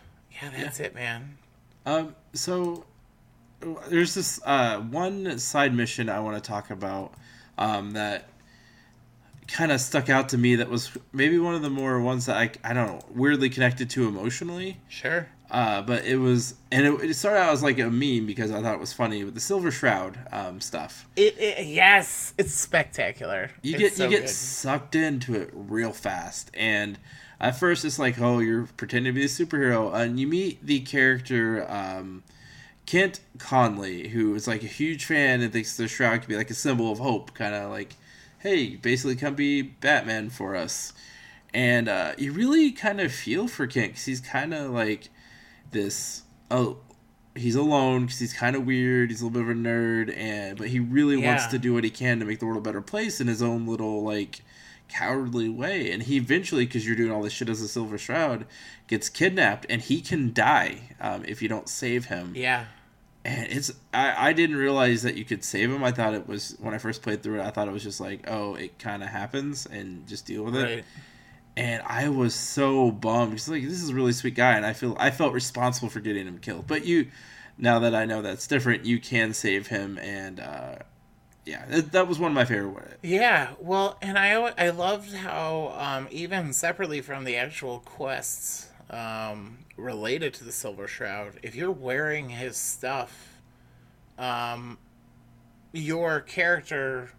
yeah 0.42 0.52
that's 0.58 0.80
it 0.80 0.94
man. 0.96 1.38
Um. 1.86 2.16
So 2.34 2.86
there's 3.90 4.14
this 4.16 4.40
uh 4.46 4.80
one 4.80 5.38
side 5.40 5.74
mission 5.74 6.10
I 6.10 6.20
want 6.20 6.42
to 6.42 6.48
talk 6.48 6.70
about 6.72 7.14
um 7.58 7.92
that 7.92 8.28
kind 9.48 9.72
of 9.72 9.80
stuck 9.80 10.10
out 10.10 10.30
to 10.30 10.38
me 10.38 10.56
that 10.56 10.70
was 10.70 10.92
maybe 11.14 11.38
one 11.38 11.54
of 11.56 11.62
the 11.62 11.70
more 11.70 12.00
ones 12.02 12.26
that 12.26 12.38
I 12.38 12.52
I 12.64 12.74
don't 12.74 12.88
know 12.88 13.02
weirdly 13.14 13.50
connected 13.50 13.90
to 13.92 14.08
emotionally. 14.08 14.78
sure 14.88 15.28
Uh, 15.52 15.82
but 15.84 16.04
it 16.06 16.18
was, 16.18 16.56
and 16.72 16.86
it, 16.88 17.10
it 17.12 17.14
started 17.14 17.40
out 17.40 17.54
as 17.54 17.62
like 17.62 17.78
a 17.78 17.90
meme 17.90 18.26
because 18.26 18.50
I 18.52 18.62
thought 18.62 18.74
it 18.74 18.80
was 18.80 18.94
funny 18.94 19.24
with 19.24 19.36
the 19.36 19.40
Silver 19.40 19.70
Shroud 19.72 20.18
um, 20.32 20.60
stuff. 20.60 21.06
It, 21.16 21.38
it 21.38 21.68
yes, 21.68 22.34
it's 22.38 22.54
spectacular. 22.56 23.52
You 23.62 23.74
It's 23.74 23.80
get 23.80 23.94
so 23.94 24.04
you 24.06 24.10
get 24.10 24.22
good. 24.22 24.30
sucked 24.30 24.96
into 24.96 25.36
it 25.36 25.52
real 25.54 25.92
fast, 25.94 26.50
and 26.56 26.98
at 27.40 27.60
first 27.60 27.86
it's 27.86 28.00
like, 28.00 28.20
oh, 28.20 28.40
you're 28.40 28.68
pretending 28.76 29.14
to 29.14 29.20
be 29.20 29.26
a 29.26 29.28
superhero, 29.30 29.94
and 29.94 30.20
you 30.20 30.26
meet 30.28 30.66
the 30.66 30.80
character 30.80 31.70
um, 31.70 32.24
Kent 32.88 33.20
Connolly, 33.38 34.10
who 34.10 34.34
is 34.36 34.48
like 34.48 34.64
a 34.64 34.68
huge 34.68 35.06
fan 35.06 35.42
and 35.42 35.54
thinks 35.54 35.78
the 35.78 35.88
Shroud 35.88 36.22
could 36.22 36.30
be 36.30 36.36
like 36.38 36.50
a 36.50 36.56
symbol 36.56 36.92
of 36.92 36.98
hope, 37.00 37.34
kind 37.36 37.54
of 37.54 37.70
like, 37.72 37.96
hey, 38.46 38.76
basically 38.76 39.16
come 39.16 39.34
be 39.34 39.64
Batman 39.64 40.30
for 40.30 40.56
us. 40.56 40.94
And 41.52 41.90
uh, 41.90 42.14
you 42.16 42.32
really 42.32 42.72
kind 42.72 43.02
of 43.02 43.12
feel 43.12 43.48
for 43.48 43.66
Kent 43.66 43.94
because 43.94 44.06
he's 44.06 44.22
kind 44.22 44.54
of 44.54 44.70
like 44.70 45.10
this. 45.72 46.22
Oh, 46.52 46.78
he's 47.34 47.56
alone 47.56 48.06
because 48.06 48.20
he's 48.20 48.34
kind 48.34 48.56
of 48.56 48.64
weird. 48.64 49.10
He's 49.10 49.22
a 49.22 49.26
little 49.26 49.42
bit 49.42 49.50
of 49.50 49.58
a 49.58 49.60
nerd, 49.60 50.16
and 50.16 50.60
but 50.60 50.68
he 50.68 50.80
really 50.80 51.18
wants 51.18 51.48
to 51.48 51.58
do 51.58 51.74
what 51.74 51.84
he 51.84 51.90
can 51.90 52.20
to 52.20 52.26
make 52.26 52.40
the 52.40 52.46
world 52.46 52.60
a 52.60 52.62
better 52.62 52.82
place 52.82 53.20
in 53.20 53.26
his 53.26 53.42
own 53.42 53.66
little 53.66 54.04
like 54.04 54.42
cowardly 54.90 55.50
way. 55.50 55.92
And 55.92 56.04
he 56.04 56.18
eventually, 56.18 56.66
because 56.66 56.86
you're 56.86 56.96
doing 56.96 57.12
all 57.12 57.24
this 57.24 57.34
shit 57.34 57.50
as 57.50 57.62
a 57.62 57.68
Silver 57.68 57.98
Shroud, 57.98 58.46
gets 58.88 59.10
kidnapped, 59.10 59.66
and 59.72 59.82
he 59.82 60.02
can 60.02 60.34
die 60.34 60.96
um, 61.02 61.26
if 61.26 61.42
you 61.42 61.50
don't 61.50 61.68
save 61.68 62.06
him. 62.06 62.34
Yeah. 62.36 62.66
And 63.26 63.52
it's 63.52 63.74
I, 63.92 64.30
I 64.30 64.34
didn't 64.34 64.56
realize 64.56 65.02
that 65.02 65.16
you 65.16 65.26
could 65.26 65.44
save 65.44 65.72
him. 65.72 65.84
I 65.84 65.92
thought 65.92 66.14
it 66.14 66.28
was 66.28 66.56
when 66.60 66.76
I 66.76 66.78
first 66.78 67.02
played 67.02 67.24
through 67.24 67.40
it. 67.40 67.44
I 67.44 67.50
thought 67.50 67.68
it 67.68 67.72
was 67.72 67.84
just 67.84 68.00
like, 68.00 68.30
oh, 68.30 68.54
it 68.54 68.78
kind 68.78 69.02
of 69.02 69.10
happens 69.10 69.66
and 69.66 70.08
just 70.08 70.28
deal 70.28 70.44
with 70.44 70.56
it. 70.56 70.64
Right. 70.64 70.86
And 71.58 71.82
I 71.88 72.10
was 72.10 72.36
so 72.36 72.92
bummed 72.92 73.32
because 73.32 73.50
like 73.50 73.64
this 73.64 73.82
is 73.82 73.90
a 73.90 73.96
really 73.96 74.12
sweet 74.12 74.36
guy, 74.36 74.54
and 74.54 74.66
I 74.66 74.74
feel 74.74 74.96
I 75.00 75.10
felt 75.10 75.34
responsible 75.34 75.90
for 75.90 76.02
getting 76.02 76.28
him 76.28 76.38
killed. 76.38 76.68
But 76.68 76.86
you, 76.86 77.08
now 77.58 77.80
that 77.80 77.96
I 77.96 78.06
know 78.06 78.22
that's 78.22 78.46
different, 78.46 78.86
you 78.86 79.00
can 79.00 79.34
save 79.34 79.68
him, 79.68 79.98
and 79.98 80.40
uh, 80.40 80.76
yeah, 81.46 81.66
that, 81.68 81.94
that 81.94 82.08
was 82.08 82.20
one 82.20 82.30
of 82.30 82.36
my 82.36 82.46
favorite. 82.46 83.00
Yeah, 83.02 83.54
well, 83.60 83.98
and 84.04 84.20
I 84.20 84.34
I 84.34 84.70
loved 84.70 85.14
how 85.14 85.74
um, 85.78 86.08
even 86.12 86.54
separately 86.54 87.02
from 87.02 87.24
the 87.24 87.38
actual 87.38 87.80
quests 87.80 88.70
um, 88.90 89.65
related 89.78 90.34
to 90.36 90.44
the 90.44 90.52
Silver 90.52 90.88
Shroud, 90.88 91.40
if 91.44 91.56
you're 91.56 91.72
wearing 91.72 92.30
his 92.30 92.58
stuff, 92.58 93.42
um, 94.18 94.78
your 95.74 96.22
character 96.22 97.12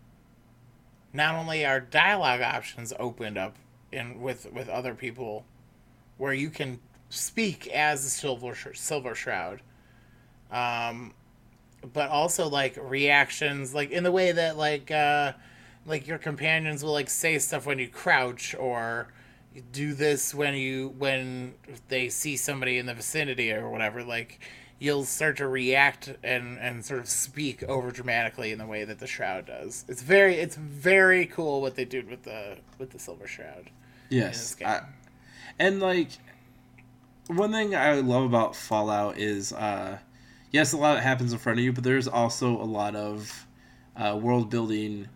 not 1.12 1.34
only 1.34 1.64
are 1.64 1.80
dialogue 1.80 2.40
options 2.40 2.92
opened 2.98 3.38
up 3.38 3.56
in 3.92 4.20
with 4.20 4.50
with 4.52 4.68
other 4.68 4.94
people, 4.94 5.44
where 6.18 6.32
you 6.32 6.50
can 6.50 6.80
speak 7.08 7.66
as 7.68 8.04
the 8.04 8.10
Silver 8.10 8.56
Silver 8.74 9.14
Shroud, 9.14 9.60
um, 10.50 11.12
but 11.92 12.10
also 12.10 12.48
like 12.48 12.78
reactions, 12.80 13.74
like 13.74 13.90
in 13.90 14.02
the 14.04 14.12
way 14.12 14.32
that 14.32 14.56
like 14.56 14.90
uh, 14.90 15.32
like 15.84 16.06
your 16.06 16.18
companions 16.18 16.82
will 16.82 16.92
like 16.92 17.10
say 17.10 17.38
stuff 17.38 17.66
when 17.66 17.78
you 17.78 17.88
crouch 17.88 18.54
or 18.58 19.08
do 19.72 19.94
this 19.94 20.34
when 20.34 20.54
you 20.54 20.94
when 20.98 21.54
they 21.88 22.08
see 22.08 22.36
somebody 22.36 22.78
in 22.78 22.86
the 22.86 22.94
vicinity 22.94 23.52
or 23.52 23.68
whatever. 23.70 24.02
Like 24.02 24.40
you'll 24.78 25.04
start 25.04 25.36
to 25.38 25.48
react 25.48 26.14
and 26.22 26.58
and 26.58 26.84
sort 26.84 27.00
of 27.00 27.08
speak 27.08 27.62
over 27.64 27.90
dramatically 27.90 28.52
in 28.52 28.58
the 28.58 28.66
way 28.66 28.84
that 28.84 28.98
the 28.98 29.06
shroud 29.06 29.46
does. 29.46 29.84
It's 29.88 30.02
very 30.02 30.36
it's 30.36 30.56
very 30.56 31.26
cool 31.26 31.60
what 31.60 31.74
they 31.76 31.84
did 31.84 32.08
with 32.08 32.24
the 32.24 32.58
with 32.78 32.90
the 32.90 32.98
silver 32.98 33.26
shroud. 33.26 33.70
Yes. 34.08 34.56
I, 34.64 34.80
and 35.58 35.80
like 35.80 36.10
one 37.28 37.50
thing 37.52 37.74
I 37.74 37.94
love 37.94 38.22
about 38.24 38.54
Fallout 38.54 39.18
is, 39.18 39.52
uh, 39.52 39.98
yes, 40.52 40.72
a 40.72 40.76
lot 40.76 41.02
happens 41.02 41.32
in 41.32 41.38
front 41.38 41.58
of 41.58 41.64
you, 41.64 41.72
but 41.72 41.82
there's 41.82 42.06
also 42.06 42.50
a 42.50 42.64
lot 42.64 42.94
of 42.94 43.46
uh, 43.96 44.16
world 44.20 44.48
building 44.50 45.08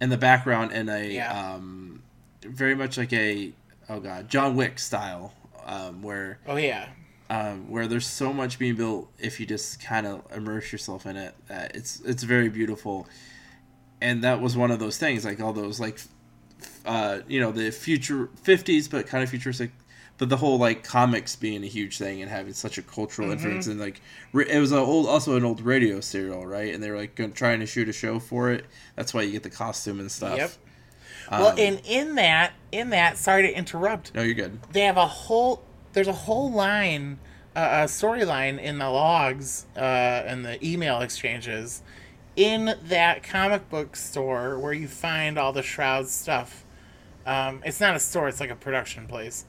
in 0.00 0.10
the 0.10 0.18
background 0.18 0.72
and 0.72 0.90
a 0.90 1.10
Yeah. 1.10 1.54
um, 1.54 2.02
very 2.42 2.74
much 2.74 2.98
like 2.98 3.12
a 3.12 3.52
oh 3.88 4.00
god 4.00 4.28
John 4.28 4.56
Wick 4.56 4.78
style, 4.78 5.32
um, 5.64 6.02
where 6.02 6.38
Oh 6.46 6.56
yeah. 6.56 6.88
um, 7.30 7.70
where 7.70 7.86
there's 7.86 8.06
so 8.06 8.32
much 8.32 8.58
being 8.58 8.74
built 8.76 9.10
if 9.18 9.38
you 9.40 9.46
just 9.46 9.80
kind 9.82 10.06
of 10.06 10.22
immerse 10.34 10.72
yourself 10.72 11.06
in 11.06 11.16
it. 11.16 11.34
Uh, 11.50 11.66
it's 11.74 12.00
it's 12.00 12.22
very 12.22 12.48
beautiful, 12.48 13.06
and 14.00 14.22
that 14.24 14.40
was 14.40 14.56
one 14.56 14.70
of 14.70 14.78
those 14.78 14.96
things, 14.98 15.24
like 15.24 15.40
all 15.40 15.52
those 15.52 15.78
like, 15.80 16.00
uh, 16.86 17.20
you 17.28 17.40
know, 17.40 17.52
the 17.52 17.70
future 17.70 18.28
'50s, 18.44 18.90
but 18.90 19.06
kind 19.06 19.22
of 19.24 19.30
futuristic. 19.30 19.70
But 20.16 20.30
the 20.30 20.36
whole 20.36 20.58
like 20.58 20.82
comics 20.82 21.36
being 21.36 21.62
a 21.62 21.68
huge 21.68 21.96
thing 21.96 22.20
and 22.22 22.28
having 22.28 22.52
such 22.52 22.76
a 22.76 22.82
cultural 22.82 23.30
influence, 23.30 23.68
and 23.68 23.78
like 23.78 24.00
it 24.34 24.58
was 24.58 24.72
old, 24.72 25.06
also 25.06 25.36
an 25.36 25.44
old 25.44 25.60
radio 25.60 26.00
serial, 26.00 26.44
right? 26.44 26.74
And 26.74 26.82
they 26.82 26.90
were 26.90 26.96
like 26.96 27.14
trying 27.34 27.60
to 27.60 27.66
shoot 27.66 27.88
a 27.88 27.92
show 27.92 28.18
for 28.18 28.50
it. 28.50 28.64
That's 28.96 29.14
why 29.14 29.22
you 29.22 29.30
get 29.30 29.44
the 29.44 29.50
costume 29.50 30.00
and 30.00 30.10
stuff. 30.10 30.36
Yep. 30.36 30.50
Well, 31.30 31.48
Um, 31.48 31.58
and 31.58 31.80
in 31.86 32.14
that 32.16 32.52
in 32.70 32.90
that, 32.90 33.16
sorry 33.18 33.42
to 33.42 33.52
interrupt, 33.56 34.14
no, 34.14 34.22
you're 34.22 34.34
good. 34.34 34.60
they 34.72 34.82
have 34.82 34.96
a 34.96 35.06
whole 35.06 35.62
there's 35.92 36.08
a 36.08 36.12
whole 36.12 36.50
line 36.52 37.18
uh, 37.56 37.80
a 37.82 37.84
storyline 37.86 38.60
in 38.60 38.78
the 38.78 38.88
logs 38.88 39.66
uh, 39.76 39.80
and 39.80 40.44
the 40.44 40.64
email 40.64 41.00
exchanges 41.00 41.82
in 42.36 42.74
that 42.84 43.22
comic 43.22 43.68
book 43.68 43.96
store 43.96 44.58
where 44.58 44.72
you 44.72 44.86
find 44.86 45.38
all 45.38 45.52
the 45.52 45.62
shroud 45.62 46.08
stuff. 46.08 46.64
Um, 47.26 47.62
it's 47.64 47.80
not 47.80 47.96
a 47.96 48.00
store 48.00 48.28
it's 48.28 48.38
like 48.40 48.50
a 48.50 48.54
production 48.56 49.06
place. 49.06 49.44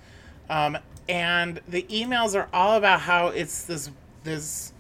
Um, 0.49 0.77
and 1.07 1.59
the 1.67 1.83
emails 1.83 2.35
are 2.35 2.47
all 2.53 2.75
about 2.77 3.01
how 3.01 3.27
it's 3.27 3.63
this 3.63 3.89
this 4.23 4.73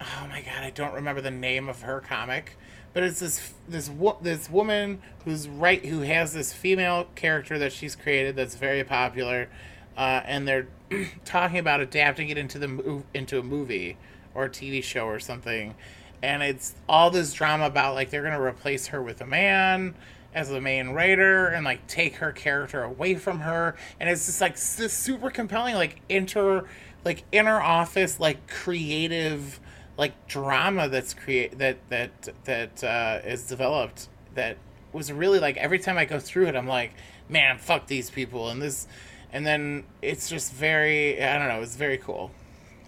oh 0.00 0.26
my 0.28 0.40
god 0.40 0.62
i 0.64 0.70
don't 0.70 0.94
remember 0.94 1.20
the 1.20 1.30
name 1.30 1.68
of 1.68 1.82
her 1.82 2.00
comic 2.00 2.56
but 2.92 3.02
it's 3.02 3.20
this 3.20 3.52
this 3.68 3.90
this 4.20 4.50
woman 4.50 5.00
who's 5.24 5.48
right 5.48 5.84
who 5.84 6.00
has 6.00 6.32
this 6.32 6.52
female 6.52 7.06
character 7.14 7.58
that 7.58 7.72
she's 7.72 7.94
created 7.94 8.36
that's 8.36 8.56
very 8.56 8.82
popular 8.84 9.48
uh, 9.96 10.22
and 10.24 10.48
they're 10.48 10.66
talking 11.24 11.58
about 11.58 11.80
adapting 11.80 12.30
it 12.30 12.38
into 12.38 12.58
the 12.58 13.02
into 13.14 13.38
a 13.38 13.42
movie 13.42 13.96
or 14.34 14.44
a 14.44 14.48
TV 14.48 14.82
show 14.82 15.06
or 15.06 15.20
something. 15.20 15.74
And 16.22 16.42
it's 16.42 16.74
all 16.88 17.10
this 17.10 17.32
drama 17.32 17.66
about 17.66 17.94
like 17.94 18.10
they're 18.10 18.22
gonna 18.22 18.40
replace 18.40 18.88
her 18.88 19.02
with 19.02 19.20
a 19.20 19.26
man 19.26 19.94
as 20.34 20.48
the 20.48 20.60
main 20.60 20.90
writer 20.90 21.48
and 21.48 21.64
like 21.64 21.86
take 21.86 22.16
her 22.16 22.32
character 22.32 22.82
away 22.82 23.16
from 23.16 23.40
her. 23.40 23.76
And 23.98 24.08
it's 24.08 24.26
just 24.26 24.40
like 24.40 24.54
this 24.54 24.92
super 24.92 25.30
compelling 25.30 25.74
like 25.74 26.00
inter 26.08 26.66
like 27.04 27.24
inner 27.32 27.60
office 27.60 28.20
like 28.20 28.46
creative 28.46 29.60
like 30.00 30.26
drama 30.26 30.88
that's 30.88 31.12
create 31.14 31.58
that 31.58 31.76
that 31.90 32.10
that 32.44 32.82
uh, 32.82 33.20
is 33.24 33.46
developed 33.46 34.08
that 34.34 34.56
was 34.92 35.12
really 35.12 35.38
like 35.38 35.56
every 35.58 35.78
time 35.78 35.96
I 35.98 36.04
go 36.06 36.18
through 36.18 36.46
it 36.48 36.56
I'm 36.56 36.66
like 36.66 36.92
man 37.28 37.58
fuck 37.58 37.86
these 37.86 38.10
people 38.10 38.48
and 38.48 38.60
this 38.60 38.88
and 39.32 39.46
then 39.46 39.84
it's 40.02 40.28
just 40.28 40.52
very 40.52 41.22
I 41.22 41.38
don't 41.38 41.48
know 41.48 41.62
it's 41.62 41.76
very 41.76 41.98
cool 41.98 42.32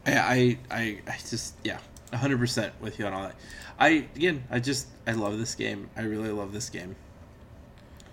I, 0.05 0.59
I, 0.69 0.99
I, 1.07 1.17
just, 1.31 1.55
yeah, 1.63 1.79
hundred 2.13 2.39
percent 2.39 2.75
with 2.81 2.99
you 2.99 3.07
on 3.07 3.13
all 3.13 3.23
that. 3.23 3.37
I 3.79 4.09
again, 4.17 4.43
I 4.51 4.59
just, 4.59 4.89
I 5.07 5.13
love 5.13 5.39
this 5.39 5.55
game. 5.55 5.91
I 5.97 6.03
really 6.03 6.31
love 6.31 6.53
this 6.53 6.69
game. 6.71 6.97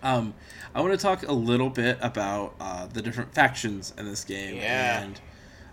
Um, 0.04 0.36
I 0.76 0.82
want 0.82 0.94
to 0.94 1.00
talk 1.00 1.28
a 1.28 1.34
little 1.34 1.72
bit 1.72 1.98
about 2.02 2.54
uh, 2.60 2.86
the 2.86 3.02
different 3.02 3.34
factions 3.34 3.92
in 3.98 4.06
this 4.06 4.24
game, 4.24 4.58
Yeah. 4.58 5.02
and 5.02 5.20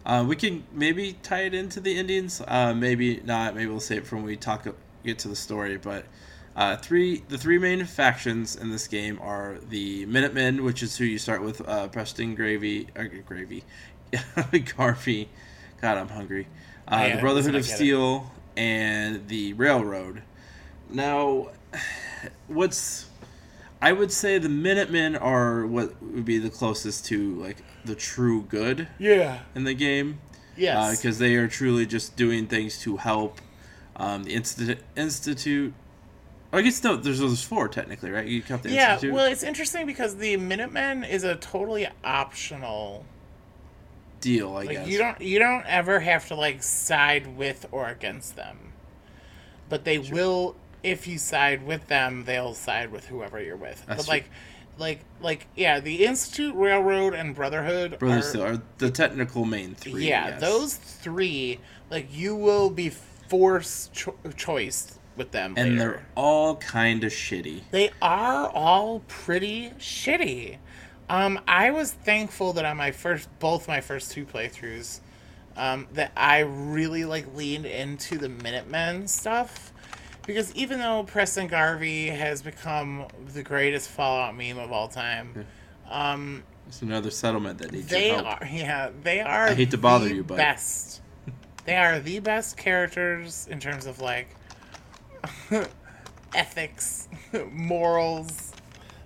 uh, 0.07 0.25
we 0.27 0.37
can 0.37 0.63
maybe 0.73 1.15
tie 1.23 1.43
it 1.43 1.53
into 1.55 1.81
the 1.81 1.99
Indians. 1.99 2.41
Uh, 2.47 2.73
maybe 2.73 3.21
not. 3.25 3.55
Maybe 3.57 3.67
we'll 3.67 3.81
save 3.81 3.99
it 4.03 4.07
for 4.07 4.17
when 4.17 4.25
we 4.25 4.37
talk 4.37 4.67
get 5.05 5.19
to 5.21 5.29
the 5.29 5.35
story. 5.37 5.77
But 5.77 6.05
uh, 6.55 6.77
three, 6.77 7.25
the 7.29 7.37
three 7.37 7.59
main 7.59 7.85
factions 7.85 8.55
in 8.55 8.71
this 8.71 8.87
game 8.87 9.19
are 9.21 9.59
the 9.69 10.07
Minutemen, 10.07 10.63
which 10.63 10.83
is 10.83 10.97
who 10.97 11.05
you 11.05 11.19
start 11.19 11.43
with. 11.43 11.67
Uh, 11.69 11.89
Preston 11.89 12.37
Gravy, 12.37 12.87
uh, 12.97 13.05
Gravy, 13.27 13.65
Garvey. 14.77 15.29
God, 15.83 15.99
I'm 15.99 16.09
hungry. 16.09 16.47
Uh, 16.87 17.07
Yeah, 17.09 17.17
the 17.17 17.21
Brotherhood 17.21 17.55
of 17.57 17.65
get 17.65 17.73
it. 17.73 17.77
Steel 17.77 18.31
and 18.57 19.27
the 19.27 19.55
Railroad. 19.55 20.23
Now, 20.89 21.49
what's 22.47 23.07
I 23.81 23.93
would 23.93 24.11
say 24.11 24.39
the 24.39 24.49
Minutemen 24.49 25.17
are 25.17 25.67
what 25.67 26.03
would 26.03 26.25
be 26.25 26.39
the 26.39 26.51
closest 26.51 27.05
to 27.07 27.35
like 27.35 27.59
the 27.85 27.95
true 27.95 28.43
good 28.43 28.89
yeah 28.99 29.41
in 29.55 29.65
the 29.65 29.75
game 29.75 30.19
yes 30.57 30.97
because 30.97 31.19
they 31.19 31.35
are 31.37 31.47
truly 31.47 31.87
just 31.87 32.17
doing 32.17 32.47
things 32.47 32.81
to 32.81 32.97
help 32.97 33.41
um, 33.97 34.25
the 34.25 34.33
institute. 34.35 34.79
Institute. 34.97 35.73
I 36.53 36.63
guess 36.63 36.83
no, 36.83 36.97
there's 36.97 37.19
those 37.19 37.43
four 37.43 37.69
technically, 37.69 38.11
right? 38.11 38.27
You 38.27 38.43
count 38.43 38.63
the 38.63 38.71
yeah 38.71 38.95
institute. 38.95 39.15
well 39.15 39.27
it's 39.27 39.43
interesting 39.43 39.87
because 39.87 40.17
the 40.17 40.37
minutemen 40.37 41.05
is 41.05 41.25
a 41.25 41.37
totally 41.37 41.89
optional 42.05 43.05
deal, 44.21 44.51
I 44.57 44.65
like 44.65 44.71
guess. 44.71 44.89
you 44.89 44.99
don't 44.99 45.21
you 45.21 45.39
don't 45.39 45.65
ever 45.67 46.01
have 46.01 46.29
to 46.29 46.35
like 46.35 46.63
side 46.63 47.37
with 47.37 47.67
or 47.71 47.89
against 47.89 48.37
them 48.37 48.73
but 49.69 49.85
they 49.85 49.99
will 49.99 50.57
if 50.87 51.07
you 51.07 51.19
side 51.19 51.67
with 51.67 51.87
them 51.89 52.25
they'll 52.25 52.55
side 52.55 52.91
with 52.91 53.07
whoever 53.07 53.41
you're 53.43 53.57
with 53.57 53.85
That's 53.87 53.99
but 53.99 54.05
true. 54.05 54.13
like 54.13 54.31
like 54.79 55.01
like 55.21 55.47
yeah 55.57 55.81
the 55.81 56.05
institute 56.05 56.55
railroad 56.55 57.15
and 57.15 57.35
brotherhood 57.35 57.99
Brothers 57.99 58.35
are, 58.37 58.55
are 58.55 58.63
the 58.79 58.91
technical 58.91 59.45
main 59.45 59.75
three. 59.75 60.09
yeah 60.09 60.29
yes. 60.29 60.41
those 60.41 60.75
three 60.75 61.59
like 61.91 62.09
you 62.15 62.35
will 62.37 62.71
be 62.71 62.91
forced 62.91 63.93
cho- 63.93 64.17
choice 64.37 64.99
with 65.17 65.31
them 65.33 65.55
and 65.57 65.71
later. 65.71 65.79
they're 65.79 66.07
all 66.15 66.57
kind 66.57 67.03
of 67.03 67.11
shitty. 67.13 67.63
They 67.71 67.91
are 68.03 68.49
all 68.51 69.01
pretty 69.09 69.71
shitty. 69.79 70.59
Um, 71.09 71.41
I 71.49 71.71
was 71.71 71.93
thankful 71.93 72.53
that 72.55 72.65
on 72.65 72.77
my 72.77 72.91
first, 72.91 73.29
both 73.39 73.67
my 73.69 73.81
first 73.81 74.11
two 74.13 74.27
playthroughs, 74.27 75.01
um, 75.57 75.87
that 75.95 76.13
I 76.17 76.41
really 76.41 77.05
like 77.05 77.35
leaned 77.35 77.65
into 77.67 78.19
the 78.19 78.29
Minutemen 78.29 79.09
stuff, 79.09 79.73
because 80.27 80.55
even 80.55 80.79
though 80.79 81.05
Preston 81.05 81.47
Garvey 81.47 82.09
has 82.09 82.43
become 82.43 83.07
the 83.33 83.43
greatest 83.43 83.89
Fallout 83.89 84.37
meme 84.37 84.59
of 84.59 84.73
all 84.73 84.89
time, 84.89 85.47
um, 85.89 86.43
It's 86.69 86.83
another 86.83 87.11
settlement 87.11 87.59
that 87.59 87.73
needs 87.73 87.87
they 87.89 88.09
your 88.09 88.23
help. 88.23 88.43
are 88.43 88.47
yeah 88.47 88.91
they 89.03 89.21
are. 89.21 89.47
I 89.49 89.55
hate 89.55 89.71
to 89.71 89.79
bother 89.79 90.09
you, 90.09 90.25
but- 90.25 90.37
best. 90.37 91.01
They 91.65 91.75
are 91.77 91.99
the 91.99 92.21
best 92.21 92.57
characters 92.57 93.49
in 93.51 93.59
terms 93.59 93.87
of 93.87 94.01
like 94.01 94.29
ethics, 96.35 97.09
morals. 97.51 98.53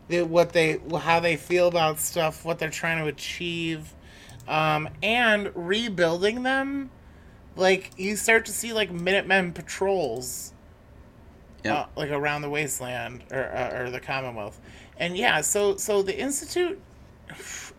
what 0.08 0.52
they 0.52 0.78
how 1.00 1.20
they 1.20 1.36
feel 1.36 1.68
about 1.68 1.98
stuff, 2.00 2.44
what 2.44 2.58
they're 2.58 2.68
trying 2.70 2.98
to 2.98 3.06
achieve, 3.06 3.94
um, 4.48 4.88
and 5.02 5.50
rebuilding 5.54 6.42
them. 6.42 6.90
Like 7.56 7.92
you 7.96 8.16
start 8.16 8.44
to 8.46 8.52
see 8.52 8.72
like 8.72 8.90
Minutemen 8.90 9.52
patrols, 9.52 10.52
Yep. 11.64 11.76
uh, 11.76 11.86
like 11.96 12.10
around 12.10 12.42
the 12.42 12.50
wasteland 12.50 13.22
or, 13.30 13.44
uh, 13.44 13.78
or 13.80 13.90
the 13.90 14.00
Commonwealth, 14.00 14.60
and 14.96 15.16
yeah. 15.16 15.40
So 15.40 15.76
so 15.76 16.02
the 16.02 16.18
Institute, 16.18 16.80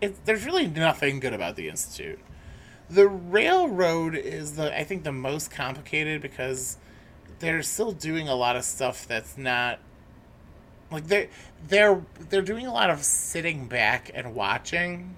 it, 0.01 0.25
there's 0.25 0.45
really 0.45 0.67
nothing 0.67 1.19
good 1.19 1.33
about 1.33 1.55
the 1.55 1.67
Institute. 1.69 2.19
The 2.89 3.07
railroad 3.07 4.15
is 4.15 4.55
the 4.55 4.77
I 4.77 4.83
think 4.83 5.03
the 5.03 5.11
most 5.11 5.51
complicated 5.51 6.21
because 6.21 6.77
they're 7.39 7.63
still 7.63 7.91
doing 7.91 8.27
a 8.27 8.35
lot 8.35 8.55
of 8.55 8.63
stuff 8.63 9.07
that's 9.07 9.37
not 9.37 9.79
like 10.91 11.07
they 11.07 11.29
they're 11.67 12.03
they're 12.29 12.41
doing 12.41 12.67
a 12.67 12.73
lot 12.73 12.89
of 12.89 13.03
sitting 13.03 13.67
back 13.67 14.11
and 14.13 14.35
watching. 14.35 15.15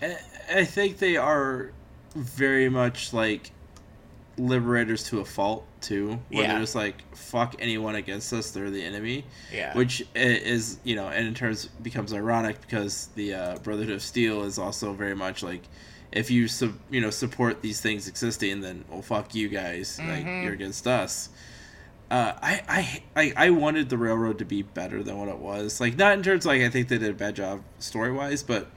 I 0.00 0.16
I 0.52 0.64
think 0.64 0.98
they 0.98 1.16
are 1.16 1.72
very 2.14 2.68
much 2.68 3.12
like 3.12 3.52
liberators 4.38 5.04
to 5.04 5.20
a 5.20 5.24
fault 5.24 5.66
too, 5.80 6.18
where 6.30 6.42
Yeah. 6.44 6.52
they're 6.52 6.60
just 6.60 6.74
like 6.74 7.02
fuck 7.16 7.56
anyone 7.58 7.94
against 7.94 8.32
us, 8.32 8.50
they're 8.50 8.70
the 8.70 8.82
enemy. 8.84 9.24
Yeah. 9.52 9.74
Which 9.74 10.02
is 10.14 10.78
you 10.84 10.96
know, 10.96 11.08
and 11.08 11.26
in 11.26 11.34
terms 11.34 11.66
becomes 11.82 12.12
ironic 12.12 12.60
because 12.60 13.08
the 13.14 13.34
uh, 13.34 13.58
Brotherhood 13.58 13.94
of 13.94 14.02
Steel 14.02 14.44
is 14.44 14.58
also 14.58 14.92
very 14.92 15.14
much 15.16 15.42
like 15.42 15.62
if 16.10 16.30
you 16.30 16.48
sub, 16.48 16.72
you 16.90 17.00
know 17.00 17.10
support 17.10 17.60
these 17.62 17.80
things 17.80 18.08
existing, 18.08 18.60
then 18.60 18.84
well 18.88 19.02
fuck 19.02 19.34
you 19.34 19.48
guys, 19.48 19.98
like 19.98 20.24
Mhm. 20.24 20.44
you're 20.44 20.54
against 20.54 20.86
us. 20.86 21.28
Uh, 22.10 22.32
I, 22.40 22.62
I 22.68 23.02
I 23.22 23.32
I 23.46 23.50
wanted 23.50 23.90
the 23.90 23.98
railroad 23.98 24.38
to 24.38 24.46
be 24.46 24.62
better 24.62 25.02
than 25.02 25.18
what 25.18 25.28
it 25.28 25.38
was. 25.38 25.78
Like 25.80 25.96
not 25.98 26.14
in 26.14 26.22
terms 26.22 26.46
like 26.46 26.62
I 26.62 26.70
think 26.70 26.88
they 26.88 26.96
did 26.96 27.10
a 27.10 27.12
bad 27.14 27.36
job 27.36 27.60
story 27.78 28.10
wise, 28.12 28.42
but 28.42 28.70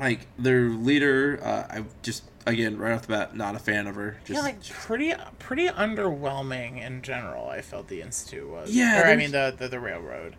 like 0.00 0.26
their 0.38 0.70
leader, 0.70 1.38
uh, 1.44 1.66
I 1.78 1.84
just 2.02 2.22
again 2.46 2.78
right 2.78 2.92
off 2.92 3.02
the 3.02 3.08
bat 3.08 3.36
not 3.36 3.54
a 3.54 3.58
fan 3.58 3.86
of 3.86 3.94
her. 3.96 4.18
Just, 4.24 4.36
yeah, 4.36 4.40
like 4.42 4.64
pretty 4.68 5.14
pretty 5.38 5.68
underwhelming 5.68 6.84
in 6.84 7.02
general. 7.02 7.48
I 7.48 7.60
felt 7.60 7.88
the 7.88 8.02
institute 8.02 8.48
was. 8.48 8.74
Yeah, 8.74 9.02
or 9.02 9.06
I 9.06 9.16
mean 9.16 9.32
the, 9.32 9.54
the 9.56 9.68
the 9.68 9.80
railroad. 9.80 10.36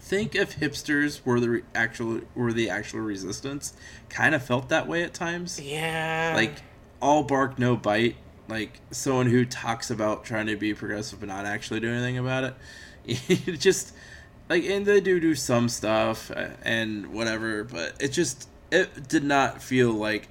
think 0.00 0.34
if 0.34 0.58
hipsters 0.60 1.24
were 1.24 1.40
the 1.40 1.50
re- 1.50 1.62
actual 1.74 2.20
were 2.34 2.52
the 2.52 2.70
actual 2.70 3.00
resistance, 3.00 3.74
kind 4.08 4.34
of 4.34 4.42
felt 4.42 4.68
that 4.68 4.86
way 4.86 5.02
at 5.02 5.14
times. 5.14 5.60
Yeah, 5.60 6.32
Like 6.34 6.54
all 7.00 7.22
bark 7.22 7.58
no 7.58 7.76
bite. 7.76 8.16
Like 8.48 8.80
someone 8.92 9.26
who 9.26 9.44
talks 9.44 9.90
about 9.90 10.24
trying 10.24 10.46
to 10.46 10.56
be 10.56 10.72
progressive 10.72 11.18
but 11.20 11.28
not 11.28 11.46
actually 11.46 11.80
do 11.80 11.90
anything 11.90 12.18
about 12.18 12.44
it. 12.44 12.54
It 13.28 13.60
just 13.60 13.92
like 14.48 14.64
and 14.64 14.84
they 14.86 15.00
do 15.00 15.20
do 15.20 15.34
some 15.34 15.68
stuff 15.68 16.30
uh, 16.30 16.48
and 16.62 17.12
whatever, 17.12 17.64
but 17.64 17.94
it 18.00 18.08
just 18.08 18.48
it 18.70 19.08
did 19.08 19.24
not 19.24 19.62
feel 19.62 19.92
like. 19.92 20.28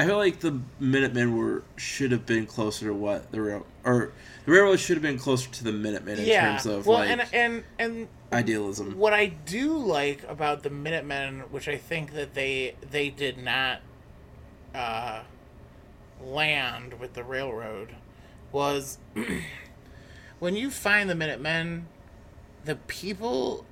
I 0.00 0.06
feel 0.06 0.16
like 0.16 0.40
the 0.40 0.58
Minutemen 0.78 1.36
were 1.36 1.62
should 1.76 2.10
have 2.12 2.24
been 2.24 2.46
closer 2.46 2.86
to 2.86 2.94
what 2.94 3.30
the 3.32 3.42
rail 3.42 3.66
or 3.84 4.12
the 4.46 4.52
railroad 4.52 4.80
should 4.80 4.96
have 4.96 5.02
been 5.02 5.18
closer 5.18 5.50
to 5.50 5.62
the 5.62 5.72
Minutemen 5.72 6.18
in 6.18 6.24
yeah. 6.24 6.52
terms 6.52 6.64
of 6.64 6.86
well, 6.86 7.00
like 7.00 7.10
and 7.10 7.26
and 7.34 7.64
and 7.78 8.08
idealism. 8.32 8.96
what 8.96 9.12
I 9.12 9.26
do 9.26 9.76
like 9.76 10.22
about 10.26 10.62
the 10.62 10.70
Minutemen, 10.70 11.40
which 11.50 11.68
I 11.68 11.76
think 11.76 12.14
that 12.14 12.32
they 12.32 12.76
they 12.90 13.10
did 13.10 13.36
not 13.36 13.82
uh, 14.74 15.20
land 16.18 16.98
with 16.98 17.12
the 17.12 17.22
railroad, 17.22 17.94
was 18.52 18.96
when 20.38 20.56
you 20.56 20.70
find 20.70 21.10
the 21.10 21.14
Minutemen, 21.14 21.88
the 22.64 22.76
people 22.76 23.66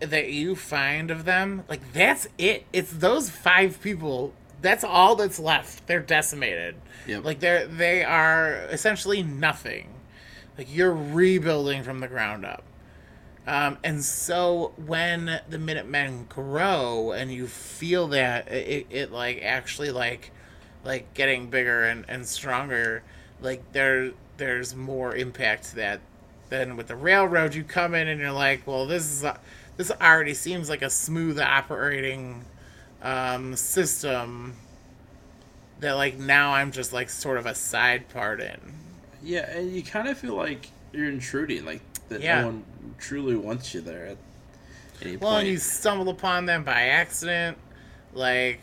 that 0.00 0.32
you 0.32 0.56
find 0.56 1.12
of 1.12 1.24
them, 1.24 1.62
like 1.68 1.92
that's 1.92 2.26
it. 2.36 2.66
It's 2.72 2.90
those 2.90 3.30
five 3.30 3.80
people. 3.80 4.32
That's 4.60 4.84
all 4.84 5.16
that's 5.16 5.38
left. 5.38 5.86
They're 5.86 6.00
decimated. 6.00 6.74
Yep. 7.06 7.24
Like 7.24 7.40
they're 7.40 7.66
they 7.66 8.04
are 8.04 8.66
essentially 8.70 9.22
nothing. 9.22 9.94
Like 10.56 10.74
you're 10.74 10.94
rebuilding 10.94 11.82
from 11.84 12.00
the 12.00 12.08
ground 12.08 12.44
up. 12.44 12.64
Um, 13.46 13.78
and 13.82 14.04
so 14.04 14.72
when 14.84 15.40
the 15.48 15.58
Minutemen 15.58 16.26
grow 16.28 17.12
and 17.12 17.32
you 17.32 17.46
feel 17.46 18.08
that 18.08 18.48
it, 18.48 18.86
it 18.90 19.10
like 19.10 19.40
actually 19.42 19.90
like 19.90 20.32
like 20.84 21.14
getting 21.14 21.48
bigger 21.48 21.84
and, 21.84 22.04
and 22.08 22.26
stronger, 22.26 23.02
like 23.40 23.72
there 23.72 24.12
there's 24.36 24.74
more 24.74 25.14
impact 25.16 25.70
to 25.70 25.76
that 25.76 26.00
than 26.50 26.76
with 26.76 26.88
the 26.88 26.96
railroad. 26.96 27.54
You 27.54 27.64
come 27.64 27.94
in 27.94 28.08
and 28.08 28.20
you're 28.20 28.32
like, 28.32 28.66
well, 28.66 28.86
this 28.86 29.04
is 29.04 29.24
a, 29.24 29.38
this 29.76 29.90
already 29.90 30.34
seems 30.34 30.68
like 30.68 30.82
a 30.82 30.90
smooth 30.90 31.38
operating 31.38 32.44
um, 33.02 33.54
system 33.56 34.54
that 35.80 35.92
like 35.92 36.18
now 36.18 36.52
I'm 36.54 36.72
just 36.72 36.92
like 36.92 37.08
sort 37.10 37.38
of 37.38 37.46
a 37.46 37.54
side 37.54 38.08
part 38.08 38.40
in. 38.40 38.58
Yeah, 39.22 39.48
and 39.50 39.74
you 39.74 39.82
kind 39.82 40.08
of 40.08 40.16
feel 40.18 40.34
like 40.34 40.70
you're 40.92 41.08
intruding, 41.08 41.64
like 41.64 41.80
that 42.08 42.20
Yeah. 42.20 42.40
no 42.42 42.46
one 42.48 42.64
truly 42.98 43.36
wants 43.36 43.74
you 43.74 43.80
there 43.80 44.06
at 44.06 44.16
any 45.02 45.16
Well, 45.16 45.32
point. 45.32 45.40
and 45.42 45.48
you 45.48 45.58
stumble 45.58 46.08
upon 46.08 46.46
them 46.46 46.64
by 46.64 46.82
accident, 46.88 47.58
like, 48.12 48.60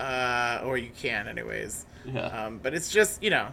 uh, 0.00 0.60
or 0.64 0.76
you 0.78 0.90
can, 0.96 1.28
anyways. 1.28 1.86
yeah. 2.04 2.26
Um, 2.26 2.58
but 2.62 2.74
it's 2.74 2.90
just 2.90 3.22
you 3.22 3.30
know, 3.30 3.48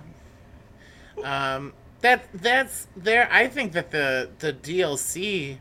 um, 1.24 1.74
that 2.02 2.26
that's 2.34 2.88
there. 2.96 3.28
I 3.32 3.48
think 3.48 3.74
that 3.74 3.92
the 3.92 4.30
the 4.40 4.54
DLC 4.54 5.58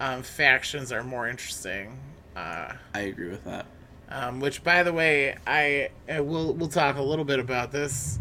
um, 0.00 0.22
factions 0.22 0.90
are 0.92 1.04
more 1.04 1.28
interesting. 1.28 1.98
Uh, 2.36 2.72
I 2.94 3.00
agree 3.00 3.28
with 3.30 3.44
that. 3.44 3.66
um, 4.10 4.40
which, 4.40 4.62
by 4.64 4.82
the 4.82 4.92
way, 4.92 5.36
I, 5.46 5.90
I 6.08 6.20
will 6.20 6.52
we'll 6.54 6.68
talk 6.68 6.96
a 6.96 7.02
little 7.02 7.24
bit 7.24 7.38
about 7.38 7.70
this, 7.72 8.18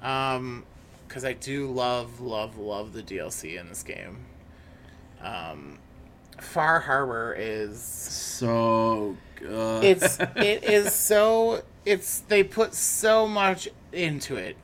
because 0.00 1.24
I 1.24 1.34
do 1.34 1.66
love 1.70 2.20
love 2.20 2.56
love 2.58 2.92
the 2.92 3.02
DLC 3.02 3.58
in 3.60 3.68
this 3.68 3.82
game. 3.82 4.24
Um, 5.22 5.78
Far 6.38 6.80
Harbor 6.80 7.34
is 7.38 7.78
So 7.82 9.16
good. 9.36 9.84
it's 9.84 10.18
it 10.36 10.64
is 10.64 10.94
so 10.94 11.62
it's 11.84 12.20
they 12.20 12.42
put 12.42 12.74
so 12.74 13.26
much 13.28 13.68
into 13.92 14.36
it. 14.36 14.56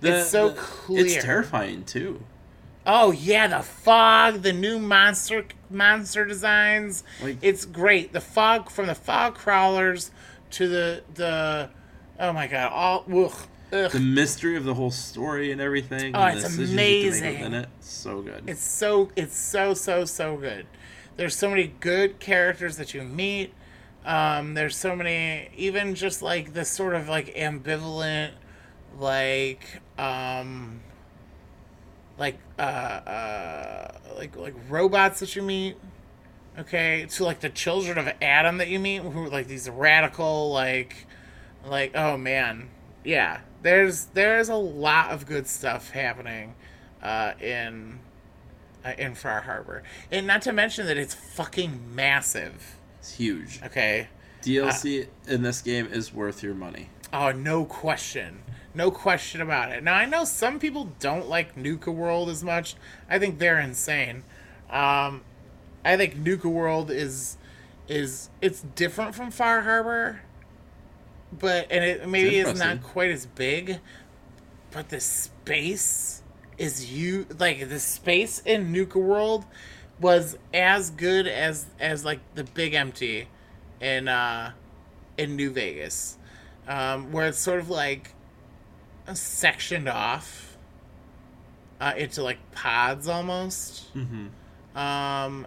it's 0.00 0.30
so 0.30 0.52
clear. 0.52 1.04
It's 1.06 1.14
terrifying 1.24 1.84
too. 1.84 2.22
Oh 2.86 3.12
yeah, 3.12 3.46
the 3.46 3.60
fog, 3.62 4.42
the 4.42 4.52
new 4.52 4.78
monster 4.78 5.46
monster 5.70 6.24
designs. 6.24 7.02
Like- 7.22 7.38
it's 7.42 7.64
great. 7.64 8.12
The 8.12 8.20
fog 8.20 8.70
from 8.70 8.86
the 8.86 8.94
fog 8.94 9.34
crawlers 9.34 10.10
to 10.52 10.68
the 10.68 11.02
the 11.14 11.70
oh 12.20 12.32
my 12.32 12.46
god, 12.46 12.72
all 12.72 13.04
ugh, 13.12 13.34
ugh. 13.72 13.90
The 13.90 14.00
mystery 14.00 14.56
of 14.56 14.64
the 14.64 14.74
whole 14.74 14.90
story 14.90 15.50
and 15.50 15.60
everything. 15.60 16.14
Oh, 16.14 16.20
and 16.20 16.38
it's 16.38 16.56
the 16.56 16.62
you 16.62 16.66
can 16.68 16.76
make 16.76 17.06
amazing. 17.06 17.54
it. 17.54 17.68
So 17.80 18.20
good. 18.22 18.44
It's 18.46 18.62
so 18.62 19.10
it's 19.16 19.36
so 19.36 19.74
so 19.74 20.04
so 20.04 20.36
good. 20.36 20.66
There's 21.16 21.36
so 21.36 21.48
many 21.48 21.72
good 21.80 22.18
characters 22.18 22.76
that 22.76 22.92
you 22.92 23.02
meet. 23.02 23.54
Um, 24.04 24.52
there's 24.54 24.76
so 24.76 24.94
many 24.94 25.48
even 25.56 25.94
just 25.94 26.20
like 26.20 26.52
this 26.52 26.68
sort 26.68 26.94
of 26.94 27.08
like 27.08 27.34
ambivalent 27.34 28.32
like 28.98 29.80
um 29.98 30.80
like 32.18 32.38
uh 32.58 32.62
uh 32.62 33.98
like 34.16 34.36
like 34.36 34.54
robots 34.68 35.20
that 35.20 35.34
you 35.36 35.42
meet. 35.42 35.76
Okay, 36.58 37.06
to 37.10 37.24
like 37.24 37.40
the 37.40 37.48
children 37.48 37.98
of 37.98 38.12
Atom 38.22 38.58
that 38.58 38.68
you 38.68 38.78
meet 38.78 39.02
who 39.02 39.24
are 39.24 39.28
like 39.28 39.48
these 39.48 39.68
radical 39.68 40.52
like 40.52 41.06
like 41.66 41.92
oh 41.94 42.16
man. 42.16 42.70
Yeah. 43.04 43.40
There's 43.62 44.06
there's 44.06 44.48
a 44.48 44.54
lot 44.54 45.10
of 45.10 45.26
good 45.26 45.46
stuff 45.46 45.90
happening 45.90 46.54
uh 47.02 47.32
in 47.40 47.98
uh, 48.84 48.92
in 48.98 49.14
Far 49.14 49.40
Harbor. 49.40 49.82
And 50.10 50.26
not 50.26 50.42
to 50.42 50.52
mention 50.52 50.86
that 50.86 50.98
it's 50.98 51.14
fucking 51.14 51.94
massive. 51.94 52.76
It's 52.98 53.14
huge. 53.14 53.60
Okay. 53.64 54.08
DLC 54.42 55.08
in 55.26 55.42
this 55.42 55.62
game 55.62 55.86
is 55.86 56.12
worth 56.12 56.42
your 56.42 56.54
money. 56.54 56.90
Oh, 57.12 57.32
no 57.32 57.64
question. 57.64 58.42
No 58.74 58.90
question 58.90 59.40
about 59.40 59.70
it. 59.70 59.84
Now, 59.84 59.94
I 59.94 60.04
know 60.04 60.24
some 60.24 60.58
people 60.58 60.92
don't 60.98 61.28
like 61.28 61.56
Nuka 61.56 61.92
World 61.92 62.28
as 62.28 62.42
much. 62.42 62.74
I 63.08 63.18
think 63.18 63.38
they're 63.38 63.60
insane. 63.60 64.24
Um, 64.68 65.22
I 65.84 65.96
think 65.96 66.16
Nuka 66.16 66.48
World 66.48 66.90
is 66.90 67.36
is 67.86 68.30
it's 68.40 68.62
different 68.74 69.14
from 69.14 69.30
Far 69.30 69.60
Harbor, 69.60 70.22
but 71.32 71.70
and 71.70 71.84
it 71.84 72.08
maybe 72.08 72.36
is 72.38 72.58
not 72.58 72.82
quite 72.82 73.10
as 73.10 73.26
big. 73.26 73.78
But 74.72 74.88
the 74.88 75.00
space 75.00 76.22
is 76.58 76.92
you 76.92 77.26
like 77.38 77.68
the 77.68 77.78
space 77.78 78.40
in 78.44 78.72
Nuka 78.72 78.98
World 78.98 79.44
was 80.00 80.36
as 80.52 80.90
good 80.90 81.28
as 81.28 81.66
as 81.78 82.04
like 82.04 82.20
the 82.34 82.42
Big 82.42 82.74
Empty 82.74 83.28
in 83.80 84.08
uh 84.08 84.52
in 85.16 85.36
New 85.36 85.50
Vegas, 85.50 86.18
um, 86.66 87.12
where 87.12 87.28
it's 87.28 87.38
sort 87.38 87.60
of 87.60 87.70
like 87.70 88.13
sectioned 89.12 89.88
off 89.88 90.56
uh, 91.80 91.92
into 91.96 92.22
like 92.22 92.38
pods 92.52 93.08
almost. 93.08 93.94
Mm-hmm. 93.94 94.78
Um, 94.78 95.46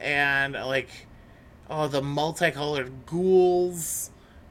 and 0.00 0.54
like 0.54 0.88
oh 1.68 1.86
the 1.86 2.02
multicolored 2.02 2.90
ghouls 3.06 4.10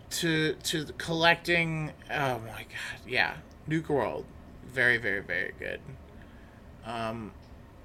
to 0.09 0.53
to 0.63 0.85
collecting 0.97 1.91
oh 2.09 2.39
my 2.39 2.63
god 2.63 3.07
yeah 3.07 3.35
Nuka 3.67 3.93
World 3.93 4.25
very 4.67 4.97
very 4.97 5.21
very 5.21 5.53
good 5.59 5.79
um 6.85 7.31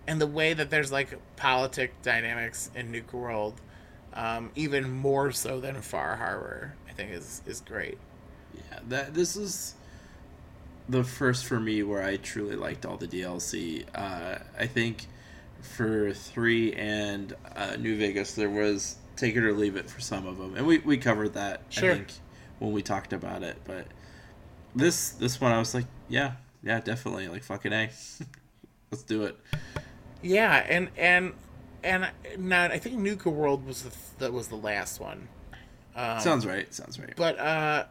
and 0.07 0.20
the 0.20 0.27
way 0.27 0.53
that 0.53 0.70
there's 0.70 0.93
like 0.93 1.19
politic 1.36 2.01
dynamics 2.03 2.70
in 2.74 2.93
Nuka 2.93 3.16
World 3.16 3.61
um 4.12 4.51
even 4.55 4.91
more 4.91 5.32
so 5.32 5.61
than 5.61 5.81
far 5.81 6.16
harbor 6.16 6.74
i 6.89 6.93
think 6.93 7.11
is 7.11 7.43
is 7.47 7.61
great 7.61 7.99
yeah 8.55 8.78
that 8.89 9.15
this 9.15 9.36
is 9.36 9.74
the 10.89 11.02
first 11.02 11.44
for 11.44 11.59
me 11.59 11.82
where 11.82 12.02
i 12.02 12.16
truly 12.16 12.56
liked 12.56 12.85
all 12.85 12.97
the 12.97 13.09
dlc 13.09 13.85
uh 13.94 14.39
i 14.59 14.66
think 14.66 15.06
for 15.62 16.12
three 16.12 16.74
and 16.74 17.35
uh, 17.56 17.74
new 17.77 17.97
vegas 17.97 18.35
there 18.35 18.51
was 18.51 18.97
take 19.16 19.36
it 19.36 19.44
or 19.44 19.52
leave 19.52 19.77
it 19.77 19.89
for 19.89 20.01
some 20.01 20.27
of 20.27 20.39
them, 20.39 20.56
and 20.56 20.66
we, 20.66 20.78
we 20.78 20.97
covered 20.97 21.35
that 21.35 21.62
sure. 21.69 21.93
I 21.93 21.94
think 21.97 22.09
when 22.59 22.73
we 22.73 22.82
talked 22.82 23.12
about 23.12 23.43
it. 23.43 23.56
But 23.65 23.86
this 24.74 25.11
this 25.11 25.40
one, 25.40 25.52
I 25.52 25.59
was 25.59 25.74
like, 25.74 25.86
yeah, 26.09 26.32
yeah, 26.62 26.81
definitely, 26.81 27.28
like 27.28 27.44
fucking 27.44 27.73
a, 27.73 27.90
let's 28.90 29.02
do 29.05 29.24
it. 29.24 29.39
Yeah, 30.23 30.65
and 30.69 30.90
and 30.97 31.32
and 31.82 32.09
not 32.39 32.70
I 32.70 32.78
think 32.78 32.97
Nuka 32.97 33.31
World 33.31 33.66
was 33.66 33.82
the 33.82 33.93
that 34.19 34.32
was 34.32 34.48
the 34.48 34.56
last 34.56 35.01
one. 35.01 35.28
Um, 35.97 36.20
sounds 36.20 36.44
right. 36.47 36.73
Sounds 36.74 36.98
right. 36.98 37.15
But 37.16 37.39
uh, 37.39 37.85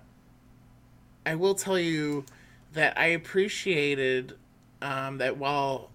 I 1.26 1.36
will 1.36 1.56
tell 1.56 1.80
you 1.80 2.26
that 2.74 2.98
I 2.98 3.08
appreciated 3.08 4.34
um, 4.82 5.18
that 5.20 5.38
while 5.38 5.90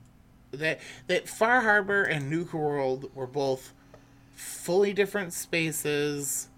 that 0.53 0.81
that 1.07 1.29
Far 1.29 1.61
Harbor 1.61 2.03
and 2.03 2.31
Nuka 2.31 2.57
World 2.57 3.11
were 3.15 3.27
both 3.27 3.75
fully 4.35 4.93
different 4.93 5.33
spaces. 5.33 6.49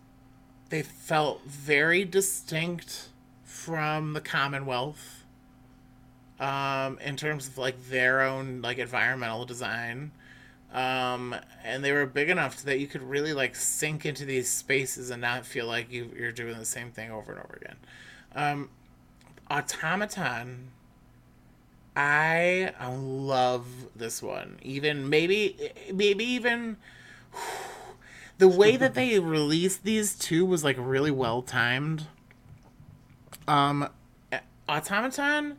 They 0.68 0.82
felt 0.82 1.42
very 1.46 2.04
distinct 2.04 3.08
from 3.42 4.12
the 4.12 4.20
Commonwealth 4.20 5.24
um, 6.38 6.98
in 7.00 7.16
terms 7.16 7.48
of 7.48 7.58
like 7.58 7.88
their 7.88 8.20
own 8.22 8.62
like 8.62 8.78
environmental 8.78 9.44
design. 9.44 10.12
Um, 10.72 11.34
and 11.64 11.82
they 11.82 11.90
were 11.90 12.06
big 12.06 12.30
enough 12.30 12.62
that 12.62 12.78
you 12.78 12.86
could 12.86 13.02
really 13.02 13.32
like 13.32 13.56
sink 13.56 14.06
into 14.06 14.24
these 14.24 14.48
spaces 14.48 15.10
and 15.10 15.20
not 15.20 15.44
feel 15.44 15.66
like 15.66 15.90
you, 15.90 16.12
you're 16.16 16.30
doing 16.30 16.56
the 16.56 16.64
same 16.64 16.92
thing 16.92 17.10
over 17.10 17.32
and 17.32 17.40
over 17.40 17.58
again. 17.60 17.76
Um, 18.36 18.70
Automatron, 19.50 20.66
I 21.96 22.72
love 22.88 23.66
this 23.96 24.22
one. 24.22 24.58
Even 24.62 25.08
maybe, 25.08 25.72
maybe 25.92 26.24
even 26.24 26.76
the 28.38 28.48
way 28.48 28.76
that 28.76 28.94
they 28.94 29.18
released 29.18 29.84
these 29.84 30.14
two 30.14 30.46
was 30.46 30.62
like 30.62 30.76
really 30.78 31.10
well 31.10 31.42
timed. 31.42 32.06
Um, 33.48 33.88
Automatron, 34.68 35.56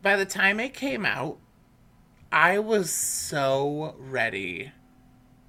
by 0.00 0.16
the 0.16 0.24
time 0.24 0.58
it 0.58 0.72
came 0.72 1.04
out, 1.04 1.36
I 2.32 2.58
was 2.58 2.90
so 2.90 3.94
ready 3.98 4.72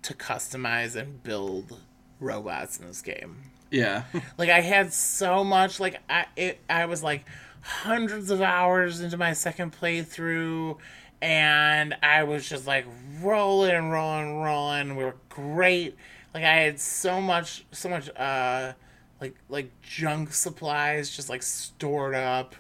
to 0.02 0.14
customize 0.14 0.98
and 0.98 1.24
build 1.24 1.80
robots 2.20 2.78
in 2.78 2.88
this 2.88 3.02
game. 3.02 3.38
Yeah. 3.72 4.04
like 4.38 4.50
I 4.50 4.60
had 4.60 4.94
so 4.94 5.44
much 5.44 5.80
like 5.80 6.00
I 6.10 6.26
it, 6.36 6.60
I 6.70 6.86
was 6.86 7.02
like 7.02 7.26
hundreds 7.64 8.30
of 8.30 8.42
hours 8.42 9.02
into 9.02 9.18
my 9.18 9.34
second 9.34 9.76
playthrough 9.76 10.78
and 11.24 11.96
I 12.04 12.24
was 12.24 12.50
just 12.50 12.68
like 12.68 12.86
rolling, 13.22 13.72
and 13.72 13.92
rolling, 13.94 14.42
rolling. 14.42 14.96
We 14.98 15.06
were 15.06 15.16
great. 15.30 15.96
Like 16.34 16.44
I 16.44 16.56
had 16.56 16.82
so 16.82 17.22
much, 17.22 17.66
so 17.72 17.88
much, 17.88 18.10
uh, 18.10 18.74
like 19.22 19.34
like 19.48 19.70
junk 19.82 20.34
supplies 20.34 21.16
just 21.16 21.30
like 21.30 21.42
stored 21.42 22.14
up. 22.14 22.56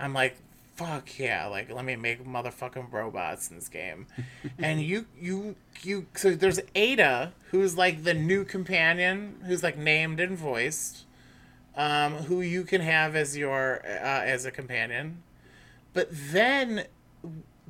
I'm 0.00 0.14
like, 0.14 0.36
fuck 0.74 1.16
yeah! 1.16 1.46
Like 1.46 1.70
let 1.70 1.84
me 1.84 1.94
make 1.94 2.26
motherfucking 2.26 2.92
robots 2.92 3.50
in 3.50 3.56
this 3.56 3.68
game. 3.68 4.08
and 4.58 4.82
you, 4.82 5.06
you, 5.16 5.54
you. 5.82 6.06
So 6.16 6.32
there's 6.32 6.58
Ada, 6.74 7.34
who's 7.52 7.78
like 7.78 8.02
the 8.02 8.14
new 8.14 8.44
companion, 8.44 9.36
who's 9.46 9.62
like 9.62 9.78
named 9.78 10.18
and 10.18 10.36
voiced, 10.36 11.04
um, 11.78 12.14
who 12.14 12.42
you 12.42 12.64
can 12.64 12.80
have 12.82 13.16
as 13.16 13.38
your 13.38 13.80
uh, 13.84 14.22
as 14.24 14.44
a 14.44 14.50
companion. 14.50 15.22
But 15.94 16.08
then 16.10 16.84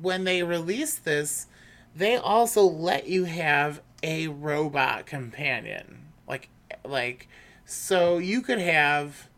when 0.01 0.23
they 0.23 0.43
release 0.43 0.95
this, 0.95 1.47
they 1.95 2.17
also 2.17 2.63
let 2.63 3.07
you 3.07 3.25
have 3.25 3.81
a 4.01 4.27
robot 4.27 5.05
companion. 5.05 6.07
Like 6.27 6.49
like 6.83 7.27
so 7.65 8.17
you 8.17 8.41
could 8.41 8.59
have 8.59 9.29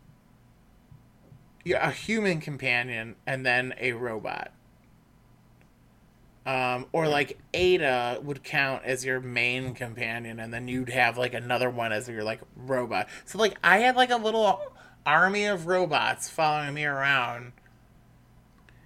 a 1.66 1.90
human 1.90 2.40
companion 2.40 3.14
and 3.26 3.44
then 3.46 3.74
a 3.78 3.92
robot. 3.92 4.52
Um, 6.44 6.86
or 6.92 7.06
like 7.06 7.38
Ada 7.54 8.18
would 8.22 8.42
count 8.42 8.84
as 8.84 9.04
your 9.04 9.20
main 9.20 9.74
companion, 9.74 10.40
and 10.40 10.52
then 10.52 10.66
you'd 10.66 10.88
have 10.88 11.16
like 11.16 11.34
another 11.34 11.70
one 11.70 11.92
as 11.92 12.08
your 12.08 12.24
like 12.24 12.40
robot. 12.56 13.08
So 13.24 13.38
like 13.38 13.56
I 13.62 13.78
had 13.78 13.94
like 13.94 14.10
a 14.10 14.16
little 14.16 14.60
army 15.06 15.44
of 15.44 15.66
robots 15.66 16.28
following 16.28 16.74
me 16.74 16.84
around 16.84 17.52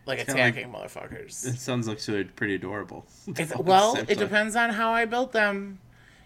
like 0.07 0.21
it's 0.21 0.33
attacking 0.33 0.73
like, 0.73 0.91
motherfuckers. 0.91 1.45
It 1.47 1.59
sounds 1.59 1.89
like 1.89 1.99
so 1.99 2.25
pretty 2.37 2.55
adorable. 2.55 3.05
well, 3.59 3.97
it 4.09 4.19
depends 4.19 4.55
on 4.55 4.71
how 4.71 4.93
I 4.93 5.05
built 5.05 5.33
them. 5.33 5.81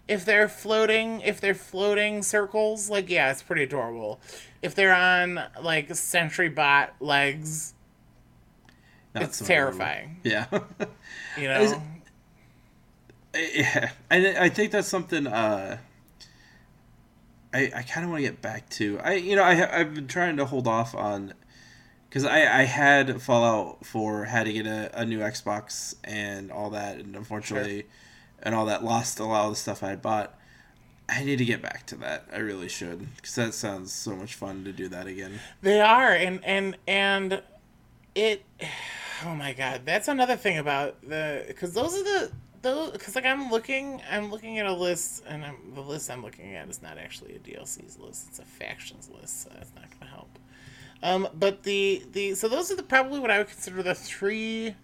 If 0.06 0.24
they're 0.24 0.48
floating, 0.48 1.20
if 1.22 1.40
they're 1.40 1.54
floating 1.54 2.22
circles, 2.22 2.90
like 2.90 3.08
yeah, 3.08 3.30
it's 3.30 3.42
pretty 3.42 3.62
adorable. 3.62 4.20
If 4.60 4.74
they're 4.74 4.94
on 4.94 5.40
like 5.62 5.94
sentry 5.94 6.48
bot 6.50 6.94
legs, 7.00 7.74
Not 9.14 9.24
it's 9.24 9.38
so 9.38 9.44
terrifying. 9.44 10.20
Yeah, 10.22 10.46
you 11.38 11.48
know. 11.48 11.82
yeah, 13.34 13.90
I 14.10 14.44
I 14.44 14.48
think 14.48 14.72
that's 14.72 14.88
something. 14.88 15.26
uh 15.26 15.78
I, 17.52 17.72
I 17.74 17.82
kind 17.82 18.04
of 18.04 18.10
want 18.10 18.22
to 18.22 18.28
get 18.28 18.40
back 18.40 18.68
to 18.70 19.00
I 19.02 19.14
you 19.14 19.34
know 19.34 19.42
I 19.42 19.80
I've 19.80 19.94
been 19.94 20.06
trying 20.06 20.36
to 20.36 20.44
hold 20.44 20.68
off 20.68 20.94
on 20.94 21.34
because 22.10 22.24
I, 22.24 22.60
I 22.60 22.64
had 22.64 23.22
Fallout 23.22 23.86
4, 23.86 24.24
had 24.24 24.46
to 24.46 24.52
get 24.52 24.66
a, 24.66 24.90
a 25.00 25.06
new 25.06 25.20
Xbox 25.20 25.94
and 26.02 26.50
all 26.50 26.70
that, 26.70 26.96
and 26.96 27.14
unfortunately, 27.14 27.82
sure. 27.82 27.90
and 28.42 28.52
all 28.52 28.66
that 28.66 28.82
lost 28.82 29.20
a 29.20 29.24
lot 29.24 29.44
of 29.44 29.52
the 29.52 29.56
stuff 29.56 29.84
I 29.84 29.90
had 29.90 30.02
bought. 30.02 30.34
I 31.08 31.22
need 31.22 31.36
to 31.36 31.44
get 31.44 31.62
back 31.62 31.86
to 31.86 31.96
that. 31.98 32.26
I 32.32 32.38
really 32.38 32.68
should, 32.68 33.14
because 33.14 33.36
that 33.36 33.54
sounds 33.54 33.92
so 33.92 34.16
much 34.16 34.34
fun 34.34 34.64
to 34.64 34.72
do 34.72 34.88
that 34.88 35.06
again. 35.06 35.38
They 35.62 35.80
are, 35.80 36.12
and 36.12 36.44
and 36.44 36.76
and 36.86 37.42
it. 38.14 38.44
Oh 39.24 39.34
my 39.34 39.52
god, 39.52 39.82
that's 39.84 40.08
another 40.08 40.36
thing 40.36 40.58
about 40.58 41.00
the 41.02 41.44
because 41.46 41.74
those 41.74 41.94
are 41.94 42.04
the 42.04 42.32
those 42.62 42.92
because 42.92 43.14
like 43.14 43.26
I'm 43.26 43.50
looking, 43.50 44.00
I'm 44.10 44.30
looking 44.30 44.58
at 44.58 44.66
a 44.66 44.72
list, 44.72 45.24
and 45.26 45.44
I'm, 45.44 45.56
the 45.74 45.80
list 45.82 46.10
I'm 46.10 46.22
looking 46.22 46.54
at 46.54 46.68
is 46.68 46.82
not 46.82 46.96
actually 46.96 47.34
a 47.34 47.38
DLC's 47.38 47.98
list; 47.98 48.28
it's 48.28 48.38
a 48.38 48.44
factions 48.44 49.10
list, 49.10 49.42
so 49.42 49.50
that's 49.52 49.74
not 49.74 49.90
going 49.90 50.00
to 50.00 50.06
help. 50.06 50.38
Um, 51.02 51.28
but 51.34 51.64
the 51.64 52.02
the 52.12 52.34
so 52.34 52.48
those 52.48 52.70
are 52.70 52.76
the 52.76 52.82
probably 52.82 53.20
what 53.20 53.30
I 53.30 53.38
would 53.38 53.48
consider 53.48 53.82
the 53.82 53.94
three. 53.94 54.74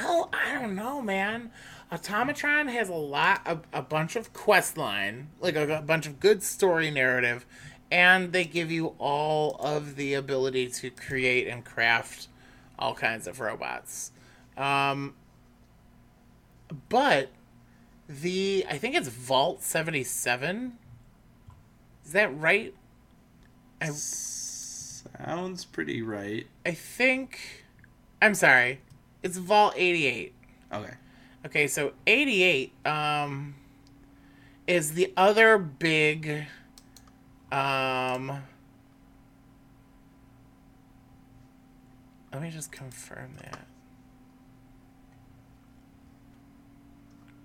Well, 0.00 0.30
I 0.32 0.54
don't 0.54 0.74
know, 0.74 1.02
man. 1.02 1.50
Automatron 1.90 2.70
has 2.70 2.88
a 2.88 2.94
lot, 2.94 3.40
a, 3.44 3.58
a 3.72 3.82
bunch 3.82 4.14
of 4.14 4.32
quest 4.32 4.78
line, 4.78 5.30
like 5.40 5.56
a, 5.56 5.78
a 5.78 5.82
bunch 5.82 6.06
of 6.06 6.20
good 6.20 6.44
story 6.44 6.90
narrative, 6.90 7.44
and 7.90 8.32
they 8.32 8.44
give 8.44 8.70
you 8.70 8.94
all 8.98 9.56
of 9.56 9.96
the 9.96 10.14
ability 10.14 10.68
to 10.68 10.90
create 10.90 11.48
and 11.48 11.64
craft 11.64 12.28
all 12.80 12.94
kinds 12.94 13.26
of 13.26 13.40
robots. 13.40 14.10
Um, 14.56 15.14
but 16.88 17.30
the 18.08 18.64
I 18.68 18.78
think 18.78 18.96
it's 18.96 19.08
Vault 19.08 19.62
seventy 19.62 20.02
seven. 20.02 20.78
Is 22.04 22.12
that 22.12 22.36
right? 22.36 22.74
I 23.80 23.90
Sounds 23.90 25.64
pretty 25.64 26.02
right. 26.02 26.46
I 26.66 26.72
think. 26.72 27.64
I'm 28.20 28.34
sorry. 28.34 28.80
It's 29.22 29.36
Vault 29.38 29.74
88. 29.76 30.34
Okay. 30.72 30.94
Okay, 31.46 31.66
so 31.66 31.92
88 32.06 32.72
um, 32.86 33.54
is 34.66 34.92
the 34.92 35.12
other 35.16 35.56
big. 35.56 36.46
Um, 37.50 38.42
let 42.32 42.42
me 42.42 42.50
just 42.50 42.70
confirm 42.72 43.32
that. 43.42 43.66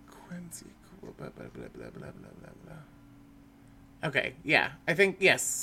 Quincy. 0.10 0.66
Blah, 1.02 1.12
blah, 1.18 1.30
blah, 1.30 1.48
blah, 1.68 1.90
blah, 1.90 2.12
blah, 2.12 2.50
blah. 2.66 4.10
Okay, 4.10 4.34
yeah. 4.44 4.72
I 4.88 4.94
think, 4.94 5.18
yes. 5.20 5.62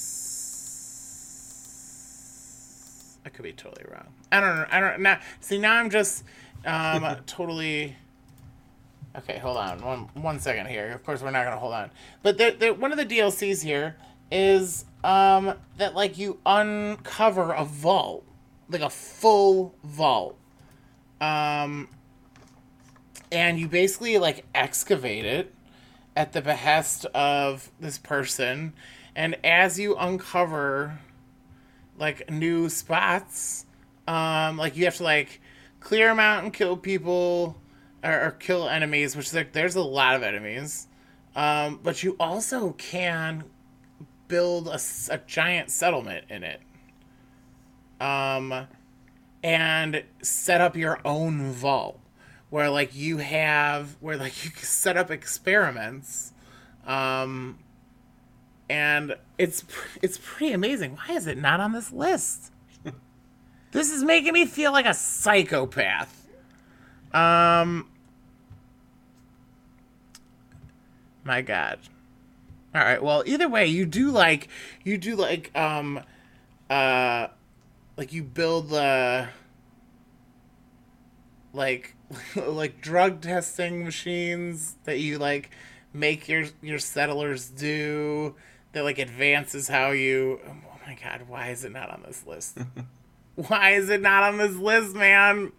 I 3.25 3.29
could 3.29 3.45
be 3.45 3.53
totally 3.53 3.85
wrong. 3.91 4.09
I 4.33 4.41
don't 4.41 4.57
know. 4.57 4.67
I 4.71 4.81
don't 4.81 5.01
now. 5.01 5.21
See, 5.41 5.59
now 5.59 5.75
I'm 5.75 5.91
just 5.91 6.25
um, 6.67 7.17
totally 7.27 7.97
Okay, 9.15 9.39
hold 9.39 9.59
on 9.59 9.83
one 9.83 10.09
one 10.15 10.41
second 10.41 10.67
here. 10.69 10.91
Of 10.93 11.05
course, 11.05 11.23
we're 11.23 11.31
not 11.31 11.45
gonna 11.45 11.59
hold 11.59 11.75
on, 11.75 11.91
but 12.23 12.39
the, 12.39 12.57
the, 12.59 12.71
one 12.71 12.93
of 12.93 12.99
the 12.99 13.05
DLCs 13.05 13.63
here 13.63 13.97
is 14.31 14.87
um 15.05 15.55
that 15.77 15.95
like 15.95 16.17
you 16.17 16.39
uncover 16.47 17.53
a 17.53 17.65
vault, 17.65 18.25
like 18.73 18.83
a 18.83 18.91
full 18.91 19.75
vault, 19.85 20.39
um, 21.21 21.89
and 23.31 23.59
you 23.59 23.69
basically 23.69 24.19
like 24.19 24.45
excavate 24.55 25.25
it 25.25 25.55
at 26.17 26.33
the 26.33 26.43
behest 26.43 27.05
of 27.07 27.71
this 27.81 27.99
person, 27.99 28.73
and 29.15 29.37
as 29.45 29.79
you 29.79 29.97
uncover 29.97 30.99
like 31.99 32.31
new 32.31 32.69
spots, 32.69 33.67
um, 34.09 34.57
like 34.57 34.77
you 34.77 34.85
have 34.85 34.97
to 34.97 35.05
like 35.05 35.41
clear 35.81 36.09
them 36.09 36.21
out 36.21 36.43
and 36.43 36.53
kill 36.53 36.77
people 36.77 37.57
or, 38.03 38.27
or 38.27 38.31
kill 38.33 38.69
enemies, 38.69 39.17
which 39.17 39.33
like 39.33 39.53
there's 39.53 39.77
a 39.77 39.83
lot 39.83 40.15
of 40.15 40.23
enemies. 40.23 40.89
Um, 41.35 41.81
but 41.83 42.03
you 42.03 42.17
also 42.21 42.73
can 42.73 43.45
build 44.29 44.69
a 44.69 45.19
giant 45.27 45.71
settlement 45.71 46.27
in 46.31 46.43
it. 46.43 46.61
Um, 48.03 48.67
and 49.43 50.05
set 50.23 50.61
up 50.61 50.77
your 50.77 51.01
own 51.05 51.51
vault 51.53 51.99
where 52.51 52.69
like 52.69 52.95
you 52.95 53.17
have 53.17 53.97
where 54.01 54.17
like 54.17 54.45
you 54.45 54.51
can 54.51 54.65
set 54.65 54.97
up 54.97 55.11
experiments 55.11 56.33
um 56.87 57.59
and 58.69 59.17
it's 59.39 59.65
it's 60.01 60.19
pretty 60.23 60.53
amazing. 60.53 60.97
Why 60.97 61.15
is 61.15 61.27
it 61.27 61.37
not 61.37 61.61
on 61.61 61.73
this 61.73 61.93
list? 61.93 62.53
This 63.73 63.91
is 63.91 64.05
making 64.05 64.35
me 64.35 64.45
feel 64.45 64.71
like 64.71 64.85
a 64.85 64.93
psychopath. 64.93 66.29
Um 67.15 67.89
my 71.25 71.41
god. 71.41 71.79
All 72.75 72.83
right 72.83 73.03
well 73.03 73.23
either 73.25 73.49
way 73.49 73.67
you 73.67 73.87
do 73.87 74.11
like 74.11 74.49
you 74.85 74.99
do 74.99 75.17
like 75.17 75.51
um 75.57 76.01
uh 76.69 77.29
like 77.97 78.13
you 78.13 78.23
build 78.23 78.71
the 78.71 79.29
like 81.53 81.95
like 82.37 82.81
drug 82.81 83.21
testing 83.21 83.85
machines 83.85 84.77
that 84.85 84.99
you 84.99 85.19
like 85.19 85.51
make 85.93 86.29
your 86.29 86.45
your 86.63 86.79
settlers 86.79 87.49
do 87.49 88.35
that 88.73 88.85
like 88.85 88.99
advances 88.99 89.69
how 89.69 89.91
you 89.91 90.41
oh 90.49 90.55
my 90.87 90.97
god 91.03 91.23
why 91.29 91.51
is 91.51 91.65
it 91.65 91.73
not 91.73 91.91
on 91.91 92.03
this 92.07 92.25
list 92.27 92.59
why 93.35 93.71
is 93.71 93.89
it 93.91 94.01
not 94.01 94.23
on 94.23 94.39
this 94.39 94.57
list 94.57 94.95
man 94.95 95.53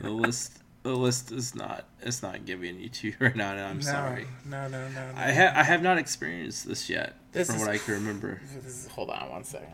The 0.00 0.10
list 0.10 0.60
the 0.82 0.94
list 0.94 1.32
is 1.32 1.54
not 1.54 1.84
it's 2.02 2.22
not 2.22 2.44
giving 2.44 2.78
you 2.78 2.88
to 2.90 3.08
you 3.08 3.14
right 3.18 3.34
now, 3.34 3.52
and 3.52 3.60
I'm 3.60 3.82
sorry. 3.82 4.26
no 4.44 4.68
no 4.68 4.88
no 4.88 5.10
no 5.10 5.12
I 5.16 5.30
have 5.30 5.56
I 5.56 5.62
have 5.62 5.82
not 5.82 5.98
experienced 5.98 6.66
this 6.68 6.88
yet, 6.90 7.14
This 7.32 7.46
from 7.48 7.56
is 7.56 7.62
what 7.62 7.70
I 7.70 7.78
can 7.78 7.94
remember. 7.94 8.40
Is- 8.64 8.86
hold 8.92 9.08
on 9.10 9.30
one 9.30 9.44
second 9.44 9.68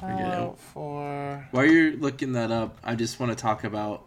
Forget 0.00 0.42
it. 0.42 0.58
For 0.58 1.48
While 1.50 1.66
you're 1.66 1.92
looking 1.96 2.32
that 2.32 2.50
up, 2.50 2.78
I 2.82 2.94
just 2.94 3.20
want 3.20 3.30
to 3.30 3.36
talk 3.40 3.64
about 3.64 4.04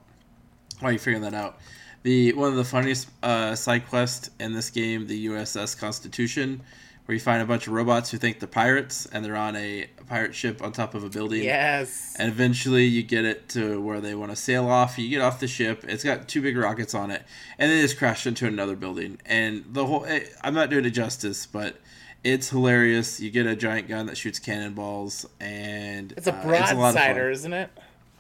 while 0.79 0.91
you're 0.91 0.99
figuring 0.99 1.23
that 1.23 1.33
out. 1.33 1.57
The 2.03 2.33
one 2.33 2.49
of 2.49 2.55
the 2.55 2.65
funniest 2.65 3.09
uh, 3.21 3.55
side 3.55 3.87
quests 3.87 4.29
in 4.39 4.53
this 4.53 4.69
game, 4.69 5.07
the 5.07 5.27
USS 5.27 5.77
Constitution, 5.77 6.61
where 7.05 7.13
you 7.13 7.19
find 7.19 7.41
a 7.41 7.45
bunch 7.45 7.67
of 7.67 7.73
robots 7.73 8.11
who 8.11 8.17
think 8.17 8.39
they're 8.39 8.47
pirates 8.47 9.05
and 9.05 9.23
they're 9.23 9.37
on 9.37 9.55
a 9.55 9.87
pirate 10.07 10.35
ship 10.35 10.61
on 10.61 10.71
top 10.73 10.95
of 10.95 11.03
a 11.03 11.09
building. 11.09 11.43
yes 11.43 12.15
And 12.19 12.29
eventually 12.29 12.85
you 12.85 13.03
get 13.03 13.23
it 13.23 13.47
to 13.49 13.81
where 13.81 14.01
they 14.01 14.15
want 14.15 14.31
to 14.31 14.35
sail 14.35 14.67
off. 14.67 14.97
You 14.97 15.09
get 15.09 15.21
off 15.21 15.39
the 15.39 15.47
ship. 15.47 15.85
It's 15.87 16.03
got 16.03 16.27
two 16.27 16.41
big 16.41 16.57
rockets 16.57 16.93
on 16.93 17.09
it. 17.11 17.23
And 17.57 17.71
then 17.71 17.83
it's 17.83 17.93
crashed 17.93 18.27
into 18.27 18.47
another 18.47 18.75
building. 18.75 19.19
And 19.25 19.63
the 19.69 19.85
whole. 19.85 20.05
eh, 20.05 20.25
I'm 20.41 20.53
not 20.53 20.69
doing 20.69 20.83
it 20.85 20.91
justice, 20.91 21.45
but 21.45 21.77
it's 22.23 22.49
hilarious. 22.49 23.19
You 23.19 23.29
get 23.31 23.45
a 23.45 23.55
giant 23.55 23.87
gun 23.87 24.05
that 24.07 24.17
shoots 24.17 24.39
cannonballs. 24.39 25.25
And 25.39 26.13
it's 26.13 26.27
a 26.27 26.33
uh, 26.33 26.35
lot 26.35 26.61
of 26.61 26.67
fun. 26.69 26.77
broadsider 26.77 27.29
isn't 27.29 27.53
it 27.53 27.69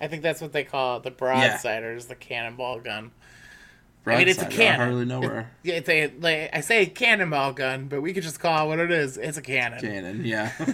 I 0.01 0.07
think 0.07 0.21
that's 0.21 0.41
what 0.41 0.51
they 0.51 0.63
call 0.63 0.97
it 0.97 1.03
the 1.03 1.11
broadsiders 1.11 2.07
the 2.07 2.15
cannonball 2.15 2.79
gun 2.79 3.11
I 4.05 4.17
mean, 4.17 4.27
it's 4.27 4.41
a 4.41 4.47
cannon. 4.47 4.81
I 4.81 4.83
hardly 4.83 5.05
know 5.05 5.21
where. 5.21 5.51
Yeah, 5.63 5.75
it's 5.75 5.87
a 5.87 6.11
like 6.19 6.49
I 6.51 6.59
say 6.61 6.85
cannonball 6.87 7.53
gun, 7.53 7.87
but 7.87 8.01
we 8.01 8.13
could 8.13 8.23
just 8.23 8.39
call 8.39 8.65
it 8.65 8.67
what 8.67 8.79
it 8.79 8.91
is. 8.91 9.17
It's 9.17 9.37
a 9.37 9.41
cannon. 9.41 9.79
Cannon, 9.79 10.25
yeah. 10.25 10.51
uh, 10.59 10.73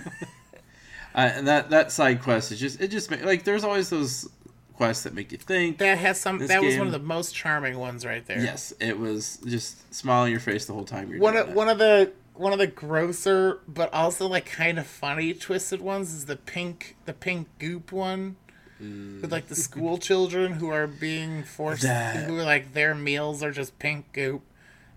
and 1.13 1.47
that 1.47 1.69
that 1.69 1.91
side 1.91 2.23
quest 2.23 2.51
is 2.51 2.59
just 2.59 2.81
it 2.81 2.89
just 2.89 3.11
like 3.11 3.43
there's 3.43 3.63
always 3.63 3.89
those 3.89 4.27
quests 4.73 5.03
that 5.03 5.13
make 5.13 5.31
you 5.31 5.37
think. 5.37 5.77
That 5.77 5.99
has 5.99 6.19
some. 6.19 6.39
This 6.39 6.47
that 6.47 6.63
was 6.63 6.77
one 6.77 6.87
of 6.87 6.93
the 6.93 6.99
most 6.99 7.35
charming 7.35 7.77
ones 7.77 8.03
right 8.05 8.25
there. 8.25 8.39
Yes, 8.39 8.73
it 8.79 8.97
was 8.97 9.37
just 9.45 9.93
smile 9.93 10.23
on 10.23 10.31
your 10.31 10.39
face 10.39 10.65
the 10.65 10.73
whole 10.73 10.85
time 10.85 11.11
you're 11.11 11.19
One 11.19 11.33
doing 11.33 11.43
of 11.43 11.49
it. 11.51 11.55
one 11.55 11.69
of 11.69 11.77
the 11.77 12.11
one 12.39 12.53
of 12.53 12.59
the 12.59 12.67
grosser 12.67 13.59
but 13.67 13.93
also 13.93 14.25
like 14.27 14.45
kind 14.45 14.79
of 14.79 14.87
funny 14.87 15.33
twisted 15.33 15.81
ones 15.81 16.13
is 16.13 16.25
the 16.25 16.37
pink 16.37 16.95
the 17.05 17.13
pink 17.13 17.47
goop 17.59 17.91
one. 17.91 18.37
With 18.81 19.29
like 19.29 19.47
the 19.47 19.55
school 19.57 19.97
children 20.09 20.53
who 20.53 20.69
are 20.69 20.87
being 20.87 21.43
forced, 21.43 21.81
That- 21.83 22.23
who 22.27 22.37
are 22.39 22.43
like 22.43 22.73
their 22.73 22.95
meals 22.95 23.43
are 23.43 23.51
just 23.51 23.77
pink 23.77 24.05
goop, 24.13 24.41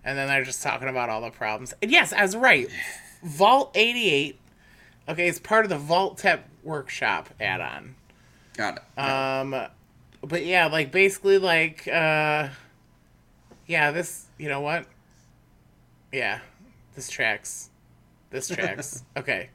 and 0.05 0.17
then 0.17 0.29
they're 0.29 0.45
just 0.45 0.63
talking 0.63 0.87
about 0.87 1.09
all 1.09 1.19
the 1.19 1.31
problems. 1.31 1.73
And 1.81 1.91
yes, 1.91 2.13
I 2.13 2.21
was 2.21 2.33
right. 2.33 2.69
Vault 3.23 3.71
eighty 3.75 4.09
eight, 4.09 4.39
okay, 5.09 5.27
it's 5.27 5.37
part 5.39 5.65
of 5.65 5.69
the 5.69 5.77
Vault-Tec 5.77 6.45
Workshop 6.63 7.29
add 7.41 7.59
on. 7.59 7.95
Got 8.55 8.77
it. 8.77 8.99
Um, 8.99 9.67
but 10.21 10.45
yeah, 10.45 10.67
like 10.67 10.93
basically, 10.93 11.37
like, 11.37 11.85
uh, 11.85 12.47
yeah, 13.67 13.91
this, 13.91 14.27
you 14.37 14.47
know 14.47 14.61
what? 14.61 14.85
Yeah, 16.13 16.39
this 16.95 17.09
tracks. 17.09 17.69
This 18.29 18.47
tracks. 18.47 19.03
okay. 19.17 19.49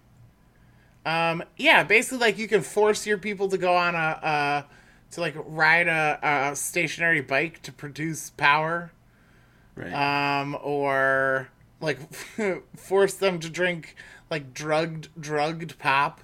Um, 1.07 1.43
yeah, 1.57 1.85
basically, 1.85 2.19
like, 2.19 2.39
you 2.39 2.49
can 2.49 2.63
force 2.63 3.07
your 3.07 3.19
people 3.19 3.49
to 3.49 3.59
go 3.59 3.75
on 3.75 3.95
a, 3.95 3.99
uh, 3.99 4.63
to 5.13 5.21
like 5.21 5.35
ride 5.37 5.89
a, 5.89 6.51
a 6.51 6.57
stationary 6.57 7.21
bike 7.21 7.63
to 7.63 7.73
produce 7.73 8.31
power, 8.31 8.93
right. 9.75 9.93
um, 10.41 10.57
or 10.63 11.49
like 11.81 11.99
force 12.77 13.15
them 13.15 13.39
to 13.41 13.49
drink 13.49 13.95
like 14.31 14.53
drugged 14.53 15.09
drugged 15.19 15.79
pop, 15.79 16.21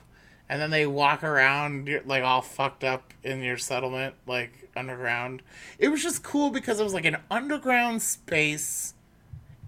and 0.48 0.60
then 0.60 0.70
they 0.70 0.86
walk 0.86 1.22
around 1.22 1.88
like 2.04 2.22
all 2.22 2.42
fucked 2.42 2.84
up 2.84 3.12
in 3.22 3.42
your 3.42 3.56
settlement, 3.56 4.14
like 4.26 4.70
underground. 4.76 5.42
It 5.78 5.88
was 5.88 6.02
just 6.02 6.22
cool 6.22 6.50
because 6.50 6.80
it 6.80 6.84
was 6.84 6.94
like 6.94 7.06
an 7.06 7.18
underground 7.30 8.02
space. 8.02 8.93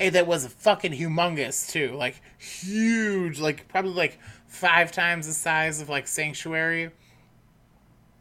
Eh, 0.01 0.11
That 0.11 0.27
was 0.27 0.47
fucking 0.47 0.93
humongous 0.93 1.71
too, 1.71 1.93
like 1.97 2.21
huge, 2.39 3.41
like 3.41 3.69
probably 3.69 3.93
like 3.93 4.19
five 4.47 4.93
times 4.93 5.27
the 5.27 5.33
size 5.33 5.81
of 5.81 5.89
like 5.89 6.07
Sanctuary. 6.07 6.91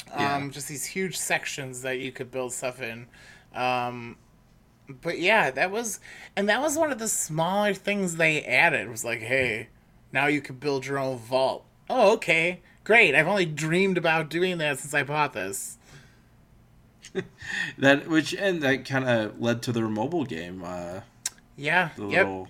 Yeah. 0.09 0.35
Um, 0.35 0.51
just 0.51 0.67
these 0.67 0.85
huge 0.85 1.17
sections 1.17 1.81
that 1.81 1.99
you 1.99 2.11
could 2.11 2.31
build 2.31 2.53
stuff 2.53 2.81
in. 2.81 3.07
Um, 3.53 4.17
but 5.01 5.19
yeah, 5.19 5.51
that 5.51 5.71
was, 5.71 5.99
and 6.35 6.47
that 6.47 6.61
was 6.61 6.77
one 6.77 6.91
of 6.91 6.99
the 6.99 7.07
smaller 7.07 7.73
things 7.73 8.15
they 8.15 8.43
added. 8.43 8.89
Was 8.89 9.03
like, 9.03 9.19
hey, 9.19 9.69
now 10.11 10.27
you 10.27 10.41
can 10.41 10.57
build 10.57 10.85
your 10.85 10.99
own 10.99 11.17
vault. 11.17 11.65
Oh, 11.89 12.13
okay, 12.13 12.61
great. 12.83 13.15
I've 13.15 13.27
only 13.27 13.45
dreamed 13.45 13.97
about 13.97 14.29
doing 14.29 14.57
that 14.59 14.79
since 14.79 14.93
I 14.93 15.03
bought 15.03 15.33
this. 15.33 15.77
that 17.77 18.07
which 18.07 18.33
and 18.33 18.61
that 18.61 18.85
kind 18.85 19.07
of 19.07 19.39
led 19.39 19.61
to 19.63 19.71
their 19.71 19.87
mobile 19.87 20.25
game. 20.25 20.63
Uh, 20.63 21.01
Yeah. 21.55 21.89
the 21.95 22.07
yep. 22.07 22.25
little 22.25 22.47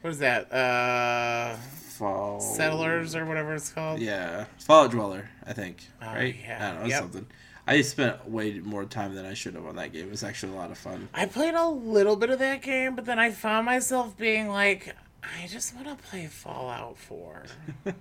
What 0.00 0.10
is 0.10 0.18
that? 0.20 0.52
Uh, 0.52 1.56
fall 1.56 2.40
Settlers 2.40 3.14
or 3.14 3.24
whatever 3.26 3.54
it's 3.54 3.70
called. 3.70 4.00
Yeah, 4.00 4.46
Fallout 4.58 4.90
Dweller, 4.90 5.28
I 5.46 5.52
think. 5.52 5.86
Oh, 6.00 6.06
right? 6.06 6.34
yeah. 6.42 6.58
I 6.68 6.72
don't 6.74 6.82
know, 6.82 6.88
Yep. 6.88 7.00
something. 7.00 7.26
I 7.66 7.80
spent 7.82 8.28
way 8.28 8.58
more 8.58 8.84
time 8.84 9.14
than 9.14 9.24
I 9.24 9.34
should 9.34 9.54
have 9.54 9.64
on 9.66 9.76
that 9.76 9.92
game. 9.92 10.06
It 10.06 10.10
was 10.10 10.24
actually 10.24 10.52
a 10.54 10.56
lot 10.56 10.72
of 10.72 10.78
fun. 10.78 11.08
I 11.14 11.26
played 11.26 11.54
a 11.54 11.66
little 11.68 12.16
bit 12.16 12.30
of 12.30 12.40
that 12.40 12.60
game, 12.62 12.96
but 12.96 13.04
then 13.04 13.20
I 13.20 13.30
found 13.30 13.66
myself 13.66 14.16
being 14.18 14.48
like, 14.48 14.96
I 15.22 15.46
just 15.46 15.72
want 15.74 15.86
to 15.86 15.94
play 15.94 16.26
Fallout 16.26 16.98
4. 16.98 17.44
I, 17.86 17.92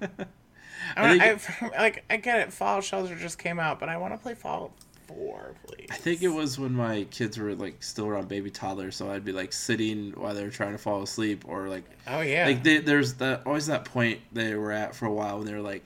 I 0.98 1.36
think- 1.38 1.74
I, 1.74 1.78
like 1.82 2.04
I 2.10 2.18
get 2.18 2.40
it, 2.40 2.54
Fallout 2.54 2.84
Shelter 2.84 3.16
just 3.16 3.38
came 3.38 3.60
out, 3.60 3.80
but 3.80 3.88
I 3.88 3.98
want 3.98 4.14
to 4.16 4.18
play 4.18 4.34
Fallout 4.34 4.72
4, 5.18 5.56
please. 5.68 5.88
I 5.92 5.96
think 5.96 6.22
it 6.24 6.28
was 6.30 6.58
when 6.60 6.74
my 6.74 7.04
kids 7.12 7.38
were 7.38 7.54
like 7.56 7.82
still 7.84 8.08
around 8.08 8.28
baby 8.28 8.50
toddlers, 8.52 8.96
so 8.96 9.12
I'd 9.12 9.26
be 9.26 9.32
like 9.32 9.54
sitting 9.54 10.12
while 10.12 10.34
they 10.34 10.44
were 10.44 10.50
trying 10.50 10.72
to 10.72 10.78
fall 10.78 11.02
asleep, 11.04 11.44
or 11.48 11.68
like 11.70 11.84
Oh 12.08 12.22
yeah. 12.22 12.46
like 12.46 12.64
they, 12.64 12.78
there's 12.80 13.16
that 13.16 13.42
always 13.46 13.68
that 13.68 13.86
point 13.86 14.20
they 14.32 14.56
were 14.56 14.72
at 14.72 14.96
for 14.96 15.06
a 15.06 15.14
while 15.14 15.38
when 15.38 15.48
they 15.48 15.54
were 15.54 15.62
like 15.62 15.84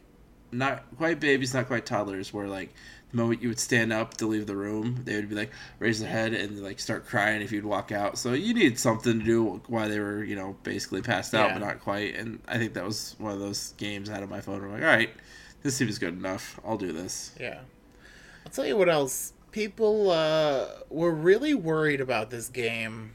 not 0.51 0.83
quite 0.97 1.19
babies, 1.19 1.53
not 1.53 1.67
quite 1.67 1.85
toddlers, 1.85 2.33
where 2.33 2.47
like 2.47 2.73
the 3.11 3.17
moment 3.17 3.41
you 3.41 3.49
would 3.49 3.59
stand 3.59 3.91
up 3.93 4.15
to 4.17 4.25
leave 4.27 4.45
the 4.47 4.55
room, 4.55 5.01
they 5.05 5.15
would 5.15 5.29
be 5.29 5.35
like 5.35 5.51
raise 5.79 5.99
their 5.99 6.09
head 6.09 6.33
and 6.33 6.61
like 6.63 6.79
start 6.79 7.05
crying 7.05 7.41
if 7.41 7.51
you'd 7.51 7.65
walk 7.65 7.91
out. 7.91 8.17
So 8.17 8.33
you 8.33 8.53
need 8.53 8.79
something 8.79 9.19
to 9.19 9.25
do 9.25 9.61
while 9.67 9.89
they 9.89 9.99
were 9.99 10.23
you 10.23 10.35
know 10.35 10.55
basically 10.63 11.01
passed 11.01 11.33
out, 11.33 11.49
Yeah. 11.49 11.59
but 11.59 11.65
not 11.65 11.79
quite. 11.81 12.15
And 12.15 12.41
I 12.47 12.57
think 12.57 12.73
that 12.73 12.85
was 12.85 13.15
one 13.17 13.33
of 13.33 13.39
those 13.39 13.73
games 13.77 14.09
out 14.09 14.23
of 14.23 14.29
my 14.29 14.41
phone. 14.41 14.59
Where 14.61 14.67
I'm 14.69 14.73
like, 14.75 14.83
all 14.83 14.87
right, 14.87 15.09
this 15.63 15.75
seems 15.75 15.97
good 15.99 16.13
enough. 16.17 16.59
I'll 16.65 16.77
do 16.77 16.91
this. 16.91 17.31
Yeah. 17.39 17.59
I'll 18.45 18.51
tell 18.51 18.65
you 18.65 18.77
what 18.77 18.89
else 18.89 19.33
people 19.51 20.11
uh, 20.11 20.67
were 20.89 21.13
really 21.13 21.53
worried 21.53 22.01
about 22.01 22.29
this 22.29 22.49
game 22.49 23.13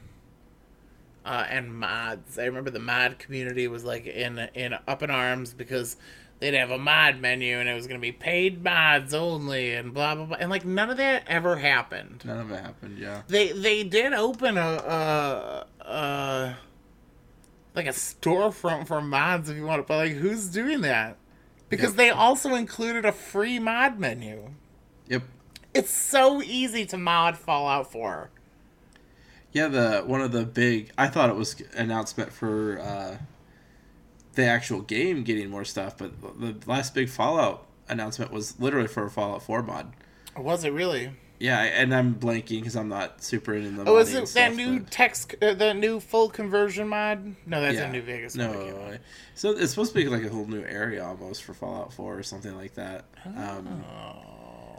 uh, 1.23 1.45
and 1.49 1.73
mods. 1.73 2.37
I 2.39 2.45
remember 2.45 2.69
the 2.71 2.79
mod 2.79 3.19
community 3.19 3.67
was 3.67 3.83
like 3.83 4.05
in 4.07 4.37
in 4.53 4.73
up 4.87 5.03
in 5.03 5.09
arms 5.11 5.53
because 5.53 5.95
they'd 6.39 6.55
have 6.55 6.71
a 6.71 6.77
mod 6.77 7.19
menu 7.19 7.57
and 7.57 7.69
it 7.69 7.73
was 7.75 7.85
going 7.87 7.99
to 7.99 8.01
be 8.01 8.11
paid 8.11 8.63
mods 8.63 9.13
only 9.13 9.73
and 9.75 9.93
blah 9.93 10.15
blah 10.15 10.25
blah. 10.25 10.37
And 10.39 10.49
like 10.49 10.65
none 10.65 10.89
of 10.89 10.97
that 10.97 11.23
ever 11.27 11.57
happened. 11.57 12.23
None 12.25 12.39
of 12.39 12.51
it 12.51 12.59
happened. 12.59 12.97
Yeah. 12.97 13.21
They 13.27 13.51
they 13.51 13.83
did 13.83 14.13
open 14.13 14.57
a 14.57 15.65
a, 15.81 15.85
a 15.85 16.57
like 17.75 17.85
a 17.85 17.89
storefront 17.91 18.87
for 18.87 19.01
mods 19.01 19.49
if 19.49 19.55
you 19.55 19.65
want 19.65 19.81
to, 19.81 19.87
but 19.87 19.97
like 19.97 20.13
who's 20.13 20.47
doing 20.47 20.81
that? 20.81 21.17
Because 21.69 21.91
Yep. 21.91 21.95
they 21.97 22.09
also 22.09 22.55
included 22.55 23.05
a 23.05 23.11
free 23.13 23.59
mod 23.59 23.97
menu. 23.97 24.49
Yep. 25.07 25.23
It's 25.73 25.91
so 25.91 26.41
easy 26.41 26.85
to 26.87 26.97
mod 26.97 27.37
Fallout 27.37 27.91
4. 27.91 28.29
Yeah, 29.53 29.67
the 29.67 30.01
one 30.05 30.21
of 30.21 30.31
the 30.31 30.45
big. 30.45 30.91
I 30.97 31.07
thought 31.07 31.29
it 31.29 31.35
was 31.35 31.61
announcement 31.75 32.31
for 32.31 32.79
uh, 32.79 33.17
the 34.35 34.45
actual 34.45 34.81
game 34.81 35.23
getting 35.23 35.49
more 35.49 35.65
stuff, 35.65 35.97
but 35.97 36.39
the 36.39 36.55
last 36.65 36.93
big 36.93 37.09
Fallout 37.09 37.65
announcement 37.89 38.31
was 38.31 38.57
literally 38.61 38.87
for 38.87 39.05
a 39.05 39.09
Fallout 39.09 39.43
Four 39.43 39.61
mod. 39.61 39.91
Was 40.37 40.63
it 40.63 40.71
really? 40.71 41.11
Yeah, 41.37 41.59
and 41.63 41.93
I'm 41.93 42.15
blanking 42.15 42.59
because 42.59 42.75
I'm 42.77 42.87
not 42.87 43.23
super 43.23 43.53
into 43.53 43.83
the. 43.83 43.89
Oh, 43.89 43.97
is 43.97 44.13
it 44.13 44.19
that 44.21 44.27
stuff, 44.27 44.55
new 44.55 44.79
but- 44.79 44.91
text, 44.91 45.35
uh, 45.41 45.53
the 45.53 45.73
new 45.73 45.99
full 45.99 46.29
conversion 46.29 46.87
mod? 46.87 47.35
No, 47.45 47.59
that's 47.59 47.75
yeah. 47.75 47.89
a 47.89 47.91
New 47.91 48.03
Vegas 48.03 48.33
that 48.33 48.53
No, 48.53 48.91
out. 48.93 48.99
so 49.35 49.49
it's 49.49 49.71
supposed 49.71 49.91
to 49.93 49.99
be 49.99 50.07
like 50.07 50.23
a 50.23 50.29
whole 50.29 50.45
new 50.45 50.63
area 50.63 51.03
almost 51.03 51.43
for 51.43 51.53
Fallout 51.53 51.91
Four 51.91 52.17
or 52.17 52.23
something 52.23 52.55
like 52.55 52.75
that. 52.75 53.05
Um, 53.25 53.83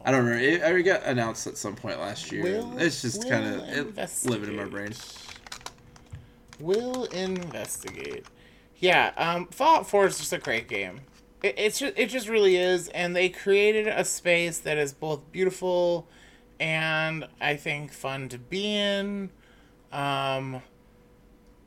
I 0.05 0.11
don't 0.11 0.24
remember. 0.24 0.43
It, 0.43 0.62
it 0.62 0.83
got 0.83 1.05
announced 1.05 1.47
at 1.47 1.57
some 1.57 1.74
point 1.77 2.01
last 2.01 2.31
year. 2.33 2.43
We'll- 2.43 2.79
it's 2.79 3.03
just 3.03 3.20
we'll 3.20 3.31
kind 3.31 3.47
of 3.47 4.24
living 4.27 4.51
in 4.51 4.57
my 4.57 4.65
brain. 4.65 4.93
We'll 6.61 7.05
investigate. 7.05 8.27
Yeah, 8.79 9.12
um, 9.16 9.47
Fallout 9.49 9.89
4 9.89 10.07
is 10.07 10.19
just 10.19 10.33
a 10.33 10.39
great 10.39 10.69
game. 10.69 11.01
It, 11.43 11.55
it's 11.57 11.79
just, 11.79 11.95
it 11.97 12.09
just 12.09 12.29
really 12.29 12.57
is, 12.57 12.89
and 12.89 13.15
they 13.15 13.29
created 13.29 13.87
a 13.89 14.05
space 14.05 14.59
that 14.59 14.79
is 14.79 14.93
both 14.93 15.31
beautiful 15.33 16.07
and 16.61 17.27
I 17.41 17.57
think 17.57 17.93
fun 17.93 18.29
to 18.29 18.39
be 18.39 18.74
in. 18.77 19.31
Um, 19.91 20.62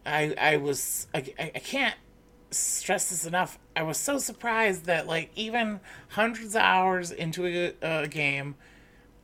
I 0.06 0.34
I 0.40 0.58
was 0.58 1.08
I 1.14 1.34
I 1.38 1.60
can't 1.60 1.96
stress 2.56 3.10
this 3.10 3.26
enough. 3.26 3.58
I 3.76 3.84
was 3.84 3.98
so 3.98 4.18
surprised 4.18 4.86
that 4.86 5.08
like 5.08 5.32
even 5.36 5.80
hundreds 6.10 6.56
of 6.56 6.62
hours 6.62 7.12
into 7.12 7.46
a, 7.46 7.74
a 8.04 8.08
game, 8.08 8.56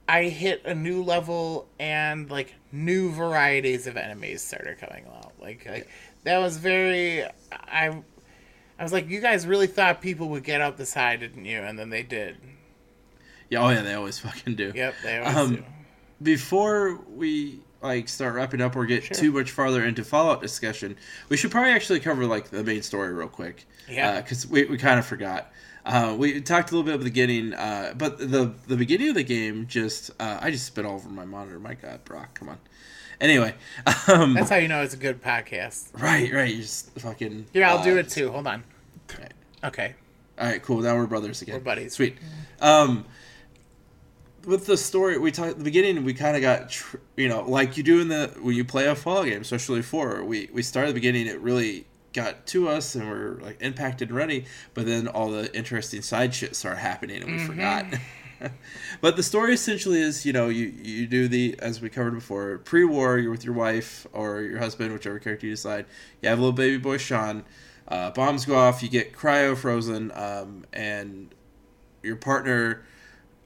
I 0.07 0.23
hit 0.25 0.63
a 0.65 0.75
new 0.75 1.03
level 1.03 1.67
and 1.79 2.29
like 2.29 2.53
new 2.71 3.11
varieties 3.11 3.87
of 3.87 3.97
enemies 3.97 4.41
started 4.41 4.77
coming 4.79 5.05
out. 5.07 5.33
Like 5.39 5.65
like 5.69 5.89
that 6.23 6.37
was 6.39 6.57
very 6.57 7.23
I 7.51 8.01
I 8.79 8.83
was 8.83 8.91
like, 8.91 9.09
you 9.09 9.21
guys 9.21 9.45
really 9.45 9.67
thought 9.67 10.01
people 10.01 10.29
would 10.29 10.43
get 10.43 10.59
up 10.61 10.75
this 10.77 10.93
high, 10.93 11.15
didn't 11.15 11.45
you? 11.45 11.59
And 11.59 11.77
then 11.77 11.89
they 11.89 12.03
did. 12.03 12.37
Yeah, 13.49 13.63
oh 13.63 13.69
yeah, 13.69 13.81
they 13.81 13.93
always 13.93 14.17
fucking 14.27 14.55
do. 14.55 14.71
Yep, 14.75 14.93
they 15.03 15.19
always 15.19 15.37
Um, 15.37 15.55
do. 15.57 15.63
before 16.21 16.99
we 17.09 17.61
like 17.81 18.07
start 18.09 18.35
wrapping 18.35 18.61
up 18.61 18.75
or 18.75 18.85
get 18.85 19.03
Sure. 19.03 19.15
too 19.17 19.31
much 19.31 19.51
farther 19.51 19.83
into 19.83 20.03
Fallout 20.03 20.41
discussion, 20.41 20.95
we 21.29 21.37
should 21.37 21.51
probably 21.51 21.71
actually 21.71 21.99
cover 21.99 22.25
like 22.25 22.49
the 22.49 22.63
main 22.63 22.81
story 22.81 23.13
real 23.13 23.27
quick. 23.27 23.65
Yeah. 23.89 24.21
Because 24.21 24.47
we, 24.47 24.65
we 24.65 24.77
kind 24.77 24.99
of 24.99 25.05
forgot. 25.05 25.51
Uh, 25.85 26.15
we 26.17 26.39
talked 26.41 26.69
a 26.71 26.75
little 26.75 26.83
bit 26.85 26.93
at 26.93 26.99
the 26.99 27.05
beginning, 27.05 27.53
uh, 27.55 27.93
but 27.97 28.19
the 28.19 28.53
the 28.67 28.77
beginning 28.77 29.09
of 29.09 29.15
the 29.15 29.23
game 29.23 29.65
just 29.67 30.11
uh, 30.19 30.37
I 30.39 30.51
just 30.51 30.65
spit 30.67 30.85
all 30.85 30.93
over 30.95 31.09
my 31.09 31.25
monitor. 31.25 31.59
My 31.59 31.73
God, 31.73 32.03
Brock, 32.05 32.35
come 32.37 32.49
on. 32.49 32.59
Anyway, 33.19 33.55
um, 34.07 34.33
That's 34.35 34.49
how 34.51 34.57
you 34.57 34.67
know 34.67 34.83
it's 34.83 34.93
a 34.93 34.97
good 34.97 35.21
podcast. 35.23 35.99
right, 35.99 36.31
right. 36.31 36.53
You 36.53 36.61
just 36.61 36.91
fucking. 36.99 37.47
Here, 37.53 37.65
I'll 37.65 37.83
do 37.83 37.95
uh, 37.95 38.01
it 38.01 38.09
too. 38.09 38.31
Hold 38.31 38.45
on. 38.47 38.63
right. 39.19 39.33
Okay. 39.63 39.95
All 40.39 40.47
right, 40.47 40.61
cool. 40.61 40.81
Now 40.81 40.95
we're 40.95 41.07
brothers 41.07 41.41
again. 41.41 41.55
We're 41.55 41.61
buddies. 41.61 41.93
Sweet. 41.93 42.15
Um, 42.59 43.05
with 44.45 44.65
the 44.65 44.77
story, 44.77 45.17
we 45.17 45.31
talked 45.31 45.51
at 45.51 45.57
the 45.57 45.63
beginning. 45.63 46.03
We 46.03 46.13
kind 46.13 46.35
of 46.35 46.41
got, 46.41 46.69
tr- 46.69 46.97
you 47.17 47.27
know, 47.27 47.43
like 47.43 47.77
you 47.77 47.83
do 47.83 48.01
in 48.01 48.07
the 48.07 48.33
when 48.41 48.55
you 48.55 48.65
play 48.65 48.87
a 48.87 48.95
fall 48.95 49.23
game, 49.23 49.41
especially 49.41 49.81
four. 49.81 50.23
We 50.23 50.49
we 50.53 50.61
start 50.63 50.85
at 50.85 50.89
the 50.89 50.93
beginning. 50.93 51.27
It 51.27 51.39
really 51.39 51.85
got 52.13 52.45
to 52.47 52.69
us, 52.69 52.95
and 52.95 53.09
we're 53.09 53.39
like 53.41 53.61
impacted 53.61 54.09
and 54.09 54.17
ready. 54.17 54.45
But 54.73 54.85
then 54.85 55.07
all 55.07 55.29
the 55.29 55.53
interesting 55.55 56.01
side 56.01 56.33
shit 56.33 56.55
start 56.55 56.77
happening, 56.77 57.21
and 57.21 57.31
we 57.31 57.39
forgot. 57.45 57.85
but 59.01 59.15
the 59.15 59.23
story 59.23 59.53
essentially 59.53 60.01
is, 60.01 60.25
you 60.25 60.33
know, 60.33 60.49
you 60.49 60.73
you 60.81 61.07
do 61.07 61.27
the 61.27 61.55
as 61.59 61.81
we 61.81 61.89
covered 61.89 62.15
before, 62.15 62.57
pre-war. 62.59 63.17
You're 63.17 63.31
with 63.31 63.45
your 63.45 63.53
wife 63.53 64.07
or 64.13 64.41
your 64.41 64.59
husband, 64.59 64.93
whichever 64.93 65.19
character 65.19 65.47
you 65.47 65.53
decide. 65.53 65.85
You 66.21 66.29
have 66.29 66.39
a 66.39 66.41
little 66.41 66.55
baby 66.55 66.77
boy, 66.77 66.97
Sean. 66.97 67.43
Uh, 67.87 68.09
bombs 68.11 68.45
go 68.45 68.55
off. 68.55 68.81
You 68.81 68.89
get 68.89 69.13
cryo 69.13 69.57
frozen, 69.57 70.11
um, 70.15 70.65
and 70.73 71.33
your 72.03 72.15
partner 72.15 72.83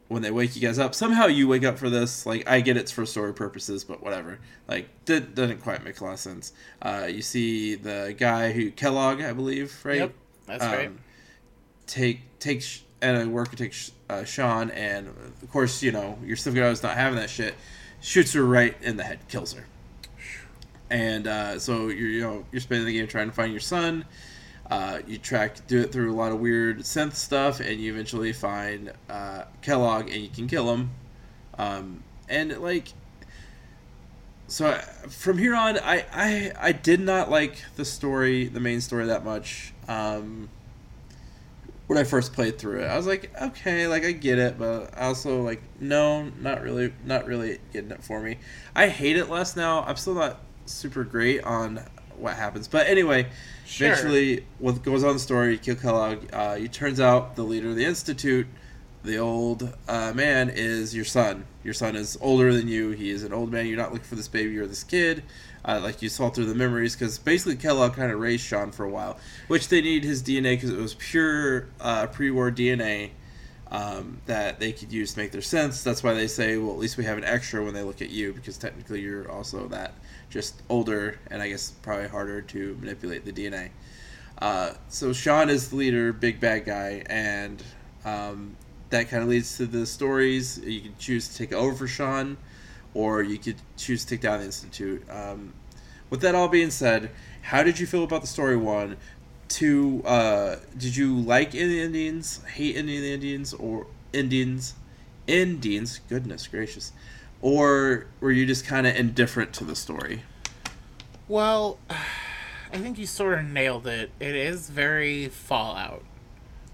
when 0.08 0.22
they 0.22 0.32
wake 0.32 0.56
you 0.56 0.62
guys 0.62 0.78
up. 0.78 0.94
Somehow 0.94 1.26
you 1.26 1.48
wake 1.48 1.64
up 1.64 1.78
for 1.78 1.90
this. 1.90 2.26
Like 2.26 2.48
i 2.48 2.62
get 2.62 2.78
it's 2.78 2.92
for 2.92 3.06
story 3.06 3.34
purposes 3.34 3.84
but 3.84 4.04
whatever. 4.04 4.40
Like 4.68 4.88
that 5.06 5.36
doesn't 5.36 5.62
quite 5.62 5.84
make 5.84 6.00
a 6.00 6.04
lot 6.04 6.14
of 6.14 6.20
sense. 6.20 6.54
Uh, 6.82 7.08
you 7.10 7.22
see 7.22 7.76
the 7.76 8.16
guy 8.18 8.52
who 8.52 8.72
kellogg 8.72 9.22
i 9.22 9.34
believe 9.34 9.78
right? 9.84 9.98
Yep. 9.98 10.14
That's 10.48 10.64
right. 10.64 10.88
um, 10.88 11.00
take 11.88 12.22
take 12.40 12.62
sh- 12.62 12.82
and 13.02 13.22
a 13.22 13.30
worker 13.30 13.56
takes 13.56 13.92
uh, 14.10 14.24
sean 14.24 14.72
and 14.72 15.08
of 15.08 15.52
course 15.52 15.82
you 15.82 15.92
know 15.92 16.18
your 16.24 16.36
significant 16.36 16.66
other's 16.66 16.84
not 16.84 16.96
having 16.96 17.18
that 17.18 17.30
shit 17.30 17.56
shoots 18.02 18.34
her 18.34 18.44
right 18.46 18.76
in 18.82 18.98
the 18.98 19.04
head 19.04 19.20
kills 19.28 19.54
her. 19.54 19.66
And 20.90 21.28
uh, 21.28 21.58
so 21.60 21.88
you're 21.88 22.10
you 22.10 22.22
know 22.22 22.46
you're 22.52 22.62
spending 22.62 22.86
the 22.86 22.94
game 22.94 23.08
trying 23.08 23.28
to 23.28 23.34
find 23.34 23.52
your 23.52 23.60
son 23.60 24.06
uh, 24.70 25.00
you 25.06 25.18
track 25.18 25.66
do 25.68 25.82
it 25.82 25.92
through 25.92 26.12
a 26.12 26.16
lot 26.16 26.32
of 26.32 26.40
weird 26.40 26.80
synth 26.80 27.14
stuff 27.14 27.60
and 27.60 27.80
you 27.80 27.94
eventually 27.94 28.34
find 28.34 28.92
uh, 29.10 29.44
kellogg 29.62 30.10
and 30.10 30.22
you 30.22 30.30
can 30.30 30.48
kill 30.48 30.74
him. 30.74 30.92
Um, 31.58 32.04
and 32.28 32.58
like 32.60 32.90
so 34.48 34.70
I, 34.70 34.80
from 34.80 35.38
here 35.38 35.56
on 35.56 35.78
I, 35.80 36.06
I 36.14 36.52
i 36.60 36.72
did 36.72 37.00
not 37.00 37.30
like 37.30 37.64
the 37.76 37.86
story 37.86 38.46
the 38.48 38.60
main 38.60 38.82
story 38.82 39.06
that 39.06 39.24
much 39.24 39.74
um, 39.88 40.50
when 41.88 41.98
i 41.98 42.04
first 42.04 42.34
played 42.34 42.58
through 42.58 42.82
it. 42.82 42.86
I 42.86 42.98
was 42.98 43.08
like 43.08 43.32
okay 43.40 43.88
like 43.88 44.04
i 44.04 44.12
get 44.12 44.40
it 44.40 44.58
but 44.58 44.94
I 44.98 45.06
also 45.06 45.42
like 45.42 45.62
no 45.80 46.32
not 46.40 46.62
really 46.62 46.94
not 47.06 47.26
really 47.26 47.60
getting 47.72 47.92
it 47.92 48.04
for 48.04 48.20
me. 48.20 48.38
I 48.76 48.90
hate 48.90 49.18
it 49.18 49.30
less 49.30 49.56
now. 49.56 49.84
I'm 49.84 49.96
still 49.96 50.16
not 50.16 50.42
super 50.66 51.04
great 51.04 51.44
on 51.44 51.82
what 52.18 52.36
happens. 52.36 52.68
But 52.68 52.88
anyway 52.88 53.28
Sure. 53.66 53.88
eventually 53.88 54.46
what 54.60 54.84
goes 54.84 55.04
on 55.04 55.12
in 55.12 55.16
the 55.16 55.20
story 55.20 55.54
you 55.54 55.58
kill 55.58 55.76
kellogg 55.76 56.20
uh, 56.34 56.56
it 56.60 56.72
turns 56.72 57.00
out 57.00 57.36
the 57.36 57.44
leader 57.44 57.70
of 57.70 57.76
the 57.76 57.86
institute 57.86 58.48
the 59.06 59.18
old 59.18 59.72
uh, 59.88 60.14
man 60.14 60.50
is 60.50 60.96
your 60.96 61.06
son. 61.06 61.46
Your 61.64 61.76
son 61.76 61.96
is 61.96 62.18
older 62.22 62.52
than 62.52 62.68
you. 62.68 62.90
He 62.90 63.12
is 63.12 63.24
an 63.24 63.34
old 63.34 63.52
man. 63.52 63.68
You're 63.68 63.78
not 63.78 63.94
looking 63.94 64.08
for 64.08 64.16
this 64.16 64.28
baby 64.28 64.58
or 64.58 64.66
this 64.66 64.84
kid. 64.84 65.24
Uh, 65.64 65.80
like 65.82 66.02
you 66.02 66.10
saw 66.10 66.30
through 66.30 66.46
the 66.46 66.56
memories, 66.56 66.96
because 66.96 67.18
basically 67.18 67.56
Kellogg 67.56 67.94
kind 67.94 68.12
of 68.12 68.20
raised 68.20 68.44
Sean 68.44 68.72
for 68.72 68.84
a 68.84 68.90
while, 68.90 69.18
which 69.48 69.68
they 69.68 69.82
need 69.82 70.04
his 70.04 70.22
DNA 70.22 70.54
because 70.56 70.70
it 70.70 70.78
was 70.78 70.94
pure 70.96 71.68
uh, 71.80 72.08
pre-war 72.08 72.52
DNA 72.52 73.12
um, 73.72 74.22
that 74.28 74.60
they 74.60 74.72
could 74.72 74.92
use 74.92 75.14
to 75.14 75.20
make 75.20 75.32
their 75.32 75.42
synths. 75.42 75.84
That's 75.84 76.04
why 76.04 76.14
they 76.14 76.28
say, 76.28 76.58
well, 76.58 76.72
at 76.72 76.78
least 76.78 76.98
we 76.98 77.06
have 77.06 77.18
an 77.18 77.24
extra 77.24 77.64
when 77.64 77.74
they 77.74 77.82
look 77.82 78.02
at 78.02 78.10
you, 78.10 78.34
because 78.34 78.58
technically 78.58 79.02
you're 79.02 79.30
also 79.32 79.68
that 79.68 79.94
just 80.30 80.62
older 80.70 81.20
and 81.30 81.42
I 81.42 81.50
guess 81.50 81.72
probably 81.72 82.08
harder 82.08 82.42
to 82.42 82.78
manipulate 82.80 83.26
the 83.26 83.32
DNA. 83.32 83.70
Uh, 84.38 84.74
so 84.90 85.14
Sean 85.14 85.50
is 85.50 85.70
the 85.70 85.78
leader, 85.78 86.12
big 86.12 86.40
bad 86.40 86.66
guy, 86.66 87.04
and 87.08 87.64
um, 88.04 88.58
that 88.90 89.10
kind 89.10 89.24
of 89.24 89.30
leads 89.30 89.58
to 89.58 89.66
the 89.66 89.86
stories. 89.86 90.60
You 90.60 90.82
can 90.82 90.96
choose 91.00 91.30
to 91.30 91.38
take 91.38 91.54
over 91.54 91.76
for 91.76 91.88
Sean, 91.88 92.38
or 92.94 93.24
you 93.24 93.38
could 93.38 93.56
choose 93.78 94.04
to 94.04 94.10
take 94.10 94.22
down 94.22 94.40
the 94.40 94.46
Institute. 94.46 95.04
Um, 95.10 95.54
with 96.10 96.22
that 96.22 96.36
all 96.36 96.48
being 96.48 96.70
said, 96.70 97.12
how 97.42 97.64
did 97.64 97.80
you 97.80 97.88
feel 97.88 98.04
about 98.04 98.22
the 98.22 98.28
story? 98.28 98.58
One, 98.58 98.98
two. 99.48 100.02
Uh, 100.06 100.58
did 100.78 100.96
you 100.96 101.18
like 101.18 101.56
any 101.56 101.80
Indians? 101.80 102.44
Hate 102.44 102.76
any 102.76 103.14
Indians 103.14 103.54
or 103.54 103.88
Indians? 104.14 104.74
Indians. 105.28 106.00
Goodness 106.10 106.48
gracious. 106.48 106.92
Or 107.46 108.08
were 108.22 108.32
you 108.32 108.48
just 108.48 108.66
kind 108.66 108.88
of 108.88 108.96
indifferent 108.96 109.54
to 109.54 109.64
the 109.64 109.76
story? 109.76 110.24
Well, 111.28 111.78
I 112.74 112.80
think 112.80 112.98
you 112.98 113.06
sort 113.06 113.38
of 113.38 113.46
nailed 113.46 113.86
it. 113.86 114.10
It 114.20 114.36
is 114.36 114.68
very 114.72 115.28
Fallout. 115.28 116.04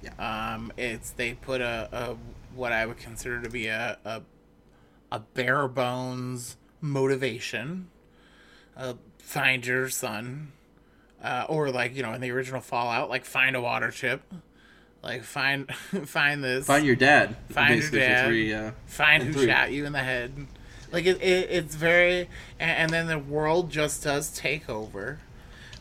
Yeah. 0.02 0.14
Um, 0.54 0.72
it's 0.78 1.12
they 1.12 1.34
put 1.34 1.60
a, 1.60 1.90
a 1.92 2.16
what 2.56 2.72
I 2.72 2.86
would 2.86 2.96
consider 2.96 3.42
to 3.42 3.50
be 3.50 3.68
a 3.68 3.98
a, 4.06 4.22
a 5.12 5.20
bare 5.20 5.68
bones 5.68 6.56
motivation. 6.80 7.90
Uh, 8.78 8.94
find 9.18 9.66
your 9.66 9.90
son, 9.90 10.54
uh, 11.22 11.48
or 11.50 11.70
like 11.70 11.98
you 11.98 12.02
know 12.02 12.14
in 12.14 12.22
the 12.22 12.32
original 12.32 12.62
Fallout, 12.62 13.10
like 13.10 13.26
find 13.26 13.58
a 13.58 13.62
water 13.62 13.92
chip. 13.92 14.22
Like 15.04 15.26
find 15.26 15.70
find 16.06 16.42
this. 16.42 16.66
Find 16.66 16.86
your 16.86 16.96
dad. 16.96 17.36
Find 17.50 17.82
your 17.82 17.92
dad. 17.92 18.28
Three, 18.28 18.54
uh, 18.54 18.72
find 18.86 19.22
who 19.24 19.46
shot 19.46 19.74
you 19.74 19.86
in 19.86 19.92
the 19.92 20.00
head. 20.00 20.48
Like 20.92 21.06
it, 21.06 21.22
it 21.22 21.50
it's 21.50 21.76
very 21.76 22.30
and, 22.60 22.72
and 22.72 22.90
then 22.90 23.08
the 23.08 23.20
world 23.20 23.70
just 23.70 24.04
does 24.04 24.30
take 24.30 24.70
over. 24.70 25.20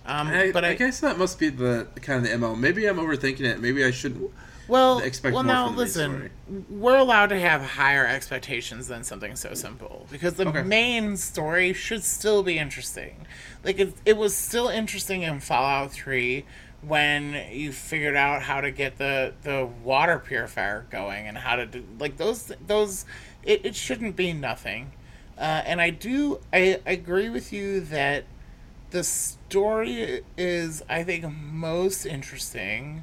Um, 0.06 0.28
I, 0.28 0.50
but 0.50 0.64
I, 0.64 0.70
I, 0.70 0.74
guess 0.74 1.00
that 1.00 1.18
must 1.18 1.38
be 1.38 1.50
the 1.50 1.86
kind 2.00 2.24
of 2.24 2.30
the 2.30 2.38
mo. 2.38 2.56
Maybe 2.56 2.86
I'm 2.86 2.96
overthinking 2.96 3.42
it. 3.42 3.60
Maybe 3.60 3.84
I 3.84 3.90
shouldn't. 3.90 4.30
well, 4.66 4.98
expect 5.00 5.34
well 5.34 5.42
now 5.42 5.68
listen, 5.68 6.30
we're 6.70 6.96
allowed 6.96 7.26
to 7.28 7.38
have 7.38 7.60
higher 7.62 8.06
expectations 8.06 8.88
than 8.88 9.04
something 9.04 9.36
so 9.36 9.52
simple 9.54 10.06
because 10.10 10.34
the 10.34 10.48
Okay. 10.48 10.62
main 10.62 11.16
story 11.16 11.72
should 11.72 12.02
still 12.02 12.42
be 12.42 12.58
interesting. 12.58 13.26
Like 13.62 13.78
it, 13.78 13.94
it 14.06 14.16
was 14.16 14.34
still 14.34 14.68
interesting 14.68 15.22
in 15.22 15.40
Fallout 15.40 15.92
Three 15.92 16.46
when 16.82 17.34
you 17.52 17.72
figured 17.72 18.16
out 18.16 18.42
how 18.42 18.60
to 18.60 18.70
get 18.70 18.96
the 18.96 19.34
the 19.42 19.68
water 19.84 20.18
purifier 20.18 20.86
going 20.90 21.26
and 21.26 21.36
how 21.36 21.56
to 21.56 21.66
do 21.66 21.84
like 21.98 22.16
those 22.16 22.52
those 22.66 23.04
it, 23.42 23.64
it 23.64 23.74
shouldn't 23.74 24.16
be 24.16 24.32
nothing 24.32 24.92
uh, 25.40 25.62
and 25.66 25.80
i 25.80 25.90
do 25.90 26.40
I, 26.52 26.80
I 26.86 26.92
agree 26.92 27.28
with 27.30 27.52
you 27.52 27.80
that 27.80 28.24
the 28.90 29.04
story 29.04 30.22
is 30.36 30.82
i 30.88 31.02
think 31.04 31.24
most 31.32 32.06
interesting 32.06 33.02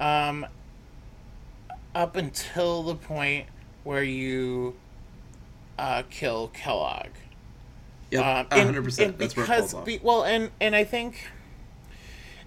um, 0.00 0.46
up 1.94 2.16
until 2.16 2.82
the 2.82 2.94
point 2.94 3.46
where 3.84 4.02
you 4.02 4.76
uh, 5.78 6.02
kill 6.10 6.48
kellogg 6.48 7.08
Yeah, 8.10 8.40
um, 8.40 8.46
a 8.50 8.64
hundred 8.64 8.84
percent. 8.84 9.12
and 9.12 9.18
That's 9.18 9.36
where 9.36 9.44
it 9.44 9.48
because 9.48 9.70
falls 9.72 9.74
off. 9.74 9.84
be, 9.86 10.00
well, 10.02 10.24
and 10.24 10.50
and 10.60 10.76
I 10.76 10.84
think, 10.84 11.28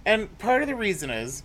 and 0.05 0.37
part 0.39 0.61
of 0.61 0.67
the 0.67 0.75
reason 0.75 1.09
is 1.09 1.43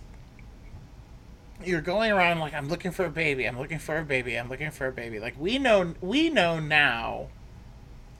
you're 1.63 1.81
going 1.81 2.11
around 2.11 2.39
like 2.39 2.53
I'm 2.53 2.67
looking 2.67 2.91
for 2.91 3.05
a 3.05 3.09
baby, 3.09 3.45
I'm 3.45 3.57
looking 3.57 3.79
for 3.79 3.97
a 3.97 4.03
baby, 4.03 4.35
I'm 4.35 4.49
looking 4.49 4.71
for 4.71 4.87
a 4.87 4.91
baby. 4.91 5.19
Like 5.19 5.35
we 5.39 5.57
know 5.57 5.95
we 6.01 6.29
know 6.29 6.59
now, 6.59 7.27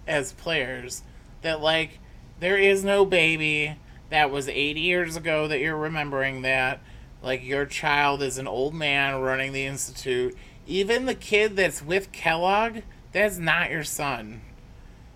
as 0.08 0.34
players, 0.34 1.04
that 1.42 1.62
like 1.62 2.00
there 2.40 2.58
is 2.58 2.84
no 2.84 3.06
baby. 3.06 3.78
That 4.12 4.30
was 4.30 4.48
80 4.48 4.80
years 4.80 5.16
ago 5.16 5.48
that 5.48 5.60
you're 5.60 5.76
remembering 5.76 6.44
that. 6.44 6.80
Like 7.24 7.44
your 7.44 7.66
child 7.66 8.22
is 8.22 8.38
an 8.38 8.48
old 8.48 8.74
man 8.74 9.20
running 9.20 9.52
the 9.52 9.66
institute. 9.66 10.36
Even 10.68 11.06
the 11.06 11.16
kid 11.16 11.56
that's 11.56 11.82
with 11.82 12.12
Kellogg, 12.12 12.80
that's 13.12 13.38
not 13.38 13.72
your 13.72 13.84
son. 13.84 14.42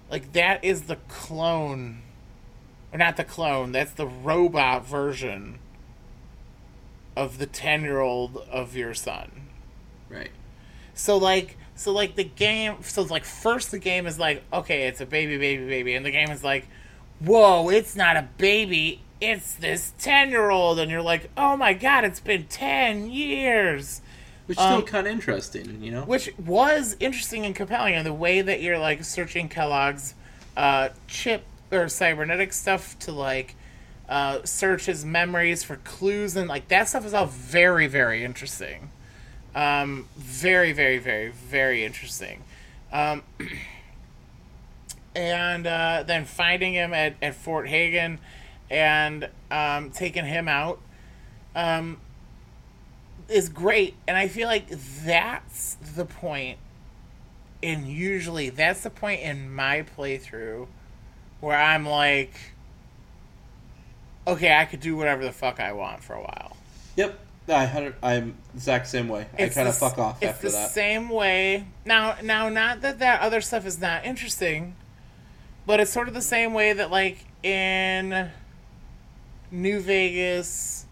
Like 0.09 0.33
that 0.33 0.63
is 0.63 0.83
the 0.83 0.97
clone, 1.07 2.01
or 2.91 2.97
not 2.97 3.17
the 3.17 3.23
clone. 3.23 3.71
That's 3.71 3.91
the 3.91 4.07
robot 4.07 4.85
version 4.85 5.59
of 7.15 7.37
the 7.37 7.45
ten-year-old 7.45 8.37
of 8.51 8.75
your 8.75 8.93
son. 8.93 9.49
right. 10.09 10.31
So 10.93 11.17
like, 11.17 11.57
so 11.79 11.93
like 11.93 12.15
the 12.15 12.23
game. 12.25 12.75
So 12.83 13.03
like, 13.03 13.23
first 13.23 13.71
the 13.71 13.79
game 13.79 14.05
is 14.05 14.19
like, 14.19 14.43
okay, 14.51 14.87
it's 14.87 14.99
a 15.01 15.05
baby, 15.05 15.37
baby, 15.37 15.65
baby, 15.65 15.95
and 15.95 16.05
the 16.05 16.11
game 16.11 16.29
is 16.29 16.43
like, 16.43 16.67
whoa, 17.19 17.69
it's 17.69 17.95
not 17.95 18.17
a 18.17 18.27
baby. 18.37 19.01
It's 19.21 19.53
this 19.55 19.93
ten-year-old, 19.97 20.79
and 20.79 20.89
you're 20.91 21.01
like, 21.01 21.29
oh 21.37 21.55
my 21.57 21.73
god, 21.73 22.03
it's 22.03 22.19
been 22.19 22.45
ten 22.45 23.09
years 23.09 24.01
Which 24.45 24.57
is 24.57 24.63
still 24.63 24.77
Um, 24.77 24.83
kind 24.83 25.07
of 25.07 25.13
interesting, 25.13 25.81
you 25.83 25.91
know. 25.91 26.03
which 26.03 26.29
was 26.37 26.95
interesting 26.99 27.45
and 27.45 27.55
compelling 27.55 27.95
and 27.95 28.05
the 28.05 28.13
way 28.13 28.41
that 28.41 28.61
you're 28.61 28.79
like 28.79 29.03
searching 29.03 29.47
kellogg's 29.49 30.15
uh, 30.57 30.89
chip 31.07 31.43
or 31.71 31.87
cybernetic 31.87 32.51
stuff 32.53 32.97
to 32.99 33.11
like 33.11 33.55
uh, 34.07 34.39
search 34.43 34.85
his 34.87 35.05
memories 35.05 35.63
for 35.63 35.75
clues 35.77 36.35
and 36.35 36.47
like 36.49 36.67
that 36.69 36.87
stuff 36.87 37.05
is 37.05 37.13
all 37.13 37.27
very 37.27 37.87
very 37.87 38.23
interesting 38.23 38.89
um, 39.59 40.07
very 40.15 40.71
very 40.71 40.99
very 40.99 41.29
very 41.29 41.83
interesting. 41.83 42.43
Um, 42.93 43.23
and 45.15 45.67
uh, 45.67 46.03
then 46.07 46.23
finding 46.25 46.73
him 46.73 46.93
at, 46.93 47.15
at 47.21 47.35
fort 47.35 47.67
hagen 47.67 48.19
and 48.69 49.27
um, 49.51 49.89
taking 49.91 50.23
him 50.23 50.47
out 50.47 50.79
um, 51.55 51.97
is 53.27 53.49
great. 53.49 53.95
And 54.07 54.15
i 54.15 54.27
feel 54.27 54.47
like 54.47 54.69
that's 54.69 55.75
the 55.95 56.05
point 56.05 56.57
and 57.61 57.87
usually 57.87 58.49
that's 58.49 58.81
the 58.83 58.89
point 58.89 59.19
in 59.21 59.53
my 59.53 59.85
playthrough 59.97 60.67
where 61.41 61.59
i'm 61.59 61.85
like 61.85 62.53
okay 64.25 64.55
i 64.55 64.63
could 64.63 64.79
do 64.79 64.95
whatever 64.95 65.25
the 65.25 65.31
fuck 65.31 65.59
i 65.59 65.73
want 65.73 66.01
for 66.01 66.13
a 66.13 66.21
while. 66.21 66.55
Yep. 66.95 67.19
I. 67.49 67.93
I'm 68.01 68.37
exact 68.53 68.87
same 68.87 69.07
way. 69.07 69.27
I 69.37 69.49
kind 69.49 69.67
of 69.67 69.77
fuck 69.77 69.97
off 69.97 70.21
it's 70.21 70.31
after 70.31 70.47
the 70.47 70.53
that. 70.53 70.71
same 70.71 71.09
way 71.09 71.65
now 71.85 72.15
now 72.23 72.49
not 72.49 72.81
that 72.81 72.99
that 72.99 73.21
other 73.21 73.41
stuff 73.41 73.65
is 73.65 73.79
not 73.79 74.05
interesting 74.05 74.75
but 75.65 75.79
it's 75.79 75.91
sort 75.91 76.07
of 76.07 76.13
the 76.13 76.21
same 76.21 76.53
way 76.53 76.73
that 76.73 76.89
like 76.91 77.25
in 77.43 78.29
new 79.51 79.79
vegas 79.79 80.85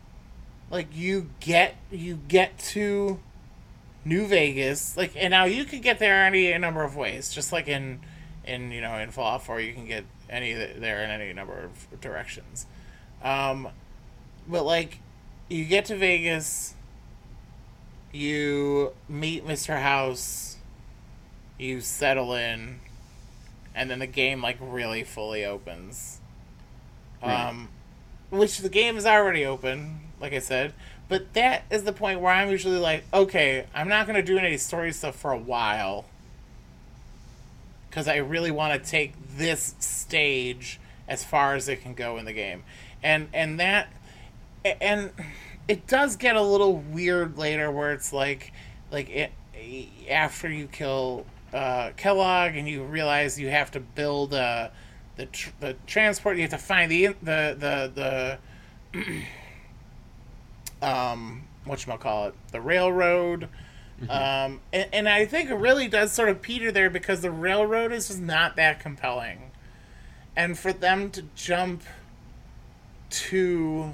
like 0.69 0.87
you 0.93 1.29
get 1.39 1.75
you 1.91 2.19
get 2.27 2.57
to 2.57 3.19
new 4.05 4.25
vegas 4.25 4.95
like 4.97 5.11
and 5.15 5.31
now 5.31 5.45
you 5.45 5.65
can 5.65 5.81
get 5.81 5.99
there 5.99 6.23
any 6.25 6.51
a 6.51 6.59
number 6.59 6.83
of 6.83 6.95
ways 6.95 7.33
just 7.33 7.51
like 7.51 7.67
in 7.67 7.99
in 8.45 8.71
you 8.71 8.81
know 8.81 8.97
in 8.97 9.11
fallout 9.11 9.43
4 9.43 9.59
you 9.59 9.73
can 9.73 9.85
get 9.85 10.05
any 10.29 10.53
there 10.53 11.03
in 11.03 11.09
any 11.09 11.33
number 11.33 11.57
of 11.57 11.99
directions 12.01 12.65
um 13.23 13.67
but 14.47 14.63
like 14.63 14.99
you 15.49 15.65
get 15.65 15.85
to 15.85 15.95
vegas 15.95 16.75
you 18.11 18.93
meet 19.07 19.45
Mr. 19.45 19.81
House, 19.81 20.57
you 21.57 21.81
settle 21.81 22.33
in, 22.33 22.79
and 23.75 23.89
then 23.89 23.99
the 23.99 24.07
game 24.07 24.41
like 24.41 24.57
really 24.59 25.03
fully 25.03 25.45
opens. 25.45 26.19
Right. 27.21 27.47
Um, 27.47 27.69
which 28.29 28.59
the 28.59 28.69
game 28.69 28.97
is 28.97 29.05
already 29.05 29.45
open, 29.45 30.01
like 30.19 30.33
I 30.33 30.39
said, 30.39 30.73
but 31.09 31.33
that 31.33 31.63
is 31.69 31.83
the 31.83 31.93
point 31.93 32.19
where 32.19 32.33
I'm 32.33 32.49
usually 32.49 32.79
like, 32.79 33.03
okay, 33.13 33.65
I'm 33.73 33.87
not 33.87 34.07
gonna 34.07 34.23
do 34.23 34.37
any 34.37 34.57
story 34.57 34.91
stuff 34.91 35.15
for 35.15 35.31
a 35.31 35.37
while, 35.37 36.05
because 37.89 38.07
I 38.07 38.17
really 38.17 38.51
want 38.51 38.81
to 38.81 38.89
take 38.89 39.13
this 39.37 39.75
stage 39.79 40.79
as 41.07 41.23
far 41.23 41.55
as 41.55 41.69
it 41.69 41.81
can 41.81 41.93
go 41.93 42.17
in 42.17 42.25
the 42.25 42.33
game, 42.33 42.63
and 43.01 43.29
and 43.33 43.59
that, 43.59 43.87
and 44.81 45.11
it 45.67 45.87
does 45.87 46.15
get 46.15 46.35
a 46.35 46.41
little 46.41 46.77
weird 46.77 47.37
later 47.37 47.71
where 47.71 47.91
it's 47.91 48.13
like 48.13 48.51
like 48.91 49.09
it 49.09 49.31
after 50.09 50.49
you 50.49 50.67
kill 50.67 51.25
uh, 51.53 51.91
Kellogg 51.97 52.55
and 52.55 52.67
you 52.67 52.83
realize 52.83 53.39
you 53.39 53.49
have 53.49 53.71
to 53.71 53.79
build 53.79 54.33
uh, 54.33 54.69
the 55.17 55.25
tr- 55.25 55.49
the 55.59 55.75
transport 55.85 56.37
you 56.37 56.43
have 56.43 56.51
to 56.51 56.57
find 56.57 56.91
the 56.91 57.07
the 57.21 57.89
the 57.93 58.37
the 58.93 59.23
um 60.87 61.43
what 61.65 61.85
call 61.99 62.27
it 62.27 62.35
the 62.51 62.61
railroad. 62.61 63.49
Um 64.09 64.61
and, 64.71 64.87
and 64.93 65.09
I 65.09 65.25
think 65.25 65.49
it 65.49 65.55
really 65.55 65.87
does 65.87 66.11
sort 66.11 66.29
of 66.29 66.41
peter 66.41 66.71
there 66.71 66.89
because 66.89 67.21
the 67.21 67.31
railroad 67.31 67.91
is 67.91 68.07
just 68.07 68.21
not 68.21 68.55
that 68.55 68.79
compelling. 68.79 69.51
And 70.35 70.57
for 70.57 70.71
them 70.71 71.09
to 71.11 71.23
jump 71.35 71.81
to 73.09 73.93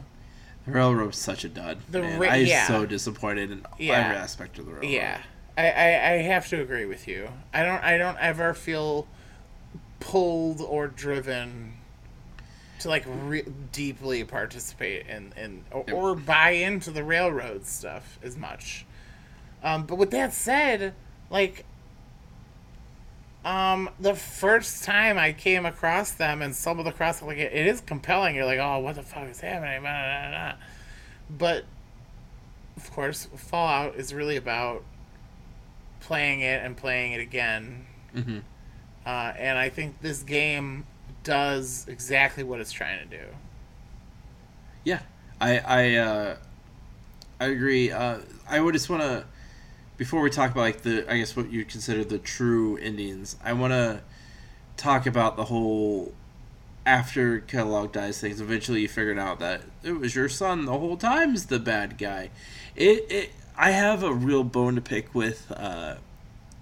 The 0.65 0.72
railroad's 0.72 1.18
such 1.18 1.44
a 1.44 1.49
dud. 1.49 1.80
The 1.91 2.02
man. 2.02 2.19
ra- 2.19 2.30
I'm 2.30 2.45
yeah. 2.45 2.68
so 2.68 2.85
disappointed 2.85 3.52
in 3.52 3.65
Yeah. 3.77 3.94
every 3.94 4.18
aspect 4.18 4.57
of 4.60 4.65
the 4.65 4.72
railroad. 4.72 4.90
Yeah, 4.90 5.22
I, 5.57 5.69
I, 5.69 5.85
I 5.85 6.18
have 6.23 6.48
to 6.49 6.61
agree 6.61 6.85
with 6.85 7.07
you. 7.07 7.30
I 7.53 7.64
don't 7.64 7.84
I 7.84 7.98
don't 7.98 8.18
ever 8.19 8.53
feel 8.53 9.07
pulled 9.99 10.61
or 10.61 10.88
driven 10.88 11.73
to 12.80 12.90
like 12.90 13.03
re- 13.07 13.45
deeply 13.72 14.23
participate 14.23 15.07
in 15.07 15.34
in 15.38 15.64
or, 15.72 15.85
or 15.91 16.15
buy 16.15 16.52
into 16.52 16.91
the 16.91 17.03
railroad 17.03 17.65
stuff 17.65 18.18
as 18.23 18.38
much. 18.38 18.85
Um, 19.64 19.85
but 19.85 19.95
with 19.98 20.11
that 20.11 20.34
said, 20.34 20.94
like. 21.30 21.65
Um, 23.45 23.90
the 23.99 24.15
first 24.15 24.84
time 24.86 25.18
I 25.18 25.34
came 25.34 25.65
across 25.65 26.11
them 26.11 26.41
and 26.41 26.56
stumbled 26.56 26.88
across 26.88 27.22
it, 27.22 27.26
like 27.26 27.38
it, 27.38 27.52
it 27.53 27.68
is 27.68 27.82
compelling. 27.82 28.36
You're 28.36 28.45
like, 28.45 28.60
oh, 28.60 28.80
what 28.80 28.95
the 28.95 29.03
fuck 29.03 29.30
is 29.30 29.41
happening? 29.41 29.82
Blah, 29.82 29.91
blah, 29.91 30.30
blah. 30.30 30.53
But 31.30 31.65
of 32.78 32.91
course, 32.91 33.28
Fallout 33.36 33.95
is 33.95 34.14
really 34.14 34.38
about 34.38 34.84
playing 35.99 36.41
it 36.41 36.64
and 36.64 36.76
playing 36.78 37.14
it 37.14 37.20
again. 37.20 37.86
hmm 38.14 38.40
Uh, 39.06 39.34
and 39.38 39.57
I 39.57 39.70
think 39.70 40.02
this 40.02 40.24
game 40.24 40.86
does 41.24 41.86
exactly 41.88 42.44
what 42.44 42.60
it's 42.61 42.72
trying 42.72 42.99
to 42.99 43.18
do. 43.18 43.26
Yeah, 44.84 44.99
I 45.40 45.60
I 45.60 45.95
uh, 45.95 46.38
I 47.40 47.45
agree. 47.48 47.91
Uh, 47.91 48.20
I 48.49 48.60
would 48.60 48.74
just 48.74 48.90
want 48.90 49.02
to 49.02 49.26
before 49.98 50.22
we 50.22 50.30
talk 50.30 50.52
about 50.52 50.61
like 50.61 50.82
the 50.82 51.11
I 51.11 51.18
guess 51.18 51.36
what 51.36 51.52
you'd 51.52 51.70
consider 51.70 52.03
the 52.03 52.20
true 52.20 52.78
Indians. 52.78 53.36
I 53.44 53.53
want 53.53 53.74
to 53.74 54.02
talk 54.78 55.06
about 55.06 55.38
the 55.38 55.45
whole 55.45 56.14
after 56.86 57.40
Kellogg 57.40 57.91
dies 57.91 58.20
things. 58.20 58.41
Eventually, 58.41 58.82
you 58.82 58.88
figured 58.88 59.20
out 59.20 59.40
that 59.40 59.61
it 59.84 59.94
was 59.94 60.15
your 60.15 60.30
son 60.30 60.65
the 60.65 60.78
whole 60.78 60.98
time's 60.98 61.48
the 61.48 61.60
bad 61.60 61.98
guy. 61.98 62.30
It 62.76 63.06
it 63.10 63.32
I 63.56 63.72
have 63.72 64.03
a 64.03 64.14
real 64.14 64.44
bone 64.44 64.76
to 64.76 64.82
pick 64.82 65.14
with 65.14 65.52
uh, 65.56 65.95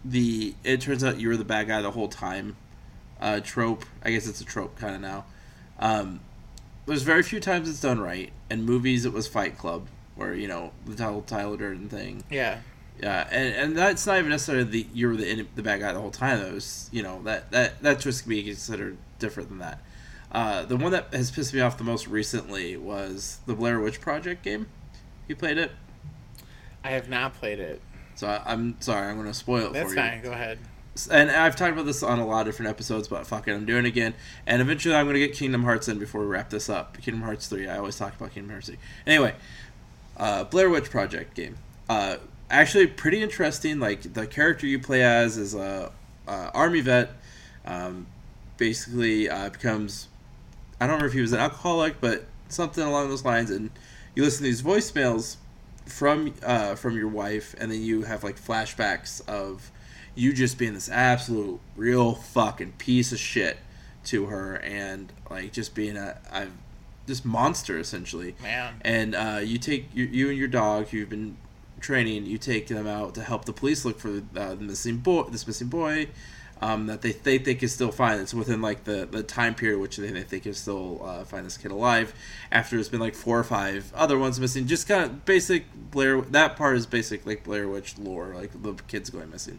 the. 0.03 0.55
It 0.63 0.81
turns 0.81 1.03
out 1.03 1.19
you 1.19 1.29
were 1.29 1.37
the 1.37 1.45
bad 1.45 1.67
guy 1.67 1.81
the 1.81 1.91
whole 1.91 2.09
time. 2.09 2.57
Uh, 3.19 3.39
trope. 3.39 3.85
I 4.03 4.11
guess 4.11 4.27
it's 4.27 4.41
a 4.41 4.45
trope 4.45 4.77
kind 4.77 4.95
of 4.95 5.01
now. 5.01 5.25
Um, 5.79 6.21
there's 6.85 7.03
very 7.03 7.23
few 7.23 7.39
times 7.39 7.69
it's 7.69 7.81
done 7.81 7.99
right. 7.99 8.31
In 8.49 8.63
movies, 8.63 9.05
it 9.05 9.13
was 9.13 9.27
Fight 9.27 9.57
Club, 9.57 9.87
where 10.15 10.33
you 10.33 10.47
know 10.47 10.71
the 10.85 11.03
whole 11.03 11.21
Tyler 11.21 11.57
Durden 11.57 11.87
thing. 11.87 12.23
Yeah. 12.29 12.59
Yeah, 13.01 13.27
and, 13.31 13.55
and 13.55 13.77
that's 13.77 14.05
not 14.05 14.19
even 14.19 14.29
necessarily 14.29 14.63
the 14.63 14.87
you're 14.93 15.15
the 15.15 15.47
the 15.55 15.63
bad 15.63 15.79
guy 15.79 15.91
the 15.91 15.99
whole 15.99 16.11
time. 16.11 16.39
That 16.39 16.53
was 16.53 16.87
you 16.93 17.01
know 17.01 17.21
that 17.23 17.49
that 17.51 17.81
that 17.81 17.99
just 17.99 18.27
be 18.27 18.43
considered 18.43 18.97
different 19.17 19.49
than 19.49 19.57
that. 19.59 19.79
Uh, 20.31 20.63
the 20.65 20.77
one 20.77 20.91
that 20.91 21.13
has 21.13 21.31
pissed 21.31 21.53
me 21.53 21.59
off 21.59 21.77
the 21.77 21.83
most 21.83 22.07
recently 22.07 22.77
was 22.77 23.39
the 23.47 23.53
Blair 23.55 23.79
Witch 23.79 23.99
Project 23.99 24.43
game. 24.43 24.67
You 25.27 25.35
played 25.35 25.57
it, 25.57 25.71
I 26.83 26.91
have 26.91 27.09
not 27.09 27.33
played 27.33 27.59
it. 27.59 27.81
so 28.15 28.27
I, 28.27 28.41
I'm 28.45 28.79
sorry. 28.81 29.07
I'm 29.09 29.15
going 29.15 29.27
to 29.27 29.33
spoil 29.33 29.67
it 29.67 29.73
That's 29.73 29.89
for 29.89 29.95
fine. 29.95 30.17
you. 30.17 30.23
Go 30.23 30.31
ahead. 30.31 30.59
And 31.09 31.31
I've 31.31 31.55
talked 31.55 31.73
about 31.73 31.85
this 31.85 32.03
on 32.03 32.19
a 32.19 32.25
lot 32.27 32.41
of 32.41 32.45
different 32.47 32.69
episodes, 32.69 33.07
but 33.07 33.25
fuck 33.25 33.47
it, 33.47 33.53
I'm 33.53 33.65
doing 33.65 33.85
it 33.85 33.87
again. 33.89 34.13
And 34.45 34.61
eventually, 34.61 34.93
I'm 34.93 35.05
going 35.05 35.15
to 35.15 35.25
get 35.25 35.33
Kingdom 35.35 35.63
Hearts 35.63 35.87
in 35.87 35.99
before 35.99 36.21
we 36.21 36.27
wrap 36.27 36.49
this 36.49 36.69
up. 36.69 36.97
Kingdom 37.01 37.23
Hearts 37.23 37.47
three. 37.47 37.67
I 37.67 37.77
always 37.77 37.97
talk 37.97 38.15
about 38.15 38.33
Kingdom 38.33 38.51
Hearts 38.51 38.67
three. 38.67 38.77
Anyway, 39.07 39.33
uh, 40.17 40.43
Blair 40.45 40.69
Witch 40.69 40.89
Project 40.89 41.33
game. 41.33 41.57
Uh, 41.89 42.17
actually, 42.51 42.87
pretty 42.87 43.21
interesting. 43.21 43.79
Like 43.79 44.13
the 44.13 44.27
character 44.27 44.67
you 44.67 44.79
play 44.79 45.03
as 45.03 45.37
is 45.37 45.55
a, 45.55 45.91
a 46.27 46.51
army 46.53 46.81
vet. 46.81 47.11
Um, 47.65 48.07
basically, 48.57 49.29
uh, 49.29 49.49
becomes 49.49 50.07
I 50.79 50.85
don't 50.85 50.95
remember 50.95 51.07
if 51.07 51.13
he 51.13 51.21
was 51.21 51.31
an 51.31 51.39
alcoholic, 51.39 52.01
but 52.01 52.25
something 52.49 52.83
along 52.83 53.09
those 53.09 53.23
lines. 53.23 53.51
And 53.51 53.69
you 54.15 54.23
listen 54.23 54.39
to 54.39 54.43
these 54.43 54.61
voicemails 54.61 55.37
from 55.85 56.33
uh, 56.43 56.75
from 56.75 56.97
your 56.97 57.07
wife, 57.07 57.55
and 57.57 57.71
then 57.71 57.81
you 57.81 58.03
have 58.03 58.23
like 58.23 58.39
flashbacks 58.39 59.27
of 59.27 59.71
you 60.15 60.33
just 60.33 60.57
being 60.57 60.73
this 60.73 60.89
absolute 60.89 61.59
real 61.75 62.15
fucking 62.15 62.73
piece 62.73 63.11
of 63.11 63.19
shit 63.19 63.57
to 64.05 64.25
her, 64.25 64.55
and 64.57 65.13
like 65.29 65.53
just 65.53 65.75
being 65.75 65.97
a, 65.97 66.17
a 66.31 66.47
this 67.05 67.23
monster 67.23 67.77
essentially. 67.77 68.35
Man. 68.41 68.75
And 68.81 69.15
uh, 69.15 69.39
you 69.43 69.57
take 69.57 69.85
you, 69.93 70.05
you 70.05 70.29
and 70.29 70.37
your 70.37 70.47
dog, 70.47 70.91
you've 70.91 71.09
been 71.09 71.37
training, 71.81 72.25
you 72.25 72.37
take 72.37 72.67
them 72.67 72.87
out 72.87 73.15
to 73.15 73.23
help 73.23 73.45
the 73.45 73.53
police 73.53 73.83
look 73.85 73.99
for 73.99 74.21
uh, 74.35 74.55
the 74.55 74.63
missing 74.63 74.97
boy, 74.97 75.23
this 75.23 75.45
missing 75.45 75.67
boy. 75.67 76.07
Um, 76.63 76.85
that 76.85 77.01
they, 77.01 77.13
they 77.13 77.39
think 77.39 77.63
is 77.63 77.73
still 77.73 77.91
fine. 77.91 78.19
It's 78.19 78.35
within 78.35 78.61
like 78.61 78.83
the, 78.83 79.07
the 79.09 79.23
time 79.23 79.55
period 79.55 79.79
which 79.79 79.97
they, 79.97 80.11
they 80.11 80.21
think 80.21 80.45
is 80.45 80.59
still 80.59 81.03
uh, 81.03 81.23
find 81.23 81.43
this 81.43 81.57
kid 81.57 81.71
alive. 81.71 82.13
After 82.51 82.77
it's 82.77 82.87
been 82.87 82.99
like 82.99 83.15
four 83.15 83.39
or 83.39 83.43
five 83.43 83.91
other 83.95 84.15
ones 84.19 84.39
missing. 84.39 84.67
Just 84.67 84.87
kind 84.87 85.03
of 85.03 85.25
basic 85.25 85.65
Blair. 85.89 86.21
That 86.21 86.57
part 86.57 86.77
is 86.77 86.85
basic 86.85 87.25
like 87.25 87.43
Blair 87.43 87.67
Witch 87.67 87.97
lore, 87.97 88.35
like 88.35 88.51
the 88.61 88.75
kids 88.87 89.09
going 89.09 89.31
missing. 89.31 89.57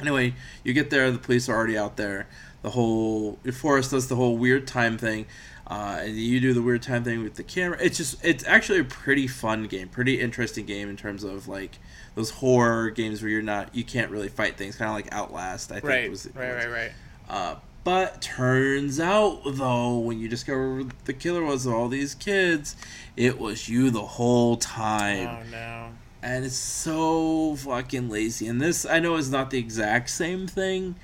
Anyway, 0.00 0.32
you 0.64 0.72
get 0.72 0.88
there. 0.88 1.10
The 1.10 1.18
police 1.18 1.46
are 1.46 1.54
already 1.54 1.76
out 1.76 1.98
there. 1.98 2.26
The 2.62 2.70
whole 2.70 3.38
forest 3.52 3.90
does 3.90 4.08
the 4.08 4.16
whole 4.16 4.36
weird 4.36 4.66
time 4.66 4.98
thing, 4.98 5.26
uh, 5.68 5.98
and 6.00 6.16
you 6.16 6.40
do 6.40 6.52
the 6.54 6.62
weird 6.62 6.82
time 6.82 7.04
thing 7.04 7.22
with 7.22 7.34
the 7.34 7.42
camera. 7.42 7.78
It's 7.80 7.96
just 7.98 8.24
it's 8.24 8.44
actually 8.46 8.80
a 8.80 8.84
pretty 8.84 9.26
fun 9.26 9.66
game, 9.66 9.88
pretty 9.88 10.20
interesting 10.20 10.64
game 10.66 10.88
in 10.88 10.96
terms 10.96 11.24
of 11.24 11.46
like 11.48 11.78
those 12.14 12.30
horror 12.30 12.90
games 12.90 13.22
where 13.22 13.30
you're 13.30 13.42
not 13.42 13.74
you 13.74 13.84
can't 13.84 14.10
really 14.10 14.28
fight 14.28 14.56
things, 14.56 14.76
kind 14.76 14.88
of 14.88 14.94
like 14.94 15.12
Outlast. 15.12 15.70
I 15.70 15.76
think 15.76 15.84
Right. 15.84 16.10
was 16.10 16.28
Right. 16.34 16.54
Right. 16.54 16.70
Right. 16.70 16.92
uh, 17.28 17.56
but 17.84 18.20
turns 18.20 19.00
out, 19.00 19.40
though, 19.46 19.98
when 19.98 20.18
you 20.18 20.28
discover 20.28 20.84
the 21.06 21.14
killer 21.14 21.42
was 21.42 21.64
of 21.64 21.72
all 21.72 21.88
these 21.88 22.14
kids, 22.14 22.76
it 23.16 23.38
was 23.38 23.68
you 23.68 23.88
the 23.90 24.04
whole 24.04 24.56
time. 24.56 25.28
Oh 25.28 25.50
no. 25.50 25.88
And 26.22 26.44
it's 26.44 26.56
so 26.56 27.56
fucking 27.56 28.10
lazy. 28.10 28.46
And 28.48 28.60
this, 28.60 28.84
I 28.84 28.98
know, 28.98 29.14
is 29.16 29.30
not 29.30 29.50
the 29.50 29.58
exact 29.58 30.10
same 30.10 30.46
thing, 30.48 30.96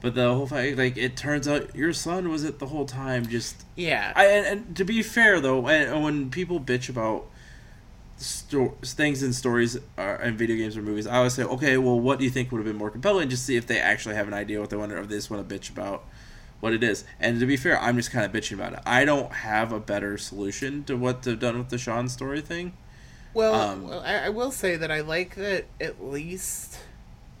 but 0.00 0.14
the 0.14 0.34
whole 0.34 0.46
fact, 0.46 0.76
like, 0.78 0.96
it 0.96 1.16
turns 1.16 1.46
out 1.46 1.74
your 1.74 1.92
son 1.92 2.28
was 2.28 2.44
it 2.44 2.58
the 2.58 2.66
whole 2.66 2.86
time. 2.86 3.26
Just, 3.26 3.64
Yeah. 3.76 4.12
I 4.16 4.26
and, 4.26 4.46
and 4.46 4.76
to 4.76 4.84
be 4.84 5.02
fair 5.02 5.40
though, 5.40 5.60
when, 5.60 6.02
when 6.02 6.30
people 6.30 6.58
bitch 6.60 6.88
about 6.88 7.26
sto- 8.16 8.76
things 8.82 9.22
in 9.22 9.32
stories 9.32 9.78
or 9.96 10.16
in 10.16 10.36
video 10.36 10.56
games 10.56 10.76
or 10.76 10.82
movies, 10.82 11.06
I 11.06 11.16
always 11.18 11.34
say, 11.34 11.44
okay, 11.44 11.76
well, 11.78 11.98
what 11.98 12.18
do 12.18 12.24
you 12.24 12.30
think 12.30 12.50
would 12.52 12.58
have 12.58 12.66
been 12.66 12.76
more 12.76 12.90
compelling? 12.90 13.28
Just 13.28 13.44
see 13.44 13.56
if 13.56 13.66
they 13.66 13.78
actually 13.78 14.14
have 14.14 14.28
an 14.28 14.34
idea 14.34 14.60
what 14.60 14.70
they 14.70 14.76
want, 14.76 14.92
or 14.92 14.98
if 14.98 15.08
they 15.08 15.16
just 15.16 15.30
want 15.30 15.48
to 15.48 15.54
bitch 15.54 15.70
about 15.70 16.04
what 16.60 16.72
it 16.74 16.82
is. 16.82 17.04
And 17.18 17.40
to 17.40 17.46
be 17.46 17.56
fair, 17.56 17.80
I'm 17.80 17.96
just 17.96 18.10
kind 18.10 18.24
of 18.26 18.32
bitching 18.32 18.52
about 18.54 18.74
it. 18.74 18.80
I 18.84 19.04
don't 19.06 19.32
have 19.32 19.72
a 19.72 19.80
better 19.80 20.18
solution 20.18 20.84
to 20.84 20.96
what 20.96 21.22
they've 21.22 21.38
done 21.38 21.56
with 21.56 21.70
the 21.70 21.78
Sean 21.78 22.08
story 22.08 22.40
thing. 22.42 22.74
Well, 23.32 23.54
Um, 23.54 23.88
well, 23.88 24.00
I, 24.00 24.26
I 24.26 24.28
will 24.28 24.50
say 24.50 24.76
that 24.76 24.90
I 24.90 25.00
like 25.00 25.36
that 25.36 25.66
at 25.80 26.04
least 26.04 26.80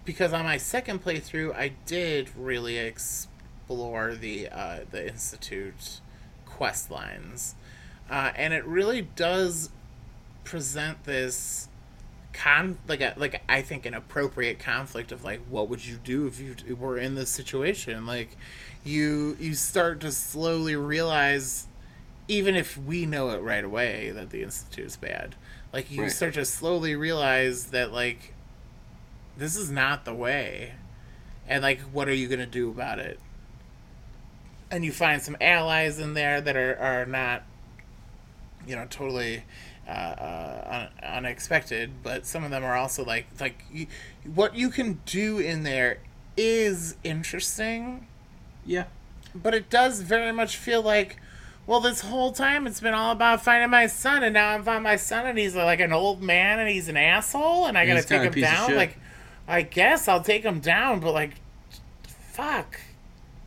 because 0.04 0.32
on 0.32 0.44
my 0.44 0.56
second 0.56 1.04
playthrough, 1.04 1.54
I 1.54 1.72
did 1.86 2.30
really 2.36 2.78
explore 2.78 4.14
the 4.14 4.48
uh, 4.48 4.80
the 4.90 5.06
institute 5.08 6.00
quest 6.46 6.90
lines, 6.90 7.54
uh, 8.10 8.32
and 8.34 8.52
it 8.52 8.64
really 8.64 9.02
does 9.02 9.70
present 10.44 11.04
this 11.04 11.68
con 12.32 12.78
like 12.86 13.00
a 13.00 13.14
like 13.16 13.42
I 13.48 13.60
think 13.62 13.86
an 13.86 13.94
appropriate 13.94 14.58
conflict 14.58 15.10
of 15.12 15.24
like 15.24 15.40
what 15.48 15.68
would 15.68 15.84
you 15.84 15.96
do 15.96 16.26
if 16.26 16.40
you 16.40 16.76
were 16.76 16.96
in 16.96 17.14
this 17.16 17.28
situation 17.28 18.06
like 18.06 18.36
you 18.84 19.36
you 19.40 19.54
start 19.54 20.00
to 20.00 20.12
slowly 20.12 20.76
realize 20.76 21.66
even 22.28 22.54
if 22.54 22.78
we 22.78 23.04
know 23.04 23.30
it 23.30 23.38
right 23.42 23.64
away 23.64 24.10
that 24.10 24.30
the 24.30 24.42
institute 24.44 24.86
is 24.86 24.96
bad 24.96 25.34
like 25.72 25.90
you 25.90 26.02
Right. 26.02 26.12
start 26.12 26.34
to 26.34 26.44
slowly 26.44 26.94
realize 26.94 27.66
that 27.66 27.92
like 27.92 28.32
this 29.40 29.56
is 29.56 29.70
not 29.70 30.04
the 30.04 30.14
way. 30.14 30.74
And 31.48 31.62
like 31.62 31.80
what 31.80 32.08
are 32.08 32.14
you 32.14 32.28
gonna 32.28 32.46
do 32.46 32.70
about 32.70 32.98
it? 33.00 33.18
And 34.70 34.84
you 34.84 34.92
find 34.92 35.20
some 35.20 35.36
allies 35.40 35.98
in 35.98 36.14
there 36.14 36.40
that 36.40 36.56
are, 36.56 36.76
are 36.78 37.06
not 37.06 37.42
you 38.66 38.76
know 38.76 38.86
totally 38.88 39.42
uh, 39.88 39.90
uh, 39.90 40.88
un- 41.02 41.08
unexpected 41.16 41.90
but 42.02 42.26
some 42.26 42.44
of 42.44 42.50
them 42.50 42.62
are 42.62 42.76
also 42.76 43.02
like 43.04 43.26
like 43.40 43.64
you, 43.72 43.86
what 44.34 44.54
you 44.54 44.68
can 44.68 45.00
do 45.06 45.38
in 45.38 45.62
there 45.62 45.98
is 46.36 46.96
interesting. 47.02 48.06
Yeah. 48.66 48.84
but 49.34 49.54
it 49.54 49.70
does 49.70 50.02
very 50.02 50.30
much 50.32 50.56
feel 50.58 50.82
like 50.82 51.16
well 51.66 51.80
this 51.80 52.02
whole 52.02 52.30
time 52.32 52.66
it's 52.66 52.80
been 52.80 52.94
all 52.94 53.10
about 53.12 53.42
finding 53.42 53.70
my 53.70 53.86
son 53.86 54.22
and 54.22 54.34
now 54.34 54.50
i'm 54.50 54.62
finding 54.62 54.82
my 54.82 54.96
son 54.96 55.26
and 55.26 55.38
he's 55.38 55.56
like 55.56 55.80
an 55.80 55.92
old 55.92 56.22
man 56.22 56.58
and 56.60 56.68
he's 56.68 56.88
an 56.88 56.96
asshole 56.98 57.66
and 57.66 57.78
i 57.78 57.86
gotta 57.86 58.00
He's 58.00 58.06
take 58.06 58.22
him 58.22 58.40
down? 58.40 58.76
like 58.76 58.98
i 59.50 59.62
guess 59.62 60.08
i'll 60.08 60.22
take 60.22 60.42
him 60.44 60.60
down 60.60 61.00
but 61.00 61.12
like 61.12 61.32
fuck 62.06 62.80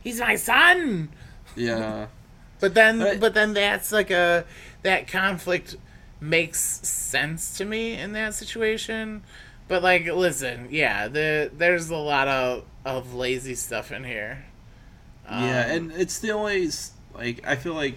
he's 0.02 0.20
my 0.20 0.36
son 0.36 1.08
Yeah. 1.56 2.06
but 2.60 2.74
then 2.74 2.98
But- 2.98 3.20
but 3.20 3.34
then 3.34 3.54
that's 3.54 3.90
like 3.92 4.10
a 4.10 4.44
that 4.82 5.08
conflict 5.08 5.76
makes 6.20 6.60
sense 6.86 7.56
to 7.58 7.64
me 7.64 7.94
in 7.94 8.12
that 8.12 8.34
situation 8.34 9.22
but 9.68 9.82
like 9.82 10.06
listen 10.06 10.68
yeah 10.70 11.08
the 11.08 11.50
there's 11.56 11.90
a 11.90 11.96
lot 11.96 12.28
of 12.28 12.64
of 12.84 13.14
lazy 13.14 13.54
stuff 13.54 13.90
in 13.92 14.04
here 14.04 14.44
yeah, 15.26 15.64
Um, 15.64 15.70
and 15.70 15.92
it's 15.92 16.18
the 16.18 16.32
only 16.32 16.68
like 17.14 17.46
I 17.46 17.56
feel 17.56 17.72
like 17.74 17.96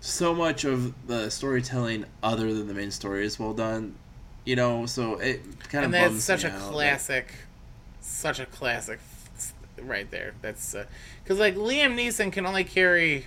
so 0.00 0.34
much 0.34 0.64
of 0.64 0.94
the 1.06 1.28
storytelling 1.30 2.06
other 2.22 2.54
than 2.54 2.68
the 2.68 2.72
main 2.74 2.90
story 2.90 3.26
is 3.26 3.38
well 3.38 3.52
done. 3.52 3.96
You 4.48 4.56
know, 4.56 4.86
so 4.86 5.16
it 5.16 5.42
kind 5.68 5.84
of 5.84 5.92
and 5.92 5.94
that's 5.94 6.24
such 6.24 6.44
a 6.44 6.50
out 6.50 6.72
classic 6.72 7.34
such 8.00 8.40
a 8.40 8.46
classic 8.46 8.98
right 9.82 10.10
there 10.10 10.32
that's 10.40 10.74
because 11.22 11.38
like 11.38 11.54
liam 11.54 11.94
neeson 11.94 12.32
can 12.32 12.46
only 12.46 12.64
carry 12.64 13.26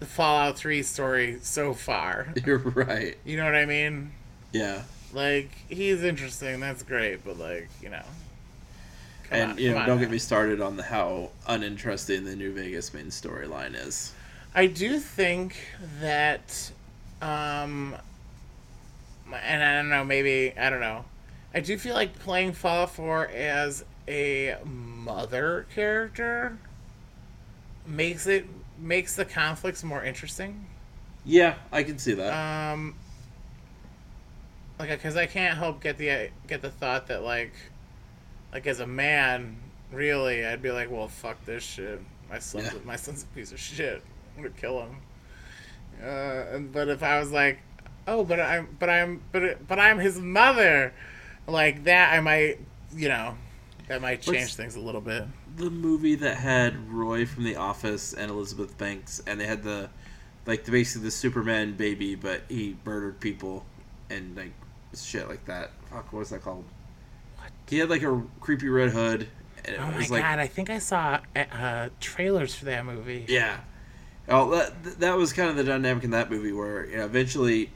the 0.00 0.04
fallout 0.06 0.58
3 0.58 0.82
story 0.82 1.38
so 1.40 1.72
far 1.72 2.28
You're 2.44 2.58
right. 2.58 3.16
you 3.24 3.38
know 3.38 3.46
what 3.46 3.54
i 3.54 3.64
mean 3.64 4.12
Yeah. 4.52 4.82
like 5.14 5.50
he's 5.70 6.02
interesting 6.04 6.60
that's 6.60 6.82
great 6.82 7.24
but 7.24 7.38
like 7.38 7.70
you 7.80 7.88
know 7.88 8.04
and 9.30 9.52
on, 9.52 9.58
you 9.58 9.70
know, 9.70 9.78
don't 9.78 9.96
now. 9.96 9.96
get 9.96 10.10
me 10.10 10.18
started 10.18 10.60
on 10.60 10.76
the 10.76 10.82
how 10.82 11.30
uninteresting 11.48 12.24
the 12.24 12.36
New 12.36 12.52
Vegas 12.52 12.92
main 12.92 13.06
storyline 13.06 13.74
is. 13.74 14.12
I 14.54 14.66
do 14.66 14.98
think 14.98 15.56
that, 16.02 16.70
um, 17.22 17.96
and 19.34 19.62
I 19.62 19.76
don't 19.76 19.88
know, 19.88 20.04
maybe 20.04 20.52
I 20.58 20.70
don't 20.70 20.80
know. 20.80 21.04
I 21.54 21.60
do 21.60 21.76
feel 21.78 21.94
like 21.94 22.18
playing 22.18 22.52
Fallout 22.52 22.90
4 22.90 23.28
as 23.28 23.84
a 24.08 24.56
mother 24.64 25.66
character 25.74 26.58
makes 27.86 28.26
it 28.26 28.46
makes 28.78 29.16
the 29.16 29.24
conflicts 29.24 29.84
more 29.84 30.02
interesting. 30.04 30.66
Yeah, 31.24 31.54
I 31.70 31.82
can 31.84 31.98
see 31.98 32.14
that. 32.14 32.32
Um, 32.72 32.94
like, 34.78 34.88
because 34.90 35.16
I 35.16 35.26
can't 35.26 35.56
help 35.58 35.80
get 35.82 35.98
the 35.98 36.30
get 36.48 36.62
the 36.62 36.70
thought 36.70 37.06
that 37.08 37.22
like, 37.22 37.52
like 38.52 38.66
as 38.66 38.80
a 38.80 38.86
man, 38.86 39.56
really, 39.92 40.44
I'd 40.44 40.62
be 40.62 40.72
like, 40.72 40.90
well, 40.90 41.08
fuck 41.08 41.44
this 41.44 41.62
shit. 41.62 42.00
My 42.30 42.38
son's 42.38 42.64
Yeah. 42.72 42.78
my 42.84 42.96
son's 42.96 43.22
a 43.22 43.26
piece 43.26 43.52
of 43.52 43.60
shit. 43.60 44.02
I'm 44.36 44.42
gonna 44.42 44.54
kill 44.54 44.80
him. 44.80 44.96
Uh, 46.02 46.06
and, 46.56 46.72
but 46.72 46.88
if 46.88 47.02
I 47.02 47.20
was 47.20 47.30
like, 47.30 47.58
oh, 48.06 48.24
but 48.24 48.40
I'm, 48.40 48.68
but 48.78 48.88
I'm, 48.90 49.22
but 49.32 49.66
but 49.66 49.78
I'm 49.78 49.98
his 49.98 50.18
mother, 50.18 50.92
like 51.46 51.84
that. 51.84 52.12
I 52.12 52.20
might, 52.20 52.58
you 52.94 53.08
know, 53.08 53.36
that 53.88 54.00
might 54.02 54.22
change 54.22 54.38
What's- 54.38 54.56
things 54.56 54.76
a 54.76 54.80
little 54.80 55.00
bit. 55.00 55.24
the 55.56 55.70
movie 55.70 56.14
that 56.16 56.36
had 56.38 56.90
Roy 56.90 57.26
from 57.26 57.44
The 57.44 57.56
Office 57.56 58.12
and 58.14 58.30
Elizabeth 58.30 58.76
Banks, 58.78 59.22
and 59.26 59.40
they 59.40 59.46
had 59.46 59.62
the 59.62 59.90
like 60.46 60.64
the 60.64 60.72
basically 60.72 61.04
the 61.04 61.10
Superman 61.12 61.74
baby, 61.76 62.14
but 62.14 62.42
he 62.48 62.76
murdered 62.84 63.20
people 63.20 63.64
and 64.10 64.36
like 64.36 64.52
shit 64.94 65.28
like 65.28 65.44
that. 65.46 65.70
Fuck, 65.90 66.12
what 66.12 66.20
was 66.20 66.30
that 66.30 66.42
called? 66.42 66.64
He 67.68 67.78
had 67.78 67.88
like 67.90 68.02
a 68.02 68.22
creepy 68.40 68.68
red 68.68 68.90
hood. 68.90 69.28
And 69.64 69.76
it 69.76 69.80
Oh 69.80 69.86
my 69.86 69.98
like, 69.98 70.08
god! 70.22 70.38
I 70.40 70.48
think 70.48 70.70
I 70.70 70.78
saw 70.78 71.20
uh, 71.36 71.88
trailers 72.00 72.52
for 72.54 72.64
that 72.64 72.84
movie. 72.84 73.24
Yeah. 73.28 73.58
Oh, 74.28 74.50
that 74.50 75.00
that 75.00 75.16
was 75.16 75.32
kind 75.32 75.50
of 75.50 75.56
the 75.56 75.64
dynamic 75.64 76.02
in 76.04 76.10
that 76.10 76.30
movie 76.30 76.52
where 76.52 76.86
you 76.86 76.96
know 76.96 77.04
eventually 77.04 77.70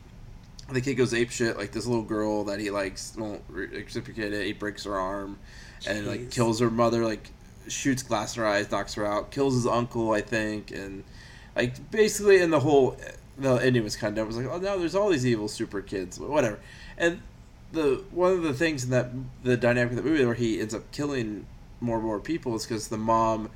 the 0.69 0.81
kid 0.81 0.95
goes 0.95 1.15
ape 1.15 1.31
shit 1.31 1.57
like 1.57 1.73
this 1.73 1.87
little 1.87 2.03
girl 2.03 2.45
that 2.45 2.59
he 2.59 2.71
likes 2.71 3.15
won't 3.17 3.43
re- 3.49 3.69
reciprocate 3.69 4.33
it. 4.33 4.47
He 4.47 4.53
breaks 4.53 4.85
her 4.85 4.97
arm 4.97 5.39
and 5.87 6.07
like 6.07 6.31
kills 6.31 6.61
her 6.61 6.71
mother. 6.71 7.05
Like 7.05 7.31
shoots 7.69 8.03
glass 8.03 8.37
in 8.37 8.43
her 8.43 8.49
eyes, 8.49 8.71
knocks 8.71 8.95
her 8.95 9.07
out, 9.07 9.31
kills 9.31 9.55
his 9.55 9.67
uncle, 9.67 10.13
I 10.13 10.21
think, 10.21 10.71
and 10.71 11.05
like 11.55 11.91
basically 11.91 12.41
in 12.41 12.51
the 12.51 12.61
whole 12.61 12.97
the 13.39 13.55
ending 13.55 13.85
was 13.85 13.97
kind 13.97 14.17
of 14.19 14.25
it 14.25 14.27
was 14.27 14.37
like 14.37 14.47
oh 14.47 14.59
no, 14.59 14.79
there's 14.79 14.95
all 14.95 15.09
these 15.09 15.27
evil 15.27 15.49
super 15.49 15.83
kids, 15.83 16.19
but 16.19 16.29
whatever. 16.29 16.59
And 16.99 17.21
the 17.73 18.03
one 18.11 18.33
of 18.33 18.43
the 18.43 18.55
things 18.55 18.85
in 18.85 18.91
that 18.91 19.11
the 19.43 19.57
dynamic 19.57 19.93
of 19.93 19.97
the 19.97 20.03
movie 20.03 20.25
where 20.25 20.35
he 20.35 20.61
ends 20.61 20.75
up 20.75 20.91
killing 20.93 21.47
more 21.81 21.97
and 21.97 22.07
more 22.07 22.21
people 22.21 22.55
is 22.57 22.65
because 22.65 22.89
the 22.89 22.99
mom 22.99 23.51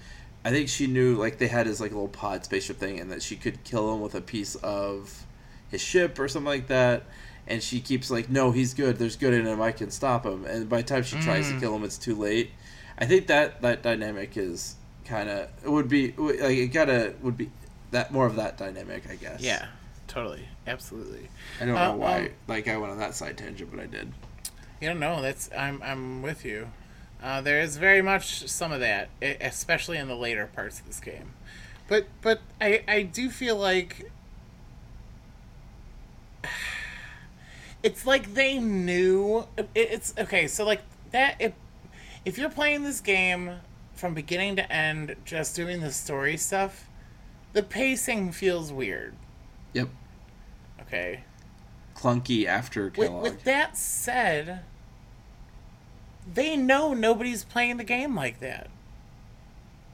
I 0.44 0.50
think 0.50 0.68
she 0.68 0.86
knew 0.86 1.16
like 1.16 1.38
they 1.38 1.48
had 1.48 1.66
his 1.66 1.80
like 1.80 1.90
little 1.90 2.08
pod 2.08 2.44
spaceship 2.44 2.78
thing 2.78 2.98
and 2.98 3.10
that 3.10 3.22
she 3.22 3.36
could 3.36 3.62
kill 3.64 3.94
him 3.94 4.00
with 4.00 4.14
a 4.14 4.20
piece 4.20 4.54
of 4.56 5.26
his 5.70 5.80
ship 5.80 6.18
or 6.18 6.28
something 6.28 6.46
like 6.48 6.66
that. 6.68 7.04
And 7.46 7.62
she 7.62 7.80
keeps 7.80 8.10
like, 8.10 8.28
no, 8.30 8.50
he's 8.52 8.74
good. 8.74 8.98
There's 8.98 9.16
good 9.16 9.34
in 9.34 9.46
him. 9.46 9.60
I 9.60 9.72
can 9.72 9.90
stop 9.90 10.24
him. 10.24 10.44
And 10.44 10.68
by 10.68 10.78
the 10.78 10.88
time 10.88 11.02
she 11.02 11.16
tries 11.18 11.48
to 11.48 11.54
Mm. 11.56 11.60
kill 11.60 11.74
him, 11.76 11.84
it's 11.84 11.98
too 11.98 12.14
late. 12.14 12.50
I 12.98 13.06
think 13.06 13.26
that 13.28 13.62
that 13.62 13.82
dynamic 13.82 14.36
is 14.36 14.76
kind 15.04 15.28
of 15.28 15.48
it 15.64 15.68
would 15.70 15.88
be 15.88 16.12
like 16.18 16.56
it 16.58 16.68
gotta 16.68 17.14
would 17.22 17.36
be 17.36 17.50
that 17.90 18.12
more 18.12 18.26
of 18.26 18.36
that 18.36 18.56
dynamic, 18.58 19.04
I 19.10 19.16
guess. 19.16 19.40
Yeah, 19.40 19.66
totally, 20.06 20.46
absolutely. 20.66 21.28
I 21.60 21.64
don't 21.64 21.76
Uh, 21.76 21.88
know 21.92 21.96
why. 21.96 22.20
um, 22.26 22.28
like 22.46 22.68
I 22.68 22.76
went 22.76 22.92
on 22.92 22.98
that 22.98 23.14
side 23.14 23.36
tangent, 23.38 23.70
but 23.72 23.80
I 23.80 23.86
did. 23.86 24.12
You 24.80 24.88
don't 24.88 25.00
know. 25.00 25.20
That's 25.22 25.50
I'm 25.56 25.82
I'm 25.82 26.22
with 26.22 26.44
you. 26.44 26.68
Uh, 27.22 27.40
there 27.40 27.60
is 27.60 27.76
very 27.78 28.00
much 28.02 28.48
some 28.48 28.70
of 28.70 28.80
that, 28.80 29.08
especially 29.22 29.96
in 29.98 30.08
the 30.08 30.14
later 30.16 30.48
parts 30.54 30.78
of 30.80 30.86
this 30.86 31.00
game. 31.00 31.32
But 31.88 32.06
but 32.22 32.40
I 32.60 32.82
I 32.86 33.02
do 33.02 33.30
feel 33.30 33.56
like 33.56 34.10
it's 37.82 38.06
like 38.06 38.34
they 38.34 38.58
knew 38.58 39.46
it's 39.74 40.14
okay. 40.18 40.46
So 40.46 40.64
like 40.64 40.82
that 41.12 41.36
if 41.38 41.52
if 42.24 42.38
you're 42.38 42.50
playing 42.50 42.84
this 42.84 43.00
game 43.00 43.56
from 43.94 44.14
beginning 44.14 44.56
to 44.56 44.72
end, 44.72 45.16
just 45.24 45.56
doing 45.56 45.80
the 45.80 45.92
story 45.92 46.36
stuff, 46.36 46.88
the 47.52 47.62
pacing 47.62 48.32
feels 48.32 48.72
weird. 48.72 49.14
Yep. 49.72 49.88
Okay. 50.82 51.24
Clunky 51.94 52.46
after 52.46 52.92
With, 52.96 53.10
with 53.10 53.44
that 53.44 53.76
said, 53.76 54.60
they 56.32 56.56
know 56.56 56.94
nobody's 56.94 57.44
playing 57.44 57.76
the 57.76 57.84
game 57.84 58.14
like 58.14 58.40
that. 58.40 58.68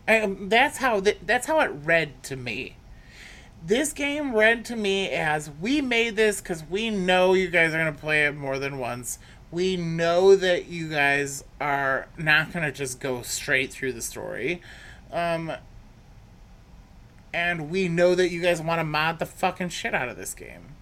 And 0.06 0.50
that's 0.50 0.78
how 0.78 1.00
th- 1.00 1.18
that's 1.24 1.46
how 1.46 1.60
it 1.60 1.70
read 1.72 2.22
to 2.24 2.36
me. 2.36 2.76
This 3.66 3.92
game 3.92 4.32
read 4.32 4.64
to 4.66 4.76
me 4.76 5.10
as 5.10 5.50
we 5.50 5.80
made 5.80 6.14
this 6.14 6.40
because 6.40 6.62
we 6.70 6.88
know 6.88 7.34
you 7.34 7.48
guys 7.48 7.74
are 7.74 7.78
gonna 7.78 7.90
play 7.92 8.24
it 8.24 8.36
more 8.36 8.60
than 8.60 8.78
once. 8.78 9.18
We 9.50 9.76
know 9.76 10.36
that 10.36 10.66
you 10.66 10.88
guys 10.88 11.42
are 11.60 12.06
not 12.16 12.52
gonna 12.52 12.70
just 12.70 13.00
go 13.00 13.22
straight 13.22 13.72
through 13.72 13.94
the 13.94 14.02
story. 14.02 14.62
Um, 15.10 15.50
and 17.34 17.68
we 17.68 17.88
know 17.88 18.14
that 18.14 18.30
you 18.30 18.40
guys 18.40 18.62
want 18.62 18.78
to 18.78 18.84
mod 18.84 19.18
the 19.18 19.26
fucking 19.26 19.70
shit 19.70 19.94
out 19.94 20.08
of 20.08 20.16
this 20.16 20.32
game. 20.32 20.76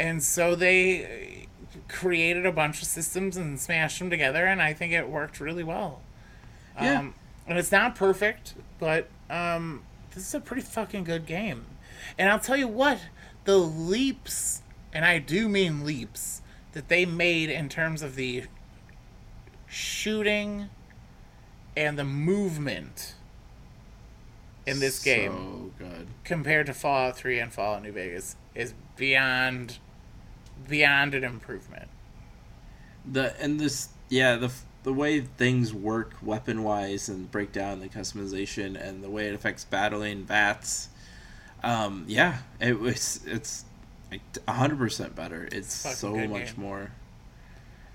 And 0.00 0.20
so 0.20 0.56
they 0.56 1.46
created 1.86 2.44
a 2.44 2.52
bunch 2.52 2.82
of 2.82 2.88
systems 2.88 3.36
and 3.36 3.58
smashed 3.58 4.00
them 4.00 4.10
together, 4.10 4.46
and 4.46 4.60
I 4.60 4.72
think 4.72 4.92
it 4.92 5.08
worked 5.08 5.38
really 5.38 5.64
well. 5.64 6.02
Yeah. 6.80 6.98
Um, 6.98 7.14
and 7.46 7.56
it's 7.56 7.70
not 7.70 7.94
perfect, 7.94 8.54
but 8.78 9.08
um, 9.30 9.82
this 10.18 10.28
is 10.28 10.34
a 10.34 10.40
pretty 10.40 10.62
fucking 10.62 11.04
good 11.04 11.26
game. 11.26 11.64
And 12.18 12.28
I'll 12.28 12.40
tell 12.40 12.56
you 12.56 12.68
what, 12.68 12.98
the 13.44 13.56
leaps, 13.56 14.62
and 14.92 15.04
I 15.04 15.18
do 15.18 15.48
mean 15.48 15.84
leaps, 15.84 16.42
that 16.72 16.88
they 16.88 17.06
made 17.06 17.50
in 17.50 17.68
terms 17.68 18.02
of 18.02 18.16
the 18.16 18.44
shooting 19.68 20.68
and 21.76 21.98
the 21.98 22.04
movement 22.04 23.14
in 24.66 24.80
this 24.80 25.02
game 25.02 25.72
good. 25.78 26.08
compared 26.24 26.66
to 26.66 26.74
Fallout 26.74 27.16
3 27.16 27.38
and 27.38 27.52
Fallout 27.52 27.82
New 27.82 27.92
Vegas 27.92 28.36
is 28.54 28.74
beyond 28.96 29.78
beyond 30.68 31.14
an 31.14 31.22
improvement. 31.24 31.88
the 33.10 33.40
and 33.40 33.60
this 33.60 33.88
yeah 34.08 34.36
the 34.36 34.50
the 34.82 34.92
way 34.92 35.20
things 35.20 35.74
work 35.74 36.14
weapon 36.22 36.62
wise 36.62 37.08
and 37.08 37.30
break 37.30 37.52
down 37.52 37.80
the 37.80 37.88
customization 37.88 38.80
and 38.80 39.02
the 39.02 39.10
way 39.10 39.28
it 39.28 39.34
affects 39.34 39.64
battling 39.64 40.24
VATS 40.24 40.88
um 41.62 42.04
yeah 42.06 42.38
it 42.60 42.78
was 42.78 43.20
it's 43.26 43.64
a 44.46 44.52
hundred 44.52 44.78
percent 44.78 45.14
better 45.16 45.48
it's 45.50 45.74
so 45.74 46.14
much 46.14 46.54
game. 46.54 46.64
more 46.64 46.92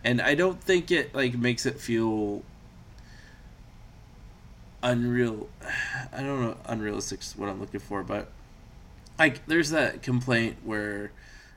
and 0.03 0.21
i 0.21 0.35
don't 0.35 0.61
think 0.61 0.91
it 0.91 1.15
like 1.15 1.37
makes 1.37 1.65
it 1.65 1.79
feel 1.79 2.43
unreal 4.81 5.47
i 6.11 6.17
don't 6.17 6.41
know 6.41 6.57
unrealistic 6.65 7.21
is 7.21 7.33
what 7.37 7.47
i'm 7.47 7.61
looking 7.61 7.79
for 7.79 8.03
but 8.03 8.29
like 9.17 9.45
there's 9.45 9.69
that 9.69 10.01
complaint 10.01 10.57
where 10.63 11.11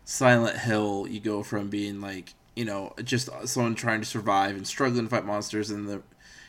Silent 0.04 0.58
Hill, 0.58 1.06
you 1.10 1.18
go 1.18 1.42
from 1.42 1.68
being 1.68 2.00
like 2.00 2.34
you 2.56 2.64
know 2.64 2.92
just 3.04 3.28
someone 3.44 3.74
trying 3.74 4.00
to 4.00 4.06
survive 4.06 4.56
and 4.56 4.66
struggling 4.66 5.04
to 5.04 5.10
fight 5.10 5.24
monsters, 5.24 5.70
and 5.70 5.88
the 5.88 6.02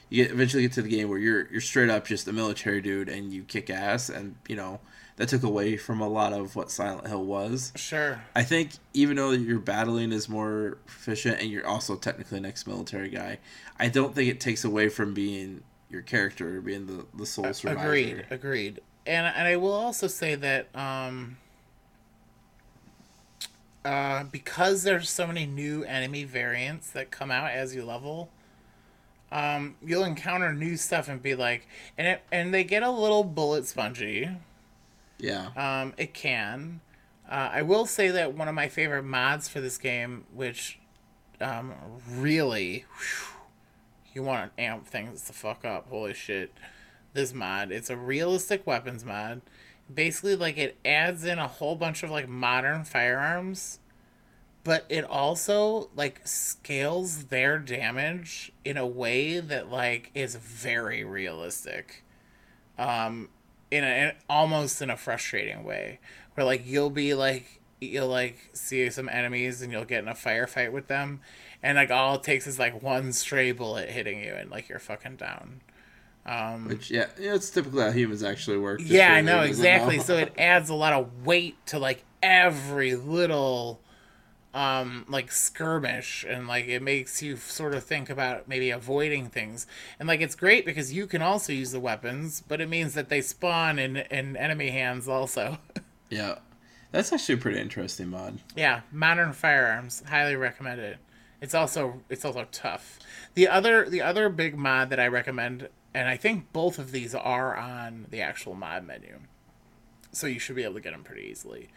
you 0.09 0.23
get 0.23 0.31
eventually 0.31 0.63
get 0.63 0.71
to 0.73 0.81
the 0.81 0.89
game 0.89 1.09
where 1.09 1.19
you're 1.19 1.47
you're 1.51 1.61
straight 1.61 1.89
up 1.89 2.07
just 2.07 2.27
a 2.27 2.33
military 2.33 2.81
dude 2.81 3.09
and 3.09 3.31
you 3.31 3.43
kick 3.43 3.69
ass, 3.69 4.09
and 4.09 4.35
you 4.47 4.55
know 4.55 4.79
that 5.17 5.27
took 5.29 5.43
away 5.43 5.77
from 5.77 5.99
a 5.99 6.07
lot 6.07 6.31
of 6.31 6.55
what 6.55 6.71
Silent 6.71 7.07
Hill 7.07 7.25
was. 7.25 7.73
Sure. 7.75 8.21
I 8.35 8.43
think 8.43 8.71
even 8.93 9.17
though 9.17 9.31
your 9.31 9.59
battling 9.59 10.11
is 10.11 10.29
more 10.29 10.77
efficient 10.87 11.41
and 11.41 11.49
you're 11.49 11.65
also 11.65 11.95
technically 11.95 12.37
an 12.37 12.45
ex-military 12.45 13.09
guy, 13.09 13.39
I 13.79 13.89
don't 13.89 14.13
think 14.13 14.29
it 14.29 14.39
takes 14.39 14.63
away 14.63 14.89
from 14.89 15.15
being 15.15 15.63
your 15.89 16.03
character, 16.03 16.61
being 16.61 16.85
the 16.85 17.05
the 17.15 17.25
sole 17.25 17.51
survivor. 17.53 17.87
Agreed. 17.87 18.25
Agreed. 18.29 18.79
And 19.05 19.27
and 19.27 19.47
I 19.47 19.57
will 19.57 19.73
also 19.73 20.07
say 20.07 20.35
that 20.35 20.73
um 20.75 21.37
uh 23.85 24.23
because 24.25 24.83
there's 24.83 25.09
so 25.09 25.27
many 25.27 25.45
new 25.45 25.83
enemy 25.83 26.23
variants 26.23 26.89
that 26.91 27.11
come 27.11 27.31
out 27.31 27.51
as 27.51 27.75
you 27.75 27.83
level, 27.85 28.29
um 29.31 29.75
you'll 29.85 30.03
encounter 30.03 30.53
new 30.53 30.77
stuff 30.77 31.07
and 31.07 31.21
be 31.21 31.35
like 31.35 31.67
and 31.97 32.07
it, 32.07 32.21
and 32.31 32.53
they 32.53 32.63
get 32.63 32.83
a 32.83 32.91
little 32.91 33.23
bullet 33.23 33.65
spongy. 33.65 34.29
Yeah. 35.19 35.49
Um, 35.55 35.93
it 35.97 36.13
can. 36.13 36.81
Uh, 37.29 37.49
I 37.51 37.61
will 37.61 37.85
say 37.85 38.09
that 38.09 38.33
one 38.33 38.47
of 38.47 38.55
my 38.55 38.69
favorite 38.69 39.03
mods 39.03 39.49
for 39.49 39.59
this 39.59 39.77
game, 39.77 40.25
which 40.33 40.79
um, 41.41 41.73
really, 42.09 42.85
whew, 42.97 43.41
you 44.13 44.23
want 44.23 44.55
to 44.55 44.61
amp 44.63 44.87
things 44.87 45.23
the 45.23 45.33
fuck 45.33 45.65
up. 45.65 45.89
Holy 45.89 46.13
shit. 46.13 46.53
This 47.13 47.33
mod, 47.33 47.71
it's 47.71 47.89
a 47.89 47.97
realistic 47.97 48.67
weapons 48.67 49.03
mod. 49.03 49.41
Basically, 49.93 50.35
like, 50.35 50.57
it 50.57 50.77
adds 50.83 51.23
in 51.23 51.39
a 51.39 51.47
whole 51.47 51.75
bunch 51.75 52.03
of, 52.03 52.09
like, 52.11 52.27
modern 52.27 52.83
firearms, 52.83 53.79
but 54.63 54.85
it 54.89 55.03
also, 55.05 55.89
like, 55.95 56.21
scales 56.27 57.25
their 57.25 57.57
damage 57.59 58.51
in 58.65 58.77
a 58.77 58.85
way 58.85 59.39
that, 59.39 59.69
like, 59.69 60.11
is 60.13 60.35
very 60.35 61.03
realistic. 61.03 62.03
Um 62.77 63.29
in, 63.71 63.83
a, 63.83 63.87
in 63.87 64.11
almost 64.29 64.81
in 64.81 64.89
a 64.89 64.97
frustrating 64.97 65.63
way 65.63 65.99
where 66.33 66.45
like 66.45 66.65
you'll 66.65 66.89
be 66.89 67.13
like 67.13 67.61
you'll 67.79 68.07
like 68.07 68.49
see 68.53 68.89
some 68.89 69.09
enemies 69.09 69.61
and 69.61 69.71
you'll 69.71 69.85
get 69.85 70.03
in 70.03 70.07
a 70.07 70.13
firefight 70.13 70.71
with 70.71 70.87
them 70.87 71.19
and 71.61 71.75
like 71.75 71.91
all 71.91 72.15
it 72.15 72.23
takes 72.23 72.47
is 72.47 72.57
like 72.59 72.81
one 72.81 73.11
stray 73.13 73.51
bullet 73.51 73.89
hitting 73.89 74.19
you 74.23 74.33
and 74.33 74.49
like 74.49 74.69
you're 74.69 74.79
fucking 74.79 75.15
down 75.15 75.61
um 76.27 76.67
Which 76.67 76.91
yeah, 76.91 77.07
yeah, 77.19 77.35
it's 77.35 77.49
typically 77.49 77.83
how 77.83 77.91
humans 77.91 78.23
actually 78.23 78.57
work. 78.57 78.81
yeah 78.83 79.13
i 79.13 79.21
know 79.21 79.41
exactly 79.41 79.99
so 79.99 80.17
it 80.17 80.33
adds 80.37 80.69
a 80.69 80.73
lot 80.75 80.93
of 80.93 81.25
weight 81.25 81.55
to 81.67 81.79
like 81.79 82.03
every 82.21 82.95
little 82.95 83.79
um 84.53 85.05
like 85.07 85.31
skirmish 85.31 86.25
and 86.27 86.47
like 86.47 86.67
it 86.67 86.81
makes 86.81 87.21
you 87.21 87.35
sort 87.37 87.73
of 87.75 87.83
think 87.83 88.09
about 88.09 88.47
maybe 88.47 88.69
avoiding 88.71 89.27
things 89.29 89.67
and 89.99 90.07
like 90.07 90.19
it's 90.21 90.35
great 90.35 90.65
because 90.65 90.91
you 90.93 91.05
can 91.05 91.21
also 91.21 91.53
use 91.53 91.71
the 91.71 91.79
weapons 91.79 92.41
but 92.47 92.59
it 92.61 92.67
means 92.69 92.93
that 92.93 93.09
they 93.09 93.21
spawn 93.21 93.77
in 93.77 93.97
in 93.97 94.35
enemy 94.37 94.69
hands 94.69 95.07
also 95.07 95.57
Yeah, 96.09 96.35
That's 96.91 97.11
actually 97.11 97.35
a 97.35 97.37
pretty 97.39 97.59
interesting 97.59 98.07
mod. 98.07 98.39
Yeah, 98.55 98.79
modern 98.93 99.33
firearms, 99.33 100.03
highly 100.07 100.37
recommend 100.37 100.79
it. 100.79 100.99
It's 101.41 101.53
also 101.53 102.01
it's 102.09 102.23
also 102.23 102.47
tough. 102.49 102.97
The 103.33 103.49
other 103.49 103.89
the 103.89 104.01
other 104.01 104.29
big 104.29 104.57
mod 104.57 104.89
that 104.89 104.99
I 105.01 105.07
recommend, 105.07 105.67
and 105.97 106.07
I 106.07 106.15
think 106.15 106.53
both 106.53 106.77
of 106.77 106.91
these 106.91 107.15
are 107.15 107.57
on 107.57 108.05
the 108.11 108.21
actual 108.21 108.53
mod 108.53 108.85
menu, 108.85 109.17
so 110.11 110.27
you 110.27 110.37
should 110.37 110.55
be 110.55 110.61
able 110.61 110.75
to 110.75 110.79
get 110.79 110.91
them 110.91 111.03
pretty 111.03 111.23
easily. 111.23 111.69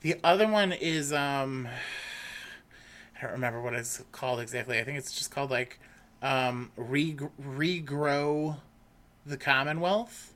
The 0.00 0.16
other 0.24 0.48
one 0.48 0.72
is 0.72 1.12
um, 1.12 1.68
I 3.16 3.22
don't 3.22 3.30
remember 3.30 3.62
what 3.62 3.74
it's 3.74 4.02
called 4.10 4.40
exactly. 4.40 4.80
I 4.80 4.82
think 4.82 4.98
it's 4.98 5.12
just 5.12 5.30
called 5.30 5.52
like 5.52 5.78
um, 6.20 6.72
re- 6.74 7.16
regrow 7.40 8.56
the 9.24 9.36
Commonwealth, 9.36 10.34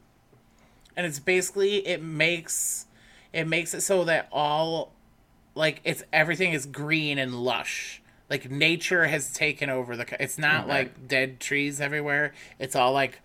and 0.96 1.04
it's 1.04 1.18
basically 1.18 1.84
it 1.88 2.00
makes 2.00 2.86
it 3.32 3.48
makes 3.48 3.74
it 3.74 3.80
so 3.80 4.04
that 4.04 4.28
all 4.30 4.92
like 5.56 5.80
it's 5.82 6.04
everything 6.12 6.52
is 6.52 6.66
green 6.66 7.18
and 7.18 7.34
lush 7.34 8.00
like 8.34 8.50
nature 8.50 9.06
has 9.06 9.32
taken 9.32 9.70
over 9.70 9.96
the 9.96 10.20
it's 10.20 10.38
not 10.38 10.66
like 10.66 11.06
dead 11.06 11.38
trees 11.38 11.80
everywhere. 11.80 12.34
It's 12.58 12.74
all 12.74 12.92
like 12.92 13.20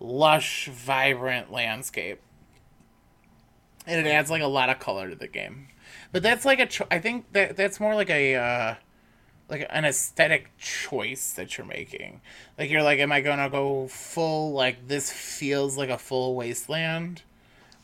lush 0.00 0.68
vibrant 0.68 1.52
landscape. 1.52 2.22
And 3.86 4.06
it 4.06 4.10
adds 4.10 4.30
like 4.30 4.40
a 4.40 4.46
lot 4.46 4.70
of 4.70 4.78
color 4.78 5.10
to 5.10 5.14
the 5.14 5.28
game. 5.28 5.68
But 6.10 6.22
that's 6.22 6.46
like 6.46 6.58
a 6.58 6.64
cho- 6.64 6.86
i 6.90 6.98
think 6.98 7.30
that 7.34 7.54
that's 7.54 7.78
more 7.78 7.94
like 7.94 8.08
a 8.08 8.34
uh 8.34 8.74
like 9.50 9.66
an 9.68 9.84
aesthetic 9.84 10.56
choice 10.56 11.34
that 11.34 11.58
you're 11.58 11.66
making. 11.66 12.22
Like 12.58 12.70
you're 12.70 12.82
like 12.82 12.98
am 12.98 13.12
i 13.12 13.20
gonna 13.20 13.50
go 13.50 13.88
full 13.88 14.52
like 14.52 14.88
this 14.88 15.12
feels 15.12 15.76
like 15.76 15.90
a 15.90 15.98
full 15.98 16.34
wasteland? 16.34 17.20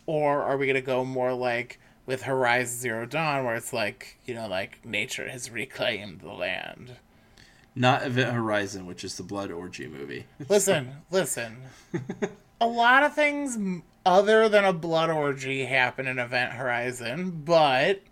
Or 0.07 0.40
are 0.43 0.57
we 0.57 0.66
gonna 0.66 0.81
go 0.81 1.05
more 1.05 1.35
like 1.35 1.78
with 2.06 2.22
Horizon 2.22 2.78
Zero 2.78 3.06
Dawn, 3.06 3.44
where 3.44 3.54
it's 3.56 3.72
like 3.72 4.18
you 4.24 4.34
know, 4.34 4.46
like 4.48 4.84
nature 4.84 5.28
has 5.28 5.50
reclaimed 5.50 6.20
the 6.20 6.32
land? 6.32 6.96
Not 7.74 8.04
Event 8.04 8.32
Horizon, 8.34 8.84
which 8.86 9.02
is 9.02 9.16
the 9.16 9.22
blood 9.22 9.50
orgy 9.50 9.86
movie. 9.86 10.26
Listen, 10.48 10.96
listen. 11.10 11.56
A 12.60 12.66
lot 12.66 13.02
of 13.02 13.14
things 13.14 13.58
other 14.04 14.48
than 14.48 14.64
a 14.64 14.72
blood 14.74 15.08
orgy 15.08 15.64
happen 15.64 16.06
in 16.06 16.18
Event 16.18 16.52
Horizon, 16.52 17.42
but 17.44 18.02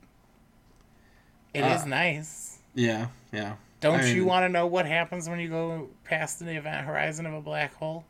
it 1.52 1.64
is 1.64 1.82
Uh, 1.82 1.86
nice. 1.86 2.58
yeah, 2.74 3.08
yeah. 3.32 3.54
Don't 3.80 4.00
I 4.00 4.06
you 4.12 4.24
want 4.24 4.44
to 4.44 4.48
know 4.48 4.66
what 4.66 4.86
happens 4.86 5.28
when 5.28 5.40
you 5.40 5.48
go 5.48 5.88
past 6.04 6.38
the 6.38 6.54
event 6.56 6.86
horizon 6.86 7.24
of 7.26 7.32
a 7.34 7.40
black 7.40 7.74
hole? 7.74 8.04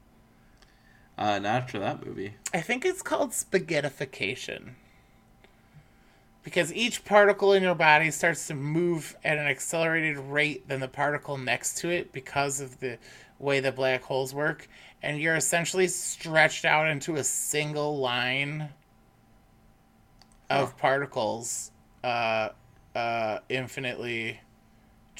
Uh, 1.16 1.38
not 1.38 1.62
after 1.62 1.78
that 1.78 2.04
movie. 2.04 2.34
I 2.52 2.60
think 2.60 2.84
it's 2.84 3.02
called 3.02 3.30
spaghettification. 3.30 4.70
Because 6.42 6.72
each 6.72 7.04
particle 7.04 7.52
in 7.52 7.62
your 7.62 7.74
body 7.74 8.10
starts 8.10 8.46
to 8.46 8.54
move 8.54 9.14
at 9.24 9.36
an 9.36 9.46
accelerated 9.46 10.18
rate 10.18 10.68
than 10.68 10.80
the 10.80 10.88
particle 10.88 11.36
next 11.36 11.78
to 11.78 11.90
it 11.90 12.12
because 12.12 12.60
of 12.60 12.80
the 12.80 12.98
way 13.38 13.60
the 13.60 13.72
black 13.72 14.02
holes 14.02 14.34
work. 14.34 14.68
And 15.02 15.20
you're 15.20 15.36
essentially 15.36 15.88
stretched 15.88 16.64
out 16.64 16.88
into 16.88 17.16
a 17.16 17.24
single 17.24 17.98
line 17.98 18.70
of 20.50 20.76
particles, 20.76 21.70
uh, 22.02 22.50
uh, 22.94 23.38
infinitely. 23.48 24.40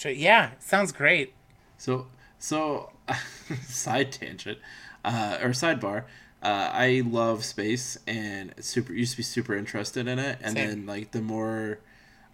Yeah, 0.05 0.51
sounds 0.59 0.92
great. 0.92 1.34
So, 1.78 2.09
so 2.38 2.92
side 3.62 4.12
tangent, 4.12 4.59
uh, 5.05 5.38
or 5.42 5.51
sidebar. 5.51 6.05
Uh, 6.42 6.70
I 6.72 7.02
love 7.06 7.44
space 7.44 7.98
and 8.06 8.54
super 8.60 8.92
used 8.94 9.12
to 9.12 9.16
be 9.18 9.22
super 9.22 9.54
interested 9.54 10.08
in 10.08 10.18
it, 10.18 10.38
and 10.42 10.56
Same. 10.56 10.68
then 10.68 10.86
like 10.86 11.10
the 11.10 11.20
more 11.20 11.80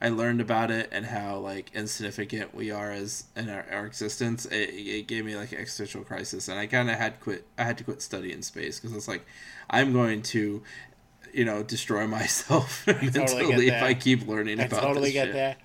I 0.00 0.10
learned 0.10 0.40
about 0.40 0.70
it 0.70 0.88
and 0.92 1.06
how 1.06 1.38
like 1.38 1.70
insignificant 1.74 2.54
we 2.54 2.70
are 2.70 2.92
as 2.92 3.24
in 3.34 3.48
our, 3.48 3.64
our 3.72 3.86
existence, 3.86 4.44
it, 4.46 4.70
it 4.70 5.06
gave 5.08 5.24
me 5.24 5.34
like 5.36 5.52
an 5.52 5.58
existential 5.58 6.04
crisis, 6.04 6.48
and 6.48 6.58
I 6.58 6.66
kind 6.66 6.90
of 6.90 6.96
had 6.98 7.18
quit. 7.20 7.46
I 7.58 7.64
had 7.64 7.78
to 7.78 7.84
quit 7.84 8.02
studying 8.02 8.42
space 8.42 8.78
because 8.78 8.94
it's 8.96 9.08
like 9.08 9.26
I'm 9.70 9.92
going 9.92 10.22
to, 10.22 10.62
you 11.32 11.44
know, 11.44 11.62
destroy 11.62 12.06
myself 12.18 12.84
totally 12.86 13.10
mentally 13.10 13.68
if. 13.68 13.82
I 13.82 13.94
keep 13.94 14.28
learning 14.28 14.60
I 14.60 14.64
about 14.64 14.82
totally 14.82 15.12
get 15.12 15.26
shit. 15.26 15.34
that. 15.34 15.60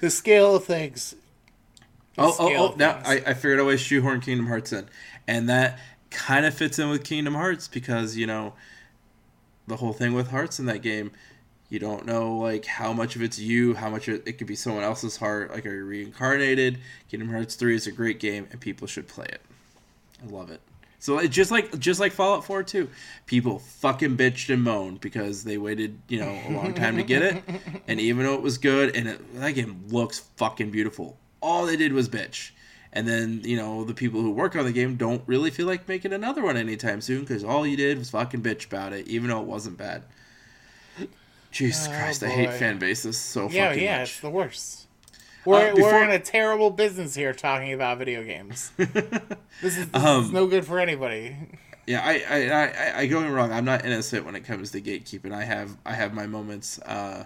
The 0.00 0.10
scale 0.10 0.56
of 0.56 0.64
things. 0.64 1.14
The 2.14 2.22
Oh, 2.22 2.34
oh, 2.38 2.56
oh! 2.56 2.74
Now 2.76 3.00
I. 3.04 3.22
I 3.26 3.34
figured 3.34 3.60
out 3.60 3.68
a 3.68 3.76
shoehorn 3.76 4.20
Kingdom 4.20 4.46
Hearts 4.46 4.72
in, 4.72 4.88
and 5.28 5.48
that 5.48 5.78
kind 6.10 6.46
of 6.46 6.54
fits 6.54 6.78
in 6.78 6.88
with 6.88 7.04
Kingdom 7.04 7.34
Hearts 7.34 7.68
because 7.68 8.16
you 8.16 8.26
know 8.26 8.54
the 9.66 9.76
whole 9.76 9.92
thing 9.92 10.14
with 10.14 10.30
hearts 10.30 10.58
in 10.58 10.66
that 10.66 10.82
game. 10.82 11.12
You 11.68 11.78
don't 11.78 12.06
know 12.06 12.38
like 12.38 12.64
how 12.64 12.92
much 12.92 13.14
of 13.14 13.22
it's 13.22 13.38
you, 13.38 13.74
how 13.74 13.90
much 13.90 14.08
it, 14.08 14.22
it 14.26 14.38
could 14.38 14.46
be 14.46 14.56
someone 14.56 14.84
else's 14.84 15.18
heart. 15.18 15.50
Like, 15.50 15.66
are 15.66 15.74
you 15.74 15.84
reincarnated? 15.84 16.78
Kingdom 17.10 17.28
Hearts 17.28 17.56
Three 17.56 17.74
is 17.74 17.86
a 17.86 17.92
great 17.92 18.20
game, 18.20 18.48
and 18.50 18.60
people 18.60 18.86
should 18.86 19.06
play 19.06 19.26
it. 19.26 19.42
I 20.22 20.30
love 20.30 20.50
it. 20.50 20.60
So 20.98 21.18
it 21.18 21.28
just 21.28 21.50
like 21.50 21.78
just 21.78 22.00
like 22.00 22.12
Fallout 22.12 22.44
4 22.44 22.62
too, 22.64 22.88
people 23.26 23.60
fucking 23.60 24.16
bitched 24.16 24.52
and 24.52 24.62
moaned 24.62 25.00
because 25.00 25.44
they 25.44 25.56
waited 25.56 25.98
you 26.08 26.20
know 26.20 26.40
a 26.48 26.52
long 26.52 26.74
time 26.74 26.96
to 26.96 27.02
get 27.02 27.22
it, 27.22 27.42
and 27.86 28.00
even 28.00 28.24
though 28.24 28.34
it 28.34 28.42
was 28.42 28.58
good 28.58 28.96
and 28.96 29.08
it, 29.08 29.34
that 29.40 29.52
game 29.52 29.84
looks 29.88 30.20
fucking 30.36 30.70
beautiful, 30.70 31.16
all 31.40 31.66
they 31.66 31.76
did 31.76 31.92
was 31.92 32.08
bitch. 32.08 32.50
And 32.92 33.06
then 33.06 33.42
you 33.44 33.56
know 33.56 33.84
the 33.84 33.94
people 33.94 34.20
who 34.22 34.30
work 34.30 34.56
on 34.56 34.64
the 34.64 34.72
game 34.72 34.96
don't 34.96 35.22
really 35.26 35.50
feel 35.50 35.66
like 35.66 35.86
making 35.88 36.12
another 36.12 36.42
one 36.42 36.56
anytime 36.56 37.00
soon 37.00 37.20
because 37.20 37.44
all 37.44 37.66
you 37.66 37.76
did 37.76 37.98
was 37.98 38.10
fucking 38.10 38.42
bitch 38.42 38.66
about 38.66 38.92
it, 38.92 39.06
even 39.08 39.28
though 39.28 39.40
it 39.40 39.46
wasn't 39.46 39.76
bad. 39.76 40.02
Jesus 41.50 41.86
Oh, 41.88 41.92
Christ, 41.92 42.22
I 42.22 42.28
hate 42.28 42.46
boy. 42.50 42.58
fan 42.58 42.78
bases 42.78 43.16
so 43.16 43.48
Yeah, 43.48 43.68
fucking 43.70 43.82
yeah, 43.84 43.98
much. 44.00 44.10
it's 44.10 44.20
the 44.20 44.30
worst. 44.30 44.86
We're, 45.44 45.70
Uh, 45.70 45.74
before- 45.74 45.92
we're 45.92 46.04
in 46.04 46.10
a 46.10 46.18
terrible 46.18 46.70
business 46.70 47.14
here 47.14 47.32
talking 47.32 47.72
about 47.72 47.98
video 47.98 48.22
games. 48.22 48.70
This 49.60 49.76
is, 49.76 49.88
this 49.90 50.04
Um, 50.04 50.26
is 50.26 50.30
no 50.30 50.46
good 50.46 50.64
for 50.64 50.78
anybody. 50.78 51.34
Yeah, 51.86 52.00
I, 52.04 52.22
I, 52.30 52.48
I, 52.48 52.64
I, 52.66 52.98
I 53.00 53.06
go 53.06 53.26
wrong. 53.28 53.50
I'm 53.50 53.64
not 53.64 53.84
innocent 53.84 54.24
when 54.24 54.36
it 54.36 54.44
comes 54.44 54.70
to 54.70 54.80
gatekeeping. 54.80 55.32
I 55.32 55.42
have, 55.42 55.76
I 55.84 55.94
have 55.94 56.14
my 56.14 56.26
moments, 56.28 56.78
uh, 56.80 57.24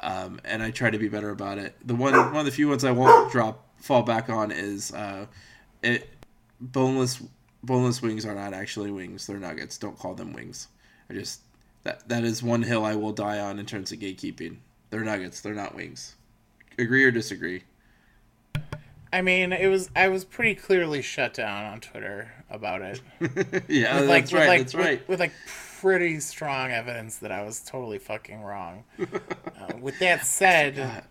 um, 0.00 0.40
and 0.44 0.62
I 0.64 0.70
try 0.72 0.90
to 0.90 0.98
be 0.98 1.06
better 1.08 1.30
about 1.30 1.58
it. 1.58 1.76
The 1.86 1.94
one, 1.94 2.12
one 2.14 2.36
of 2.38 2.44
the 2.44 2.50
few 2.50 2.68
ones 2.68 2.82
I 2.84 2.90
won't 2.90 3.30
drop, 3.30 3.64
fall 3.84 4.02
back 4.02 4.30
on 4.30 4.50
is, 4.50 4.92
uh, 4.92 5.26
it, 5.82 6.08
boneless, 6.58 7.22
boneless 7.62 8.00
wings 8.00 8.24
are 8.24 8.34
not 8.34 8.54
actually 8.54 8.90
wings. 8.90 9.26
They're 9.26 9.38
nuggets. 9.38 9.76
Don't 9.76 9.98
call 9.98 10.14
them 10.14 10.32
wings. 10.32 10.68
I 11.10 11.14
just 11.14 11.40
that 11.82 12.08
that 12.08 12.24
is 12.24 12.42
one 12.42 12.62
hill 12.62 12.84
I 12.84 12.94
will 12.94 13.12
die 13.12 13.38
on 13.38 13.58
in 13.58 13.66
terms 13.66 13.92
of 13.92 13.98
gatekeeping. 13.98 14.56
They're 14.88 15.04
nuggets. 15.04 15.40
They're 15.42 15.54
not 15.54 15.74
wings. 15.74 16.16
Agree 16.78 17.04
or 17.04 17.10
disagree? 17.10 17.64
I 19.12 19.20
mean, 19.20 19.52
it 19.52 19.68
was 19.68 19.90
I 19.94 20.08
was 20.08 20.24
pretty 20.24 20.54
clearly 20.54 21.02
shut 21.02 21.34
down 21.34 21.66
on 21.66 21.80
Twitter 21.80 22.32
about 22.48 22.80
it. 22.80 23.00
yeah, 23.68 24.00
With, 24.00 24.08
that's 24.08 24.32
with, 24.32 24.40
right. 24.40 24.48
like, 24.48 24.58
that's 24.60 24.74
with- 24.74 24.84
right. 24.86 25.08
With, 25.08 25.20
like 25.20 25.32
pretty 25.80 26.18
strong 26.20 26.70
evidence 26.72 27.18
that 27.18 27.30
I 27.30 27.42
was 27.42 27.60
totally 27.60 27.98
fucking 27.98 28.40
wrong. 28.40 28.84
uh, 29.00 29.76
with 29.78 29.98
that 29.98 30.24
said, 30.24 31.04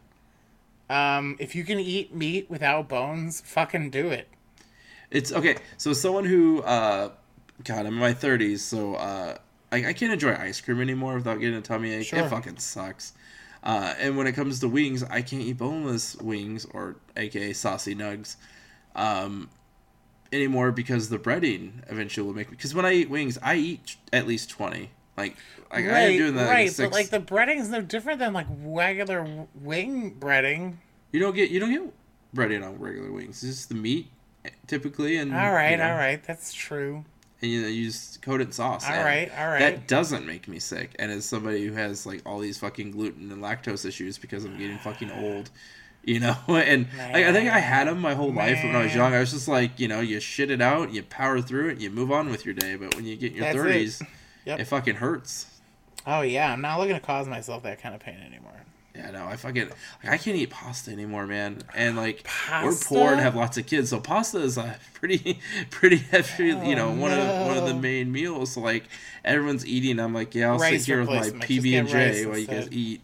um, 0.89 1.35
if 1.39 1.55
you 1.55 1.63
can 1.63 1.79
eat 1.79 2.13
meat 2.13 2.49
without 2.49 2.89
bones, 2.89 3.41
fucking 3.41 3.89
do 3.89 4.09
it. 4.09 4.27
It's 5.11 5.31
okay. 5.31 5.57
So 5.77 5.93
someone 5.93 6.25
who, 6.25 6.61
uh, 6.63 7.11
God, 7.63 7.79
I'm 7.85 7.93
in 7.93 7.93
my 7.93 8.13
30s, 8.13 8.59
so 8.59 8.95
uh, 8.95 9.37
I, 9.71 9.87
I 9.87 9.93
can't 9.93 10.11
enjoy 10.11 10.33
ice 10.33 10.59
cream 10.59 10.81
anymore 10.81 11.15
without 11.15 11.39
getting 11.39 11.55
a 11.55 11.61
tummy 11.61 11.93
ache. 11.93 12.07
Sure. 12.07 12.19
It 12.19 12.29
fucking 12.29 12.57
sucks. 12.57 13.13
Uh, 13.63 13.93
and 13.99 14.17
when 14.17 14.27
it 14.27 14.33
comes 14.33 14.59
to 14.59 14.67
wings, 14.67 15.03
I 15.03 15.21
can't 15.21 15.41
eat 15.41 15.57
boneless 15.57 16.15
wings 16.17 16.65
or 16.65 16.97
AKA 17.15 17.53
saucy 17.53 17.95
nugs 17.95 18.35
um, 18.95 19.49
anymore 20.31 20.71
because 20.71 21.09
the 21.09 21.17
breading 21.17 21.89
eventually 21.89 22.25
will 22.27 22.35
make 22.35 22.49
me. 22.49 22.57
Because 22.57 22.75
when 22.75 22.85
I 22.85 22.93
eat 22.93 23.09
wings, 23.09 23.37
I 23.41 23.55
eat 23.55 23.95
at 24.11 24.27
least 24.27 24.49
20. 24.49 24.89
Like, 25.17 25.35
like 25.71 25.85
I 25.85 25.99
am 25.99 26.17
doing 26.17 26.35
that. 26.35 26.49
right, 26.49 26.67
like, 26.67 26.71
six, 26.71 26.89
but 26.89 26.93
like 26.93 27.09
the 27.09 27.19
breading's 27.19 27.69
no 27.69 27.81
different 27.81 28.19
than 28.19 28.33
like 28.33 28.47
regular 28.63 29.47
wing 29.55 30.15
breading. 30.19 30.75
you 31.11 31.19
don't 31.19 31.35
get 31.35 31.51
you 31.51 31.59
don't 31.59 31.71
get 31.71 31.93
breading 32.35 32.65
on 32.65 32.79
regular 32.79 33.11
wings. 33.11 33.43
It's 33.43 33.57
just 33.57 33.69
the 33.69 33.75
meat 33.75 34.09
typically, 34.67 35.17
and 35.17 35.33
All 35.33 35.51
right, 35.51 35.71
you 35.71 35.77
know, 35.77 35.91
all 35.91 35.97
right, 35.97 36.23
that's 36.23 36.53
true. 36.53 37.05
and 37.41 37.51
you 37.51 37.61
know, 37.61 37.67
you 37.67 37.85
just 37.85 38.21
coat 38.21 38.41
it 38.41 38.47
in 38.47 38.51
sauce. 38.51 38.85
All 38.87 39.03
right, 39.03 39.31
all 39.37 39.47
right. 39.47 39.59
That 39.59 39.87
doesn't 39.87 40.25
make 40.25 40.47
me 40.47 40.59
sick. 40.59 40.95
And 40.99 41.11
as 41.11 41.25
somebody 41.25 41.65
who 41.65 41.73
has 41.73 42.05
like 42.05 42.21
all 42.25 42.39
these 42.39 42.57
fucking 42.57 42.91
gluten 42.91 43.31
and 43.31 43.41
lactose 43.41 43.85
issues 43.85 44.17
because 44.17 44.45
I'm 44.45 44.57
getting 44.57 44.77
fucking 44.79 45.11
old, 45.11 45.49
you 46.03 46.19
know, 46.19 46.35
and 46.47 46.87
I 46.99 47.31
think 47.31 47.49
I 47.49 47.59
had 47.59 47.87
them 47.87 47.99
my 47.99 48.13
whole 48.13 48.33
life 48.33 48.63
when 48.63 48.75
I 48.75 48.83
was 48.83 48.95
young. 48.95 49.13
I 49.13 49.19
was 49.19 49.31
just 49.31 49.47
like, 49.47 49.79
you 49.79 49.87
know, 49.87 49.99
you 49.99 50.19
shit 50.19 50.51
it 50.51 50.61
out, 50.61 50.91
you 50.91 51.03
power 51.03 51.41
through 51.41 51.69
it, 51.69 51.79
you 51.79 51.89
move 51.89 52.11
on 52.11 52.29
with 52.29 52.45
your 52.45 52.53
day. 52.53 52.75
But 52.75 52.95
when 52.95 53.05
you 53.05 53.15
get 53.15 53.31
in 53.31 53.37
your 53.37 53.53
That's 53.53 54.01
it. 54.01 54.07
Yep. 54.45 54.59
it 54.59 54.65
fucking 54.65 54.95
hurts. 54.95 55.47
Oh 56.05 56.21
yeah, 56.21 56.51
I'm 56.51 56.61
not 56.61 56.79
looking 56.79 56.95
to 56.95 56.99
cause 57.01 57.27
myself 57.27 57.63
that 57.63 57.81
kind 57.81 57.95
of 57.95 58.01
pain 58.01 58.17
anymore. 58.25 58.51
Yeah, 58.95 59.09
no, 59.09 59.25
I 59.25 59.37
fucking 59.37 59.69
like 60.03 60.13
I 60.13 60.17
can't 60.17 60.37
eat 60.37 60.51
pasta 60.51 60.91
anymore, 60.91 61.25
man. 61.25 61.63
And 61.73 61.95
like 61.97 62.27
we're 62.63 62.75
poor 62.75 63.11
and 63.13 63.21
have 63.21 63.35
lots 63.35 63.57
of 63.57 63.65
kids, 63.65 63.89
so 63.89 63.99
pasta 63.99 64.37
is 64.39 64.57
a 64.57 64.77
pretty 64.93 65.39
pretty 65.71 65.97
heavy, 65.97 66.47
you 66.49 66.75
know, 66.75 66.89
Oh, 66.89 66.95
one 66.95 67.11
of 67.11 67.47
one 67.47 67.57
of 67.57 67.65
the 67.65 67.73
main 67.73 68.11
meals. 68.11 68.51
So 68.53 68.61
like 68.61 68.83
everyone's 69.25 69.65
eating, 69.65 69.99
I'm 69.99 70.13
like, 70.13 70.35
yeah, 70.35 70.51
I'll 70.51 70.59
Rice 70.59 70.81
sit 70.83 70.87
here 70.93 70.99
with 70.99 71.09
my 71.09 71.21
PB 71.47 71.79
and 71.79 71.87
J 71.87 72.25
while 72.27 72.37
you 72.37 72.45
guys 72.47 72.67
eat. 72.71 73.01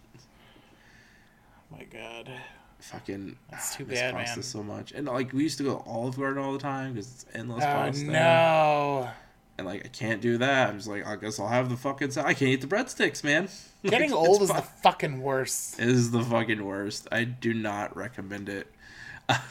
Oh 1.71 1.77
my 1.77 1.83
god. 1.85 2.31
Fucking, 2.79 3.35
That's 3.51 3.73
ah, 3.73 3.77
too 3.77 3.85
bad, 3.85 4.13
pasta 4.13 4.37
man. 4.37 4.43
so 4.43 4.63
much. 4.63 4.91
And 4.93 5.07
like 5.07 5.31
we 5.33 5.43
used 5.43 5.57
to 5.59 5.63
go 5.63 5.77
to 5.77 5.83
Olive 5.89 6.17
Garden 6.17 6.43
all 6.43 6.53
the 6.53 6.59
time 6.59 6.93
because 6.93 7.11
it's 7.11 7.25
endless 7.33 7.63
Oh 7.63 7.67
pasta. 7.67 8.03
no. 8.05 9.09
And 9.59 9.67
like 9.67 9.85
I 9.85 9.89
can't 9.89 10.21
do 10.21 10.37
that. 10.39 10.69
I'm 10.69 10.77
just 10.77 10.87
like, 10.87 11.05
I 11.05 11.15
guess 11.15 11.39
I'll 11.39 11.47
have 11.47 11.69
the 11.69 11.77
fucking. 11.77 12.17
I 12.17 12.33
can't 12.33 12.41
eat 12.49 12.61
the 12.61 12.67
breadsticks, 12.67 13.23
man. 13.23 13.47
Getting 13.83 14.11
Like, 14.11 14.19
old 14.19 14.41
is 14.41 14.49
the 14.49 14.61
fucking 14.83 15.21
worst. 15.21 15.79
It 15.79 15.87
is 15.87 16.11
the 16.11 16.23
fucking 16.23 16.63
worst. 16.65 17.07
I 17.11 17.23
do 17.25 17.53
not 17.53 17.95
recommend 17.95 18.49
it. 18.49 18.67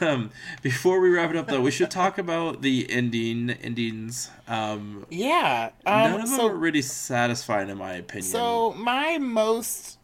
Um, 0.01 0.31
before 0.61 0.99
we 0.99 1.09
wrap 1.09 1.31
it 1.31 1.37
up, 1.37 1.47
though, 1.47 1.61
we 1.61 1.71
should 1.71 1.89
talk 1.93 2.19
about 2.19 2.63
the 2.63 2.91
ending 2.91 3.51
endings. 3.51 4.29
Um, 4.49 5.07
Yeah. 5.09 5.71
none 5.87 6.15
Um 6.15 6.21
of 6.23 6.31
them 6.31 6.41
are 6.41 6.53
really 6.57 6.83
satisfying, 6.83 7.69
in 7.69 7.79
my 7.79 7.93
opinion. 7.93 8.25
So 8.25 8.73
my 8.77 9.19
most, 9.19 9.99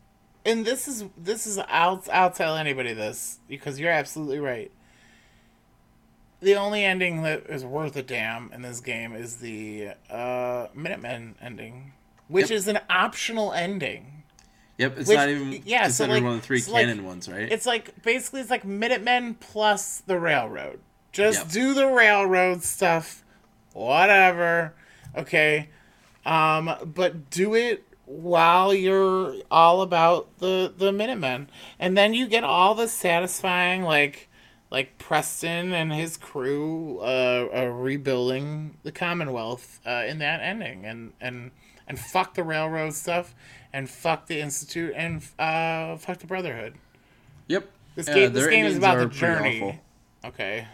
and 0.47 0.65
this 0.65 0.87
is 0.87 1.05
this 1.17 1.45
is 1.49 1.59
I'll 1.59 2.05
I'll 2.13 2.31
tell 2.31 2.57
anybody 2.57 2.93
this 2.93 3.41
because 3.49 3.81
you're 3.81 3.91
absolutely 3.91 4.39
right. 4.39 4.71
The 6.45 6.57
only 6.57 6.85
ending 6.85 7.23
that 7.23 7.47
is 7.49 7.65
worth 7.65 7.97
a 7.97 8.03
damn 8.03 8.53
in 8.53 8.61
this 8.61 8.81
game 8.81 9.15
is 9.17 9.37
the 9.37 9.93
uh, 10.11 10.67
Minutemen 10.75 11.37
ending, 11.41 11.93
which 12.29 12.51
Yep. 12.51 12.57
is 12.59 12.69
an 12.69 12.81
optional 12.91 13.53
ending. 13.55 14.23
yep, 14.77 14.99
it's 14.99 15.09
which- 15.09 15.17
not 15.17 15.29
even 15.31 15.63
yeah, 15.65 15.89
so, 15.89 16.05
like- 16.05 16.23
one 16.23 16.33
of 16.35 16.41
the 16.41 16.47
three 16.47 16.61
so, 16.61 16.73
like, 16.73 16.85
canon 16.87 17.05
ones, 17.05 17.29
right? 17.29 17.51
It's 17.51 17.65
like 17.65 18.03
basically 18.03 18.41
it's 18.43 18.51
like 18.51 18.65
Minutemen 18.65 19.35
plus 19.41 20.01
the 20.07 20.19
railroad. 20.19 20.81
Just 21.13 21.45
Yep. 21.45 21.49
do 21.53 21.75
the 21.75 21.87
railroad 21.87 22.63
stuff, 22.63 23.23
whatever. 23.73 24.75
Okay, 25.17 25.69
um, 26.27 26.75
but 26.85 27.31
do 27.31 27.55
it 27.55 27.85
while 28.05 28.75
you're 28.75 29.35
all 29.51 29.81
about 29.81 30.29
the 30.41 30.73
the 30.77 30.93
Minutemen, 30.93 31.49
and 31.79 31.97
then 31.97 32.13
you 32.13 32.27
get 32.27 32.45
all 32.45 32.75
the 32.75 32.89
satisfying 32.89 33.83
like 33.83 34.29
like 34.75 34.99
Preston 34.99 35.73
and 35.73 35.93
his 35.93 36.17
crew 36.17 36.99
uh, 37.01 37.47
uh 37.55 37.67
rebuilding 37.67 38.77
the 38.83 38.91
Commonwealth 38.91 39.81
uh, 39.87 40.03
in 40.07 40.19
that 40.19 40.41
ending, 40.41 40.85
and 40.85 41.13
and 41.21 41.53
and 41.87 41.97
fuck 41.97 42.35
the 42.35 42.43
railroad 42.43 42.93
stuff, 42.93 43.37
and 43.73 43.89
fuck 43.89 44.27
the 44.27 44.41
Institute, 44.41 44.93
and 44.97 45.23
uh 45.39 45.97
fuck 45.97 46.19
the 46.19 46.27
Brotherhood. 46.27 46.75
yep. 47.47 47.71
This 47.95 48.07
game, 48.07 48.33
this 48.33 48.49
game 48.49 48.67
is 48.67 48.77
about 48.77 48.99
the 48.99 49.07
journey. 49.07 49.81
Okay. 50.25 50.67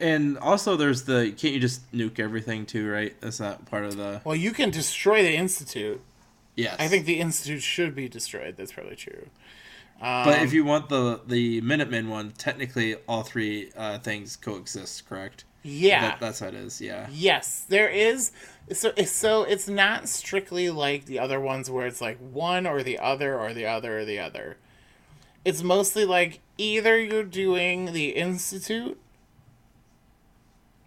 And 0.00 0.36
also, 0.38 0.76
there's 0.76 1.04
the 1.04 1.32
can't 1.38 1.54
you 1.54 1.60
just 1.60 1.90
nuke 1.92 2.18
everything 2.18 2.66
too, 2.66 2.90
right? 2.90 3.14
That's 3.20 3.38
not 3.38 3.66
part 3.66 3.84
of 3.84 3.96
the. 3.96 4.20
Well, 4.24 4.34
you 4.34 4.50
can 4.50 4.70
destroy 4.70 5.22
the 5.22 5.36
institute. 5.36 6.00
Yes, 6.56 6.74
I 6.80 6.88
think 6.88 7.06
the 7.06 7.20
institute 7.20 7.62
should 7.62 7.94
be 7.94 8.08
destroyed. 8.08 8.56
That's 8.56 8.72
probably 8.72 8.96
true. 8.96 9.28
Um, 10.00 10.24
But 10.24 10.42
if 10.42 10.52
you 10.52 10.64
want 10.64 10.88
the 10.88 11.20
the 11.26 11.60
Minutemen 11.60 12.08
one, 12.08 12.32
technically 12.32 12.96
all 13.06 13.22
three 13.22 13.70
uh, 13.76 13.98
things 13.98 14.36
coexist, 14.36 15.06
correct? 15.08 15.44
yeah, 15.62 16.00
That, 16.00 16.20
that's 16.20 16.40
how 16.40 16.46
it 16.48 16.54
is. 16.54 16.80
Yeah. 16.80 17.06
yes, 17.10 17.66
there 17.68 17.88
is. 17.88 18.32
So, 18.72 18.92
so 19.04 19.42
it's 19.42 19.68
not 19.68 20.08
strictly 20.08 20.70
like 20.70 21.04
the 21.04 21.18
other 21.18 21.38
ones 21.38 21.70
where 21.70 21.86
it's 21.86 22.00
like 22.00 22.18
one 22.18 22.66
or 22.66 22.82
the 22.82 22.98
other 22.98 23.38
or 23.38 23.52
the 23.52 23.66
other 23.66 23.98
or 23.98 24.04
the 24.06 24.18
other. 24.18 24.56
It's 25.44 25.62
mostly 25.62 26.04
like 26.06 26.40
either 26.56 26.98
you're 26.98 27.24
doing 27.24 27.92
the 27.92 28.10
institute 28.10 28.98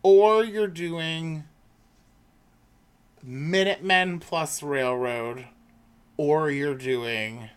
or 0.02 0.44
you're 0.44 0.68
doing 0.68 1.44
Minutemen 3.22 4.19
plus 4.19 4.61
Railroad, 4.61 5.45
or 6.18 6.49
you're 6.52 6.76
doing 6.76 7.49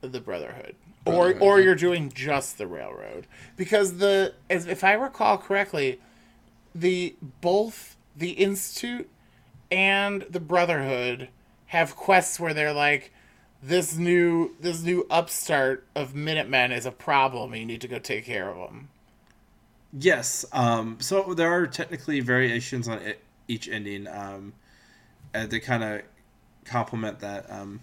the 0.00 0.20
Brotherhood, 0.20 0.74
or 1.04 1.12
Brotherhood, 1.12 1.42
or 1.42 1.60
you're 1.60 1.74
doing 1.74 2.10
just 2.12 2.58
the 2.58 2.66
Railroad, 2.66 3.26
because 3.56 3.98
the 3.98 4.34
as 4.50 4.66
if 4.66 4.84
I 4.84 4.92
recall 4.92 5.38
correctly, 5.38 6.00
the 6.74 7.14
both 7.40 7.96
the 8.16 8.30
Institute 8.30 9.08
and 9.70 10.22
the 10.30 10.40
Brotherhood 10.40 11.28
have 11.66 11.96
quests 11.96 12.38
where 12.40 12.54
they're 12.54 12.72
like. 12.72 13.12
This 13.62 13.96
new 13.96 14.54
this 14.60 14.82
new 14.82 15.06
upstart 15.10 15.84
of 15.96 16.14
Minutemen 16.14 16.70
is 16.70 16.86
a 16.86 16.92
problem. 16.92 17.52
And 17.52 17.60
You 17.60 17.66
need 17.66 17.80
to 17.80 17.88
go 17.88 17.98
take 17.98 18.26
care 18.26 18.48
of 18.50 18.56
them. 18.56 18.90
Yes. 19.98 20.44
Um, 20.52 20.98
so 21.00 21.34
there 21.34 21.50
are 21.50 21.66
technically 21.66 22.20
variations 22.20 22.86
on 22.86 22.98
it, 22.98 23.20
each 23.48 23.66
ending 23.68 24.06
um, 24.06 24.52
and 25.34 25.50
to 25.50 25.58
kind 25.58 25.82
of 25.82 26.02
complement 26.64 27.20
that. 27.20 27.50
Um, 27.50 27.80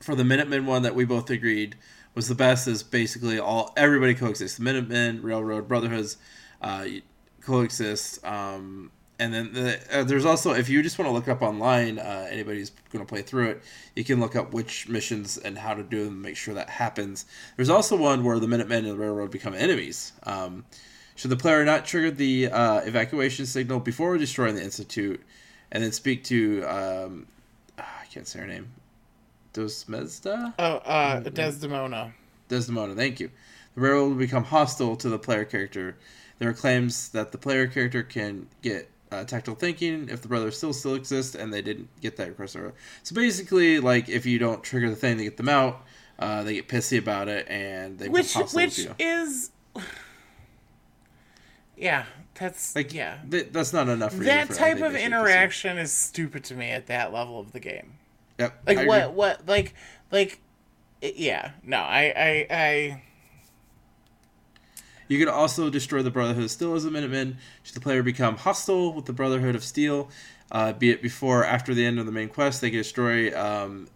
for 0.00 0.14
the 0.14 0.24
Minutemen 0.24 0.66
one 0.66 0.82
that 0.82 0.94
we 0.94 1.04
both 1.04 1.30
agreed 1.30 1.76
was 2.14 2.28
the 2.28 2.34
best 2.34 2.66
is 2.66 2.82
basically 2.82 3.38
all 3.38 3.72
everybody 3.76 4.14
coexists. 4.14 4.58
The 4.58 4.64
Minutemen, 4.64 5.22
Railroad, 5.22 5.68
Brotherhoods 5.68 6.16
uh, 6.60 6.86
coexist. 7.40 8.24
Um, 8.24 8.90
and 9.20 9.34
then 9.34 9.52
the, 9.52 9.80
uh, 9.92 10.04
there's 10.04 10.24
also 10.24 10.52
if 10.52 10.68
you 10.68 10.82
just 10.82 10.98
want 10.98 11.08
to 11.08 11.12
look 11.12 11.28
up 11.28 11.42
online, 11.42 11.98
uh, 11.98 12.28
anybody's 12.30 12.70
going 12.92 13.04
to 13.04 13.08
play 13.08 13.22
through 13.22 13.50
it, 13.50 13.62
you 13.96 14.04
can 14.04 14.20
look 14.20 14.36
up 14.36 14.52
which 14.52 14.88
missions 14.88 15.38
and 15.38 15.58
how 15.58 15.74
to 15.74 15.82
do 15.82 16.04
them, 16.04 16.22
make 16.22 16.36
sure 16.36 16.54
that 16.54 16.70
happens. 16.70 17.26
There's 17.56 17.70
also 17.70 17.96
one 17.96 18.22
where 18.22 18.38
the 18.38 18.46
Minutemen 18.46 18.84
and 18.84 18.94
the 18.94 18.98
Railroad 18.98 19.30
become 19.30 19.54
enemies. 19.54 20.12
Um, 20.22 20.64
should 21.16 21.30
the 21.30 21.36
player 21.36 21.64
not 21.64 21.84
trigger 21.84 22.12
the 22.12 22.46
uh, 22.46 22.80
evacuation 22.80 23.44
signal 23.44 23.80
before 23.80 24.16
destroying 24.18 24.54
the 24.54 24.62
Institute, 24.62 25.20
and 25.72 25.82
then 25.82 25.90
speak 25.90 26.22
to 26.24 26.62
um, 26.64 27.26
ah, 27.76 28.02
I 28.02 28.06
can't 28.06 28.26
say 28.26 28.38
her 28.38 28.46
name, 28.46 28.70
Dosmezda? 29.58 30.54
Oh, 30.58 30.76
uh, 30.76 31.20
Desdemona. 31.20 32.12
Desdemona, 32.48 32.94
thank 32.94 33.18
you. 33.20 33.30
The 33.74 33.80
railroad 33.80 34.08
will 34.10 34.14
become 34.16 34.44
hostile 34.44 34.96
to 34.96 35.08
the 35.08 35.18
player 35.18 35.44
character. 35.44 35.96
There 36.38 36.48
are 36.48 36.54
claims 36.54 37.08
that 37.10 37.32
the 37.32 37.38
player 37.38 37.66
character 37.66 38.02
can 38.04 38.46
get 38.62 38.88
uh, 39.10 39.24
tactical 39.24 39.54
thinking 39.56 40.08
if 40.10 40.22
the 40.22 40.28
brothers 40.28 40.56
still 40.56 40.72
still 40.72 40.94
exist 40.94 41.34
and 41.34 41.52
they 41.52 41.62
didn't 41.62 41.88
get 42.00 42.16
that 42.16 42.28
the. 42.28 42.72
So 43.02 43.14
basically, 43.14 43.80
like 43.80 44.08
if 44.08 44.26
you 44.26 44.38
don't 44.38 44.62
trigger 44.62 44.90
the 44.90 44.96
thing 44.96 45.18
to 45.18 45.24
get 45.24 45.36
them 45.36 45.48
out, 45.48 45.84
uh, 46.18 46.42
they 46.44 46.54
get 46.54 46.68
pissy 46.68 46.98
about 46.98 47.28
it 47.28 47.48
and 47.48 47.98
they 47.98 48.08
which 48.08 48.34
which 48.34 48.76
to 48.76 48.82
you. 48.82 48.94
is 48.98 49.50
yeah 51.76 52.04
that's 52.34 52.74
Like 52.74 52.92
yeah 52.92 53.18
th- 53.30 53.48
that's 53.52 53.72
not 53.72 53.88
enough. 53.88 54.14
that 54.18 54.50
type 54.50 54.80
of 54.80 54.94
interaction 54.94 55.78
is 55.78 55.92
stupid 55.92 56.44
to 56.44 56.54
me 56.54 56.70
at 56.70 56.86
that 56.86 57.12
level 57.12 57.40
of 57.40 57.52
the 57.52 57.60
game. 57.60 57.94
Yep. 58.38 58.62
like 58.66 58.78
I 58.78 58.86
what 58.86 59.02
agree. 59.02 59.14
what 59.14 59.46
like 59.48 59.74
like 60.12 60.40
yeah 61.00 61.52
no 61.64 61.78
i 61.78 62.12
i 62.16 62.46
i 62.50 63.02
You 65.08 65.18
can 65.18 65.28
also 65.28 65.70
destroy 65.70 66.02
the 66.02 66.10
Brotherhood 66.10 66.44
of 66.44 66.50
Steel 66.50 66.74
as 66.74 66.84
a 66.84 66.90
Minuteman 66.90 67.36
should 67.62 67.74
the 67.74 67.80
player 67.80 68.02
become 68.02 68.36
hostile 68.36 68.92
with 68.92 69.06
the 69.06 69.12
Brotherhood 69.14 69.54
of 69.54 69.64
Steel, 69.64 70.10
uh, 70.52 70.74
be 70.74 70.90
it 70.90 71.00
before 71.00 71.40
or 71.40 71.44
after 71.46 71.72
the 71.72 71.84
end 71.86 71.98
of 71.98 72.04
the 72.06 72.12
main 72.12 72.28
quest. 72.28 72.60
They 72.60 72.68
can 72.70 72.80
destroy 72.80 73.34
um, 73.38 73.88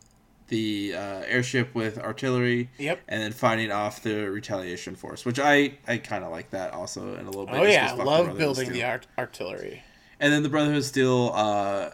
the 0.49 0.95
uh, 0.97 1.23
airship 1.27 1.75
with 1.75 1.99
artillery 1.99 2.71
Yep. 2.79 3.01
and 3.09 3.23
then 3.23 3.33
fighting 3.33 3.71
off 3.71 4.03
the 4.03 4.31
retaliation 4.31 4.97
force, 4.97 5.27
which 5.27 5.39
I, 5.39 5.75
I 5.87 5.99
kind 5.99 6.25
of 6.25 6.31
like 6.31 6.49
that 6.51 6.73
also 6.73 7.15
in 7.17 7.27
a 7.27 7.31
little 7.31 7.45
bit. 7.47 7.57
oh 7.57 7.65
yeah 7.65 7.93
love 7.93 8.39
building 8.39 8.73
the 8.73 8.85
art- 8.85 9.07
artillery 9.19 9.83
And 10.19 10.33
then 10.33 10.43
the 10.43 10.49
Brotherhood 10.49 10.79
of 10.79 10.85
Steel, 10.87 11.33
uh, 11.35 11.91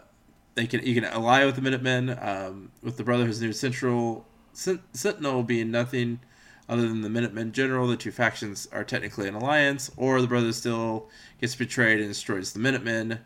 they 0.59 0.67
can 0.67 0.85
you 0.85 0.93
can 0.93 1.05
ally 1.05 1.45
with 1.45 1.55
the 1.55 1.61
Minutemen. 1.61 2.17
Um, 2.21 2.71
with 2.83 2.97
the 2.97 3.03
Brotherhood's 3.03 3.41
new 3.41 3.53
central 3.53 4.25
Sent- 4.53 4.81
Sentinel 4.93 5.43
being 5.43 5.71
nothing 5.71 6.19
other 6.67 6.87
than 6.87 7.01
the 7.01 7.09
Minutemen 7.09 7.51
general, 7.51 7.87
the 7.87 7.97
two 7.97 8.11
factions 8.11 8.67
are 8.71 8.83
technically 8.83 9.27
an 9.27 9.35
alliance. 9.35 9.89
Or 9.95 10.21
the 10.21 10.27
Brotherhood 10.27 10.55
still 10.55 11.07
gets 11.39 11.55
betrayed 11.55 11.99
and 11.99 12.09
destroys 12.09 12.51
the 12.51 12.59
Minutemen. 12.59 13.19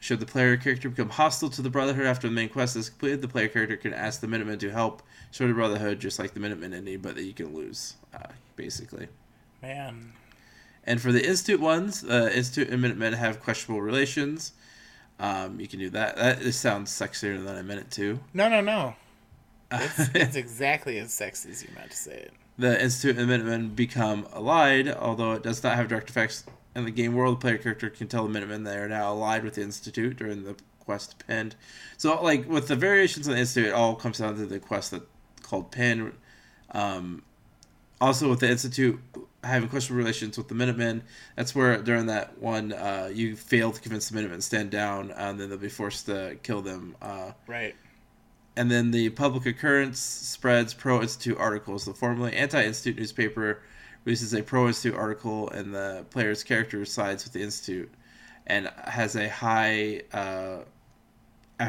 Should 0.00 0.18
the 0.18 0.26
player 0.26 0.56
character 0.56 0.88
become 0.88 1.10
hostile 1.10 1.48
to 1.50 1.62
the 1.62 1.70
Brotherhood 1.70 2.06
after 2.06 2.26
the 2.26 2.34
main 2.34 2.48
quest 2.48 2.74
is 2.74 2.90
completed, 2.90 3.22
the 3.22 3.28
player 3.28 3.46
character 3.46 3.76
can 3.76 3.94
ask 3.94 4.20
the 4.20 4.26
Minutemen 4.26 4.58
to 4.58 4.70
help 4.72 5.02
show 5.30 5.46
the 5.46 5.54
Brotherhood, 5.54 6.00
just 6.00 6.18
like 6.18 6.34
the 6.34 6.40
Minutemen 6.40 6.74
ending, 6.74 6.98
but 6.98 7.14
that 7.14 7.22
you 7.22 7.32
can 7.32 7.54
lose, 7.54 7.94
uh, 8.12 8.32
basically. 8.56 9.06
man 9.62 10.12
And 10.84 11.00
for 11.00 11.12
the 11.12 11.24
Institute 11.24 11.60
ones, 11.60 12.02
uh, 12.02 12.30
Institute 12.34 12.68
and 12.70 12.82
Minutemen 12.82 13.12
have 13.12 13.40
questionable 13.40 13.80
relations. 13.80 14.52
Um, 15.22 15.58
you 15.58 15.68
can 15.68 15.78
do 15.78 15.88
that. 15.90 16.16
That 16.16 16.40
this 16.40 16.58
sounds 16.58 16.90
sexier 16.90 17.42
than 17.42 17.56
I 17.56 17.62
meant 17.62 17.80
it 17.80 17.90
to. 17.92 18.20
no 18.34 18.48
no 18.48 18.60
no 18.60 18.94
it's, 19.72 20.10
it's 20.14 20.36
exactly 20.36 20.98
as 20.98 21.14
sexy 21.14 21.50
as 21.50 21.62
you 21.62 21.70
meant 21.74 21.90
to 21.90 21.96
say 21.96 22.12
it 22.12 22.32
the 22.58 22.82
Institute 22.82 23.16
and 23.16 23.28
the 23.28 23.32
Minutemen 23.32 23.70
become 23.70 24.26
allied, 24.32 24.88
although 24.88 25.32
it 25.32 25.42
does 25.42 25.62
not 25.62 25.76
have 25.76 25.88
direct 25.88 26.10
effects 26.10 26.44
in 26.74 26.84
the 26.84 26.90
game 26.90 27.14
world. 27.14 27.36
The 27.36 27.40
player 27.40 27.58
character 27.58 27.90
can 27.90 28.08
tell 28.08 28.24
the 28.24 28.30
Minutemen 28.30 28.64
they 28.64 28.76
are 28.76 28.88
now 28.88 29.08
allied 29.08 29.44
with 29.44 29.54
the 29.54 29.62
Institute 29.62 30.16
during 30.16 30.44
the 30.44 30.56
quest 30.80 31.24
pinned. 31.26 31.56
So, 31.96 32.22
like 32.22 32.48
with 32.48 32.68
the 32.68 32.76
variations 32.76 33.26
on 33.28 33.34
the 33.34 33.40
Institute, 33.40 33.68
it 33.68 33.74
all 33.74 33.94
comes 33.94 34.18
down 34.18 34.36
to 34.36 34.46
the 34.46 34.58
quest 34.58 34.90
that 34.90 35.02
called 35.42 35.70
Pin. 35.70 36.12
Um, 36.72 37.22
also, 38.00 38.28
with 38.30 38.40
the 38.40 38.50
Institute 38.50 39.00
having 39.44 39.68
questionable 39.68 39.98
relations 39.98 40.38
with 40.38 40.48
the 40.48 40.54
Minutemen, 40.54 41.02
that's 41.36 41.54
where 41.54 41.76
during 41.82 42.06
that 42.06 42.38
one 42.38 42.72
uh, 42.72 43.10
you 43.12 43.34
fail 43.36 43.72
to 43.72 43.80
convince 43.80 44.08
the 44.08 44.14
Minutemen 44.14 44.38
to 44.38 44.42
stand 44.46 44.70
down, 44.70 45.10
and 45.12 45.38
then 45.40 45.48
they'll 45.48 45.58
be 45.58 45.68
forced 45.68 46.06
to 46.06 46.36
kill 46.42 46.62
them. 46.62 46.96
Uh, 47.02 47.32
Right. 47.46 47.74
and 48.56 48.70
then 48.70 48.90
the 48.90 49.10
Publick 49.10 49.46
Occurrence 49.46 49.98
spreads 49.98 50.74
pro 50.74 51.00
institute 51.02 51.38
articles. 51.38 51.84
The 51.86 51.94
formerly 51.94 52.34
anti 52.34 52.62
institute 52.64 52.98
newspaper 52.98 53.62
releases 54.04 54.34
a 54.34 54.42
pro 54.42 54.68
institute 54.68 54.96
article, 54.98 55.48
and 55.50 55.74
the 55.74 56.04
player's 56.10 56.42
character 56.44 56.84
sides 56.84 57.24
with 57.24 57.32
the 57.32 57.42
institute, 57.42 57.90
and 58.46 58.68
has 58.84 59.16
a 59.16 59.28
high. 59.28 60.02
Uh, 60.12 60.58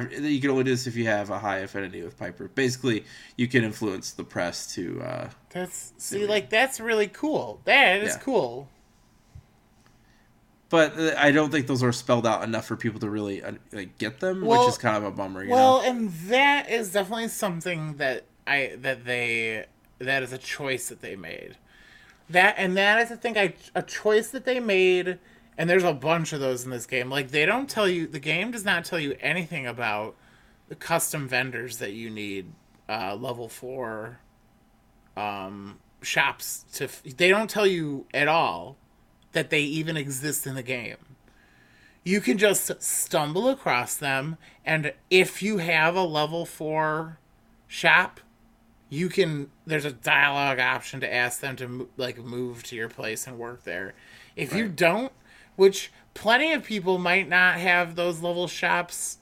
you 0.01 0.39
can 0.41 0.49
only 0.51 0.63
do 0.63 0.71
this 0.71 0.87
if 0.87 0.95
you 0.95 1.05
have 1.05 1.29
a 1.29 1.39
high 1.39 1.57
affinity 1.59 2.01
with 2.03 2.17
Piper. 2.17 2.47
Basically, 2.49 3.05
you 3.37 3.47
can 3.47 3.63
influence 3.63 4.11
the 4.11 4.23
press 4.23 4.73
to. 4.75 5.01
Uh, 5.01 5.29
That's 5.49 5.93
see, 5.97 6.25
like 6.27 6.49
that's 6.49 6.79
really 6.79 7.07
cool. 7.07 7.61
That 7.65 8.01
is 8.03 8.13
Yeah. 8.15 8.19
cool. 8.19 8.67
but 10.69 10.97
uh, 10.97 11.13
I 11.17 11.31
don't 11.31 11.51
think 11.51 11.67
those 11.67 11.83
are 11.83 11.91
spelled 11.91 12.25
out 12.25 12.43
enough 12.43 12.65
for 12.65 12.75
people 12.75 12.99
to 13.01 13.09
really 13.09 13.43
uh, 13.43 13.53
like 13.71 13.97
get 13.99 14.19
them, 14.19 14.41
Well- 14.41 14.61
which 14.65 14.69
is 14.69 14.77
kind 14.77 14.97
of 14.97 15.03
a 15.03 15.11
bummer. 15.11 15.43
You 15.43 15.51
Well, 15.51 15.81
know? 15.81 15.89
and 15.89 16.09
that 16.29 16.69
is 16.69 16.91
definitely 16.93 17.27
something 17.27 17.97
that 17.97 18.25
I 18.47 18.75
that 18.77 19.05
they 19.05 19.65
that 19.99 20.23
is 20.23 20.33
a 20.33 20.37
choice 20.37 20.89
that 20.89 21.01
they 21.01 21.15
made. 21.15 21.57
That 22.29 22.55
and 22.57 22.75
that 22.77 22.99
is 23.01 23.11
I 23.11 23.15
think 23.15 23.37
I 23.37 23.53
a 23.75 23.83
choice 23.83 24.29
that 24.31 24.45
they 24.45 24.59
made 24.59 25.19
and 25.57 25.69
there's 25.69 25.83
a 25.83 25.93
bunch 25.93 26.33
of 26.33 26.39
those 26.39 26.63
in 26.63 26.71
this 26.71 26.85
game. 26.85 27.09
Like 27.09 27.31
they 27.31 27.45
don't 27.45 27.69
tell 27.69 27.87
you 27.87 28.07
the 28.07 28.19
game 28.19 28.51
does 28.51 28.65
not 28.65 28.85
tell 28.85 28.99
you 28.99 29.15
anything 29.19 29.67
about 29.67 30.15
the 30.67 30.75
custom 30.75 31.27
vendors 31.27 31.77
that 31.77 31.93
you 31.93 32.09
need 32.09 32.51
uh 32.89 33.15
level 33.15 33.47
4 33.47 34.19
um 35.15 35.79
shops 36.01 36.65
to 36.73 36.85
f- 36.85 37.03
they 37.03 37.29
don't 37.29 37.49
tell 37.49 37.67
you 37.67 38.05
at 38.13 38.27
all 38.27 38.75
that 39.31 39.49
they 39.49 39.61
even 39.61 39.95
exist 39.95 40.45
in 40.45 40.55
the 40.55 40.63
game. 40.63 40.97
You 42.03 42.19
can 42.19 42.37
just 42.37 42.81
stumble 42.81 43.47
across 43.47 43.95
them 43.95 44.37
and 44.65 44.93
if 45.09 45.41
you 45.41 45.59
have 45.59 45.95
a 45.95 46.03
level 46.03 46.45
4 46.45 47.19
shop 47.67 48.19
you 48.89 49.09
can 49.09 49.49
there's 49.65 49.85
a 49.85 49.91
dialogue 49.91 50.59
option 50.59 50.99
to 50.99 51.11
ask 51.11 51.39
them 51.39 51.55
to 51.55 51.89
like 51.97 52.17
move 52.17 52.63
to 52.63 52.75
your 52.75 52.89
place 52.89 53.25
and 53.25 53.39
work 53.39 53.63
there. 53.63 53.93
If 54.35 54.53
you 54.53 54.67
don't 54.67 55.11
which 55.55 55.91
plenty 56.13 56.51
of 56.51 56.63
people 56.63 56.97
might 56.97 57.27
not 57.27 57.59
have 57.59 57.95
those 57.95 58.21
level 58.21 58.47
shops 58.47 59.17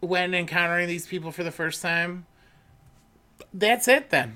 when 0.00 0.34
encountering 0.34 0.88
these 0.88 1.06
people 1.06 1.30
for 1.30 1.44
the 1.44 1.50
first 1.50 1.82
time. 1.82 2.26
That's 3.52 3.88
it 3.88 4.10
then. 4.10 4.34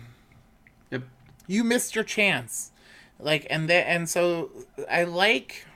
Yep. 0.91 1.03
you 1.47 1.65
missed 1.65 1.95
your 1.95 2.05
chance. 2.05 2.73
Like 3.19 3.47
and 3.49 3.71
that 3.71 3.89
and 3.89 4.09
so 4.09 4.51
i 4.91 5.05
like 5.05 5.67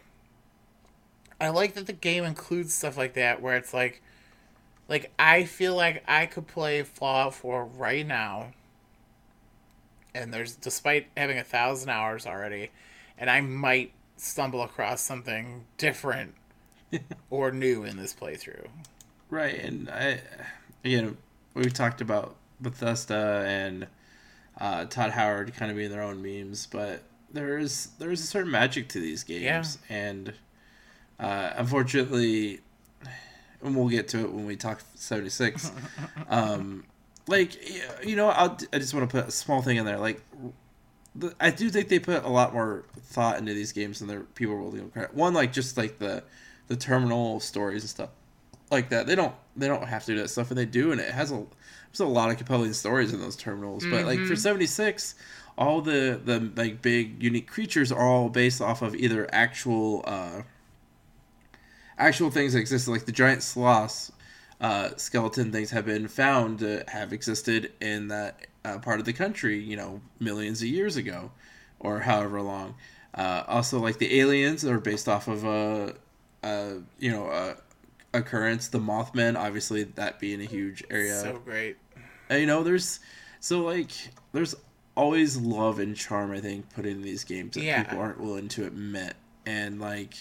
i 1.41 1.49
like 1.49 1.75
that 1.75 1.87
the 1.87 1.93
game 1.93 2.25
includes 2.25 2.75
stuff 2.75 2.97
like 2.97 3.15
that 3.15 3.41
where 3.41 3.57
it's 3.57 3.73
like 3.73 4.03
like 4.89 5.13
i 5.19 5.45
feel 5.45 5.75
like 5.77 6.03
i 6.09 6.27
could 6.27 6.49
play 6.49 6.83
fallout 6.83 7.35
4 7.35 7.65
right 7.65 8.07
now 8.07 8.53
and 10.15 10.35
there's 10.35 10.57
despite 10.57 11.07
having 11.17 11.39
a 11.39 11.45
thousand 11.45 11.91
hours 11.91 12.27
already 12.27 12.71
and 13.17 13.31
i 13.31 13.41
might 13.41 13.93
stumble 14.21 14.63
across 14.63 15.01
something 15.01 15.65
different 15.77 16.35
or 17.31 17.51
new 17.51 17.85
in 17.85 17.97
this 17.97 18.15
playthrough 18.15 18.67
Right, 19.31 19.63
and 19.63 19.91
I, 19.91 20.21
again, 20.85 21.19
we 21.53 21.65
talked 21.67 22.01
about 22.01 22.37
Bethesda 22.61 23.45
and 23.47 23.87
uh, 24.59 24.87
Todd 24.87 25.11
Howard 25.11 25.55
kind 25.55 25.71
of 25.71 25.77
being 25.77 25.91
their 25.91 26.03
own 26.03 26.23
memes, 26.23 26.67
but 26.67 27.03
there 27.31 27.59
is 27.59 27.89
there 27.99 28.11
is 28.11 28.23
a 28.23 28.27
certain 28.27 28.51
magic 28.51 28.89
to 28.89 29.01
these 29.01 29.25
games, 29.25 29.79
and 29.91 30.33
uh, 31.21 31.51
unfortunately, 31.57 32.61
and 33.63 33.77
we'll 33.77 33.89
get 33.89 34.09
to 34.09 34.21
it 34.21 34.33
when 34.33 34.47
we 34.47 34.57
talk 34.57 34.81
seventy 34.95 35.29
six. 35.29 35.71
um, 36.31 36.85
like 37.27 37.55
you 38.07 38.17
know, 38.17 38.31
I'll, 38.31 38.57
I 38.73 38.79
just 38.79 38.95
want 38.95 39.11
to 39.11 39.15
put 39.15 39.29
a 39.29 39.33
small 39.33 39.63
thing 39.63 39.77
in 39.77 39.85
there, 39.85 39.99
like. 39.99 40.23
The- 41.19 41.35
I 41.41 41.51
do 41.51 41.69
think 41.71 41.89
they 41.89 41.99
put 41.99 42.25
a 42.25 42.29
lot 42.29 42.53
more 42.53 42.85
thought 43.01 43.39
into 43.39 43.55
these 43.55 43.73
games 43.73 43.99
than 43.99 44.09
their 44.09 44.21
people 44.21 44.71
to 44.71 44.77
give 44.79 44.93
credit. 44.93 45.15
One, 45.15 45.35
like 45.35 45.53
just 45.53 45.77
like 45.77 45.99
the 45.99 46.23
the 46.69 46.77
terminal 46.77 47.41
stories 47.41 47.83
and 47.83 47.91
stuff 47.91 48.11
like 48.71 48.91
that. 48.91 49.07
They 49.07 49.15
don't 49.15 49.35
they 49.57 49.67
don't 49.69 49.87
have 49.87 50.05
to 50.07 50.15
do 50.15 50.21
that 50.23 50.29
stuff, 50.29 50.51
and 50.51 50.59
they 50.59 50.67
do, 50.67 50.93
and 50.93 51.01
it 51.01 51.11
has 51.11 51.31
a 51.33 51.45
there's 51.91 52.01
a 52.01 52.07
lot 52.07 52.31
of 52.31 52.37
compelling 52.37 52.73
stories 52.75 53.13
in 53.13 53.21
those 53.21 53.37
terminals. 53.37 53.85
But 53.91 54.05
like 54.05 54.21
for 54.21 54.37
seventy 54.37 54.67
six, 54.67 55.15
all 55.57 55.81
the 55.81 56.21
the 56.23 56.51
like 56.57 56.83
big 56.83 57.23
unique 57.23 57.49
creatures 57.49 57.91
are 57.91 58.07
all 58.07 58.29
based 58.29 58.61
off 58.61 58.83
of 58.83 58.95
either 58.95 59.27
actual 59.33 60.03
uh, 60.07 60.43
actual 61.99 62.31
things 62.31 62.53
that 62.53 62.61
exist, 62.61 62.89
like 62.89 63.07
the 63.07 63.13
giant 63.13 63.43
sloths. 63.43 64.13
Uh, 64.61 64.91
skeleton 64.97 65.53
things 65.53 65.71
have 65.71 65.87
been 65.87 66.09
found 66.09 66.59
to 66.59 66.83
have 66.89 67.13
existed 67.13 67.71
in 67.81 68.09
that 68.09 68.49
uh, 68.65 68.79
part 68.79 69.01
of 69.01 69.07
the 69.07 69.13
country, 69.13 69.59
you 69.59 69.77
know, 69.77 70.01
millions 70.21 70.61
of 70.63 70.69
years 70.69 70.97
ago, 70.97 71.31
or 71.79 72.01
however 72.01 72.41
long. 72.43 72.75
Uh, 73.15 73.43
also, 73.49 73.79
like 73.81 73.99
the 73.99 74.21
aliens 74.21 74.65
are 74.65 74.79
based 74.79 75.09
off 75.09 75.29
of 75.29 75.45
a, 75.45 75.95
a 76.43 76.77
you 76.99 77.11
know, 77.11 77.29
a 77.29 77.57
occurrence. 78.17 78.69
The 78.69 78.79
Mothman, 78.79 79.37
obviously, 79.39 79.85
that 79.85 80.19
being 80.21 80.41
a 80.41 80.45
huge 80.45 80.85
area. 80.91 81.19
so 81.21 81.39
great 81.45 81.77
And, 82.31 82.41
you 82.41 82.47
know, 82.47 82.63
there's 82.63 83.01
so 83.41 83.61
like 83.63 83.91
there's 84.33 84.55
always 84.97 85.37
love 85.37 85.79
and 85.79 85.97
charm. 85.97 86.33
I 86.33 86.41
think 86.41 86.69
put 86.75 86.85
in 86.87 87.03
these 87.03 87.25
games 87.25 87.55
that 87.55 87.63
Yeah. 87.63 87.83
people 87.85 88.01
aren't 88.01 88.21
willing 88.21 88.49
to 88.49 88.67
admit, 88.67 89.15
and 89.47 89.81
like, 89.81 90.15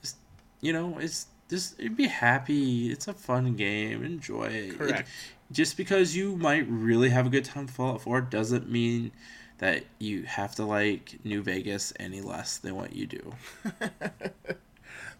just 0.00 0.16
you 0.60 0.72
know, 0.72 0.98
it's 0.98 1.26
just 1.50 1.78
it'd 1.78 1.96
be 1.96 2.06
happy. 2.06 2.90
It's 2.90 3.08
a 3.08 3.14
fun 3.14 3.54
game. 3.56 4.04
Enjoy 4.04 4.44
it. 4.44 4.54
It- 4.54 4.78
Correct. 4.78 5.08
Just 5.52 5.76
because 5.76 6.16
you 6.16 6.36
might 6.36 6.66
really 6.68 7.10
have 7.10 7.26
a 7.26 7.30
good 7.30 7.44
time 7.44 7.66
with 7.66 7.74
Fallout 7.74 8.02
4 8.02 8.22
doesn't 8.22 8.70
mean 8.70 9.12
that 9.58 9.84
you 9.98 10.22
have 10.24 10.54
to 10.56 10.64
like 10.64 11.18
New 11.24 11.42
Vegas 11.42 11.92
any 12.00 12.20
less 12.20 12.58
than 12.58 12.74
what 12.74 12.94
you 12.94 13.06
do. 13.06 13.34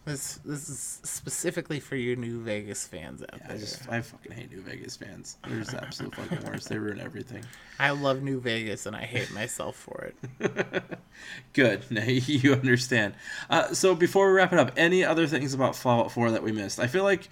this 0.04 0.40
this 0.44 0.68
is 0.68 1.00
specifically 1.04 1.78
for 1.78 1.94
you 1.94 2.16
new 2.16 2.42
vegas 2.42 2.88
fans 2.88 3.22
out 3.22 3.40
I 3.44 3.48
there 3.48 3.59
just 3.59 3.88
I 3.88 4.00
fucking 4.00 4.32
hate 4.32 4.50
New 4.50 4.60
Vegas 4.62 4.96
fans. 4.96 5.38
They're 5.46 5.60
just 5.60 5.74
absolute 5.74 6.14
fucking 6.16 6.44
worst. 6.50 6.68
They 6.68 6.76
ruin 6.76 6.98
everything. 6.98 7.44
I 7.78 7.90
love 7.90 8.22
New 8.22 8.40
Vegas 8.40 8.86
and 8.86 8.96
I 8.96 9.02
hate 9.04 9.32
myself 9.32 9.76
for 9.76 10.10
it. 10.40 10.82
Good. 11.52 11.84
Now 11.90 12.04
you 12.04 12.52
understand. 12.54 13.14
Uh, 13.48 13.72
so 13.74 13.94
before 13.94 14.26
we 14.26 14.32
wrap 14.32 14.52
it 14.52 14.59
up, 14.59 14.72
any 14.76 15.04
other 15.04 15.26
things 15.28 15.54
about 15.54 15.76
Fallout 15.76 16.10
4 16.10 16.32
that 16.32 16.42
we 16.42 16.50
missed? 16.50 16.80
I 16.80 16.88
feel 16.88 17.04
like, 17.04 17.28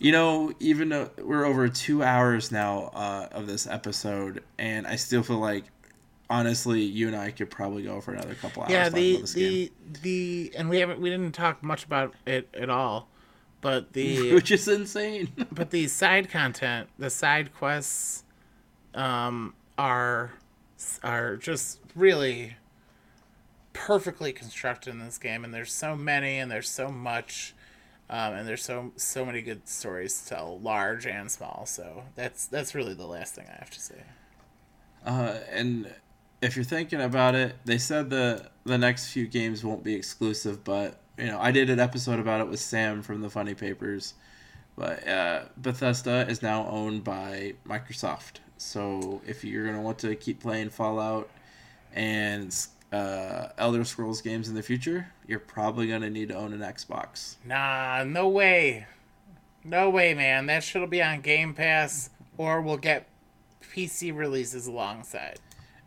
you 0.00 0.12
know, 0.12 0.52
even 0.60 0.88
though 0.88 1.10
we're 1.22 1.44
over 1.44 1.68
two 1.68 2.02
hours 2.02 2.52
now 2.52 2.90
uh, 2.94 3.28
of 3.32 3.46
this 3.46 3.66
episode, 3.66 4.42
and 4.58 4.86
I 4.86 4.96
still 4.96 5.22
feel 5.22 5.38
like, 5.38 5.64
honestly, 6.30 6.82
you 6.82 7.08
and 7.08 7.16
I 7.16 7.30
could 7.30 7.50
probably 7.50 7.82
go 7.82 8.00
for 8.00 8.12
another 8.12 8.34
couple 8.34 8.62
hours. 8.62 8.72
yeah, 8.72 8.88
the 8.88 9.10
about 9.12 9.20
this 9.22 9.34
game. 9.34 9.70
the 9.92 10.00
the 10.02 10.52
and 10.56 10.68
we 10.68 10.78
haven't 10.78 11.00
we 11.00 11.10
didn't 11.10 11.32
talk 11.32 11.62
much 11.62 11.84
about 11.84 12.14
it 12.26 12.48
at 12.54 12.70
all, 12.70 13.08
but 13.60 13.92
the 13.92 14.32
which 14.34 14.50
is 14.50 14.68
insane. 14.68 15.32
but 15.52 15.70
the 15.70 15.88
side 15.88 16.30
content, 16.30 16.88
the 16.98 17.10
side 17.10 17.54
quests, 17.54 18.24
um, 18.94 19.54
are 19.76 20.32
are 21.02 21.36
just 21.36 21.80
really 21.96 22.56
perfectly 23.72 24.32
constructed 24.32 24.90
in 24.90 24.98
this 24.98 25.18
game, 25.18 25.44
and 25.44 25.54
there's 25.54 25.72
so 25.72 25.96
many, 25.96 26.38
and 26.38 26.50
there's 26.50 26.68
so 26.68 26.88
much, 26.88 27.54
um, 28.10 28.34
and 28.34 28.48
there's 28.48 28.62
so 28.62 28.92
so 28.96 29.24
many 29.24 29.42
good 29.42 29.68
stories 29.68 30.22
to 30.22 30.28
tell, 30.28 30.58
large 30.60 31.06
and 31.06 31.30
small. 31.30 31.66
So 31.66 32.04
that's 32.14 32.46
that's 32.46 32.74
really 32.74 32.94
the 32.94 33.06
last 33.06 33.34
thing 33.34 33.46
I 33.48 33.56
have 33.58 33.70
to 33.70 33.80
say. 33.80 34.02
Uh, 35.04 35.36
and 35.50 35.94
if 36.40 36.56
you're 36.56 36.64
thinking 36.64 37.00
about 37.00 37.34
it, 37.34 37.56
they 37.64 37.78
said 37.78 38.10
the 38.10 38.48
the 38.64 38.78
next 38.78 39.10
few 39.10 39.26
games 39.26 39.62
won't 39.62 39.84
be 39.84 39.94
exclusive, 39.94 40.64
but 40.64 41.00
you 41.18 41.26
know, 41.26 41.38
I 41.38 41.50
did 41.50 41.68
an 41.68 41.80
episode 41.80 42.18
about 42.18 42.40
it 42.40 42.48
with 42.48 42.60
Sam 42.60 43.02
from 43.02 43.20
the 43.20 43.30
Funny 43.30 43.54
Papers. 43.54 44.14
But 44.76 45.06
uh, 45.08 45.42
Bethesda 45.56 46.24
is 46.28 46.40
now 46.40 46.68
owned 46.68 47.02
by 47.02 47.54
Microsoft, 47.66 48.34
so 48.58 49.20
if 49.26 49.44
you're 49.44 49.66
gonna 49.66 49.82
want 49.82 49.98
to 49.98 50.14
keep 50.14 50.40
playing 50.40 50.70
Fallout 50.70 51.28
and 51.92 52.54
uh, 52.92 53.48
Elder 53.58 53.84
Scrolls 53.84 54.20
games 54.22 54.48
in 54.48 54.54
the 54.54 54.62
future, 54.62 55.08
you're 55.26 55.38
probably 55.38 55.86
gonna 55.88 56.10
need 56.10 56.28
to 56.28 56.34
own 56.34 56.52
an 56.52 56.60
Xbox. 56.60 57.36
Nah, 57.44 58.04
no 58.04 58.28
way. 58.28 58.86
No 59.64 59.90
way, 59.90 60.14
man. 60.14 60.46
That 60.46 60.62
should 60.64 60.88
be 60.88 61.02
on 61.02 61.20
Game 61.20 61.52
Pass 61.54 62.10
or 62.38 62.60
we'll 62.62 62.76
get 62.78 63.06
PC 63.60 64.16
releases 64.16 64.66
alongside. 64.66 65.38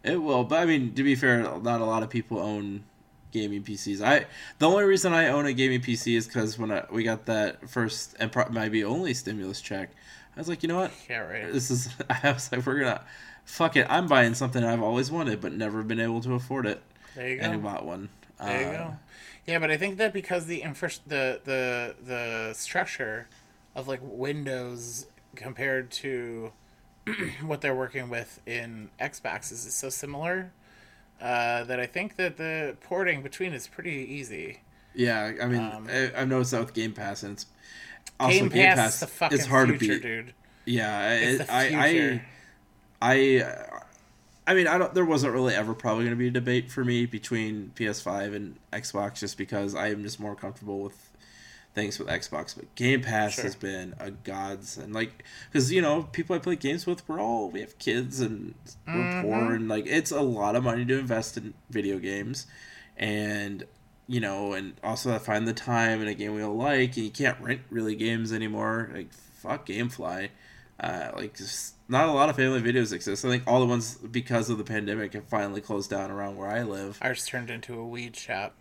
It 0.03 0.21
will, 0.21 0.43
but 0.43 0.59
I 0.59 0.65
mean, 0.65 0.93
to 0.95 1.03
be 1.03 1.15
fair, 1.15 1.41
not 1.59 1.81
a 1.81 1.85
lot 1.85 2.03
of 2.03 2.09
people 2.09 2.39
own 2.39 2.83
gaming 3.31 3.63
PCs. 3.63 4.01
I 4.01 4.25
the 4.59 4.67
only 4.69 4.83
reason 4.83 5.13
I 5.13 5.27
own 5.27 5.45
a 5.45 5.53
gaming 5.53 5.79
PC 5.81 6.17
is 6.17 6.27
because 6.27 6.59
when 6.59 6.71
I, 6.71 6.85
we 6.91 7.03
got 7.03 7.25
that 7.27 7.69
first 7.69 8.15
and 8.19 8.31
pro- 8.31 8.49
maybe 8.49 8.83
only 8.83 9.13
stimulus 9.13 9.61
check, 9.61 9.89
I 10.35 10.39
was 10.39 10.49
like, 10.49 10.63
you 10.63 10.69
know 10.69 10.77
what, 10.77 10.91
Yeah, 11.09 11.19
right. 11.19 11.51
this 11.51 11.71
is. 11.71 11.89
I 12.23 12.31
was 12.31 12.51
like, 12.51 12.65
we're 12.65 12.79
gonna 12.79 13.01
fuck 13.45 13.75
it. 13.77 13.87
I'm 13.89 14.07
buying 14.07 14.33
something 14.33 14.63
I've 14.63 14.81
always 14.81 15.09
wanted 15.11 15.39
but 15.39 15.53
never 15.53 15.81
been 15.83 15.99
able 15.99 16.19
to 16.21 16.33
afford 16.33 16.65
it, 16.65 16.81
There 17.15 17.27
you 17.29 17.39
and 17.41 17.53
I 17.53 17.57
bought 17.57 17.85
one. 17.85 18.09
There 18.43 18.61
you 18.61 18.67
Uh, 18.67 18.71
go. 18.89 18.95
Yeah, 19.47 19.59
but 19.59 19.71
I 19.71 19.77
think 19.77 19.97
that 19.97 20.13
because 20.13 20.45
the 20.45 20.61
infra- 20.61 20.89
the 21.07 21.41
the 21.43 21.95
the 22.03 22.53
structure 22.53 23.27
of 23.75 23.87
like 23.87 23.99
Windows 24.03 25.07
compared 25.35 25.91
to 25.91 26.51
what 27.45 27.61
they're 27.61 27.75
working 27.75 28.09
with 28.09 28.39
in 28.45 28.89
Xboxes 28.99 29.65
is 29.65 29.73
so 29.73 29.89
similar 29.89 30.51
uh, 31.21 31.63
that 31.63 31.79
I 31.79 31.85
think 31.85 32.15
that 32.17 32.37
the 32.37 32.75
porting 32.81 33.21
between 33.21 33.53
is 33.53 33.67
pretty 33.67 33.91
easy. 33.91 34.59
Yeah, 34.93 35.31
I 35.41 35.45
mean, 35.47 35.61
Um, 35.61 35.87
I, 35.89 36.11
I've 36.15 36.27
noticed 36.27 36.51
that 36.51 36.59
with 36.61 36.73
Game 36.73 36.93
Pass, 36.93 37.23
and 37.23 37.33
it's 37.33 37.45
also 38.19 38.49
Game, 38.49 38.49
Pass, 38.49 38.95
is 38.95 38.99
the 39.01 39.07
fucking 39.07 39.37
it's 39.37 39.47
hard 39.47 39.69
future, 39.69 39.85
to 39.85 39.99
beat. 39.99 40.01
dude. 40.01 40.33
Yeah, 40.65 41.13
It's 41.13 41.41
it, 41.43 41.49
I, 41.49 42.21
I. 43.01 43.11
I, 43.41 43.43
I 44.47 44.53
mean, 44.55 44.67
I 44.67 44.77
don't. 44.77 44.93
There 44.93 45.05
wasn't 45.05 45.33
really 45.33 45.53
ever 45.53 45.73
probably 45.73 46.03
going 46.05 46.15
to 46.15 46.19
be 46.19 46.27
a 46.27 46.31
debate 46.31 46.71
for 46.71 46.83
me 46.83 47.05
between 47.05 47.71
PS5 47.75 48.35
and 48.35 48.55
Xbox, 48.73 49.19
just 49.19 49.37
because 49.37 49.75
I 49.75 49.89
am 49.89 50.01
just 50.03 50.19
more 50.19 50.35
comfortable 50.35 50.79
with 50.81 51.09
things 51.73 51.99
with 51.99 52.07
Xbox. 52.09 52.55
But 52.55 52.73
Game 52.75 53.01
Pass 53.01 53.33
Sure. 53.35 53.43
has 53.45 53.55
been 53.55 53.93
a 53.99 54.11
godsend, 54.11 54.93
like 54.93 55.23
because 55.51 55.71
you 55.71 55.81
know 55.81 56.03
people 56.11 56.35
I 56.35 56.39
play 56.39 56.55
games 56.55 56.85
with, 56.87 57.07
we're 57.07 57.19
all 57.19 57.49
we 57.51 57.61
have 57.61 57.77
kids 57.77 58.19
and 58.19 58.55
we're 58.87 58.93
Mm-hmm. 58.93 59.21
poor, 59.21 59.53
and 59.53 59.67
like 59.69 59.85
it's 59.85 60.11
a 60.11 60.21
lot 60.21 60.55
of 60.55 60.63
money 60.63 60.85
to 60.85 60.97
invest 60.99 61.37
in 61.37 61.53
video 61.69 61.99
games, 61.99 62.47
and 62.97 63.63
you 64.07 64.19
know, 64.19 64.53
and 64.53 64.73
also 64.83 65.13
I 65.13 65.19
find 65.19 65.47
the 65.47 65.53
time 65.53 66.01
in 66.01 66.07
a 66.07 66.13
game 66.15 66.33
we 66.33 66.41
all 66.41 66.55
like, 66.57 66.97
and 66.97 67.05
you 67.05 67.11
can't 67.11 67.39
rent 67.39 67.61
really 67.69 67.95
games 67.95 68.33
anymore. 68.33 68.89
Like 68.93 69.13
fuck 69.13 69.67
GameFly, 69.67 70.29
uh, 70.81 71.11
like 71.15 71.35
just 71.37 71.75
not 71.87 72.09
a 72.09 72.11
lot 72.11 72.27
of 72.29 72.35
family 72.35 72.61
videos 72.61 72.91
exist. 72.91 73.23
I 73.23 73.29
think 73.29 73.43
all 73.47 73.59
the 73.59 73.65
ones 73.67 73.95
because 73.95 74.49
of 74.49 74.57
the 74.57 74.63
pandemic 74.63 75.13
have 75.13 75.25
finally 75.25 75.61
closed 75.61 75.89
down 75.89 76.11
around 76.11 76.35
where 76.37 76.49
I 76.49 76.63
live. 76.63 76.97
Ours 77.01 77.25
turned 77.25 77.49
into 77.49 77.79
a 77.79 77.85
weed 77.87 78.15
shop. 78.15 78.55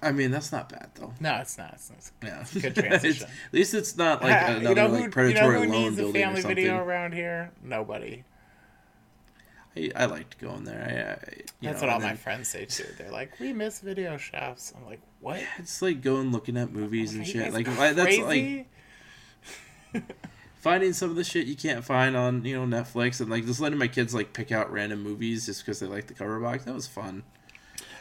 I 0.00 0.12
mean, 0.12 0.30
that's 0.30 0.52
not 0.52 0.68
bad 0.68 0.90
though. 0.94 1.12
No, 1.18 1.36
it's 1.36 1.58
not. 1.58 1.72
It's, 1.74 1.90
it's 1.90 2.12
Yeah, 2.22 2.44
good 2.60 2.74
transition. 2.76 3.26
at 3.26 3.52
least 3.52 3.74
it's 3.74 3.96
not 3.96 4.22
like 4.22 4.30
another 4.48 4.68
you 4.68 4.74
know 4.76 4.86
like 4.86 5.10
predatory 5.10 5.60
you 5.60 5.66
know 5.66 5.72
who 5.72 5.72
loan 5.72 5.82
needs 5.82 5.98
a 5.98 6.02
building 6.02 6.22
or 6.22 6.24
family 6.26 6.40
something. 6.42 6.56
video 6.56 6.76
around 6.78 7.14
here? 7.14 7.50
Nobody. 7.64 8.22
I, 9.76 9.90
I 9.96 10.04
liked 10.06 10.38
going 10.38 10.64
there. 10.64 10.80
I, 10.80 10.90
I, 11.12 11.32
you 11.60 11.68
That's 11.68 11.80
know, 11.82 11.88
what 11.88 11.94
all 11.94 12.00
and 12.00 12.10
my 12.10 12.14
friends 12.14 12.48
say 12.48 12.64
too. 12.64 12.86
They're 12.96 13.10
like, 13.10 13.38
"We 13.40 13.52
miss 13.52 13.80
video 13.80 14.16
shops." 14.16 14.72
I'm 14.76 14.86
like, 14.86 15.00
"What?" 15.20 15.40
It's 15.58 15.82
like 15.82 16.00
going 16.00 16.30
looking 16.30 16.56
at 16.56 16.70
movies 16.72 17.14
and 17.14 17.26
shit. 17.26 17.52
Like 17.52 17.66
I, 17.68 17.92
that's 17.92 18.18
like 18.18 18.24
crazy? 18.26 18.66
finding 20.58 20.92
some 20.92 21.10
of 21.10 21.16
the 21.16 21.24
shit 21.24 21.46
you 21.46 21.56
can't 21.56 21.84
find 21.84 22.16
on 22.16 22.44
you 22.44 22.54
know 22.66 22.78
Netflix 22.78 23.20
and 23.20 23.30
like 23.30 23.46
just 23.46 23.60
letting 23.60 23.78
my 23.78 23.88
kids 23.88 24.14
like 24.14 24.32
pick 24.32 24.52
out 24.52 24.70
random 24.72 25.02
movies 25.02 25.46
just 25.46 25.64
because 25.64 25.80
they 25.80 25.86
like 25.86 26.06
the 26.06 26.14
cover 26.14 26.38
box. 26.40 26.64
That 26.64 26.74
was 26.74 26.86
fun. 26.86 27.24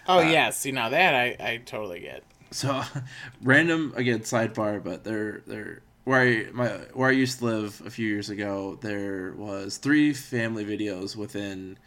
Oh 0.07 0.19
Uh, 0.19 0.21
yeah, 0.21 0.49
see 0.51 0.71
now 0.71 0.89
that 0.89 1.13
I, 1.13 1.35
I 1.39 1.57
totally 1.57 1.99
get. 2.01 2.23
So, 2.51 2.81
random 3.41 3.93
again 3.95 4.21
sidebar, 4.21 4.83
but 4.83 5.03
they're 5.03 5.41
they're 5.45 5.81
where 6.05 6.21
I 6.21 6.51
my 6.51 6.67
where 6.93 7.09
I 7.09 7.13
used 7.13 7.39
to 7.39 7.45
live 7.45 7.81
a 7.85 7.89
few 7.89 8.07
years 8.07 8.29
ago. 8.29 8.77
There 8.81 9.33
was 9.37 9.77
three 9.77 10.13
family 10.13 10.65
videos 10.65 11.15
within 11.15 11.77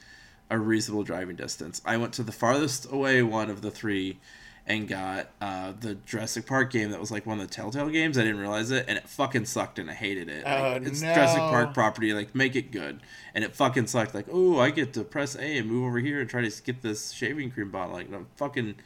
a 0.51 0.59
reasonable 0.59 1.05
driving 1.05 1.37
distance. 1.37 1.81
I 1.85 1.97
went 1.97 2.13
to 2.15 2.23
the 2.23 2.33
farthest 2.33 2.91
away 2.93 3.23
one 3.23 3.51
of 3.51 3.63
the 3.63 3.71
three, 3.71 4.19
and 4.67 4.87
got 4.87 5.29
uh, 5.41 5.73
the 5.81 5.95
Jurassic 6.07 6.47
Park 6.47 6.71
game 6.71 6.91
that 6.91 7.01
was 7.01 7.11
like 7.11 7.27
one 7.27 7.41
of 7.41 7.49
the 7.49 7.53
Telltale 7.53 7.89
games. 7.89 8.17
I 8.19 8.23
didn't 8.23 8.39
realize 8.41 8.71
it, 8.71 8.85
and 8.89 8.99
it 8.99 9.09
fucking 9.09 9.47
sucked, 9.47 9.79
and 9.79 9.91
I 9.91 9.95
hated 9.95 10.29
it. 10.29 10.45
Like, 10.45 10.59
Oh, 10.61 10.73
it's 10.87 11.03
no. 11.03 11.13
Jurassic 11.15 11.39
Park 11.41 11.75
property, 11.75 12.13
like 12.13 12.35
make 12.35 12.55
it 12.55 12.71
good, 12.71 13.01
and 13.35 13.43
it 13.43 13.55
fucking 13.57 13.87
sucked. 13.89 14.15
Like, 14.15 14.27
oh, 14.31 14.59
I 14.61 14.71
get 14.71 14.93
to 14.95 15.03
press 15.05 15.35
A 15.37 15.59
and 15.59 15.69
move 15.69 15.87
over 15.87 15.99
here 15.99 16.21
and 16.21 16.29
try 16.31 16.47
to 16.49 16.63
get 16.63 16.83
this 16.83 17.11
shaving 17.11 17.51
cream 17.51 17.71
bottle. 17.71 17.95
Like, 17.95 18.11
no, 18.11 18.27
fucking. 18.37 18.77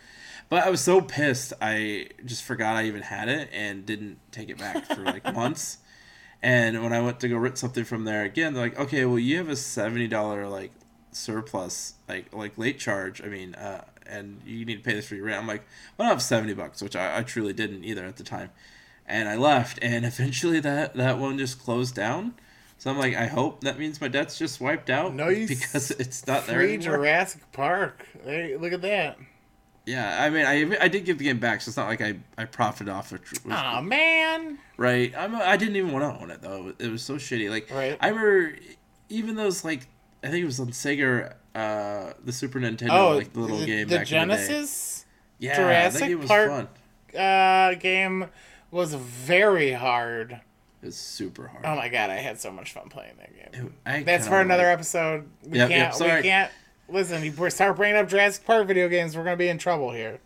But 0.49 0.65
I 0.65 0.71
was 0.71 0.81
so 0.81 1.01
pissed, 1.01 1.53
I 1.61 2.09
just 2.25 2.45
forgot 2.45 2.77
I 2.77 2.85
even 2.85 3.03
had 3.03 3.29
it 3.29 3.49
and 3.53 3.85
didn't 3.87 4.19
take 4.31 4.51
it 4.51 4.59
back 4.59 4.85
for 4.87 5.03
like 5.03 5.25
months. 5.35 5.79
And 6.43 6.83
when 6.83 6.93
I 6.93 7.01
went 7.01 7.21
to 7.21 7.29
go 7.29 7.37
rent 7.39 7.57
something 7.57 7.85
from 7.85 8.05
there 8.05 8.23
again, 8.25 8.53
they're 8.53 8.65
like, 8.65 8.79
"Okay, 8.79 9.07
well, 9.07 9.19
you 9.19 9.39
have 9.39 9.49
a 9.49 9.57
seventy 9.57 10.07
dollar 10.07 10.47
like 10.47 10.71
surplus, 11.13 11.95
like 12.09 12.33
like 12.35 12.59
late 12.59 12.79
charge. 12.79 13.23
I 13.23 13.27
mean, 13.29 13.55
uh, 13.55 13.85
and 14.07 14.41
you 14.45 14.65
need 14.65 14.77
to 14.77 14.83
pay 14.83 14.95
this 14.95 15.07
for 15.07 15.15
your 15.15 15.25
rent." 15.27 15.39
I'm 15.41 15.47
like, 15.47 15.65
"Well, 15.97 16.07
I 16.07 16.11
don't 16.11 16.17
have 16.17 16.23
seventy 16.23 16.55
bucks," 16.55 16.83
which 16.83 16.97
I, 16.97 17.19
I 17.19 17.23
truly 17.23 17.53
didn't 17.53 17.85
either 17.85 18.05
at 18.05 18.17
the 18.17 18.25
time. 18.25 18.51
And 19.07 19.29
I 19.29 19.37
left, 19.37 19.79
and 19.83 20.05
eventually 20.13 20.61
that 20.61 20.95
that 20.95 21.19
one 21.19 21.39
just 21.39 21.59
closed 21.63 21.95
down. 21.95 22.35
So 22.79 22.91
I'm 22.91 22.99
like, 22.99 23.15
I 23.15 23.27
hope 23.27 23.63
that 23.63 23.79
means 23.79 24.01
my 24.01 24.09
debt's 24.09 24.37
just 24.37 24.61
wiped 24.61 24.91
out 24.91 25.15
Nice. 25.15 25.49
because 25.49 25.91
it's 25.93 26.27
not 26.27 26.47
there 26.47 26.59
Free 26.59 26.75
anymore. 26.75 26.97
Jurassic 26.97 27.41
Park. 27.53 28.07
Hey, 28.25 28.57
look 28.57 28.73
at 28.73 28.83
that. 28.83 29.17
Yeah, 29.87 30.23
I 30.23 30.31
mean, 30.31 30.45
I 30.47 30.77
I 30.85 30.89
did 30.89 31.05
give 31.05 31.19
the 31.19 31.25
game 31.25 31.39
back, 31.39 31.61
so 31.61 31.69
it's 31.69 31.77
not 31.77 31.89
like 31.89 32.01
I 32.01 32.17
I 32.39 32.47
profited 32.47 32.89
off 32.93 33.13
it. 33.13 33.21
Oh 33.51 33.83
man. 33.83 34.59
Right. 34.77 35.13
I'm, 35.17 35.35
I 35.37 35.57
didn't 35.57 35.77
even 35.77 35.93
want 35.93 36.05
to 36.17 36.23
own 36.23 36.31
it 36.31 36.41
though. 36.43 36.73
It 36.79 36.91
was 36.91 37.03
so 37.03 37.17
shitty. 37.17 37.51
Like 37.51 37.71
Right. 37.71 37.97
I 38.01 38.09
remember 38.09 38.57
even 39.11 39.35
those 39.37 39.63
like 39.65 39.87
I 40.23 40.29
think 40.29 40.43
it 40.43 40.47
was 40.47 40.59
on 40.59 40.69
Sega, 40.69 41.35
uh, 41.55 42.13
the 42.25 42.33
Super 42.33 42.59
Nintendo, 42.61 42.91
Oh, 42.91 43.17
like 43.17 43.33
the 43.33 43.41
little 43.41 43.59
the, 43.59 43.67
game 43.67 43.89
the 43.89 43.97
back 43.99 44.11
in 44.13 44.29
the 44.29 44.35
day. 44.37 44.45
Genesis 44.47 45.05
Yeah, 45.39 45.57
Jurassic 45.57 46.01
that 46.01 46.09
game 46.09 46.19
was 46.21 46.29
Park- 46.29 46.51
fun. 47.13 47.21
uh, 47.21 47.75
game 47.75 48.27
was 48.71 48.95
very 48.95 49.73
hard. 49.73 50.41
It's 50.83 50.97
super 50.97 51.47
hard. 51.49 51.65
Oh 51.65 51.77
my 51.77 51.89
god, 51.89 52.11
I 52.11 52.17
had 52.17 52.41
so 52.41 52.51
much 52.51 52.73
fun 52.73 52.89
playing 52.89 53.15
that 53.19 53.53
game. 53.53 53.75
I 53.87 54.03
That's 54.03 54.29
for 54.29 54.41
another 54.41 54.65
like- 54.65 54.75
episode. 54.75 55.29
We 55.45 55.59
Yep, 55.59 55.71
yep, 55.71 55.79
can't. 55.79 55.95
sorry. 55.95 56.17
we 56.23 56.29
can't. 56.29 56.51
Listen, 56.89 57.23
if 57.25 57.39
we 57.39 57.49
start 57.51 57.77
bringing 57.77 57.97
up 57.97 58.09
Jurassic 58.09 58.45
Park 58.45 58.67
video 58.67 58.89
games, 58.89 59.17
we're 59.17 59.25
gonna 59.25 59.37
be 59.37 59.49
in 59.49 59.57
trouble 59.59 59.93
here. 59.93 60.19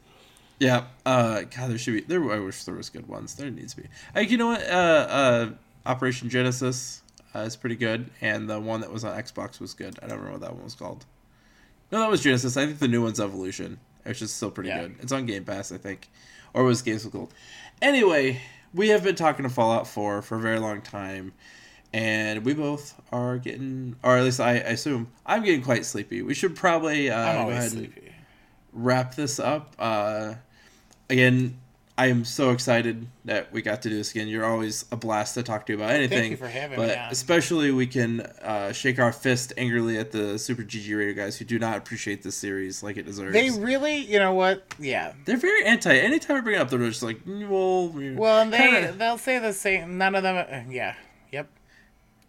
Yeah. 0.59 0.87
Uh, 1.07 1.43
God, 1.43 1.71
there 1.71 1.79
should 1.79 1.95
be. 1.95 2.01
There. 2.01 2.33
I 2.33 2.41
wish 2.41 2.65
there 2.65 2.75
was 2.75 2.91
good 2.91 3.07
ones. 3.07 3.37
There 3.37 3.49
needs 3.51 3.75
to 3.75 3.83
be. 3.83 3.89
Like 4.15 4.31
you 4.31 4.39
know 4.39 4.49
what? 4.49 4.63
Uh, 4.69 5.07
uh, 5.09 5.51
Operation 5.87 6.29
Genesis 6.29 7.03
uh, 7.37 7.41
is 7.41 7.55
pretty 7.55 7.77
good, 7.77 8.11
and 8.21 8.51
the 8.51 8.59
one 8.59 8.81
that 8.81 8.93
was 8.93 9.05
on 9.05 9.17
Xbox 9.17 9.61
was 9.61 9.73
good. 9.75 9.97
I 10.03 10.09
don't 10.09 10.19
remember 10.19 10.33
what 10.33 10.41
that 10.49 10.55
one 10.55 10.65
was 10.65 10.75
called. 10.75 11.05
No, 11.91 12.01
that 12.01 12.11
was 12.11 12.23
Genesis. 12.23 12.57
I 12.57 12.67
think 12.67 12.79
the 12.79 12.89
new 12.89 13.03
one's 13.03 13.19
Evolution, 13.21 13.79
which 14.05 14.21
is 14.23 14.31
still 14.33 14.51
pretty 14.51 14.69
Yeah. 14.71 14.83
good. 14.83 14.97
It's 15.01 15.13
on 15.13 15.27
Game 15.27 15.45
Pass, 15.45 15.73
I 15.73 15.79
think, 15.79 16.09
or 16.55 16.63
it 16.63 16.67
was 16.67 16.83
Games 16.83 17.05
with 17.05 17.13
Gold. 17.13 17.33
Anyway, 17.81 18.41
we 18.75 18.89
have 18.89 19.03
been 19.03 19.15
talking 19.15 19.45
to 19.45 19.49
Fallout 19.49 19.87
4 19.87 20.21
for 20.23 20.37
a 20.37 20.41
very 20.41 20.59
long 20.59 20.83
time, 20.83 21.33
and 21.93 22.45
we 22.45 22.53
both 22.55 22.95
are 23.13 23.39
getting, 23.39 23.97
or 24.03 24.19
at 24.19 24.25
least 24.25 24.41
I, 24.41 24.51
I 24.51 24.73
assume, 24.77 25.09
I'm 25.25 25.43
getting 25.43 25.63
quite 25.63 25.87
sleepy. 25.87 26.21
We 26.23 26.35
should 26.35 26.55
probably 26.57 27.09
uh, 27.11 27.45
go 27.45 27.51
ahead 27.51 27.73
and 27.73 27.93
wrap 28.73 29.15
this 29.15 29.39
up. 29.41 29.75
Uh, 29.79 30.35
again, 31.09 31.59
I 31.99 32.07
am 32.07 32.25
so 32.25 32.51
excited 32.51 33.09
that 33.25 33.53
we 33.53 33.61
got 33.61 33.83
to 33.83 33.89
do 33.89 33.97
this 33.97 34.13
again. 34.13 34.29
You're 34.29 34.45
always 34.45 34.85
a 34.93 34.97
blast 34.97 35.35
to 35.35 35.43
talk 35.43 35.67
to 35.67 35.75
about 35.75 35.91
anything. 35.91 36.31
you 36.31 36.37
for 36.37 36.47
having 36.47 36.77
but 36.77 36.89
me 36.91 36.95
on. 36.95 37.11
especially 37.11 37.73
we 37.73 37.89
can 37.89 38.21
uh, 38.21 38.71
shake 38.73 39.01
our 39.01 39.13
fist 39.13 39.53
angrily 39.57 39.99
at 39.99 40.13
the 40.13 40.39
Super 40.39 40.63
GG 40.63 40.97
Radio 40.97 41.13
guys 41.13 41.37
who 41.37 41.45
do 41.45 41.59
not 41.59 41.77
appreciate 41.77 42.23
this 42.23 42.37
series 42.37 42.85
like 42.85 42.97
it 42.99 43.03
deserves. 43.05 43.33
They 43.33 43.51
really, 43.51 43.97
you 43.97 44.21
know 44.21 44.33
what? 44.33 44.63
Yeah. 44.79 45.13
They're 45.25 45.37
very 45.39 45.65
anti. 45.67 45.93
Anytime 45.93 46.37
I 46.37 46.41
bring 46.41 46.55
it 46.55 46.61
up, 46.61 46.71
they're 46.71 46.79
just 46.79 47.03
like, 47.03 47.25
"Mm, 47.25 47.49
well, 47.49 47.89
Well, 48.17 48.43
and 48.43 48.53
they 48.53 48.59
kinda- 48.59 48.93
they'll 48.93 49.19
say 49.19 49.41
the 49.41 49.53
same. 49.53 49.99
None 49.99 50.15
of 50.15 50.23
them. 50.23 50.37
uh, 50.37 50.71
Yeah. 50.73 50.95
Yep. 51.33 51.49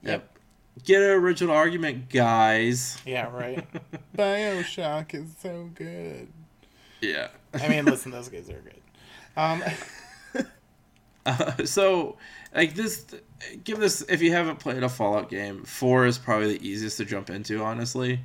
yep. 0.01 0.35
Get 0.83 1.01
an 1.03 1.11
original 1.11 1.53
argument, 1.55 2.09
guys. 2.09 2.97
Yeah. 3.05 3.29
Right. 3.31 3.63
Bioshock 4.17 5.13
is 5.13 5.29
so 5.39 5.69
good. 5.75 6.27
Yeah. 7.01 7.27
I 7.53 7.67
mean, 7.67 7.85
listen, 7.85 8.11
those 8.11 8.29
guys 8.29 8.49
are 8.49 8.53
good. 8.61 8.73
Um, 9.37 9.63
Uh, 11.25 11.65
so, 11.65 12.17
like 12.55 12.73
this, 12.75 13.05
give 13.63 13.77
this 13.79 14.01
if 14.09 14.21
you 14.21 14.31
haven't 14.31 14.57
played 14.57 14.81
a 14.83 14.89
Fallout 14.89 15.29
game, 15.29 15.63
four 15.63 16.05
is 16.05 16.17
probably 16.17 16.57
the 16.57 16.67
easiest 16.67 16.97
to 16.97 17.05
jump 17.05 17.29
into, 17.29 17.61
honestly, 17.61 18.21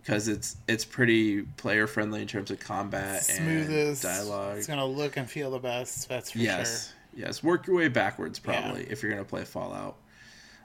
because 0.00 0.28
it's 0.28 0.56
it's 0.66 0.84
pretty 0.84 1.42
player 1.42 1.86
friendly 1.86 2.22
in 2.22 2.26
terms 2.26 2.50
of 2.50 2.58
combat 2.58 3.22
smoothest. 3.24 4.04
and 4.04 4.14
dialogue. 4.16 4.58
It's 4.58 4.66
gonna 4.66 4.86
look 4.86 5.16
and 5.16 5.30
feel 5.30 5.50
the 5.50 5.58
best. 5.58 6.08
That's 6.08 6.32
for 6.32 6.38
sure. 6.38 6.46
Yes, 6.46 6.92
yes. 7.14 7.42
Work 7.44 7.66
your 7.66 7.76
way 7.76 7.88
backwards, 7.88 8.38
probably, 8.38 8.84
if 8.90 9.02
you're 9.02 9.12
gonna 9.12 9.24
play 9.24 9.44
Fallout. 9.44 9.96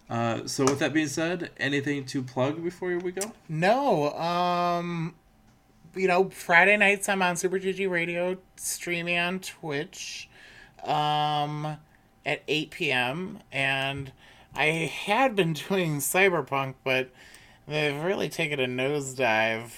Uh, 0.09 0.47
so, 0.47 0.63
with 0.63 0.79
that 0.79 0.93
being 0.93 1.07
said, 1.09 1.51
anything 1.57 2.05
to 2.05 2.23
plug 2.23 2.63
before 2.63 2.97
we 2.97 3.11
go? 3.11 3.33
No. 3.49 4.13
Um. 4.13 5.15
You 5.97 6.07
know, 6.07 6.29
Friday 6.29 6.77
nights 6.77 7.09
I'm 7.09 7.23
on 7.23 7.37
Super 7.37 7.59
GG 7.59 7.89
Radio, 7.89 8.37
streaming 8.55 9.17
on 9.17 9.39
Twitch, 9.39 10.29
um, 10.83 11.77
at 12.23 12.43
8 12.47 12.69
p.m. 12.69 13.39
And 13.51 14.11
I 14.55 14.65
had 14.65 15.35
been 15.35 15.53
doing 15.69 15.97
Cyberpunk, 15.97 16.75
but 16.83 17.09
they've 17.67 17.99
really 17.99 18.29
taken 18.29 18.59
a 18.59 18.67
nosedive 18.67 19.71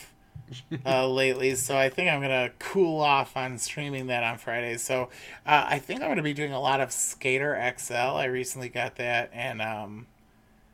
uh, 0.85 1.07
lately, 1.09 1.55
so 1.55 1.77
I 1.77 1.87
think 1.89 2.09
I'm 2.09 2.21
gonna 2.21 2.51
cool 2.59 2.99
off 2.99 3.37
on 3.37 3.57
streaming 3.57 4.07
that 4.07 4.23
on 4.23 4.37
Fridays. 4.37 4.81
So 4.81 5.09
uh, 5.45 5.67
I 5.69 5.79
think 5.79 6.01
I'm 6.01 6.09
gonna 6.09 6.21
be 6.21 6.33
doing 6.33 6.51
a 6.51 6.59
lot 6.59 6.81
of 6.81 6.91
Skater 6.91 7.73
XL. 7.77 7.93
I 7.93 8.25
recently 8.25 8.67
got 8.67 8.97
that, 8.97 9.29
and 9.31 9.61
um, 9.61 10.07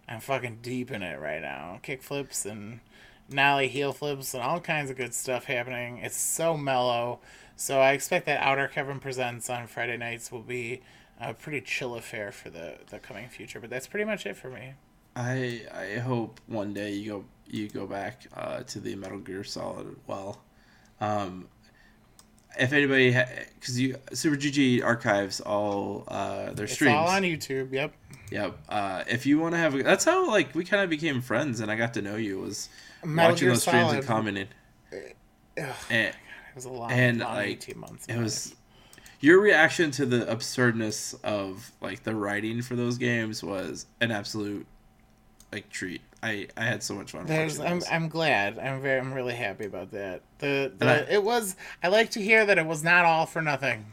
I'm 0.08 0.22
fucking 0.22 0.60
deep 0.64 0.92
in 0.92 1.04
it 1.04 1.20
right 1.20 1.42
now. 1.42 1.80
Kick 1.84 2.02
flips 2.02 2.46
and 2.48 2.80
nollie 3.30 3.68
heel 3.68 3.92
flips 3.92 4.34
and 4.34 4.44
all 4.44 4.60
kinds 4.60 4.90
of 4.90 4.98
good 4.98 5.14
stuff 5.14 5.46
happening. 5.46 5.98
It's 6.00 6.18
so 6.18 6.56
mellow. 6.58 7.20
So 7.56 7.80
I 7.80 7.92
expect 7.92 8.26
that 8.26 8.42
Outer 8.42 8.68
Kevin 8.68 9.00
Presents 9.00 9.50
on 9.50 9.68
Friday 9.68 9.98
nights 9.98 10.32
will 10.32 10.42
be 10.42 10.82
a 11.20 11.34
pretty 11.34 11.62
chill 11.62 11.96
affair 11.96 12.32
for 12.32 12.50
the, 12.50 12.76
the 12.90 13.00
coming 13.00 13.30
future. 13.30 13.60
But 13.60 13.70
that's 13.70 13.88
pretty 13.88 14.06
much 14.06 14.26
it 14.26 14.36
for 14.36 14.50
me. 14.50 14.74
I 15.16 15.62
I 15.74 16.00
hope 16.00 16.42
one 16.48 16.74
day 16.74 16.92
you 16.94 17.10
go 17.10 17.26
you 17.48 17.70
go 17.70 17.88
back 17.88 18.28
uh, 18.36 18.64
to 18.64 18.80
the 18.80 18.96
Metal 18.96 19.20
Gear 19.20 19.44
Solid 19.44 19.96
well. 20.08 20.42
Um, 21.00 21.48
if 22.60 22.74
anybody, 22.74 23.12
because 23.60 23.80
you 23.80 23.98
Super 24.14 24.36
GG 24.36 24.84
archives 24.84 25.40
all 25.42 26.04
uh, 26.08 26.52
their 26.54 26.66
It's 26.66 26.74
streams. 26.74 26.96
all 26.96 27.08
on 27.08 27.24
YouTube. 27.24 27.72
Yep. 27.72 27.94
Yep. 28.32 28.58
Uh, 28.68 29.04
if 29.08 29.26
you 29.26 29.40
want 29.40 29.54
to 29.54 29.58
have, 29.58 29.76
a, 29.76 29.84
that's 29.84 30.04
how 30.06 30.28
like 30.30 30.54
we 30.56 30.66
kind 30.66 30.84
of 30.84 30.90
became 30.90 31.22
friends, 31.22 31.60
and 31.60 31.70
I 31.72 31.76
got 31.76 31.94
to 31.94 32.02
know 32.02 32.16
you 32.16 32.40
was 32.40 32.70
Metal 33.06 33.32
watching 33.32 33.46
Gear 33.46 33.54
those 33.54 33.62
streams 33.62 33.94
and 33.94 34.06
commenting. 34.06 34.48
Eh, 34.92 34.98
ugh, 35.62 35.76
And 35.90 36.08
it 36.10 36.16
was 36.56 36.66
a 36.66 36.70
lot. 36.70 36.92
and, 36.92 37.20
long 37.20 37.36
like, 37.36 37.48
18 37.48 37.80
months. 37.80 38.06
it 38.08 38.18
was 38.18 38.56
your 39.20 39.40
reaction 39.40 39.92
to 39.92 40.06
the 40.06 40.30
absurdness 40.30 41.14
of 41.24 41.72
like 41.82 42.04
the 42.04 42.14
writing 42.16 42.62
for 42.62 42.76
those 42.76 42.98
games 42.98 43.44
was 43.44 43.86
an 44.02 44.12
absolute 44.12 44.66
like 45.52 45.70
treat. 45.70 46.02
I 46.22 46.48
I 46.58 46.66
had 46.66 46.82
so 46.84 46.96
much 46.96 47.12
fun. 47.12 47.26
There's, 47.26 47.60
I'm. 47.60 47.82
I'm 47.92 48.10
glad. 48.10 48.58
I'm 48.60 48.82
very, 48.82 49.00
I'm 49.00 49.14
really 49.14 49.36
happy 49.36 49.66
about 49.66 49.92
that. 49.92 50.22
The, 50.40 50.72
the 50.78 50.86
I- 51.08 51.12
it 51.14 51.24
was. 51.24 51.56
I 51.84 51.88
like 51.90 52.12
to 52.12 52.22
hear 52.22 52.46
that 52.46 52.58
it 52.58 52.66
was 52.66 52.84
not 52.84 53.06
all 53.06 53.26
for 53.26 53.42
nothing. 53.42 53.86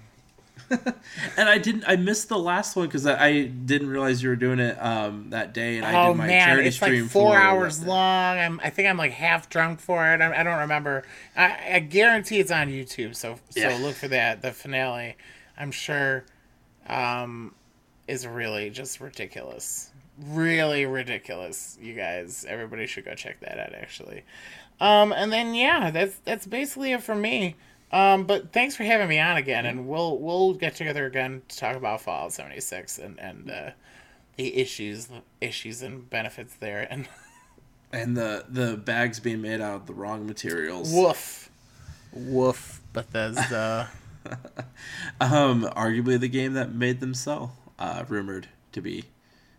and 1.36 1.48
I 1.48 1.58
didn't. 1.58 1.84
I 1.86 1.96
missed 1.96 2.28
the 2.28 2.38
last 2.38 2.76
one 2.76 2.86
because 2.86 3.06
I, 3.06 3.24
I 3.26 3.42
didn't 3.44 3.88
realize 3.88 4.22
you 4.22 4.28
were 4.28 4.36
doing 4.36 4.58
it 4.58 4.76
um 4.80 5.30
that 5.30 5.52
day, 5.52 5.76
and 5.76 5.86
I 5.86 6.04
oh 6.04 6.12
did 6.12 6.18
my 6.18 6.26
man, 6.26 6.48
charity 6.48 6.68
it's 6.68 6.76
stream 6.76 7.02
like 7.02 7.10
four 7.10 7.36
hours 7.36 7.84
long. 7.84 8.38
I'm, 8.38 8.60
I 8.62 8.70
think 8.70 8.88
I'm 8.88 8.96
like 8.96 9.12
half 9.12 9.48
drunk 9.48 9.80
for 9.80 10.06
it. 10.12 10.20
I, 10.20 10.40
I 10.40 10.42
don't 10.42 10.60
remember. 10.60 11.02
I, 11.36 11.74
I 11.74 11.78
guarantee 11.80 12.38
it's 12.38 12.50
on 12.50 12.68
YouTube. 12.68 13.14
So, 13.16 13.36
Yeah. 13.54 13.76
so 13.76 13.82
look 13.82 13.94
for 13.96 14.08
that. 14.08 14.42
The 14.42 14.52
finale, 14.52 15.16
I'm 15.58 15.70
sure, 15.72 16.24
um, 16.88 17.54
is 18.08 18.26
really 18.26 18.70
just 18.70 19.00
ridiculous. 19.00 19.90
Really 20.18 20.86
ridiculous. 20.86 21.78
You 21.80 21.94
guys, 21.94 22.44
everybody 22.48 22.86
should 22.86 23.04
go 23.04 23.14
check 23.14 23.40
that 23.40 23.58
out. 23.58 23.74
Actually, 23.74 24.24
um, 24.80 25.12
and 25.12 25.32
then 25.32 25.54
yeah, 25.54 25.90
that's 25.90 26.16
that's 26.24 26.46
basically 26.46 26.92
it 26.92 27.02
for 27.02 27.14
me. 27.14 27.56
Um, 27.92 28.24
but 28.24 28.52
thanks 28.52 28.74
for 28.74 28.84
having 28.84 29.08
me 29.08 29.18
on 29.18 29.36
again, 29.36 29.66
and 29.66 29.86
we'll 29.86 30.18
we'll 30.18 30.54
get 30.54 30.74
together 30.76 31.04
again 31.06 31.42
to 31.48 31.56
talk 31.58 31.76
about 31.76 32.00
Fallout 32.00 32.32
76 32.32 32.98
and 32.98 33.18
and 33.20 33.50
uh, 33.50 33.70
the 34.36 34.56
issues 34.58 35.08
issues 35.40 35.82
and 35.82 36.08
benefits 36.08 36.54
there. 36.54 36.86
And 36.90 37.06
and 37.92 38.16
the 38.16 38.44
the 38.48 38.76
bags 38.78 39.20
being 39.20 39.42
made 39.42 39.60
out 39.60 39.74
of 39.76 39.86
the 39.86 39.92
wrong 39.94 40.26
materials. 40.26 40.90
woof, 40.92 41.50
woof, 42.12 42.80
Bethesda. 42.92 43.88
Um, 45.20 45.64
arguably 45.76 46.18
the 46.18 46.28
game 46.28 46.52
that 46.54 46.72
made 46.72 47.00
them 47.00 47.12
sell, 47.12 47.56
uh, 47.78 48.04
rumored 48.08 48.46
to 48.70 48.80
be 48.80 49.04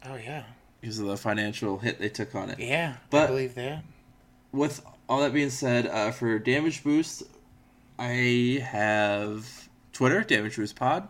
oh 0.05 0.15
yeah, 0.15 0.43
because 0.79 0.99
of 0.99 1.07
the 1.07 1.17
financial 1.17 1.79
hit 1.79 1.99
they 1.99 2.07
took 2.07 2.33
on 2.33 2.49
it. 2.49 2.59
yeah, 2.59 2.93
I 2.97 3.05
But- 3.09 3.27
believe 3.27 3.55
that. 3.55 3.83
With 4.53 4.81
all 5.09 5.19
that 5.21 5.33
being 5.33 5.49
said, 5.49 5.87
uh, 5.87 6.11
for 6.11 6.39
Damage 6.39 6.81
Boost, 6.83 7.23
I 7.97 8.65
have 8.65 9.69
Twitter, 9.91 10.23
Damage 10.23 10.55
Boost 10.55 10.75
Pod, 10.75 11.07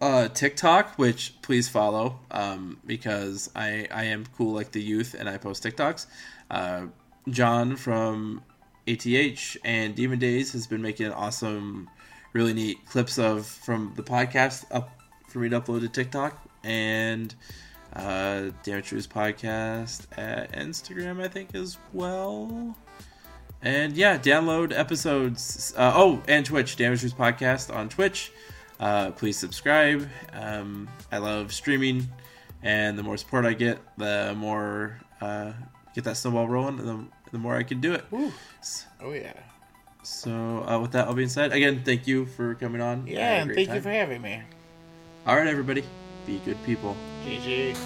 uh, 0.00 0.28
TikTok, 0.28 0.96
which 0.96 1.34
please 1.42 1.68
follow 1.68 2.20
um, 2.30 2.78
because 2.86 3.50
I, 3.54 3.86
I 3.90 4.04
am 4.04 4.24
cool 4.36 4.54
like 4.54 4.72
the 4.72 4.82
youth 4.82 5.14
and 5.18 5.28
I 5.28 5.36
post 5.36 5.62
TikToks. 5.62 6.06
Uh, 6.50 6.86
John 7.28 7.76
from 7.76 8.42
ATH 8.86 9.56
and 9.64 9.94
Demon 9.94 10.18
Days 10.18 10.52
has 10.52 10.66
been 10.66 10.82
making 10.82 11.12
awesome, 11.12 11.88
really 12.32 12.54
neat 12.54 12.78
clips 12.86 13.18
of 13.18 13.46
from 13.46 13.92
the 13.96 14.02
podcast 14.02 14.64
up 14.70 14.90
for 15.28 15.38
me 15.40 15.48
to 15.50 15.60
upload 15.60 15.80
to 15.80 15.88
TikTok 15.88 16.48
and 16.64 17.34
uh, 17.94 18.50
Damage 18.62 18.90
Boost 18.90 19.10
podcast 19.10 20.06
at 20.16 20.52
Instagram, 20.52 21.20
I 21.20 21.28
think 21.28 21.54
as 21.54 21.76
well. 21.92 22.76
And 23.62 23.94
yeah, 23.96 24.18
download 24.18 24.76
episodes. 24.76 25.74
Uh, 25.76 25.92
oh, 25.94 26.22
and 26.26 26.46
Twitch, 26.46 26.76
Damage 26.76 27.02
podcast 27.12 27.74
on 27.74 27.88
Twitch. 27.88 28.32
Uh, 28.78 29.10
please 29.10 29.36
subscribe. 29.36 30.08
Um, 30.32 30.88
I 31.12 31.18
love 31.18 31.52
streaming, 31.52 32.08
and 32.62 32.98
the 32.98 33.02
more 33.02 33.18
support 33.18 33.44
I 33.44 33.52
get, 33.52 33.78
the 33.98 34.34
more 34.36 34.98
uh, 35.20 35.52
get 35.94 36.04
that 36.04 36.16
snowball 36.16 36.48
rolling, 36.48 36.78
the, 36.78 37.04
the 37.32 37.38
more 37.38 37.54
I 37.56 37.62
can 37.62 37.80
do 37.80 37.92
it. 37.92 38.04
Oh 38.12 39.12
yeah, 39.12 39.34
So, 40.02 40.64
uh, 40.66 40.78
with 40.80 40.92
that 40.92 41.08
all 41.08 41.14
being 41.14 41.28
said, 41.28 41.52
again, 41.52 41.82
thank 41.84 42.06
you 42.06 42.24
for 42.24 42.54
coming 42.54 42.80
on. 42.80 43.06
Yeah, 43.06 43.42
and 43.42 43.54
thank 43.54 43.68
you 43.68 43.80
for 43.82 43.90
having 43.90 44.22
me. 44.22 44.40
All 45.26 45.36
right, 45.36 45.46
everybody, 45.46 45.84
be 46.26 46.40
good 46.46 46.56
people. 46.64 46.96
GG. 47.26 47.76